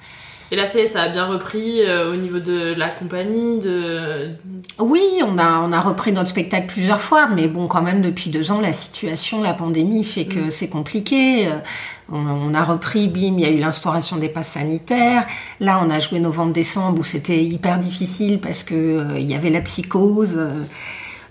Et 0.52 0.56
là, 0.56 0.66
ça 0.66 0.78
y 0.78 0.82
est, 0.82 0.86
ça 0.86 1.00
a 1.00 1.08
bien 1.08 1.26
repris 1.26 1.80
euh, 1.80 2.12
au 2.12 2.16
niveau 2.16 2.38
de 2.38 2.74
la 2.74 2.90
compagnie, 2.90 3.58
de... 3.58 4.32
Oui, 4.78 5.02
on 5.26 5.38
a, 5.38 5.60
on 5.60 5.72
a 5.72 5.80
repris 5.80 6.12
notre 6.12 6.28
spectacle 6.28 6.66
plusieurs 6.66 7.00
fois, 7.00 7.26
mais 7.26 7.48
bon, 7.48 7.66
quand 7.68 7.80
même, 7.80 8.02
depuis 8.02 8.28
deux 8.28 8.52
ans, 8.52 8.60
la 8.60 8.74
situation, 8.74 9.40
la 9.40 9.54
pandémie 9.54 10.04
fait 10.04 10.26
que 10.26 10.50
c'est 10.50 10.68
compliqué. 10.68 11.48
Euh, 11.48 11.56
On, 12.12 12.26
on 12.28 12.52
a 12.52 12.62
repris, 12.62 13.08
bim, 13.08 13.38
il 13.38 13.40
y 13.40 13.46
a 13.46 13.50
eu 13.50 13.58
l'instauration 13.58 14.18
des 14.18 14.28
passes 14.28 14.52
sanitaires. 14.58 15.26
Là, 15.58 15.80
on 15.82 15.88
a 15.88 15.98
joué 15.98 16.20
novembre-décembre 16.20 17.00
où 17.00 17.04
c'était 17.04 17.42
hyper 17.42 17.78
difficile 17.78 18.38
parce 18.38 18.62
que 18.62 18.74
euh, 18.74 19.18
il 19.18 19.26
y 19.30 19.34
avait 19.34 19.48
la 19.48 19.62
psychose. 19.62 20.38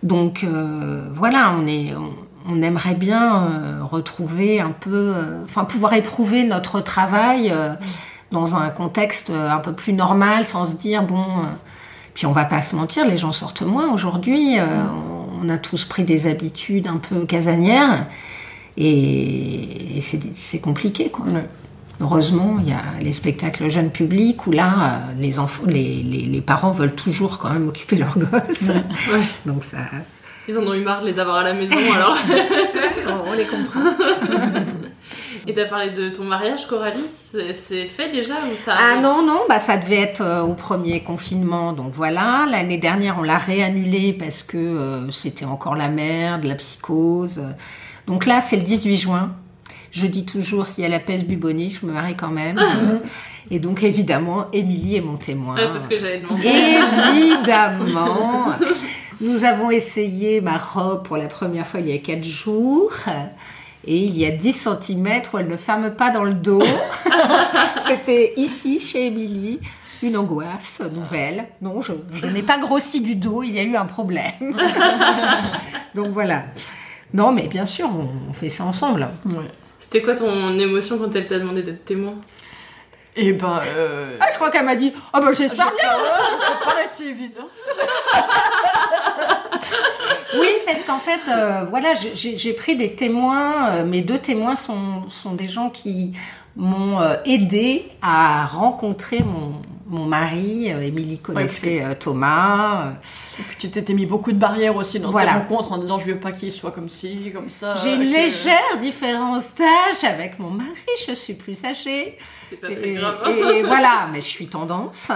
Donc 0.01 0.43
euh, 0.43 1.03
voilà, 1.13 1.53
on 1.59 1.67
est, 1.67 1.93
on, 1.95 2.11
on 2.51 2.63
aimerait 2.63 2.95
bien 2.95 3.43
euh, 3.43 3.84
retrouver 3.84 4.59
un 4.59 4.72
peu, 4.72 5.13
euh, 5.15 5.43
enfin 5.45 5.63
pouvoir 5.65 5.93
éprouver 5.93 6.43
notre 6.43 6.82
travail 6.82 7.51
euh, 7.53 7.76
dans 8.32 8.56
un 8.56 8.70
contexte 8.70 9.30
euh, 9.30 9.50
un 9.50 9.60
peu 9.60 9.74
plus 9.74 9.94
normal, 9.94 10.46
sans 10.46 10.66
se 10.66 10.74
dire 10.74 11.04
bon. 11.04 11.22
euh, 11.22 11.48
puis 12.14 12.26
on 12.26 12.34
va 12.34 12.44
pas 12.46 12.62
se 12.62 12.76
mentir, 12.76 13.06
les 13.08 13.18
gens 13.18 13.32
sortent 13.32 13.62
moins 13.62 13.94
aujourd'hui. 13.94 14.60
euh, 14.60 14.66
on 15.44 15.50
a 15.50 15.58
tous 15.58 15.86
pris 15.86 16.04
des 16.04 16.28
habitudes 16.28 16.88
un 16.88 16.98
peu 16.98 17.26
casanières 17.26 18.06
et, 18.78 19.98
et 19.98 20.04
c'est 20.36 20.60
compliqué 20.60 21.10
quoi. 21.10 21.26
Heureusement, 22.00 22.58
il 22.60 22.70
y 22.70 22.74
a 22.74 22.82
les 23.02 23.14
spectacles 23.14 23.70
jeunes 23.70 23.92
publics 23.92 24.48
où 24.48 24.52
là, 24.52 25.02
les 25.20 25.38
enfants, 25.40 25.64
les, 25.68 26.02
les, 26.04 26.22
les 26.24 26.42
parents 26.42 26.72
veulent 26.72 26.96
toujours 26.96 27.38
quand 27.38 27.52
même 27.52 27.68
occuper 27.68 27.96
leurs 27.96 28.18
gosses. 28.18 28.70
Ouais. 28.70 29.22
Donc 29.46 29.64
ça, 29.64 29.78
Ils 30.48 30.58
en 30.58 30.64
ont 30.64 30.74
eu 30.74 30.84
marre 30.84 31.02
de 31.02 31.08
les 31.08 31.20
avoir 31.20 31.38
à 31.38 31.44
la 31.44 31.54
maison, 31.54 31.78
alors... 31.96 32.18
on 33.28 33.34
les 33.34 33.46
comprend. 33.46 33.82
Et 35.48 35.54
t'as 35.54 35.66
parlé 35.66 35.89
de 35.89 36.10
ton 36.10 36.24
mariage, 36.24 36.68
Coralie 36.68 37.08
C'est 37.10 37.88
fait 37.88 38.10
déjà 38.10 38.36
ou 38.52 38.56
ça 38.56 38.76
Ah 38.78 39.00
non, 39.02 39.26
non, 39.26 39.39
bah 39.50 39.60
ça 39.60 39.78
devait 39.78 40.02
être 40.02 40.22
euh, 40.22 40.44
au 40.44 40.54
premier 40.54 41.02
confinement, 41.02 41.74
donc 41.74 41.94
voilà. 41.94 42.46
L'année 42.50 42.78
dernière, 42.78 43.18
on 43.20 43.24
l'a 43.24 43.38
réannulé 43.38 44.14
parce 44.14 44.44
que 44.44 44.58
euh, 44.58 45.12
c'était 45.12 45.46
encore 45.46 45.76
la 45.76 45.89
merde, 45.89 46.44
la 46.44 46.56
psychose. 46.56 47.42
Donc 48.06 48.26
là, 48.26 48.42
c'est 48.42 48.58
le 48.58 48.64
18 48.64 48.98
juin. 48.98 49.32
Je 49.92 50.06
dis 50.06 50.26
toujours, 50.26 50.68
s'il 50.68 50.84
y 50.84 50.88
a 50.88 50.89
la 50.89 51.00
peste 51.00 51.26
bubonique, 51.26 51.80
je 51.82 51.86
me 51.86 51.92
marie 51.92 52.16
quand 52.16 52.30
même. 52.30 52.60
Et 53.50 53.60
donc, 53.60 53.84
évidemment, 53.84 54.46
Émilie 54.54 54.98
est 54.98 55.02
mon 55.02 55.18
témoin. 55.18 55.56
Ah, 55.58 55.64
c'est 55.72 55.80
ce 55.80 55.88
que 55.88 55.98
j'allais 55.98 56.20
demander. 56.20 56.48
Évidemment. 56.48 58.54
Nous 59.22 59.44
avons 59.44 59.70
essayé 59.70 60.39
ma 60.39 60.58
robe 60.58 61.04
pour 61.04 61.18
la 61.18 61.28
première 61.28 61.68
fois 61.68 61.80
il 61.80 61.89
y 61.89 61.94
a 61.94 61.98
4 61.98 62.24
jours. 62.24 62.92
Et 63.86 63.98
il 63.98 64.18
y 64.18 64.26
a 64.26 64.32
10 64.32 64.54
cm 64.82 65.22
où 65.34 65.38
elle 65.38 65.48
ne 65.48 65.58
ferme 65.58 65.92
pas 65.96 66.12
dans 66.12 66.24
le 66.24 66.34
dos. 66.34 66.62
C'était 67.88 68.34
ici, 68.38 68.80
chez 68.80 69.08
Émilie. 69.08 69.60
Une 70.04 70.18
angoisse 70.18 70.82
nouvelle. 70.92 71.46
Non, 71.62 71.82
je, 71.82 71.94
je 72.14 72.26
n'ai 72.28 72.42
pas 72.42 72.58
grossi 72.58 73.02
du 73.02 73.16
dos, 73.16 73.44
il 73.44 73.54
y 73.56 73.60
a 73.60 73.64
eu 73.64 73.76
un 73.76 73.86
problème. 73.86 74.32
Donc 75.96 76.08
voilà. 76.08 76.44
Non, 77.14 77.32
mais 77.32 77.48
bien 77.48 77.66
sûr, 77.66 77.88
on, 77.88 78.10
on 78.30 78.34
fait 78.34 78.50
ça 78.50 78.64
ensemble. 78.64 79.08
C'était 79.80 80.02
quoi 80.02 80.16
ton 80.16 80.58
émotion 80.58 80.98
quand 80.98 81.16
elle 81.16 81.26
t'a 81.26 81.38
demandé 81.40 81.62
d'être 81.62 81.86
témoin? 81.86 82.14
Et 83.16 83.34
ben... 83.34 83.60
euh, 83.76 84.18
Ah, 84.22 84.28
je 84.32 84.36
crois 84.38 84.50
qu'elle 84.52 84.66
m'a 84.66 84.76
dit 84.76 84.94
Oh, 85.14 85.20
bah 85.20 85.34
j'espère 85.38 85.72
bien 85.76 85.90
ça 85.90 86.66
paraît 86.66 86.88
si 86.88 87.08
évident. 87.10 87.48
Oui, 90.40 90.48
parce 90.66 90.80
qu'en 90.86 91.00
fait, 91.00 91.20
euh, 91.30 91.66
voilà, 91.70 91.94
j'ai- 91.94 92.54
pris 92.54 92.76
des 92.78 92.96
témoins. 92.96 93.70
euh, 93.72 93.86
mes 93.86 94.02
deux 94.02 94.20
témoins 94.20 94.56
sont, 94.56 95.10
sont 95.10 95.34
des 95.34 95.48
gens 95.48 95.70
qui 95.70 96.14
m'ont 96.56 97.00
euh, 97.02 97.16
aidé 97.26 97.90
à 98.02 98.46
rencontrer 98.46 99.20
mon, 99.24 99.54
mon 99.92 100.06
mari. 100.06 100.72
Euh, 100.72 100.82
Émilie 100.82 101.20
connaissait 101.20 101.84
euh, 101.84 101.94
Thomas. 102.00 102.88
euh, 102.88 102.92
Et 103.39 103.44
puis 103.44 103.56
tu 103.60 103.70
t'étais 103.70 103.94
mis 103.94 104.06
beaucoup 104.06 104.32
de 104.32 104.38
barrières 104.38 104.76
aussi 104.76 105.00
dans 105.00 105.12
Voilà. 105.12 105.34
tes 105.34 105.38
rencontres 105.39 105.72
en 105.74 105.78
disant 105.78 106.00
je 106.00 106.06
veux 106.06 106.20
pas 106.20 106.32
qu'il 106.32 106.52
soit 106.52 106.72
comme 106.72 106.89
ci, 106.89 107.32
comme 107.34 107.50
ça. 107.50 107.76
J'ai 107.84 107.96
une 107.96 108.02
légère 108.12 108.78
différence 108.82 109.44
d'âge 109.58 110.04
avec 110.10 110.39
mon 110.39 110.50
mari, 110.50 110.70
je 111.08 111.14
suis 111.14 111.34
plus 111.34 111.64
âgée. 111.66 112.18
C'est 112.42 112.60
pas 112.60 112.70
Et, 112.70 112.76
très 112.76 112.92
grave. 112.94 113.18
et 113.56 113.64
voilà, 113.64 114.10
mais 114.12 114.22
je 114.22 114.28
suis 114.28 114.48
tendance. 114.48 115.10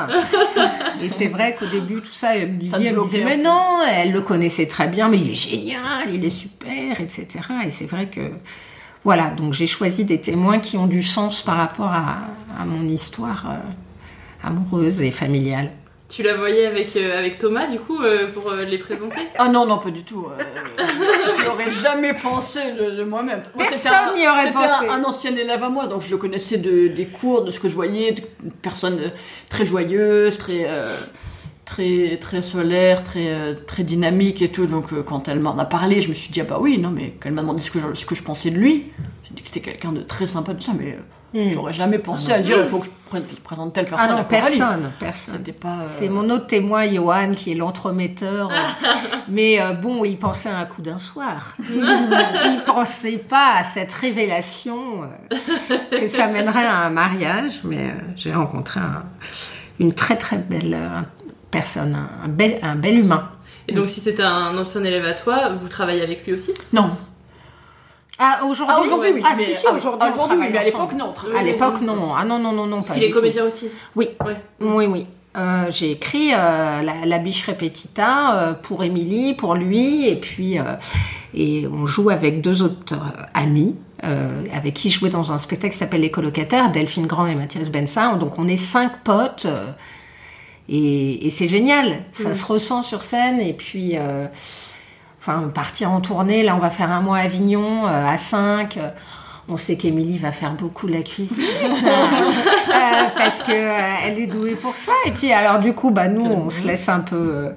et 1.01 1.09
c'est 1.09 1.28
vrai 1.28 1.55
qu'au 1.59 1.65
début, 1.67 2.01
tout 2.01 2.13
ça, 2.13 2.36
elle 2.38 2.53
me, 2.53 2.59
disait, 2.59 2.78
elle 2.82 2.95
me 2.95 3.03
disait, 3.03 3.23
mais 3.26 3.38
non, 3.38 3.80
elle 3.89 4.11
le 4.13 4.21
connaissait 4.21 4.67
très 4.67 4.88
bien, 4.88 5.09
mais 5.09 5.17
il 5.19 5.32
est 5.32 5.34
génial, 5.34 6.13
il 6.13 6.23
est 6.23 6.30
super, 6.30 7.01
etc. 7.01 7.28
Et 7.65 7.71
c'est 7.71 7.86
vrai 7.86 8.05
que, 8.07 8.21
voilà, 9.03 9.30
donc 9.32 9.53
j'ai 9.53 9.67
choisi 9.67 10.05
des 10.05 10.21
témoins 10.21 10.59
qui 10.59 10.78
ont 10.78 10.88
du 10.88 11.03
sens 11.03 11.41
par 11.41 11.57
rapport 11.57 11.91
à, 11.91 12.19
à 12.59 12.65
mon 12.65 12.88
histoire 12.88 13.45
euh, 13.49 13.57
amoureuse 14.45 15.01
et 15.01 15.11
familiale. 15.11 15.69
Tu 16.07 16.21
la 16.21 16.35
voyais 16.35 16.67
avec, 16.67 16.95
euh, 16.95 17.17
avec 17.17 17.39
Thomas, 17.39 17.65
du 17.65 17.79
coup, 17.79 17.99
euh, 18.03 18.31
pour 18.31 18.51
euh, 18.51 18.63
les 18.63 18.77
présenter? 18.77 19.21
Ah 19.39 19.49
non, 19.49 19.65
non, 19.65 19.79
pas 19.79 19.89
du 19.89 20.03
tout. 20.03 20.27
euh, 20.27 20.43
je 21.39 21.45
n'aurais 21.45 21.71
jamais 21.71 22.13
pensé 22.13 22.59
de, 22.73 22.91
de 22.97 23.03
moi-même. 23.03 23.41
Moi, 23.55 23.65
c'était 23.65 23.89
Personne 23.89 24.15
n'y 24.15 24.27
aurait 24.27 24.41
c'était 24.47 24.53
pensé. 24.53 24.87
un, 24.87 25.01
un 25.01 25.03
ancien 25.03 25.35
élève 25.35 25.63
à 25.63 25.69
moi, 25.69 25.87
donc 25.87 26.01
je 26.03 26.11
le 26.11 26.17
connaissais 26.17 26.57
de, 26.57 26.87
des 26.89 27.05
cours, 27.07 27.43
de 27.43 27.49
ce 27.49 27.59
que 27.59 27.69
je 27.69 27.73
voyais, 27.73 28.11
de- 28.11 28.21
une 28.43 28.51
personne 28.51 28.99
très 29.49 29.65
joyeuse, 29.65 30.37
très, 30.37 30.65
euh, 30.69 30.95
très, 31.65 32.17
très 32.17 32.43
solaire, 32.43 33.03
très, 33.03 33.29
euh, 33.33 33.55
très 33.55 33.81
dynamique 33.83 34.43
et 34.43 34.49
tout. 34.51 34.67
Donc 34.67 34.93
euh, 34.93 35.01
quand 35.01 35.27
elle 35.27 35.39
m'en 35.39 35.57
a 35.57 35.65
parlé, 35.65 36.01
je 36.01 36.09
me 36.09 36.13
suis 36.13 36.29
dit, 36.31 36.39
ah 36.39 36.45
bah 36.47 36.59
oui, 36.61 36.77
non, 36.77 36.91
mais 36.91 37.15
quand 37.19 37.29
elle 37.29 37.33
m'a 37.35 37.41
demandé 37.41 37.63
ce 37.63 37.71
que 37.71 37.79
je, 37.79 37.93
ce 37.95 38.05
que 38.05 38.13
je 38.13 38.21
pensais 38.21 38.51
de 38.51 38.57
lui, 38.57 38.91
j'ai 39.27 39.33
dit 39.33 39.41
que 39.41 39.47
c'était 39.47 39.71
quelqu'un 39.71 39.91
de 39.91 40.01
très 40.01 40.27
sympa, 40.27 40.53
de 40.53 40.61
ça, 40.61 40.73
mais 40.77 40.97
Hmm. 41.34 41.49
j'aurais 41.53 41.73
jamais 41.73 41.99
pensé 41.99 42.32
à 42.32 42.39
dire, 42.39 42.57
il 42.59 42.65
faut 42.65 42.80
que 42.80 42.86
je 42.86 42.91
prenne- 43.09 43.23
je 43.30 43.41
présente 43.41 43.73
telle 43.73 43.84
personne 43.86 44.07
Ah 44.11 44.15
non, 44.17 44.23
personne, 44.23 44.91
personne. 44.99 45.43
Euh, 45.65 45.88
C'est 45.89 46.07
mon 46.07 46.30
autre 46.30 46.47
témoin, 46.47 46.86
Johan, 46.93 47.34
qui 47.36 47.51
est 47.51 47.55
l'entremetteur. 47.55 48.49
euh, 48.51 48.53
mais 49.28 49.59
euh, 49.61 49.73
bon, 49.73 50.05
il 50.05 50.17
pensait 50.17 50.47
à 50.49 50.57
un 50.59 50.65
coup 50.65 50.82
d'un 50.82 50.97
soir. 50.99 51.55
il 51.59 52.61
pensait 52.65 53.17
pas 53.17 53.55
à 53.57 53.63
cette 53.65 53.91
révélation 53.91 55.03
euh, 55.03 55.76
que 55.99 56.07
ça 56.07 56.28
mènerait 56.28 56.65
à 56.65 56.86
un 56.86 56.89
mariage. 56.89 57.61
Mais 57.65 57.89
euh, 57.89 57.93
j'ai 58.15 58.32
rencontré 58.34 58.80
un- 58.80 59.03
une 59.80 59.93
très 59.93 60.15
très 60.15 60.38
belle 60.38 60.78
personne, 61.51 61.95
un, 61.95 62.26
un 62.26 62.28
bel, 62.30 62.59
un 62.61 62.76
bel 62.76 62.97
humain. 62.99 63.30
Et 63.67 63.73
donc, 63.73 63.89
si 63.89 63.99
c'était 63.99 64.23
un 64.23 64.55
ancien 64.57 64.84
élève 64.84 65.05
à 65.05 65.13
toi, 65.13 65.49
vous 65.49 65.67
travaillez 65.67 66.01
avec 66.03 66.26
lui 66.26 66.34
aussi? 66.34 66.53
Non. 66.71 66.91
Ah, 68.18 68.41
aujourd'hui 68.45 68.76
Ah, 68.78 68.82
aujourd'hui, 68.82 69.11
oui. 69.13 69.22
Ah, 69.26 69.36
si, 69.36 69.53
si, 69.53 69.66
ah, 69.68 69.74
aujourd'hui, 69.74 70.09
aujourd'hui, 70.13 70.38
oui, 70.39 70.47
mais 70.51 70.57
à 70.59 70.63
l'époque, 70.63 70.93
non. 70.93 71.11
À 71.36 71.43
l'époque, 71.43 71.82
non. 71.82 72.13
Ah 72.16 72.24
non, 72.26 72.39
non, 72.39 72.51
non, 72.51 72.66
non. 72.66 72.78
Parce 72.78 72.91
qu'il 72.91 73.03
est 73.03 73.09
comédien 73.09 73.43
aussi. 73.43 73.70
Oui, 73.95 74.09
oui, 74.61 74.86
oui. 74.86 75.05
Euh, 75.38 75.66
j'ai 75.70 75.91
écrit 75.91 76.34
euh, 76.34 76.82
la, 76.82 77.05
la 77.05 77.18
biche 77.18 77.45
répétita 77.45 78.38
euh, 78.38 78.53
pour 78.53 78.84
Émilie, 78.84 79.34
pour 79.34 79.55
lui, 79.55 80.07
et 80.07 80.16
puis 80.16 80.57
et 81.34 81.68
on 81.68 81.86
joue 81.86 82.09
avec 82.09 82.41
deux 82.41 82.61
autres 82.61 82.95
amis 83.34 83.76
avec 84.53 84.76
qui 84.76 84.91
je 84.91 84.99
jouais 84.99 85.09
dans 85.09 85.32
un 85.32 85.39
spectacle 85.39 85.74
qui 85.74 85.80
s'appelle 85.80 86.01
Les 86.01 86.11
colocataires, 86.11 86.72
Delphine 86.72 87.07
Grand 87.07 87.26
et 87.26 87.34
Mathias 87.34 87.72
Bensin. 87.72 88.18
Donc 88.18 88.38
on 88.38 88.47
est 88.47 88.55
cinq 88.55 89.03
potes 89.03 89.47
et, 90.70 91.26
et 91.26 91.30
c'est 91.32 91.47
génial. 91.47 92.03
Ça 92.11 92.36
se 92.36 92.45
ressent 92.45 92.84
sur 92.84 93.01
scène 93.01 93.39
et 93.39 93.53
puis 93.53 93.95
enfin 95.26 95.47
partir 95.53 95.91
en 95.91 96.01
tournée. 96.01 96.43
Là, 96.43 96.55
on 96.55 96.59
va 96.59 96.69
faire 96.69 96.91
un 96.91 97.01
mois 97.01 97.17
à 97.17 97.21
Avignon 97.21 97.86
euh, 97.86 98.07
à 98.07 98.17
5. 98.17 98.80
On 99.47 99.57
sait 99.57 99.78
qu'Émilie 99.78 100.17
va 100.17 100.32
faire 100.32 100.53
beaucoup 100.53 100.88
la 100.88 101.03
cuisine 101.03 101.43
euh, 101.63 103.03
parce 103.15 103.43
que 103.43 103.51
euh, 103.51 103.95
elle 104.03 104.19
est 104.19 104.28
douée 104.28 104.55
pour 104.55 104.76
ça. 104.76 104.91
Et 105.05 105.11
puis 105.11 105.32
alors 105.32 105.59
du 105.59 105.73
coup, 105.73 105.91
bah 105.91 106.07
nous, 106.07 106.26
on 106.26 106.49
se 106.49 106.65
laisse 106.65 106.89
un 106.89 107.01
peu, 107.01 107.15
euh, 107.15 107.49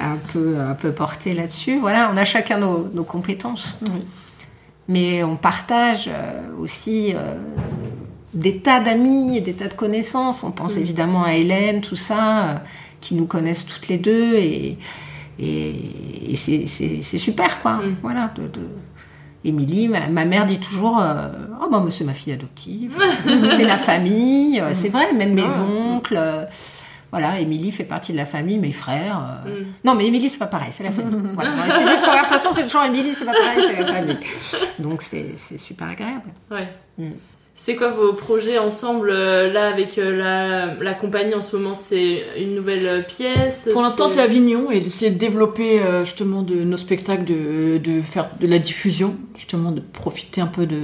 un 0.00 0.16
peu, 0.32 0.58
un 0.58 0.74
peu 0.74 0.90
porter 0.90 1.34
là-dessus. 1.34 1.78
Voilà, 1.78 2.10
on 2.12 2.16
a 2.16 2.24
chacun 2.24 2.58
nos, 2.58 2.88
nos 2.92 3.04
compétences. 3.04 3.78
Mais 4.88 5.22
on 5.24 5.36
partage 5.36 6.08
euh, 6.08 6.40
aussi 6.60 7.14
euh, 7.14 7.34
des 8.34 8.58
tas 8.58 8.80
d'amis 8.80 9.38
et 9.38 9.40
des 9.40 9.54
tas 9.54 9.68
de 9.68 9.74
connaissances. 9.74 10.42
On 10.42 10.50
pense 10.50 10.76
évidemment 10.76 11.24
à 11.24 11.34
Hélène, 11.34 11.80
tout 11.80 11.96
ça, 11.96 12.48
euh, 12.48 12.54
qui 13.00 13.14
nous 13.14 13.26
connaissent 13.26 13.64
toutes 13.66 13.88
les 13.88 13.98
deux 13.98 14.34
et, 14.34 14.76
et, 15.38 16.32
et 16.32 16.36
c'est- 16.36 16.66
c'est 16.66 17.00
c'est 17.02 17.18
super 17.18 17.60
quoi. 17.62 17.80
Voilà. 18.02 18.30
De, 18.36 18.42
de- 18.42 18.68
Émilie, 19.46 19.88
ma, 19.88 20.06
ma 20.08 20.24
mère 20.24 20.46
dit 20.46 20.58
toujours 20.58 21.00
euh, 21.02 21.28
Oh, 21.62 21.68
bah, 21.70 21.84
c'est 21.90 22.04
ma 22.04 22.14
fille 22.14 22.32
adoptive. 22.32 22.96
c'est 23.56 23.64
la 23.64 23.76
famille. 23.76 24.58
euh, 24.60 24.70
C'est 24.74 24.88
vrai, 24.88 25.12
même 25.12 25.34
mes 25.34 25.42
oncles. 25.96 26.16
euh, 26.16 26.44
voilà, 27.10 27.38
Émilie 27.38 27.70
fait 27.70 27.84
partie 27.84 28.10
de 28.12 28.16
la 28.16 28.24
famille, 28.26 28.58
mes 28.58 28.72
frères. 28.72 29.40
euh. 29.46 29.62
Non, 29.84 29.94
mais 29.94 30.06
Émilie, 30.06 30.30
c'est 30.30 30.38
pas 30.38 30.46
pareil, 30.46 30.70
c'est 30.72 30.82
la 30.82 30.90
famille. 30.90 31.14
voilà. 31.34 31.50
De 31.50 32.04
conversation, 32.06 32.50
c'est 32.54 32.62
toujours 32.64 32.82
Émilie, 32.84 33.12
c'est 33.14 33.24
pas 33.26 33.32
pareil, 33.32 33.64
c'est 33.68 33.82
la 33.82 33.92
famille. 33.92 34.18
Donc, 34.78 35.02
c'est 35.02 35.34
c'est 35.36 35.58
super 35.60 35.90
agréable. 35.90 36.32
Ouais. 36.50 36.66
C'est 37.56 37.76
quoi 37.76 37.90
vos 37.90 38.12
projets 38.14 38.58
ensemble 38.58 39.10
euh, 39.10 39.52
là 39.52 39.68
avec 39.68 39.96
euh, 39.96 40.16
la, 40.16 40.74
la 40.74 40.92
compagnie 40.92 41.34
en 41.34 41.40
ce 41.40 41.56
moment? 41.56 41.72
C'est 41.74 42.24
une 42.36 42.56
nouvelle 42.56 42.86
euh, 42.86 43.00
pièce? 43.02 43.68
Pour 43.72 43.82
l'instant, 43.82 44.08
c'est 44.08 44.20
Avignon 44.20 44.72
et 44.72 44.80
d'essayer 44.80 45.12
de 45.12 45.16
développer 45.18 45.80
justement 46.02 46.42
de 46.42 46.56
nos 46.56 46.76
spectacles, 46.76 47.24
de, 47.24 47.78
de 47.78 48.02
faire 48.02 48.28
de 48.40 48.46
la 48.48 48.58
diffusion, 48.58 49.14
justement 49.36 49.70
de 49.70 49.80
profiter 49.80 50.40
un 50.40 50.48
peu 50.48 50.66
de, 50.66 50.80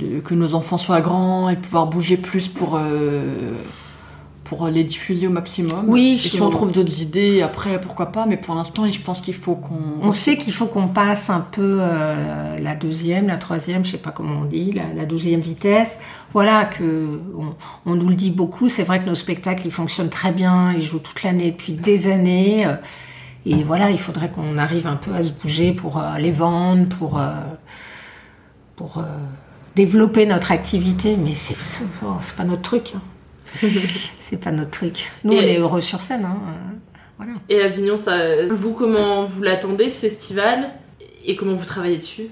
de- 0.00 0.18
que 0.20 0.34
nos 0.34 0.54
enfants 0.54 0.76
soient 0.78 1.00
grands 1.00 1.48
et 1.48 1.56
pouvoir 1.56 1.86
bouger 1.86 2.16
plus 2.16 2.48
pour 2.48 2.76
pour 4.44 4.68
les 4.68 4.84
diffuser 4.84 5.26
au 5.26 5.30
maximum. 5.30 5.86
Oui, 5.88 6.12
et 6.14 6.18
si 6.18 6.40
on 6.42 6.50
trouve 6.50 6.70
d'autres 6.70 7.00
idées 7.00 7.40
après, 7.40 7.80
pourquoi 7.80 8.12
pas. 8.12 8.26
Mais 8.26 8.36
pour 8.36 8.54
l'instant, 8.54 8.86
je 8.90 9.00
pense 9.00 9.22
qu'il 9.22 9.32
faut 9.34 9.54
qu'on 9.56 9.80
On 10.02 10.12
sait 10.12 10.36
qu'il 10.36 10.52
faut 10.52 10.66
qu'on 10.66 10.88
passe 10.88 11.30
un 11.30 11.40
peu 11.40 11.78
euh, 11.80 12.58
la 12.58 12.74
deuxième, 12.74 13.26
la 13.28 13.36
troisième, 13.38 13.84
je 13.86 13.92
sais 13.92 13.98
pas 13.98 14.10
comment 14.10 14.40
on 14.42 14.44
dit, 14.44 14.72
la, 14.72 14.82
la 14.94 15.06
douzième 15.06 15.40
vitesse. 15.40 15.88
Voilà, 16.34 16.66
que 16.66 17.20
on, 17.38 17.54
on 17.90 17.94
nous 17.94 18.08
le 18.08 18.14
dit 18.16 18.30
beaucoup. 18.30 18.68
C'est 18.68 18.82
vrai 18.84 19.00
que 19.00 19.06
nos 19.06 19.14
spectacles, 19.14 19.62
ils 19.66 19.72
fonctionnent 19.72 20.10
très 20.10 20.30
bien, 20.32 20.72
ils 20.74 20.82
jouent 20.84 20.98
toute 20.98 21.22
l'année 21.22 21.50
depuis 21.50 21.72
des 21.72 22.12
années. 22.12 22.66
euh, 22.66 22.74
et 23.46 23.62
voilà, 23.64 23.90
il 23.90 23.98
faudrait 23.98 24.30
qu'on 24.30 24.58
arrive 24.58 24.86
un 24.86 24.96
peu 24.96 25.14
à 25.14 25.22
se 25.22 25.30
bouger 25.30 25.72
pour 25.72 25.98
euh, 25.98 26.18
les 26.18 26.32
vendre, 26.32 26.86
pour, 26.98 27.20
pour 28.76 29.02
développer 29.74 30.26
notre 30.26 30.52
activité. 30.52 31.16
Mais 31.16 31.34
c'est 31.34 31.56
pas 32.36 32.44
notre 32.44 32.62
truc. 32.62 32.92
hein. 32.94 33.00
c'est 34.20 34.40
pas 34.40 34.50
notre 34.52 34.70
truc. 34.70 35.10
Nous, 35.24 35.32
Et- 35.32 35.38
on 35.38 35.42
est 35.42 35.58
heureux 35.58 35.80
sur 35.80 36.02
scène. 36.02 36.24
Hein. 36.24 36.38
Voilà. 37.16 37.32
Et 37.48 37.60
Avignon, 37.62 37.96
ça, 37.96 38.46
vous, 38.50 38.72
comment 38.72 39.24
vous 39.24 39.42
l'attendez 39.42 39.88
ce 39.88 40.00
festival? 40.00 40.70
Et 41.24 41.36
comment 41.36 41.54
vous 41.54 41.64
travaillez 41.64 41.96
dessus? 41.96 42.24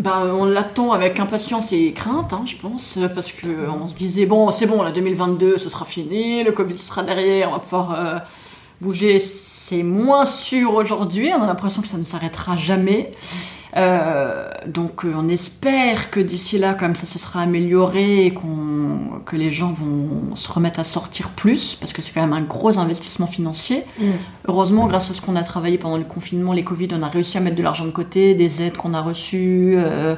Ben, 0.00 0.32
on 0.34 0.44
l'attend 0.46 0.92
avec 0.92 1.20
impatience 1.20 1.72
et 1.72 1.92
crainte, 1.92 2.32
hein, 2.32 2.44
je 2.46 2.56
pense, 2.56 2.98
parce 3.14 3.30
que 3.32 3.46
on 3.68 3.86
se 3.86 3.94
disait 3.94 4.26
bon, 4.26 4.50
c'est 4.50 4.66
bon, 4.66 4.82
la 4.82 4.90
2022, 4.90 5.58
ce 5.58 5.68
sera 5.70 5.84
fini, 5.84 6.42
le 6.42 6.52
Covid 6.52 6.78
sera 6.78 7.02
derrière, 7.02 7.50
on 7.50 7.52
va 7.52 7.58
pouvoir 7.60 7.94
euh, 7.94 8.18
bouger. 8.80 9.18
C'est 9.18 9.82
moins 9.82 10.24
sûr 10.24 10.74
aujourd'hui. 10.74 11.30
On 11.36 11.42
a 11.42 11.46
l'impression 11.46 11.82
que 11.82 11.88
ça 11.88 11.98
ne 11.98 12.04
s'arrêtera 12.04 12.56
jamais. 12.56 13.10
Euh, 13.76 14.50
donc, 14.66 15.04
euh, 15.04 15.12
on 15.16 15.28
espère 15.28 16.10
que 16.10 16.20
d'ici 16.20 16.58
là, 16.58 16.74
comme 16.74 16.94
ça 16.94 17.06
se 17.06 17.18
sera 17.18 17.40
amélioré 17.40 18.26
et 18.26 18.32
qu'on 18.34 19.20
que 19.24 19.36
les 19.36 19.50
gens 19.50 19.72
vont 19.72 20.34
se 20.34 20.50
remettre 20.52 20.78
à 20.80 20.84
sortir 20.84 21.30
plus, 21.30 21.74
parce 21.76 21.92
que 21.92 22.02
c'est 22.02 22.12
quand 22.12 22.20
même 22.20 22.32
un 22.34 22.42
gros 22.42 22.78
investissement 22.78 23.26
financier. 23.26 23.84
Heureusement, 24.48 24.86
grâce 24.86 25.10
à 25.10 25.14
ce 25.14 25.22
qu'on 25.22 25.36
a 25.36 25.42
travaillé 25.42 25.78
pendant 25.78 25.96
le 25.96 26.04
confinement, 26.04 26.52
les 26.52 26.64
Covid, 26.64 26.88
on 26.92 27.02
a 27.02 27.08
réussi 27.08 27.38
à 27.38 27.40
mettre 27.40 27.56
de 27.56 27.62
l'argent 27.62 27.84
de 27.86 27.90
côté, 27.90 28.34
des 28.34 28.62
aides 28.62 28.76
qu'on 28.76 28.94
a 28.94 29.00
reçues. 29.00 29.74
euh, 29.76 30.16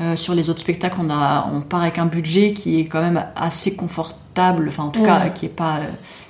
euh, 0.00 0.16
sur 0.16 0.34
les 0.34 0.50
autres 0.50 0.60
spectacles, 0.60 0.96
on, 1.00 1.10
a, 1.10 1.48
on 1.52 1.60
part 1.60 1.82
avec 1.82 1.98
un 1.98 2.06
budget 2.06 2.54
qui 2.54 2.80
est 2.80 2.86
quand 2.86 3.00
même 3.02 3.24
assez 3.36 3.74
confortable, 3.76 4.66
enfin 4.68 4.84
en 4.84 4.88
tout 4.88 5.00
Mm. 5.00 5.04
cas 5.04 5.28
qui 5.28 5.46
est 5.46 5.48
pas 5.48 5.80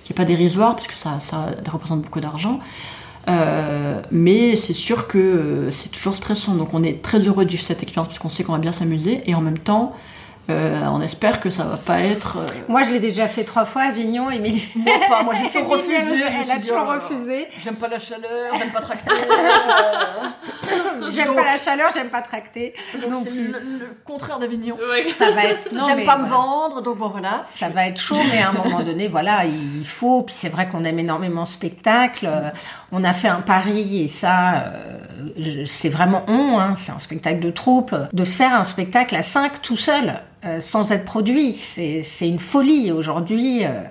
qui 0.05 0.13
est 0.13 0.17
pas 0.17 0.25
dérisoire 0.25 0.75
parce 0.75 0.89
que 0.89 0.95
ça, 0.95 1.19
ça 1.21 1.47
représente 1.71 2.03
beaucoup 2.03 2.21
d'argent. 2.21 2.59
Euh, 3.29 4.01
mais 4.11 4.57
c'est 4.57 4.73
sûr 4.73 5.07
que 5.07 5.19
euh, 5.19 5.71
c'est 5.71 5.91
toujours 5.91 6.15
stressant. 6.15 6.55
Donc 6.55 6.75
on 6.75 6.83
est 6.83 7.03
très 7.03 7.21
heureux 7.21 7.45
de 7.45 7.51
vivre 7.51 7.63
cette 7.63 7.83
expérience 7.83 8.09
parce 8.09 8.19
qu'on 8.19 8.29
sait 8.29 8.45
qu'on 8.45 8.53
va 8.53 8.59
bien 8.59 8.73
s'amuser 8.73 9.23
et 9.27 9.35
en 9.35 9.41
même 9.41 9.59
temps, 9.59 9.95
euh, 10.51 10.81
on 10.91 11.01
espère 11.01 11.41
que 11.41 11.51
ça 11.51 11.65
va 11.65 11.77
pas 11.77 12.01
être. 12.01 12.39
euh, 12.39 12.47
Moi, 12.69 12.83
je 12.83 12.91
l'ai 12.91 13.01
déjà 13.01 13.29
fait 13.29 13.45
trois 13.45 13.65
fois 13.65 13.83
à 13.83 13.87
Avignon, 13.87 14.31
Émilie. 14.31 14.69
moi 14.75 14.93
pas, 15.09 15.23
moi 15.23 15.35
j'ai 15.35 15.49
toujours 15.59 15.73
refusé. 15.73 15.95
elle- 15.97 16.51
a 16.51 16.57
toujours 16.59 16.85
oh 16.87 16.91
refusé. 16.93 17.49
J'aime 17.63 17.77
pas 17.77 17.89
la 17.89 17.99
chaleur, 17.99 18.55
j'aime 18.59 18.71
pas 18.71 18.81
tracter. 18.81 19.11
J'aime 21.11 21.35
pas 21.35 21.45
la 21.45 21.59
chaleur, 21.59 21.91
j'aime 21.93 22.09
pas 22.09 22.23
tracter 22.23 22.75
non 23.09 23.21
c'est 23.23 23.31
plus. 23.31 23.49
le, 23.49 23.59
le 23.59 23.97
contraire 24.05 24.39
d'Avignon. 24.39 24.77
Ça 25.19 25.31
va 25.33 25.45
être. 25.45 25.73
non, 25.75 25.87
J'aime 25.87 25.99
mais 25.99 26.05
pas 26.07 26.17
me 26.17 26.27
vendre, 26.27 26.81
donc 26.81 26.99
bon 26.99 27.09
voilà. 27.09 27.43
Ça 27.57 27.69
va 27.69 27.89
être 27.89 28.01
chaud, 28.01 28.17
mais 28.31 28.41
à 28.41 28.51
un 28.51 28.53
moment 28.53 28.81
donné, 28.81 29.09
voilà, 29.09 29.45
il 29.45 29.85
faut. 29.85 30.23
Puis 30.23 30.35
c'est 30.39 30.49
vrai 30.49 30.69
qu'on 30.69 30.85
aime 30.85 30.99
énormément 30.99 31.45
spectacle. 31.45 32.27
Euh, 32.27 32.51
On 32.93 33.05
a 33.05 33.13
fait 33.13 33.29
un 33.29 33.41
pari 33.41 34.05
et 34.05 34.09
ça, 34.09 34.65
euh, 35.39 35.65
c'est 35.67 35.89
vraiment 35.91 36.25
on. 36.29 36.59
Hein, 36.59 36.75
c'est 36.79 36.93
un 36.93 36.99
spectacle 36.99 37.41
de 37.41 37.51
troupe. 37.51 37.95
De 38.13 38.25
faire 38.25 38.55
un 38.55 38.65
spectacle 38.65 39.15
à 39.17 39.23
cinq 39.23 39.61
tout 39.61 39.77
seul. 39.77 40.15
Euh, 40.45 40.61
sans 40.61 40.91
être 40.91 41.05
produit. 41.05 41.53
C'est 41.53 42.29
une 42.29 42.41
folie 42.41 42.91
aujourd'hui. 42.91 43.65
euh. 43.65 43.83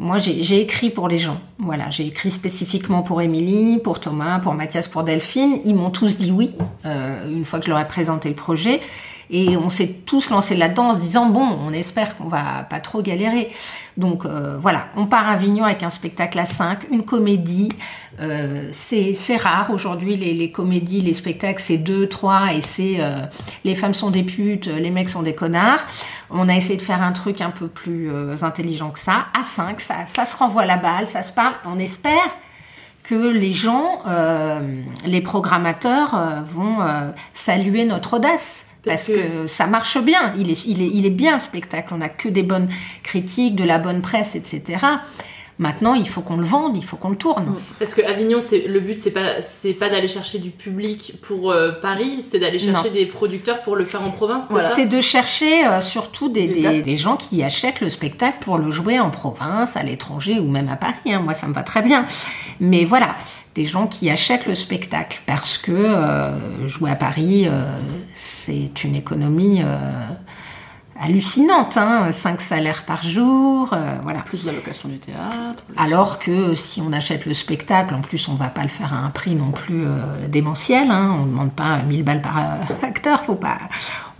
moi, 0.00 0.18
j'ai 0.18 0.42
j'ai 0.42 0.60
écrit 0.60 0.90
pour 0.90 1.06
les 1.08 1.18
gens. 1.18 1.40
Voilà, 1.58 1.88
j'ai 1.90 2.06
écrit 2.06 2.30
spécifiquement 2.32 3.02
pour 3.02 3.22
Émilie, 3.22 3.78
pour 3.78 4.00
Thomas, 4.00 4.40
pour 4.40 4.54
Mathias, 4.54 4.88
pour 4.88 5.04
Delphine. 5.04 5.60
Ils 5.64 5.74
m'ont 5.76 5.90
tous 5.90 6.18
dit 6.18 6.32
oui 6.32 6.50
euh, 6.84 7.30
une 7.30 7.44
fois 7.44 7.60
que 7.60 7.66
je 7.66 7.70
leur 7.70 7.78
ai 7.78 7.86
présenté 7.86 8.28
le 8.28 8.34
projet. 8.34 8.80
Et 9.32 9.56
on 9.56 9.70
s'est 9.70 9.86
tous 10.04 10.30
lancés 10.30 10.56
là-dedans 10.56 10.88
en 10.88 10.94
se 10.96 11.00
disant 11.00 11.26
bon, 11.26 11.46
on 11.64 11.72
espère 11.72 12.16
qu'on 12.16 12.28
va 12.28 12.66
pas 12.68 12.80
trop 12.80 13.00
galérer. 13.00 13.50
Donc 13.96 14.24
euh, 14.24 14.58
voilà, 14.60 14.86
on 14.96 15.06
part 15.06 15.28
à 15.28 15.32
Avignon 15.32 15.64
avec 15.64 15.84
un 15.84 15.90
spectacle 15.90 16.38
à 16.38 16.46
5, 16.46 16.86
une 16.90 17.04
comédie. 17.04 17.70
Euh, 18.20 18.70
c'est 18.72 19.36
rare 19.36 19.70
aujourd'hui 19.70 20.16
les, 20.16 20.50
comédies, 20.50 21.00
les 21.00 21.14
spectacles, 21.14 21.62
c'est 21.62 21.78
2, 21.78 22.08
3 22.08 22.54
et 22.54 22.60
c'est 22.60 22.96
euh, 22.98 23.10
les 23.64 23.76
femmes 23.76 23.94
sont 23.94 24.10
des 24.10 24.24
putes, 24.24 24.66
les 24.66 24.90
mecs 24.90 25.08
sont 25.08 25.22
des 25.22 25.34
connards. 25.34 25.80
On 26.30 26.48
a 26.48 26.56
essayé 26.56 26.76
de 26.76 26.82
faire 26.82 27.02
un 27.02 27.12
truc 27.12 27.40
un 27.40 27.50
peu 27.50 27.68
plus 27.68 28.10
intelligent 28.42 28.90
que 28.90 28.98
ça. 28.98 29.26
À 29.38 29.44
5, 29.44 29.80
ça, 29.80 30.06
se 30.06 30.36
renvoie 30.36 30.64
la 30.64 30.76
balle, 30.76 31.06
ça 31.06 31.22
se 31.22 31.32
parle. 31.32 31.54
On 31.64 31.78
espère 31.78 32.28
que 33.02 33.28
les 33.28 33.52
gens, 33.52 34.02
les 35.06 35.20
programmateurs 35.20 36.44
vont 36.46 36.78
saluer 37.34 37.84
notre 37.84 38.14
audace. 38.14 38.64
Parce 38.84 39.04
Parce, 39.06 39.18
que... 39.18 39.46
ça 39.46 39.66
marche 39.66 39.98
bien, 40.02 40.34
il 40.38 40.50
est, 40.50 40.64
il 40.66 40.82
est, 40.82 40.90
il 40.92 41.06
est 41.06 41.10
bien 41.10 41.34
le 41.34 41.40
spectacle, 41.40 41.92
on 41.92 41.98
n'a 41.98 42.08
que 42.08 42.28
des 42.28 42.42
bonnes 42.42 42.68
critiques, 43.02 43.56
de 43.56 43.64
la 43.64 43.78
bonne 43.78 44.00
presse, 44.00 44.34
etc. 44.34 44.78
Maintenant, 45.60 45.92
il 45.92 46.08
faut 46.08 46.22
qu'on 46.22 46.38
le 46.38 46.44
vende, 46.44 46.78
il 46.78 46.84
faut 46.86 46.96
qu'on 46.96 47.10
le 47.10 47.16
tourne. 47.16 47.54
Parce 47.78 47.92
que 47.92 48.00
Avignon, 48.00 48.38
le 48.66 48.80
but, 48.80 48.98
c'est 48.98 49.10
pas 49.10 49.42
c'est 49.42 49.74
pas 49.74 49.90
d'aller 49.90 50.08
chercher 50.08 50.38
du 50.38 50.48
public 50.48 51.16
pour 51.20 51.50
euh, 51.50 51.70
Paris, 51.70 52.22
c'est 52.22 52.38
d'aller 52.38 52.58
chercher 52.58 52.88
Non. 52.88 52.94
des 52.94 53.04
producteurs 53.04 53.60
pour 53.60 53.76
le 53.76 53.84
faire 53.84 54.02
en 54.02 54.10
province. 54.10 54.50
c'est 54.74 54.86
de 54.86 55.02
chercher 55.02 55.66
euh, 55.66 55.82
surtout 55.82 56.30
des, 56.30 56.96
gens 56.96 57.16
qui 57.18 57.42
achètent 57.42 57.82
le 57.82 57.90
spectacle 57.90 58.38
pour 58.40 58.56
le 58.56 58.70
jouer 58.70 58.98
en 59.00 59.10
province, 59.10 59.76
à 59.76 59.82
l'étranger 59.82 60.40
ou 60.40 60.48
même 60.48 60.70
à 60.70 60.76
Paris. 60.76 60.94
hein. 61.12 61.20
Moi, 61.20 61.34
ça 61.34 61.46
me 61.46 61.52
va 61.52 61.62
très 61.62 61.82
bien. 61.82 62.06
Mais 62.58 62.86
voilà, 62.86 63.14
des 63.54 63.66
gens 63.66 63.86
qui 63.86 64.08
achètent 64.08 64.46
le 64.46 64.54
spectacle 64.54 65.20
parce 65.26 65.58
que 65.58 65.72
euh, 65.72 66.68
jouer 66.68 66.90
à 66.90 66.96
Paris, 66.96 67.46
c'est 68.14 68.82
une 68.82 68.96
économie 68.96 69.60
hallucinante. 71.00 71.76
Hein. 71.76 72.12
Cinq 72.12 72.40
salaires 72.40 72.84
par 72.84 73.02
jour, 73.02 73.70
euh, 73.72 73.96
voilà. 74.02 74.20
Plus 74.20 74.44
la 74.44 74.52
location 74.52 74.88
du 74.88 74.98
théâtre. 74.98 75.62
Alors 75.76 76.18
que 76.18 76.54
si 76.54 76.80
on 76.80 76.92
achète 76.92 77.26
le 77.26 77.34
spectacle, 77.34 77.94
en 77.94 78.00
plus 78.00 78.28
on 78.28 78.34
va 78.34 78.48
pas 78.48 78.62
le 78.62 78.68
faire 78.68 78.94
à 78.94 78.98
un 78.98 79.10
prix 79.10 79.34
non 79.34 79.50
plus 79.50 79.84
euh, 79.84 80.28
démentiel. 80.28 80.90
Hein. 80.90 81.16
On 81.20 81.26
ne 81.26 81.30
demande 81.30 81.52
pas 81.52 81.78
1000 81.78 82.04
balles 82.04 82.22
par 82.22 82.38
euh, 82.38 82.74
acteur, 82.86 83.24
faut 83.24 83.34
pas. 83.34 83.58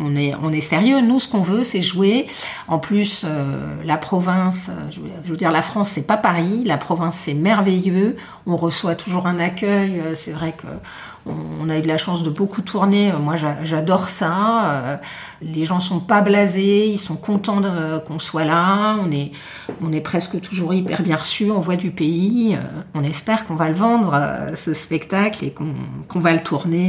On 0.02 0.16
est, 0.16 0.32
on 0.42 0.50
est 0.50 0.60
sérieux. 0.62 1.00
Nous, 1.00 1.20
ce 1.20 1.28
qu'on 1.28 1.42
veut, 1.42 1.62
c'est 1.62 1.82
jouer. 1.82 2.26
En 2.68 2.78
plus, 2.78 3.22
euh, 3.24 3.54
la 3.84 3.98
province, 3.98 4.68
euh, 4.70 4.72
je 4.90 5.00
veux, 5.00 5.08
je 5.24 5.30
veux 5.30 5.36
dire, 5.36 5.50
la 5.50 5.62
France, 5.62 5.90
c'est 5.92 6.06
pas 6.06 6.16
Paris. 6.16 6.64
La 6.64 6.78
province, 6.78 7.16
c'est 7.20 7.34
merveilleux. 7.34 8.16
On 8.46 8.56
reçoit 8.56 8.94
toujours 8.94 9.26
un 9.26 9.38
accueil. 9.38 10.00
Euh, 10.00 10.14
C'est 10.14 10.32
vrai 10.32 10.52
que 10.56 10.66
on, 11.26 11.68
a 11.68 11.76
eu 11.76 11.82
de 11.82 11.86
la 11.88 11.98
chance 11.98 12.22
de 12.22 12.30
beaucoup 12.30 12.62
tourner. 12.62 13.12
Moi, 13.20 13.36
j'a- 13.36 13.62
j'adore 13.62 14.08
ça. 14.08 15.00
Les 15.42 15.66
gens 15.66 15.78
sont 15.80 16.00
pas 16.00 16.22
blasés, 16.22 16.88
ils 16.88 16.98
sont 16.98 17.14
contents 17.16 17.60
qu'on 18.06 18.18
soit 18.18 18.44
là. 18.44 18.96
On 19.06 19.10
est, 19.12 19.30
on 19.82 19.92
est 19.92 20.00
presque 20.00 20.40
toujours 20.40 20.72
hyper 20.72 21.02
bien 21.02 21.16
reçus. 21.16 21.50
On 21.50 21.60
voit 21.60 21.76
du 21.76 21.90
pays. 21.90 22.56
On 22.94 23.02
espère 23.04 23.46
qu'on 23.46 23.54
va 23.54 23.68
le 23.68 23.74
vendre 23.74 24.18
ce 24.56 24.72
spectacle 24.72 25.44
et 25.44 25.52
qu'on 25.52 26.20
va 26.20 26.32
le 26.32 26.40
tourner 26.42 26.88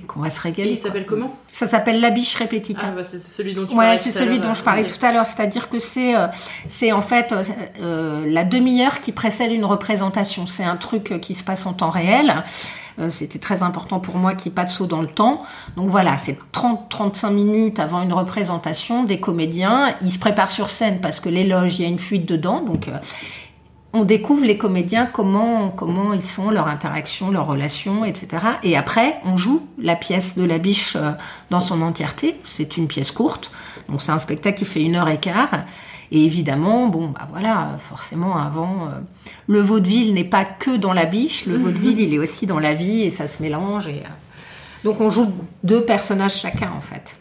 qu'on 0.06 0.20
va 0.20 0.30
se 0.30 0.38
Et 0.38 0.42
régaler. 0.42 0.70
il 0.70 0.76
s'appelle 0.76 1.04
comment? 1.06 1.34
Ça 1.52 1.68
s'appelle 1.68 2.00
La 2.00 2.10
Biche 2.10 2.34
Ah 2.82 2.90
bah 2.94 3.02
c'est 3.02 3.18
celui 3.18 3.54
dont 3.54 3.66
tu 3.66 3.74
Ouais, 3.76 3.98
c'est 3.98 4.12
celui 4.12 4.38
dont 4.38 4.54
je 4.54 4.62
parlais 4.62 4.86
tout 4.86 5.04
à 5.04 5.12
l'heure, 5.12 5.26
c'est-à-dire 5.26 5.68
que 5.68 5.78
c'est 5.78 6.14
euh, 6.16 6.26
c'est 6.68 6.92
en 6.92 7.02
fait 7.02 7.32
euh, 7.32 7.42
euh, 7.80 8.24
la 8.26 8.44
demi-heure 8.44 9.00
qui 9.00 9.12
précède 9.12 9.52
une 9.52 9.64
représentation. 9.64 10.46
C'est 10.46 10.64
un 10.64 10.76
truc 10.76 11.12
euh, 11.12 11.18
qui 11.18 11.34
se 11.34 11.44
passe 11.44 11.66
en 11.66 11.72
temps 11.72 11.90
réel. 11.90 12.44
Euh, 12.98 13.08
C'était 13.10 13.38
très 13.38 13.62
important 13.62 14.00
pour 14.00 14.16
moi 14.16 14.34
qu'il 14.34 14.50
n'y 14.50 14.54
ait 14.54 14.56
pas 14.56 14.64
de 14.64 14.70
saut 14.70 14.86
dans 14.86 15.00
le 15.00 15.08
temps. 15.08 15.42
Donc 15.76 15.88
voilà, 15.88 16.18
c'est 16.18 16.38
30-35 16.52 17.30
minutes 17.32 17.78
avant 17.80 18.02
une 18.02 18.12
représentation 18.12 19.04
des 19.04 19.18
comédiens. 19.18 19.94
Ils 20.02 20.10
se 20.12 20.18
préparent 20.18 20.50
sur 20.50 20.68
scène 20.68 21.00
parce 21.00 21.18
que 21.18 21.30
l'éloge, 21.30 21.78
il 21.78 21.82
y 21.82 21.84
a 21.86 21.88
une 21.88 21.98
fuite 21.98 22.26
dedans. 22.26 22.60
Donc 22.60 22.88
euh, 22.88 22.92
on 23.94 24.04
découvre 24.04 24.44
les 24.44 24.56
comédiens, 24.56 25.06
comment, 25.06 25.68
comment 25.68 26.14
ils 26.14 26.22
sont, 26.22 26.50
leur 26.50 26.66
interaction, 26.66 27.30
leurs 27.30 27.46
relations, 27.46 28.04
etc. 28.04 28.28
Et 28.62 28.76
après, 28.76 29.16
on 29.24 29.36
joue 29.36 29.66
la 29.78 29.96
pièce 29.96 30.36
de 30.36 30.44
la 30.44 30.58
biche 30.58 30.96
euh, 30.96 31.12
dans 31.50 31.60
son 31.60 31.82
entièreté. 31.82 32.36
C'est 32.44 32.76
une 32.78 32.88
pièce 32.88 33.10
courte, 33.10 33.52
donc 33.88 34.00
c'est 34.00 34.12
un 34.12 34.18
spectacle 34.18 34.58
qui 34.58 34.64
fait 34.64 34.82
une 34.82 34.96
heure 34.96 35.08
et 35.08 35.18
quart. 35.18 35.64
Et 36.10 36.24
évidemment, 36.24 36.88
bon, 36.88 37.08
bah 37.08 37.28
voilà, 37.30 37.76
forcément, 37.78 38.36
avant, 38.36 38.86
euh, 38.86 39.00
le 39.46 39.60
vaudeville 39.60 40.14
n'est 40.14 40.24
pas 40.24 40.44
que 40.44 40.76
dans 40.76 40.92
la 40.92 41.04
biche, 41.04 41.46
le 41.46 41.56
vaudeville, 41.58 42.00
il 42.00 42.14
est 42.14 42.18
aussi 42.18 42.46
dans 42.46 42.58
la 42.58 42.74
vie 42.74 43.02
et 43.02 43.10
ça 43.10 43.28
se 43.28 43.42
mélange. 43.42 43.88
Et, 43.88 44.00
euh, 44.00 44.84
donc 44.84 45.00
on 45.00 45.10
joue 45.10 45.32
deux 45.64 45.84
personnages 45.84 46.36
chacun, 46.36 46.70
en 46.74 46.80
fait. 46.80 47.16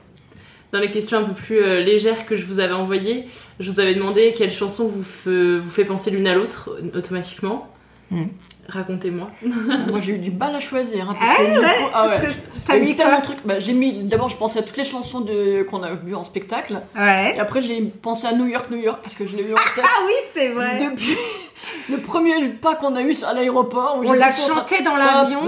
Dans 0.71 0.79
les 0.79 0.89
questions 0.89 1.17
un 1.17 1.23
peu 1.23 1.33
plus 1.33 1.61
euh, 1.61 1.81
légères 1.81 2.25
que 2.25 2.35
je 2.35 2.45
vous 2.45 2.59
avais 2.59 2.73
envoyées, 2.73 3.25
je 3.59 3.69
vous 3.69 3.79
avais 3.79 3.93
demandé 3.93 4.33
quelle 4.35 4.51
chanson 4.51 4.87
vous, 4.87 5.03
vous 5.59 5.69
fait 5.69 5.85
penser 5.85 6.11
l'une 6.11 6.27
à 6.27 6.33
l'autre 6.33 6.69
euh, 6.69 6.97
automatiquement. 6.97 7.69
Mm. 8.09 8.25
Racontez-moi. 8.67 9.27
Moi 9.89 9.99
j'ai 10.01 10.13
eu 10.13 10.17
du 10.17 10.31
mal 10.31 10.55
à 10.55 10.59
choisir. 10.59 11.09
Hein, 11.09 11.15
Ah 11.19 11.25
parce 11.25 11.37
que, 11.37 11.53
du 11.53 11.59
ouais, 11.59 11.65
coup- 11.65 11.89
ah 11.93 12.05
parce 12.07 12.19
que 12.25 12.41
t'as 12.65 12.77
mis 12.77 12.95
tellement 12.95 13.11
quoi 13.13 13.19
de 13.19 13.25
trucs. 13.25 13.45
Bah, 13.45 13.59
j'ai 13.59 13.73
mis 13.73 14.03
d'abord 14.03 14.29
je 14.29 14.37
pensais 14.37 14.59
à 14.59 14.61
toutes 14.63 14.77
les 14.77 14.85
chansons 14.85 15.21
de 15.21 15.63
qu'on 15.63 15.83
a 15.83 15.93
vues 15.93 16.15
en 16.15 16.23
spectacle. 16.23 16.79
Ouais. 16.95 17.35
Et 17.35 17.39
après 17.39 17.61
j'ai 17.61 17.81
pensé 17.81 18.27
à 18.27 18.33
New 18.33 18.45
York, 18.47 18.69
New 18.71 18.77
York 18.77 18.99
parce 19.03 19.15
que 19.15 19.25
je 19.27 19.35
l'ai 19.35 19.43
eu 19.43 19.53
en 19.53 19.57
tête. 19.75 19.83
Ah 19.83 20.01
oui, 20.05 20.13
c'est 20.33 20.49
vrai. 20.49 20.79
Depuis 20.91 21.17
le 21.89 21.97
premier 21.97 22.49
pas 22.49 22.75
qu'on 22.75 22.95
a 22.95 23.01
eu 23.01 23.15
à 23.27 23.33
l'aéroport. 23.33 23.97
où 23.99 24.07
On 24.07 24.13
l'a 24.13 24.31
chanté 24.31 24.81
dans 24.83 24.95
l'avion. 24.95 25.41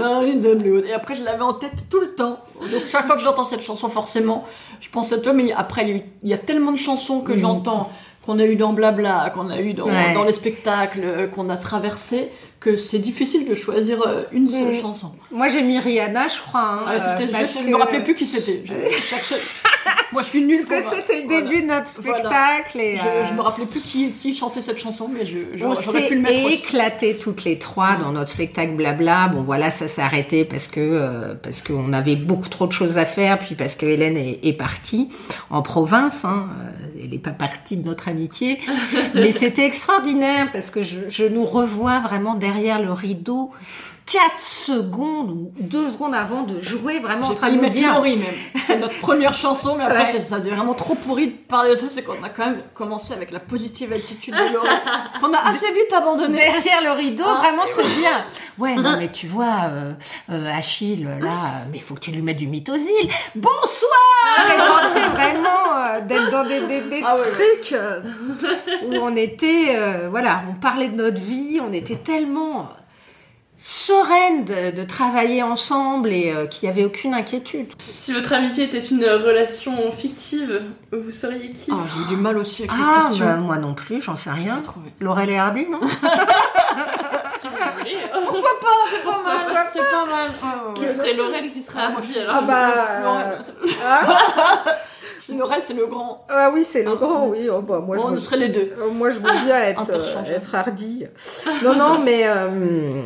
Et 0.84 0.92
après 0.92 1.14
je 1.14 1.22
l'avais 1.24 1.42
en 1.42 1.54
tête 1.54 1.88
tout 1.90 2.00
le 2.00 2.14
temps. 2.14 2.40
Donc 2.60 2.84
chaque 2.90 3.06
fois 3.06 3.16
que 3.16 3.22
j'entends 3.22 3.44
cette 3.44 3.62
chanson, 3.62 3.88
forcément, 3.88 4.44
je 4.80 4.88
pense 4.90 5.12
à 5.12 5.18
toi. 5.18 5.32
Mais 5.32 5.52
après 5.52 5.88
il 6.22 6.28
y 6.28 6.32
a, 6.32 6.36
y 6.36 6.38
tellement 6.40 6.72
de 6.72 6.78
chansons 6.78 7.20
que 7.20 7.32
Mhm. 7.32 7.38
j'entends 7.38 7.90
qu'on 8.26 8.38
a 8.38 8.44
eu 8.44 8.56
dans 8.56 8.72
Blabla, 8.72 9.30
qu'on 9.34 9.50
a 9.50 9.60
eu 9.60 9.74
dans, 9.74 9.84
Ouais. 9.84 10.14
dans 10.14 10.24
les 10.24 10.32
spectacles, 10.32 11.28
qu'on 11.34 11.50
a 11.50 11.58
traversé, 11.58 12.30
que 12.64 12.76
c'est 12.76 12.98
difficile 12.98 13.46
de 13.46 13.54
choisir 13.54 14.00
euh, 14.06 14.22
une 14.32 14.48
seule 14.48 14.72
Mhm. 14.74 14.80
chanson. 14.80 15.12
Moi, 15.30 15.48
j'ai 15.48 15.62
mis 15.62 15.78
Rihanna, 15.78 16.28
je 16.28 16.40
crois. 16.40 16.60
hein, 16.62 16.84
Ah, 16.86 16.92
euh, 16.94 16.98
je 17.18 17.22
ne 17.60 17.64
que- 17.66 17.70
me 17.70 17.76
rappelais 17.76 18.02
plus 18.02 18.14
qui 18.14 18.24
c'était. 18.26 18.64
Je- 18.64 18.72
Moi, 20.12 20.22
je 20.22 20.28
suis 20.28 20.42
nulle. 20.44 20.64
Parce 20.68 20.84
que 20.84 20.96
c'était 20.96 21.22
le 21.22 21.28
voilà. 21.28 21.40
début 21.42 21.62
de 21.62 21.66
notre 21.66 21.92
Voilà. 22.00 22.18
spectacle. 22.18 22.80
Et, 22.80 22.96
Je, 22.96 23.02
euh, 23.02 23.24
je 23.28 23.34
me 23.34 23.40
rappelais 23.40 23.66
plus 23.66 23.80
qui, 23.80 24.10
qui 24.12 24.34
chantait 24.36 24.62
cette 24.62 24.78
chanson, 24.78 25.08
mais 25.12 25.26
je, 25.26 25.58
je- 25.58 25.64
on 25.64 25.74
s'est 25.74 26.08
éclaté 26.52 27.16
toutes 27.16 27.44
les 27.44 27.58
trois 27.58 27.96
dans 27.96 28.12
notre 28.12 28.30
spectacle 28.30 28.72
blabla. 28.76 29.28
Bon 29.28 29.42
voilà, 29.42 29.70
ça 29.70 29.88
s'est 29.88 30.02
arrêté 30.02 30.44
parce 30.44 30.68
que 30.68 30.80
euh, 30.80 31.34
parce 31.42 31.62
qu'on 31.62 31.92
avait 31.92 32.16
beaucoup 32.16 32.48
trop 32.48 32.66
de 32.66 32.72
choses 32.72 32.96
à 32.98 33.04
faire, 33.06 33.38
puis 33.40 33.54
parce 33.56 33.74
que 33.74 33.86
Hélène 33.86 34.16
est, 34.16 34.38
est 34.42 34.52
partie 34.52 35.08
en 35.50 35.62
province. 35.62 36.24
Hein. 36.24 36.46
Euh, 36.60 37.02
Elle 37.02 37.10
n'est 37.10 37.18
pas 37.18 37.30
partie 37.30 37.76
de 37.76 37.84
notre 37.86 38.08
amitié, 38.08 38.60
mais 39.14 39.32
c'était 39.32 39.64
extraordinaire 39.66 40.48
parce 40.52 40.70
que 40.70 40.82
je, 40.82 41.08
je 41.08 41.24
nous 41.24 41.44
revois 41.44 41.98
vraiment 42.00 42.34
derrière 42.34 42.80
le 42.80 42.92
rideau. 42.92 43.50
4 44.06 44.38
secondes 44.38 45.30
ou 45.30 45.52
2 45.60 45.88
secondes 45.92 46.14
avant 46.14 46.42
de 46.42 46.60
jouer 46.60 46.98
vraiment 47.00 47.28
en 47.28 47.34
train 47.34 47.48
de 47.50 47.56
nous 47.56 47.68
dire 47.70 48.00
même. 48.02 48.18
C'était 48.54 48.78
notre 48.78 48.98
première 49.00 49.32
chanson, 49.32 49.76
mais 49.76 49.84
après 49.84 50.12
Ouais. 50.12 50.20
ça, 50.20 50.36
faisait 50.36 50.50
vraiment 50.50 50.74
trop 50.74 50.94
pourri 50.94 51.28
de 51.28 51.32
parler 51.32 51.70
de 51.70 51.76
ça. 51.76 51.86
C'est 51.88 52.02
qu'on 52.02 52.22
a 52.22 52.28
quand 52.28 52.44
même 52.46 52.62
commencé 52.74 53.14
avec 53.14 53.30
la 53.30 53.40
positive 53.40 53.92
attitude 53.92 54.34
de 54.34 54.52
Laurie, 54.54 54.68
qu'on 55.20 55.32
a 55.32 55.38
assez 55.48 55.66
vite 55.72 55.92
abandonné. 55.96 56.36
derrière 56.36 56.82
le 56.82 56.90
rideau, 56.92 57.24
Ah. 57.26 57.38
vraiment 57.40 57.66
se 57.66 57.80
dire 57.98 58.24
Ouais, 58.58 58.76
non, 58.76 58.96
mais 58.98 59.10
tu 59.10 59.26
vois, 59.26 59.62
euh, 59.68 59.92
euh, 60.30 60.52
Achille, 60.56 61.04
là, 61.04 61.26
euh, 61.26 61.64
mais 61.72 61.78
il 61.78 61.82
faut 61.82 61.94
que 61.94 62.00
tu 62.00 62.12
lui 62.12 62.22
mettes 62.22 62.36
du 62.36 62.46
mythosil. 62.46 62.92
Bonsoir 63.34 64.46
Et 64.48 64.60
rentrer 64.60 65.08
vraiment 65.12 65.76
euh, 65.76 66.00
d'être 66.02 66.30
dans 66.30 66.44
des, 66.44 66.60
des, 66.60 66.80
des 66.82 67.02
Ah 67.04 67.16
ouais, 67.16 67.22
trucs 67.32 67.74
où 68.86 68.94
on 69.02 69.16
était, 69.16 69.76
voilà, 70.08 70.42
on 70.50 70.54
parlait 70.54 70.88
de 70.88 70.94
notre 70.96 71.18
vie, 71.20 71.58
on 71.66 71.72
était 71.72 71.96
tellement 71.96 72.68
sereine 73.66 74.44
de, 74.44 74.76
de 74.76 74.84
travailler 74.86 75.42
ensemble 75.42 76.10
et 76.12 76.30
euh, 76.30 76.46
qu'il 76.46 76.68
n'y 76.68 76.72
avait 76.74 76.84
aucune 76.84 77.14
inquiétude. 77.14 77.68
Si 77.94 78.12
votre 78.12 78.34
amitié 78.34 78.64
était 78.64 78.78
une 78.84 79.02
relation 79.06 79.90
fictive, 79.90 80.60
vous 80.92 81.10
seriez 81.10 81.50
qui 81.50 81.70
Ah, 81.72 81.76
j'ai 81.96 82.02
eu 82.02 82.16
du 82.16 82.22
mal 82.22 82.36
aussi 82.36 82.62
avec 82.64 82.72
cette 82.72 82.80
Ah, 82.84 83.06
question. 83.08 83.24
bah, 83.24 83.36
moi 83.36 83.56
non 83.56 83.72
plus, 83.72 84.02
j'en 84.02 84.16
sais 84.18 84.30
rien. 84.30 84.60
Laurel 85.00 85.30
et 85.30 85.38
Hardy, 85.38 85.66
non 85.70 85.80
Si 87.40 87.46
vous 87.48 87.54
voulez. 87.78 87.96
Pourquoi 88.12 88.50
pas 88.60 88.66
C'est 88.90 89.02
pas 89.02 89.22
mal. 89.24 89.66
C'est 89.72 89.78
pas 89.80 90.04
mal. 90.04 90.66
Ouais, 90.68 90.74
Qui 90.74 90.86
serait 90.94 91.14
Laurel, 91.14 91.50
qui 91.50 91.62
serait 91.62 91.80
Hardy 91.84 92.18
alors 92.18 92.34
Ah 92.36 92.42
bah... 92.42 93.00
Laurel, 93.02 93.38
euh, 95.30 95.36
Laurel, 95.38 95.62
c'est 95.62 95.72
le 95.74 95.86
grand. 95.86 96.26
Ah 96.28 96.50
oui, 96.52 96.64
c'est 96.64 96.82
le 96.82 96.96
grand, 96.96 97.28
oui. 97.28 97.48
Oh, 97.50 97.62
bah, 97.62 97.80
moi, 97.84 97.96
Bon, 97.96 98.02
je 98.02 98.08
on 98.08 98.10
veux- 98.12 98.20
serait 98.20 98.36
les 98.36 98.48
deux. 98.50 98.74
Euh, 98.78 98.90
Moi, 98.92 99.08
je 99.08 99.16
veux 99.20 99.32
bien 99.46 99.58
être, 99.58 99.90
euh, 99.90 100.24
être 100.36 100.54
hardy. 100.54 101.06
Non, 101.64 101.74
non, 101.74 102.00
mais 102.04 102.24
euh, 102.26 103.00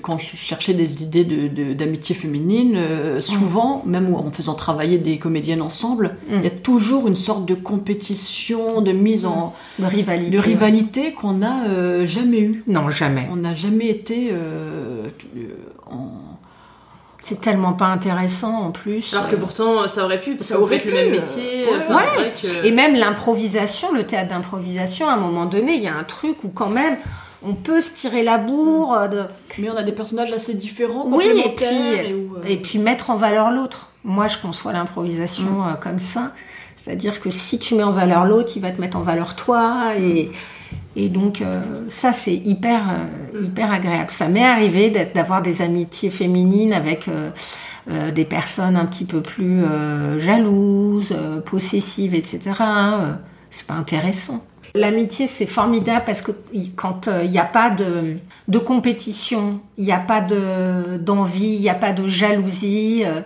quand 0.00 0.18
je 0.18 0.36
cherchais 0.36 0.72
des 0.74 1.02
idées 1.02 1.24
d'amitié 1.24 1.48
de, 1.64 1.72
d'amitié 1.74 2.14
féminine, 2.14 2.74
euh, 2.76 3.20
souvent, 3.20 3.82
même 3.84 4.14
en 4.14 4.30
faisant 4.30 4.54
travailler 4.54 4.98
des 4.98 5.18
comédiennes 5.18 5.62
ensemble, 5.62 6.16
Mm. 6.28 6.34
il 6.36 6.44
y 6.44 6.46
a 6.46 6.50
toujours 6.50 7.08
une 7.08 7.14
sorte 7.14 7.44
de 7.46 7.54
compétition, 7.54 8.80
de 8.80 8.92
mise 8.92 9.26
en 9.26 9.54
De 9.78 9.86
rivalité. 9.86 10.30
de 10.36 10.38
rivalité 10.42 11.12
qu'on 11.12 11.34
n'a 11.34 11.64
euh, 11.68 12.06
jamais 12.06 12.40
eu. 12.40 12.64
Non, 12.66 12.88
jamais. 12.90 13.28
On 13.30 13.36
n'a 13.36 13.54
jamais 13.54 13.88
été 13.88 14.30
euh, 14.32 15.06
euh, 15.36 15.40
en 15.90 16.08
C'est 17.24 17.40
tellement 17.40 17.74
pas 17.74 17.86
intéressant 17.86 18.52
en 18.62 18.70
plus. 18.72 19.12
Alors 19.14 19.28
que 19.28 19.36
pourtant, 19.36 19.86
ça 19.86 20.04
aurait 20.04 20.20
pu, 20.20 20.34
parce 20.34 20.48
Ça 20.48 20.54
que 20.54 20.58
vous 20.60 20.66
aurait 20.66 20.78
faites 20.80 20.86
le 20.92 20.98
pu, 20.98 21.04
même 21.04 21.10
métier. 21.12 21.66
ouais, 21.66 21.78
enfin, 21.80 21.96
Ouais. 21.96 22.02
c'est 22.40 22.48
vrai 22.48 22.60
que... 22.62 22.66
Et 22.66 22.72
même 22.72 22.94
l'improvisation, 22.96 23.92
le 23.92 24.04
théâtre 24.06 24.30
d'improvisation, 24.30 25.08
à 25.08 25.12
un 25.12 25.16
moment 25.18 25.46
donné, 25.46 25.74
il 25.76 25.82
y 25.82 25.86
a 25.88 25.96
un 25.96 26.02
truc 26.04 26.42
où 26.42 26.48
quand 26.48 26.68
même 26.70 26.96
on 27.44 27.54
peut 27.54 27.80
se 27.80 27.90
tirer 27.92 28.22
la 28.22 28.38
bourre. 28.38 28.94
euh, 28.94 29.08
De... 29.08 29.22
Mais 29.58 29.70
on 29.70 29.76
a 29.76 29.82
des 29.82 29.92
personnages 29.92 30.32
assez 30.32 30.54
différents, 30.54 31.04
Oui, 31.06 31.24
et 31.24 31.28
complémentaires, 31.50 32.02
puis, 32.04 32.10
et 32.12 32.14
où, 32.14 32.36
euh, 32.36 32.44
et 32.46 32.56
puis 32.58 32.78
mettre 32.78 33.10
en 33.10 33.16
valeur 33.16 33.50
l'autre. 33.50 33.88
Moi, 34.04 34.28
je 34.28 34.38
conçois 34.38 34.72
l'improvisation 34.72 35.44
Mm. 35.44 35.68
euh, 35.70 35.74
comme 35.74 35.98
ça. 35.98 36.32
C'est-à-dire 36.76 37.20
que 37.20 37.30
si 37.30 37.58
tu 37.58 37.74
mets 37.76 37.82
en 37.84 37.92
valeur 37.92 38.24
l'autre, 38.24 38.52
il 38.56 38.62
va 38.62 38.70
te 38.72 38.80
mettre 38.80 38.96
en 38.96 39.02
valeur 39.02 39.36
toi. 39.36 39.92
Et, 39.96 40.30
et 40.96 41.08
donc, 41.08 41.40
euh, 41.40 41.60
ça, 41.90 42.12
c'est 42.12 42.34
hyper, 42.34 42.82
hyper 43.40 43.72
agréable. 43.72 44.10
Ça 44.10 44.28
m'est 44.28 44.44
arrivé 44.44 44.90
d'avoir 45.14 45.42
des 45.42 45.62
amitiés 45.62 46.10
féminines 46.10 46.72
avec 46.72 47.06
des 47.88 48.24
personnes 48.24 48.76
un 48.76 48.84
petit 48.86 49.04
peu 49.04 49.20
plus 49.20 49.62
jalouses, 50.18 51.14
possessives, 51.46 52.14
etc. 52.14 52.40
hein. 52.60 53.18
C'est 53.50 53.66
pas 53.66 53.74
intéressant. 53.74 54.44
L'amitié, 54.74 55.26
c'est 55.26 55.46
formidable 55.46 56.04
parce 56.06 56.22
que 56.22 56.32
il- 56.54 56.74
quand 56.74 57.06
euh, 57.06 57.22
il 57.24 57.30
n'y 57.30 57.38
a 57.38 57.44
pas 57.44 57.68
de, 57.68 58.16
de 58.48 58.58
compétition, 58.58 59.60
il 59.76 59.84
n'y 59.84 59.92
a 59.92 59.98
pas 59.98 60.22
de- 60.22 60.96
d'envie, 60.96 61.54
il 61.56 61.60
n'y 61.60 61.68
a 61.68 61.74
pas 61.74 61.92
de 61.92 62.08
jalousie, 62.08 63.02
euh, 63.04 63.20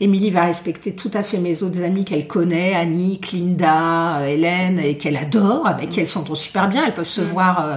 Émilie 0.00 0.30
va 0.30 0.44
respecter 0.44 0.92
tout 0.94 1.10
à 1.14 1.22
fait 1.24 1.38
mes 1.38 1.62
autres 1.64 1.82
amies 1.82 2.04
qu'elle 2.04 2.26
connaît, 2.28 2.74
Annick, 2.74 3.32
Linda, 3.32 4.18
euh, 4.20 4.26
Hélène, 4.26 4.78
et 4.78 4.96
qu'elle 4.96 5.16
adore, 5.16 5.66
avec 5.66 5.88
qui 5.90 6.00
elles 6.00 6.06
s'entendent 6.06 6.36
super 6.36 6.68
bien, 6.68 6.84
elles 6.86 6.94
peuvent 6.94 7.08
se 7.08 7.20
voir 7.20 7.64
euh, 7.66 7.76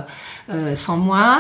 euh, 0.52 0.76
sans 0.76 0.98
moi. 0.98 1.40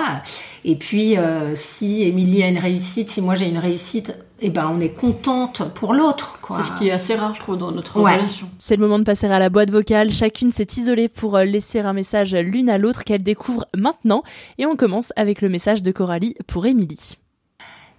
Et 0.64 0.76
puis, 0.76 1.18
euh, 1.18 1.56
si 1.56 2.02
Émilie 2.04 2.42
a 2.44 2.48
une 2.48 2.58
réussite, 2.60 3.12
si 3.12 3.22
moi 3.22 3.36
j'ai 3.36 3.48
une 3.48 3.60
réussite, 3.60 4.16
eh 4.46 4.50
ben 4.50 4.72
on 4.74 4.80
est 4.80 4.90
contente 4.90 5.64
pour 5.74 5.94
l'autre. 5.94 6.40
quoi. 6.42 6.56
c'est 6.58 6.64
ce 6.64 6.78
qui 6.78 6.88
est 6.88 6.92
assez 6.92 7.16
rare, 7.16 7.34
je 7.36 7.40
trouve, 7.40 7.58
dans 7.58 7.72
notre 7.72 8.00
Ouais. 8.00 8.16
relation. 8.16 8.48
C'est 8.60 8.76
le 8.76 8.82
moment 8.82 9.00
de 9.00 9.04
passer 9.04 9.28
à 9.28 9.40
la 9.40 9.50
boîte 9.50 9.72
vocale. 9.72 10.12
Chacune 10.12 10.52
s'est 10.52 10.68
isolée 10.78 11.10
pour 11.10 11.36
euh, 11.36 11.44
laisser 11.46 11.80
un 11.80 11.94
message 11.94 12.36
l'une 12.36 12.70
à 12.70 12.78
l'autre 12.78 13.04
qu'elle 13.04 13.24
découvre 13.24 13.66
maintenant. 13.76 14.24
Et 14.58 14.66
on 14.66 14.76
commence 14.76 15.12
avec 15.16 15.42
le 15.42 15.50
message 15.50 15.82
de 15.84 15.92
Coralie 15.92 16.36
pour 16.48 16.66
Émilie. 16.66 17.16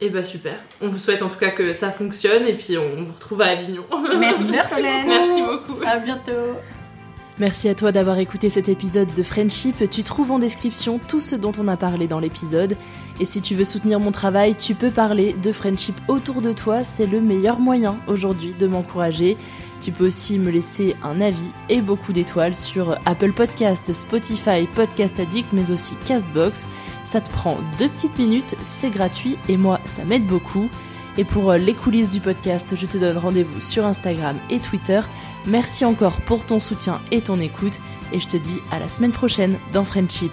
Et 0.00 0.10
bah 0.10 0.22
super. 0.22 0.54
On 0.80 0.88
vous 0.88 0.98
souhaite 0.98 1.22
en 1.22 1.28
tout 1.28 1.38
cas 1.38 1.50
que 1.50 1.72
ça 1.72 1.90
fonctionne 1.90 2.46
et 2.46 2.54
puis 2.54 2.78
on 2.78 3.02
vous 3.02 3.12
retrouve 3.12 3.42
à 3.42 3.46
Avignon. 3.46 3.84
Merci, 4.18 4.52
Merci 4.52 4.74
beaucoup. 4.76 5.08
Merci 5.08 5.42
beaucoup. 5.42 5.84
À 5.84 5.96
bientôt. 5.98 6.56
Merci 7.38 7.68
à 7.68 7.74
toi 7.74 7.92
d'avoir 7.92 8.18
écouté 8.18 8.50
cet 8.50 8.68
épisode 8.68 9.12
de 9.14 9.22
Friendship. 9.22 9.88
Tu 9.90 10.02
trouves 10.02 10.32
en 10.32 10.40
description 10.40 10.98
tout 10.98 11.20
ce 11.20 11.36
dont 11.36 11.52
on 11.58 11.68
a 11.68 11.76
parlé 11.76 12.08
dans 12.08 12.18
l'épisode. 12.18 12.76
Et 13.20 13.24
si 13.24 13.40
tu 13.40 13.54
veux 13.54 13.64
soutenir 13.64 14.00
mon 14.00 14.12
travail, 14.12 14.56
tu 14.56 14.74
peux 14.74 14.90
parler 14.90 15.34
de 15.34 15.52
Friendship 15.52 15.94
autour 16.08 16.42
de 16.42 16.52
toi. 16.52 16.82
C'est 16.84 17.06
le 17.06 17.20
meilleur 17.20 17.60
moyen 17.60 17.96
aujourd'hui 18.06 18.54
de 18.58 18.66
m'encourager. 18.66 19.36
Tu 19.80 19.92
peux 19.92 20.06
aussi 20.06 20.38
me 20.38 20.50
laisser 20.50 20.96
un 21.02 21.20
avis 21.20 21.50
et 21.68 21.80
beaucoup 21.80 22.12
d'étoiles 22.12 22.54
sur 22.54 22.98
Apple 23.06 23.32
Podcast, 23.32 23.92
Spotify, 23.92 24.66
Podcast 24.74 25.20
Addict, 25.20 25.48
mais 25.52 25.70
aussi 25.70 25.94
Castbox. 26.04 26.68
Ça 27.04 27.20
te 27.20 27.30
prend 27.30 27.58
deux 27.78 27.88
petites 27.88 28.18
minutes, 28.18 28.56
c'est 28.62 28.90
gratuit 28.90 29.36
et 29.48 29.56
moi, 29.56 29.80
ça 29.86 30.04
m'aide 30.04 30.26
beaucoup. 30.26 30.68
Et 31.16 31.24
pour 31.24 31.50
euh, 31.50 31.58
les 31.58 31.74
coulisses 31.74 32.10
du 32.10 32.20
podcast, 32.20 32.74
je 32.76 32.86
te 32.86 32.98
donne 32.98 33.18
rendez-vous 33.18 33.60
sur 33.60 33.86
Instagram 33.86 34.36
et 34.50 34.60
Twitter. 34.60 35.00
Merci 35.46 35.84
encore 35.84 36.20
pour 36.22 36.44
ton 36.44 36.60
soutien 36.60 37.00
et 37.10 37.20
ton 37.20 37.40
écoute. 37.40 37.78
Et 38.12 38.20
je 38.20 38.28
te 38.28 38.36
dis 38.36 38.60
à 38.70 38.78
la 38.78 38.88
semaine 38.88 39.12
prochaine 39.12 39.58
dans 39.72 39.84
Friendship. 39.84 40.32